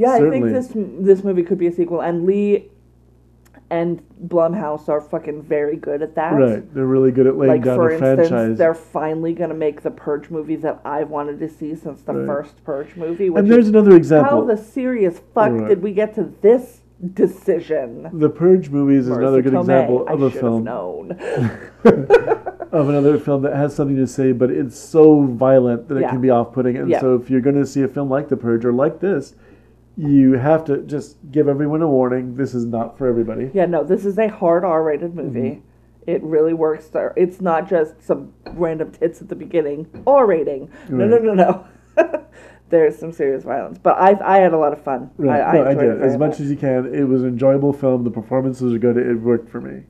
Yeah, 0.00 0.16
Certainly. 0.16 0.38
I 0.38 0.62
think 0.62 0.96
this 1.04 1.16
this 1.18 1.24
movie 1.24 1.42
could 1.42 1.58
be 1.58 1.66
a 1.66 1.72
sequel, 1.72 2.00
and 2.00 2.24
Leigh 2.24 2.70
and 3.68 4.00
Blumhouse 4.28 4.88
are 4.88 4.98
fucking 5.00 5.42
very 5.42 5.76
good 5.76 6.00
at 6.00 6.14
that. 6.14 6.32
Right. 6.32 6.74
They're 6.74 6.86
really 6.86 7.12
good 7.12 7.26
at 7.26 7.36
laying 7.36 7.52
Like 7.52 7.64
down 7.64 7.76
for 7.76 7.90
a 7.90 7.92
instance, 7.92 8.28
franchise. 8.30 8.56
they're 8.58 8.72
finally 8.74 9.34
gonna 9.34 9.52
make 9.54 9.82
the 9.82 9.90
Purge 9.90 10.30
movie 10.30 10.56
that 10.56 10.80
I've 10.86 11.10
wanted 11.10 11.38
to 11.40 11.48
see 11.50 11.74
since 11.74 12.00
the 12.00 12.14
Right. 12.14 12.26
first 12.26 12.64
Purge 12.64 12.96
movie. 12.96 13.28
Which 13.28 13.40
And 13.42 13.50
there's 13.50 13.64
is 13.66 13.68
another 13.70 13.94
example. 13.94 14.40
how 14.40 14.44
the 14.46 14.56
serious 14.56 15.18
fuck 15.34 15.52
Right. 15.52 15.68
did 15.68 15.82
we 15.82 15.92
get 15.92 16.14
to 16.14 16.32
this 16.40 16.80
decision? 17.14 18.08
The 18.14 18.30
Purge 18.30 18.70
movies 18.70 19.06
is 19.06 19.14
another 19.16 19.42
good 19.42 19.52
Tomei, 19.52 19.60
example 19.60 20.06
of 20.08 20.22
a 20.22 20.30
should 20.30 20.40
film 20.40 20.54
have 20.54 20.64
known. 20.64 21.10
of 22.72 22.88
another 22.88 23.18
film 23.18 23.42
that 23.42 23.54
has 23.54 23.74
something 23.74 23.96
to 23.96 24.06
say, 24.06 24.32
but 24.32 24.50
it's 24.50 24.78
so 24.78 25.22
violent 25.24 25.88
that 25.88 25.98
it 25.98 26.08
can 26.08 26.22
be 26.22 26.30
off-putting. 26.30 26.76
And 26.78 26.88
Yeah. 26.88 27.00
so, 27.00 27.14
if 27.16 27.28
you're 27.30 27.40
going 27.42 27.56
to 27.56 27.66
see 27.66 27.82
a 27.82 27.88
film 27.88 28.08
like 28.08 28.28
The 28.28 28.36
Purge 28.36 28.64
or 28.64 28.72
like 28.72 29.00
this, 29.00 29.34
you 30.00 30.32
have 30.32 30.64
to 30.64 30.78
just 30.82 31.18
give 31.30 31.46
everyone 31.46 31.82
a 31.82 31.86
warning. 31.88 32.34
This 32.34 32.54
is 32.54 32.64
not 32.64 32.96
for 32.96 33.06
everybody. 33.06 33.50
Yeah, 33.52 33.66
no, 33.66 33.84
this 33.84 34.06
is 34.06 34.18
a 34.18 34.28
hard 34.28 34.64
R-rated 34.64 35.14
movie. 35.14 35.40
Mm-hmm. 35.40 35.60
It 36.10 36.22
really 36.22 36.54
works. 36.54 36.88
There, 36.88 37.12
it's 37.16 37.42
not 37.42 37.68
just 37.68 38.02
some 38.02 38.32
random 38.52 38.92
tits 38.92 39.20
at 39.20 39.28
the 39.28 39.34
beginning. 39.36 39.86
R 40.06 40.26
rating. 40.26 40.70
No, 40.88 41.06
no, 41.06 41.16
Right. 41.18 41.22
no, 41.22 41.34
no. 41.34 42.24
There's 42.70 42.96
some 42.98 43.12
serious 43.12 43.44
violence, 43.44 43.78
but 43.78 43.98
I 43.98 44.16
I 44.22 44.38
had 44.38 44.54
a 44.54 44.58
lot 44.58 44.72
of 44.72 44.82
fun. 44.82 45.10
Right. 45.18 45.42
I, 45.42 45.52
no, 45.52 45.62
I 45.64 45.70
it 45.72 45.74
did 45.74 46.02
as 46.02 46.16
much 46.16 46.40
as 46.40 46.48
you 46.50 46.56
can. 46.56 46.94
It 46.94 47.04
was 47.04 47.22
an 47.22 47.28
enjoyable 47.28 47.72
film. 47.74 48.04
The 48.04 48.10
performances 48.10 48.72
are 48.72 48.78
good. 48.78 48.96
It 48.96 49.16
worked 49.16 49.50
for 49.50 49.60
me. 49.60 49.82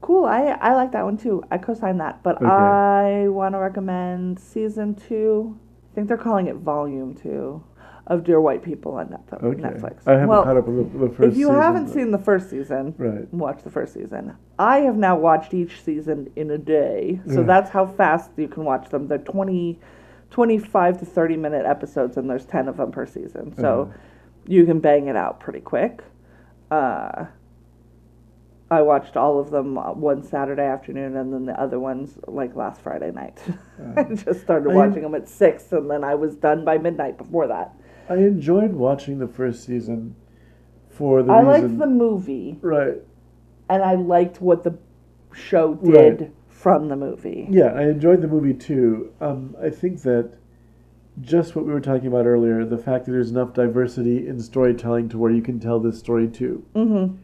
Cool. 0.00 0.24
I 0.24 0.56
I 0.60 0.74
like 0.74 0.92
that 0.92 1.04
one 1.04 1.18
too. 1.18 1.42
I 1.50 1.58
co-sign 1.58 1.98
that, 1.98 2.22
but 2.22 2.36
Okay. 2.36 2.46
I 2.46 3.28
want 3.28 3.54
to 3.54 3.58
recommend 3.58 4.38
season 4.40 4.94
two. 4.94 5.58
I 5.92 5.94
think 5.94 6.08
they're 6.08 6.16
calling 6.16 6.46
it 6.46 6.56
volume 6.56 7.14
two 7.14 7.62
of 8.06 8.22
Dear 8.24 8.40
White 8.40 8.62
People 8.62 8.92
on 8.96 9.08
Netflix. 9.08 9.42
Okay. 9.42 9.62
Netflix. 9.62 10.06
I 10.06 10.12
haven't 10.12 10.28
well, 10.28 10.44
caught 10.44 10.56
up 10.58 10.66
with 10.68 10.92
the, 10.92 10.98
the 10.98 11.14
first. 11.14 11.32
if 11.32 11.38
you 11.38 11.46
season, 11.46 11.60
haven't 11.62 11.88
seen 11.88 12.10
the 12.10 12.18
first 12.18 12.50
season, 12.50 12.94
Right. 12.98 13.32
watch 13.32 13.62
the 13.62 13.70
first 13.70 13.94
season. 13.94 14.34
I 14.58 14.80
have 14.80 14.96
now 14.96 15.16
watched 15.16 15.54
each 15.54 15.80
season 15.82 16.30
in 16.36 16.50
a 16.50 16.58
day. 16.58 17.20
So 17.26 17.40
Yeah. 17.40 17.46
that's 17.46 17.70
how 17.70 17.86
fast 17.86 18.30
you 18.36 18.48
can 18.48 18.64
watch 18.64 18.90
them. 18.90 19.08
They're 19.08 19.18
20, 19.18 19.78
25 20.30 20.98
to 20.98 21.04
30 21.06 21.36
minute 21.36 21.64
episodes, 21.64 22.16
and 22.18 22.28
there's 22.28 22.44
10 22.44 22.68
of 22.68 22.76
them 22.76 22.92
per 22.92 23.06
season. 23.06 23.54
So 23.56 23.82
Uh-huh. 23.82 23.92
you 24.46 24.66
can 24.66 24.80
bang 24.80 25.06
it 25.06 25.16
out 25.16 25.40
pretty 25.40 25.60
quick. 25.60 26.02
Uh, 26.70 27.26
I 28.70 28.82
watched 28.82 29.16
all 29.16 29.38
of 29.38 29.50
them 29.50 29.78
uh, 29.78 29.92
one 29.92 30.22
Saturday 30.22 30.64
afternoon, 30.66 31.16
and 31.16 31.32
then 31.32 31.44
the 31.46 31.58
other 31.60 31.78
ones 31.78 32.18
like 32.26 32.56
last 32.56 32.80
Friday 32.80 33.12
night. 33.12 33.38
I 33.96 34.02
just 34.04 34.40
started 34.42 34.74
watching 34.74 35.02
them 35.02 35.14
at 35.14 35.28
six, 35.28 35.72
and 35.72 35.90
then 35.90 36.02
I 36.04 36.14
was 36.16 36.34
done 36.36 36.64
by 36.64 36.76
midnight 36.78 37.16
before 37.16 37.46
that. 37.46 37.74
I 38.08 38.16
enjoyed 38.16 38.72
watching 38.72 39.18
the 39.18 39.28
first 39.28 39.64
season 39.64 40.14
for 40.90 41.22
the 41.22 41.32
I 41.32 41.40
reason. 41.40 41.62
liked 41.62 41.78
the 41.78 41.86
movie, 41.86 42.58
Right. 42.62 43.02
and 43.68 43.82
I 43.82 43.94
liked 43.94 44.40
what 44.40 44.62
the 44.64 44.74
show 45.32 45.74
did 45.74 46.20
Right. 46.20 46.30
from 46.48 46.88
the 46.88 46.96
movie. 46.96 47.46
Yeah, 47.50 47.72
I 47.74 47.82
enjoyed 47.88 48.20
the 48.20 48.28
movie 48.28 48.54
too. 48.54 49.10
Um, 49.20 49.56
I 49.60 49.70
think 49.70 50.02
that 50.02 50.30
just 51.20 51.54
what 51.56 51.64
we 51.64 51.72
were 51.72 51.80
talking 51.80 52.06
about 52.08 52.26
earlier, 52.26 52.64
the 52.64 52.78
fact 52.78 53.06
that 53.06 53.12
there's 53.12 53.30
enough 53.30 53.52
diversity 53.54 54.26
in 54.26 54.38
storytelling 54.40 55.08
to 55.10 55.18
where 55.18 55.30
you 55.30 55.42
can 55.42 55.58
tell 55.60 55.78
this 55.80 55.98
story 55.98 56.28
too, 56.28 56.62
Mm-hmm. 56.74 57.14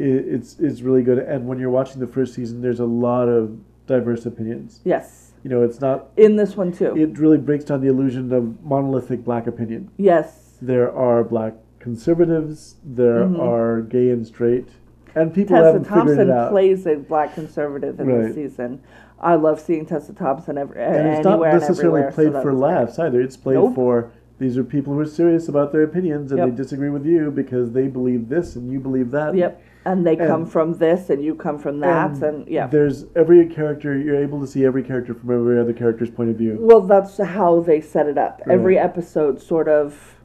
i 0.00 0.02
it's 0.02 0.58
it's 0.58 0.80
really 0.82 1.02
good. 1.02 1.18
And 1.18 1.46
when 1.46 1.58
you're 1.58 1.70
watching 1.70 2.00
the 2.00 2.06
first 2.06 2.34
season, 2.34 2.60
there's 2.62 2.80
a 2.80 2.86
lot 2.86 3.28
of 3.28 3.58
diverse 3.86 4.24
opinions. 4.26 4.80
Yes. 4.84 5.29
You 5.42 5.50
know, 5.50 5.62
it's 5.62 5.80
not. 5.80 6.08
In 6.16 6.36
this 6.36 6.56
one 6.56 6.70
too. 6.72 6.96
It 6.96 7.18
really 7.18 7.38
breaks 7.38 7.64
down 7.64 7.80
the 7.80 7.88
illusion 7.88 8.32
of 8.32 8.62
monolithic 8.62 9.24
black 9.24 9.46
opinion. 9.46 9.90
yes. 9.96 10.46
There 10.62 10.92
are 10.94 11.24
black 11.24 11.54
conservatives. 11.78 12.76
There 12.84 13.24
Mhm. 13.24 13.38
are 13.40 13.80
gay 13.80 14.10
and 14.10 14.26
straight, 14.26 14.68
and 15.14 15.32
people 15.32 15.56
Tessa 15.56 15.66
haven't 15.66 15.84
figured 15.84 15.98
Thompson 16.06 16.28
it 16.28 16.30
out. 16.30 16.50
plays 16.50 16.86
a 16.86 16.96
black 16.96 17.34
conservative 17.34 17.98
in 17.98 18.06
Right. 18.06 18.22
this 18.26 18.34
season. 18.34 18.80
I 19.18 19.34
love 19.36 19.58
seeing 19.60 19.86
Tessa 19.86 20.12
Thompson 20.12 20.58
every, 20.58 20.80
and 20.82 21.08
it's 21.08 21.24
not 21.24 21.40
necessarily 21.40 22.02
so 22.02 22.10
played 22.10 22.32
that 22.34 22.42
for 22.42 22.50
great. 22.52 22.60
laughs 22.60 22.98
either. 22.98 23.20
It's 23.20 23.36
played 23.36 23.54
Nope. 23.56 23.74
for 23.74 24.10
these 24.38 24.56
are 24.58 24.64
people 24.64 24.92
who 24.94 25.00
are 25.00 25.04
serious 25.06 25.48
about 25.48 25.72
their 25.72 25.82
opinions 25.82 26.30
and 26.32 26.38
Yep. 26.38 26.48
they 26.50 26.54
disagree 26.56 26.88
with 26.90 27.04
you 27.06 27.30
because 27.30 27.72
they 27.72 27.86
believe 27.88 28.28
this 28.28 28.56
and 28.56 28.70
you 28.70 28.80
believe 28.80 29.10
that. 29.10 29.34
Yep. 29.34 29.60
And 29.84 30.06
they 30.06 30.14
come 30.14 30.44
from 30.44 30.74
this, 30.74 31.08
and 31.08 31.24
you 31.24 31.34
come 31.34 31.58
from 31.58 31.80
that, 31.80 32.22
and, 32.22 32.46
yeah. 32.46 32.66
There's 32.66 33.06
every 33.16 33.46
character 33.46 33.96
you're 33.96 34.22
able 34.22 34.38
to 34.40 34.46
see 34.46 34.64
every 34.66 34.82
character 34.82 35.14
from 35.14 35.30
every 35.30 35.58
other 35.58 35.72
character's 35.72 36.10
point 36.10 36.28
of 36.28 36.36
view. 36.36 36.58
Well, 36.60 36.82
that's 36.82 37.16
how 37.16 37.60
they 37.60 37.80
set 37.80 38.06
it 38.06 38.18
up. 38.18 38.42
Every 38.48 38.76
episode 38.78 39.40
sort 39.40 39.68
of 39.68 40.16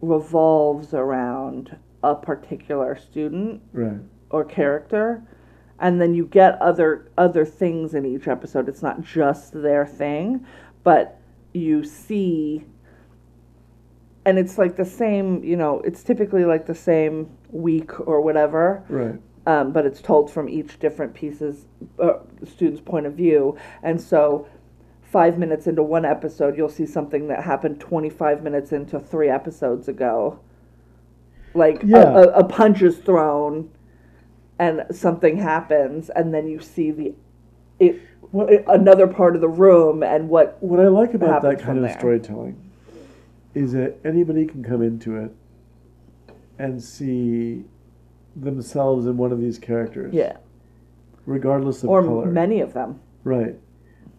revolves 0.00 0.94
around 0.94 1.76
a 2.02 2.14
particular 2.14 2.96
student 2.96 3.62
Right. 3.72 4.00
or 4.30 4.44
character 4.44 5.22
and 5.78 6.00
then 6.00 6.14
you 6.14 6.26
get 6.26 6.60
other 6.60 7.10
other 7.16 7.44
things 7.44 7.94
in 7.94 8.04
each 8.04 8.26
episode 8.26 8.68
it's 8.68 8.82
not 8.82 9.00
just 9.02 9.52
their 9.52 9.86
thing 9.86 10.44
but 10.82 11.20
you 11.52 11.84
see 11.84 12.64
and 14.24 14.38
it's 14.38 14.58
like 14.58 14.74
the 14.76 14.84
same 14.84 15.42
you 15.44 15.56
know 15.56 15.80
it's 15.84 16.02
typically 16.02 16.44
like 16.44 16.66
the 16.66 16.74
same 16.74 17.30
week 17.52 18.00
or 18.08 18.20
whatever 18.20 18.82
Right. 18.88 19.20
um, 19.46 19.72
but 19.72 19.86
it's 19.86 20.00
told 20.02 20.30
from 20.30 20.48
each 20.48 20.78
different 20.80 21.14
pieces 21.14 21.66
uh, 22.00 22.14
student's 22.44 22.80
point 22.80 23.06
of 23.06 23.14
view 23.14 23.56
and 23.82 24.00
so 24.00 24.46
five 25.02 25.38
minutes 25.38 25.66
into 25.66 25.82
one 25.82 26.04
episode 26.04 26.56
you'll 26.56 26.68
see 26.70 26.86
something 26.86 27.28
that 27.28 27.44
happened 27.44 27.78
25 27.78 28.42
minutes 28.42 28.72
into 28.72 28.98
three 28.98 29.28
episodes 29.28 29.86
ago 29.88 30.38
like 31.54 31.82
a- 31.82 31.86
Yeah. 31.86 32.12
a, 32.18 32.22
a 32.40 32.44
punch 32.44 32.82
is 32.82 32.96
thrown 32.98 33.68
and 34.58 34.84
something 34.90 35.36
happens 35.36 36.08
and 36.10 36.32
then 36.32 36.46
you 36.46 36.60
see 36.60 36.90
the 36.90 37.14
it, 37.78 38.00
What, 38.30 38.50
it 38.50 38.64
another 38.68 39.06
part 39.06 39.34
of 39.34 39.40
the 39.42 39.48
room 39.48 40.02
and 40.02 40.28
what 40.30 40.56
what 40.62 40.80
I 40.80 40.88
like 40.88 41.12
about 41.14 41.42
that 41.42 41.58
kind 41.60 41.76
of 41.78 41.84
there. 41.84 41.98
storytelling 41.98 42.56
is 43.54 43.72
that 43.72 43.96
anybody 44.04 44.46
can 44.46 44.62
come 44.62 44.80
into 44.80 45.16
it 45.16 45.34
and 46.58 46.82
see 46.82 47.64
themselves 48.36 49.06
in 49.06 49.16
one 49.16 49.32
of 49.32 49.40
these 49.40 49.58
characters. 49.58 50.12
yeah 50.14 50.36
Regardless 51.26 51.82
of 51.84 51.88
or 51.90 52.02
color. 52.02 52.26
many 52.26 52.60
of 52.60 52.72
them 52.72 53.00
Right. 53.24 53.56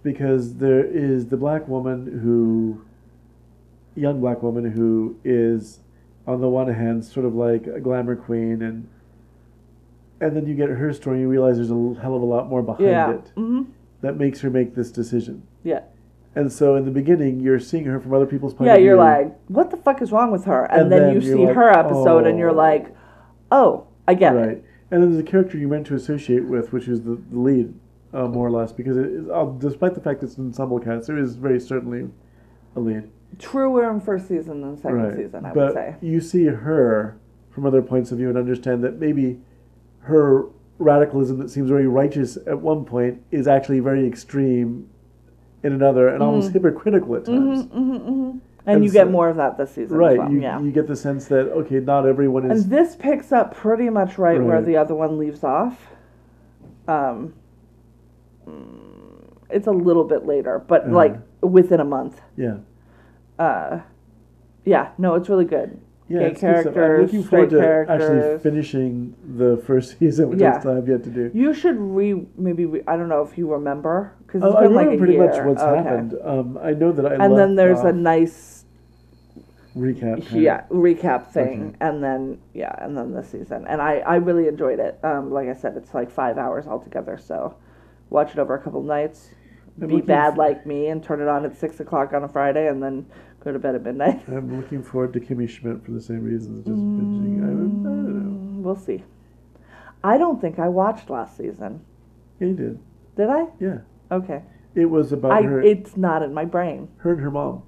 Because 0.04 0.56
there 0.56 0.86
is 0.86 1.28
the 1.28 1.38
black 1.38 1.68
woman 1.68 2.20
who, 2.24 2.82
young 3.96 4.20
black 4.22 4.42
woman 4.44 4.70
who 4.72 5.18
is, 5.24 5.80
on 6.28 6.40
the 6.42 6.48
one 6.50 6.74
hand, 6.74 7.04
sort 7.06 7.26
of 7.26 7.36
like 7.36 7.68
a 7.68 7.80
glamour 7.80 8.16
queen, 8.16 8.62
and 8.62 8.88
and 10.22 10.36
then 10.38 10.46
you 10.48 10.56
get 10.56 10.70
her 10.70 10.94
story, 10.94 11.16
and 11.18 11.22
you 11.24 11.28
realize 11.30 11.56
there's 11.58 11.70
a 11.72 12.00
hell 12.02 12.16
of 12.16 12.22
a 12.22 12.26
lot 12.26 12.48
more 12.48 12.62
behind 12.62 12.86
yeah 12.86 13.12
it 13.14 13.32
hmm 13.36 13.64
that 14.02 14.18
makes 14.18 14.40
her 14.42 14.50
make 14.50 14.76
this 14.76 14.92
decision. 14.92 15.44
yeah 15.64 15.82
And 16.36 16.52
so 16.52 16.76
in 16.76 16.86
the 16.86 16.92
beginning, 16.92 17.40
you're 17.40 17.60
seeing 17.60 17.86
her 17.86 18.00
from 18.00 18.14
other 18.14 18.26
people's 18.26 18.54
point 18.54 18.68
yeah 18.68 18.74
of 18.74 18.80
view. 18.80 18.86
Yeah, 18.86 18.92
you're 18.92 18.98
like 18.98 19.36
what 19.48 19.70
the 19.72 19.78
fuck 19.78 20.02
is 20.02 20.12
wrong 20.12 20.32
with 20.32 20.46
her 20.46 20.66
and, 20.66 20.84
And 20.84 20.92
then, 20.92 21.02
then 21.04 21.16
you 21.16 21.22
see 21.22 21.46
like, 21.46 21.56
her 21.56 21.70
episode 21.70 22.26
and 22.26 22.40
you're 22.40 22.50
oh. 22.50 22.54
like 22.54 22.96
oh 23.52 23.88
i 24.08 24.14
get 24.14 24.36
it 24.36 24.40
right. 24.40 24.64
And 24.92 25.02
then 25.02 25.12
there's 25.12 25.24
a 25.24 25.30
character 25.30 25.58
you're 25.58 25.70
meant 25.70 25.88
to 25.88 25.96
associate 25.96 26.46
with, 26.46 26.72
which 26.72 26.88
is 26.88 27.02
the, 27.02 27.20
the 27.32 27.40
lead, 27.40 27.74
uh, 28.14 28.28
more 28.28 28.46
or 28.46 28.52
less, 28.52 28.72
because 28.72 28.96
it 28.96 29.08
is, 29.08 29.28
uh, 29.28 29.46
despite 29.58 29.96
the 29.96 30.02
fact 30.02 30.22
it's 30.22 30.38
an 30.38 30.48
ensemble 30.48 30.80
cast, 30.80 31.08
there 31.08 31.18
is 31.18 31.36
very 31.36 31.60
certainly 31.60 32.08
a 32.76 32.80
lead. 32.80 33.10
truer 33.40 33.90
in 33.90 34.00
first 34.00 34.28
season 34.28 34.62
than 34.62 34.78
second 34.78 35.16
season 35.16 35.46
i 35.46 35.54
but 35.54 35.68
would 35.68 35.74
say 35.74 35.96
you 36.02 36.22
see 36.22 36.46
her 36.46 37.18
from 37.50 37.66
other 37.66 37.82
points 37.82 38.12
of 38.12 38.18
view 38.18 38.30
and 38.30 38.38
understand 38.38 38.84
that 38.84 39.00
maybe 39.00 39.40
her 40.02 40.46
radicalism 40.80 41.38
that 41.38 41.50
seems 41.50 41.70
very 41.70 41.88
righteous 41.88 42.38
at 42.48 42.60
one 42.60 42.84
point 42.84 43.22
is 43.32 43.48
actually 43.48 43.80
very 43.80 44.08
extreme 44.08 44.90
in 45.64 45.73
another 45.73 46.10
and 46.10 46.22
almost 46.22 46.52
hypocritical 46.53 47.15
at 47.15 47.26
times. 47.26 47.64
hmm 47.65 47.98
hmm 47.98 48.30
and, 48.65 48.76
And 48.77 48.85
you 48.85 48.91
get 48.91 49.10
more 49.11 49.27
of 49.27 49.35
that 49.38 49.57
this 49.57 49.72
season 49.72 49.98
Right. 49.98 50.14
as 50.14 50.18
well. 50.19 50.31
you, 50.31 50.41
yeah 50.41 50.60
you 50.61 50.72
get 50.72 50.88
the 50.88 50.95
sense 50.95 51.26
that 51.27 51.49
okay, 51.52 51.80
not 51.80 52.06
everyone 52.06 52.49
is 52.49 52.64
And 52.64 52.72
this 52.72 52.95
picks 52.95 53.31
up 53.31 53.53
pretty 53.56 53.90
much 53.90 54.18
right, 54.18 54.41
where 54.41 54.61
the 54.61 54.77
other 54.77 54.95
one 54.95 55.18
leaves 55.18 55.44
off. 55.44 55.90
Um, 56.88 57.34
mm, 58.48 59.38
it's 59.49 59.68
a 59.68 59.72
little 59.72 60.03
bit 60.03 60.26
later, 60.26 60.60
but 60.68 60.84
Uh-huh. 60.85 60.95
like 60.95 61.15
within 61.41 61.80
a 61.80 61.85
month. 61.85 62.22
yeah. 62.38 62.57
Uh, 63.40 63.80
yeah, 64.64 64.90
no, 64.98 65.15
it's 65.15 65.27
really 65.27 65.44
good. 65.45 65.80
Yeah, 66.07 66.19
Gay 66.19 66.26
it's 66.27 66.41
good. 66.41 66.68
I'm 66.68 66.73
characters, 66.73 67.02
looking 67.14 67.23
forward 67.23 67.49
to 67.49 67.56
straight 67.57 67.90
actually 67.90 68.38
finishing 68.40 69.15
the 69.38 69.57
first 69.65 69.98
season, 69.99 70.30
which 70.30 70.40
Yeah. 70.40 70.56
I 70.56 70.60
still 70.60 70.76
have 70.76 70.88
yet 70.88 71.03
to 71.06 71.10
do. 71.10 71.31
You 71.34 71.53
should 71.53 71.77
re 71.80 72.26
maybe 72.38 72.65
re- 72.65 72.84
I 72.88 72.95
don't 72.95 73.10
know 73.10 73.23
if 73.23 73.38
you 73.38 73.52
remember 73.52 74.14
because 74.34 74.52
Oh, 74.54 74.58
I 74.58 74.64
been 74.64 74.74
like 74.74 74.86
remember 74.88 74.96
a 74.96 74.98
pretty 74.98 75.14
year. 75.14 75.28
much 75.28 75.46
what's 75.46 75.62
Okay. 75.62 75.84
happened. 75.84 76.16
Um, 76.24 76.58
I 76.62 76.72
know 76.72 76.92
that 76.92 77.06
I 77.06 77.24
And 77.24 77.38
then 77.38 77.56
there's 77.56 77.82
a 77.82 77.94
nice 77.94 78.66
recap. 79.78 80.28
kind 80.28 80.42
yeah 80.42 80.66
recap 80.70 81.28
thing 81.32 81.70
Okay. 81.70 81.78
and 81.82 82.04
then 82.04 82.40
yeah 82.54 82.76
and 82.78 82.96
then 82.96 83.12
this 83.12 83.30
season 83.30 83.66
and 83.68 83.82
i 83.82 83.98
i 84.06 84.18
really 84.18 84.48
enjoyed 84.48 84.78
it 84.80 85.00
um 85.04 85.32
like 85.32 85.48
i 85.50 85.54
said 85.56 85.76
it's 85.76 85.96
like 85.96 86.12
five 86.12 86.38
hours 86.38 86.68
altogether 86.68 87.18
so 87.18 87.56
watch 88.12 88.34
it 88.34 88.38
over 88.38 88.54
a 88.54 88.62
couple 88.62 88.84
nights 88.84 89.30
I'm 89.82 89.88
be 89.88 90.00
bad 90.00 90.34
f- 90.34 90.38
like 90.38 90.68
me 90.68 90.90
and 90.90 91.04
turn 91.04 91.22
it 91.22 91.28
on 91.28 91.44
at 91.44 91.58
six 91.58 91.80
o'clock 91.80 92.14
on 92.14 92.24
a 92.24 92.28
friday 92.28 92.68
and 92.68 92.84
then 92.84 93.08
go 93.44 93.52
to 93.52 93.58
bed 93.58 93.74
at 93.74 93.82
midnight. 93.84 94.22
I'm 94.28 94.56
looking 94.62 94.84
forward 94.84 95.12
to 95.14 95.20
Kimmy 95.20 95.50
Schmidt 95.50 95.84
for 95.84 95.90
the 95.92 96.00
same 96.02 96.24
reasons, 96.24 96.66
just 96.68 96.78
binging. 96.80 97.40
I, 97.44 97.48
don't- 97.48 97.80
I 97.82 97.90
don't 97.90 98.24
know. 98.24 98.60
Mm, 98.60 98.62
We'll 98.64 98.76
see. 98.78 99.04
I 100.04 100.18
don't 100.20 100.40
think 100.40 100.60
I 100.60 100.70
watched 100.70 101.10
last 101.10 101.36
season. 101.36 101.82
Yeah, 102.40 102.48
you 102.50 102.54
did. 102.54 102.80
Did 103.18 103.30
I? 103.30 103.48
Yeah. 103.60 103.80
Okay. 104.14 104.41
It 104.76 104.85
was 104.85 105.11
about 105.11 105.31
I 105.31 105.41
her, 105.44 105.61
it's 105.61 105.95
not 105.98 106.23
in 106.23 106.34
my 106.34 106.45
brain. 106.45 106.88
her 106.98 107.11
and 107.14 107.22
her 107.22 107.31
mom. 107.31 107.64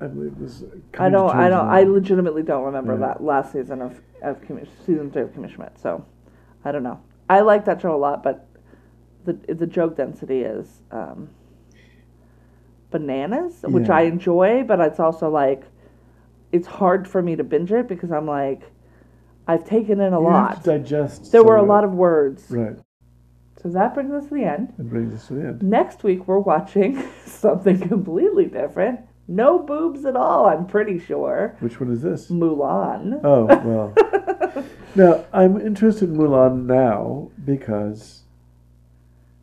I 0.00 0.06
believe 0.06 0.32
it 0.32 0.38
was. 0.38 0.64
I 0.98 1.08
don't. 1.08 1.30
I 1.34 1.48
don't. 1.48 1.68
I 1.68 1.82
legitimately 1.84 2.42
don't 2.42 2.64
remember 2.64 2.92
Yeah. 2.94 3.06
that 3.06 3.22
last 3.22 3.52
season 3.52 3.80
of 3.80 4.00
of 4.22 4.38
season 4.84 5.10
three 5.10 5.22
of 5.22 5.32
Schmidt. 5.52 5.78
So, 5.78 6.04
I 6.64 6.72
don't 6.72 6.82
know. 6.82 7.00
I 7.30 7.40
like 7.40 7.64
that 7.66 7.80
show 7.80 7.94
a 7.94 7.96
lot, 7.96 8.22
but 8.22 8.46
the 9.24 9.32
the 9.54 9.66
joke 9.66 9.96
density 9.96 10.40
is 10.42 10.82
um, 10.90 11.30
bananas, 12.90 13.62
which 13.62 13.88
I 13.88 14.02
enjoy, 14.02 14.64
but 14.64 14.80
it's 14.80 15.00
also 15.00 15.30
like 15.30 15.62
it's 16.52 16.66
hard 16.66 17.08
for 17.08 17.22
me 17.22 17.36
to 17.36 17.44
binge 17.44 17.72
it 17.72 17.88
because 17.88 18.10
I'm 18.12 18.26
like 18.26 18.62
I've 19.46 19.64
taken 19.64 20.00
in 20.00 20.12
a 20.12 20.20
You 20.20 20.24
lot. 20.26 20.64
to 20.64 20.78
digest. 20.78 21.32
There 21.32 21.44
were 21.44 21.56
a 21.56 21.62
lot 21.64 21.84
of 21.84 21.92
words. 21.92 22.44
Right. 22.50 22.76
So 23.62 23.68
that 23.70 23.94
brings 23.94 24.12
us 24.12 24.24
to 24.28 24.34
the 24.34 24.44
end. 24.44 24.74
That 24.76 24.90
brings 24.90 25.14
us 25.14 25.28
to 25.28 25.34
the 25.34 25.40
end. 25.48 25.62
Next 25.62 26.02
week 26.02 26.26
we're 26.28 26.38
watching 26.38 27.02
something 27.26 27.78
completely 27.88 28.46
different. 28.46 29.00
No 29.26 29.58
boobs 29.58 30.04
at 30.04 30.16
all. 30.16 30.46
I'm 30.46 30.66
pretty 30.66 30.98
sure. 30.98 31.56
Which 31.60 31.80
one 31.80 31.90
is 31.90 32.02
this? 32.02 32.30
Mulan. 32.30 33.20
Oh 33.24 33.46
well. 33.64 34.64
now 34.94 35.24
I'm 35.32 35.58
interested 35.60 36.10
in 36.10 36.16
Mulan 36.16 36.66
now 36.66 37.30
because 37.44 38.22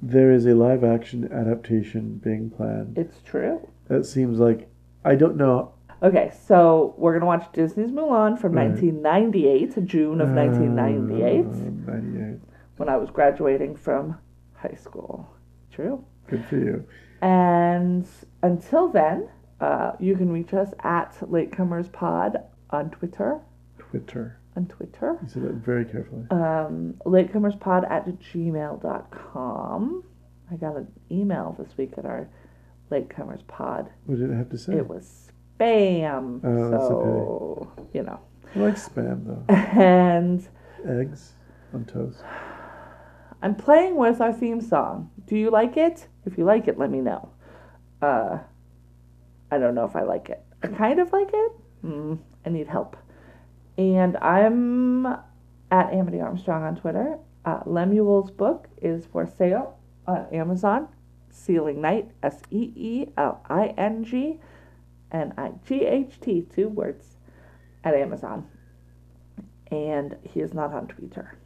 there 0.01 0.31
is 0.31 0.45
a 0.45 0.53
live 0.53 0.83
action 0.83 1.31
adaptation 1.31 2.17
being 2.23 2.49
planned. 2.51 2.97
It's 2.97 3.21
true. 3.23 3.67
That 3.88 4.05
seems 4.05 4.39
like 4.39 4.69
I 5.03 5.15
don't 5.15 5.35
know. 5.38 5.73
Okay, 6.03 6.31
so 6.47 6.93
we're 6.97 7.13
gonna 7.13 7.25
watch 7.27 7.51
Disney's 7.53 7.91
Mulan 7.91 8.39
from 8.39 8.53
Right. 8.53 8.69
1998 8.69 9.85
June 9.85 10.21
of 10.21 10.29
1998, 10.29 11.45
Uh, 11.45 11.91
98. 11.91 12.39
When 12.81 12.89
I 12.89 12.97
was 12.97 13.11
graduating 13.11 13.75
from 13.75 14.17
high 14.55 14.73
school. 14.73 15.29
True. 15.71 16.03
Good 16.27 16.43
for 16.47 16.57
you. 16.57 16.83
And 17.21 18.07
until 18.41 18.89
then, 18.89 19.29
uh, 19.59 19.91
you 19.99 20.15
can 20.15 20.31
reach 20.31 20.55
us 20.55 20.73
at 20.79 21.15
Latecomers 21.19 21.91
Pod 21.91 22.37
on 22.71 22.89
Twitter. 22.89 23.39
Twitter. 23.77 24.39
On 24.57 24.65
Twitter. 24.65 25.19
You 25.21 25.29
said 25.29 25.43
that 25.43 25.53
very 25.63 25.85
carefully. 25.85 26.23
Um, 26.31 26.95
latecomerspod 27.05 27.87
at 27.91 28.07
gmail.com. 28.19 30.03
I 30.51 30.55
got 30.55 30.75
an 30.75 30.87
email 31.11 31.55
this 31.59 31.77
week 31.77 31.93
at 31.99 32.05
our 32.05 32.27
Latecomers 32.89 33.45
Pod. 33.45 33.91
what 34.07 34.17
did 34.17 34.31
it 34.31 34.35
have 34.35 34.49
to 34.49 34.57
say? 34.57 34.73
It 34.73 34.87
was 34.87 35.31
spam. 35.59 36.41
Oh, 36.43 36.71
that's 36.71 36.83
a 36.83 36.87
so, 36.87 37.71
you 37.93 38.01
know. 38.01 38.19
I 38.55 38.59
like 38.59 38.73
spam 38.73 39.27
though. 39.27 39.53
And 39.79 40.47
Eggs 40.83 41.33
on 41.73 41.85
toast. 41.85 42.23
I'm 43.41 43.55
playing 43.55 43.95
with 43.95 44.22
our 44.22 44.31
theme 44.34 44.61
song. 44.61 45.09
Do 45.26 45.35
you 45.35 45.49
like 45.49 45.76
it? 45.76 46.07
If 46.26 46.38
you 46.38 46.43
like 46.45 46.68
it, 46.68 46.77
let 46.77 46.91
me 46.91 46.99
know. 46.99 47.30
Uh, 48.01 48.39
I 49.49 49.57
don't 49.57 49.73
know 49.73 49.85
if 49.85 49.95
I 49.95 50.03
like 50.03 50.30
it. 50.30 50.43
I 50.61 50.68
kind 50.68 50.99
of 50.99 51.11
like 51.11 51.30
it. 51.34 51.51
Mm, 51.84 52.19
I 52.45 52.49
need 52.49 52.68
help. 52.68 52.95
And 53.77 54.18
I'm 54.18 55.07
at 55.07 55.91
Amity 55.91 56.22
Armstrong 56.22 56.63
on 56.63 56.76
Twitter. 56.76 57.18
Uh, 57.43 57.61
Lemuel's 57.65 58.30
book 58.30 58.68
is 58.81 59.05
for 59.07 59.26
sale 59.26 59.80
on 60.05 60.27
Amazon. 60.31 60.88
Seeling 61.31 61.81
Night, 61.81 62.11
S 62.22 62.41
E 62.51 62.72
E 62.76 63.07
L 63.18 63.41
I 63.49 63.73
N 63.77 64.03
G 64.03 64.39
N 65.11 65.34
I 65.38 65.53
G 65.65 65.85
H 65.85 66.19
T, 66.19 66.41
two 66.53 66.68
words, 66.68 67.18
at 67.84 67.95
Amazon. 67.95 68.47
And 69.72 70.18
he 70.23 70.41
is 70.41 70.53
not 70.53 70.73
on 70.73 70.88
Twitter. 70.88 71.38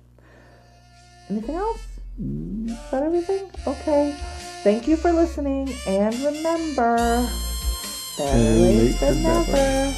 Anything 1.29 1.55
else? 1.55 1.81
Is 2.19 2.91
that 2.91 3.03
everything? 3.03 3.49
Okay. 3.65 4.15
Thank 4.63 4.87
you 4.87 4.95
for 4.95 5.11
listening, 5.11 5.73
and 5.87 6.13
remember, 6.15 7.27
better 8.17 8.37
late 8.37 8.99
than 8.99 9.23
never. 9.23 9.93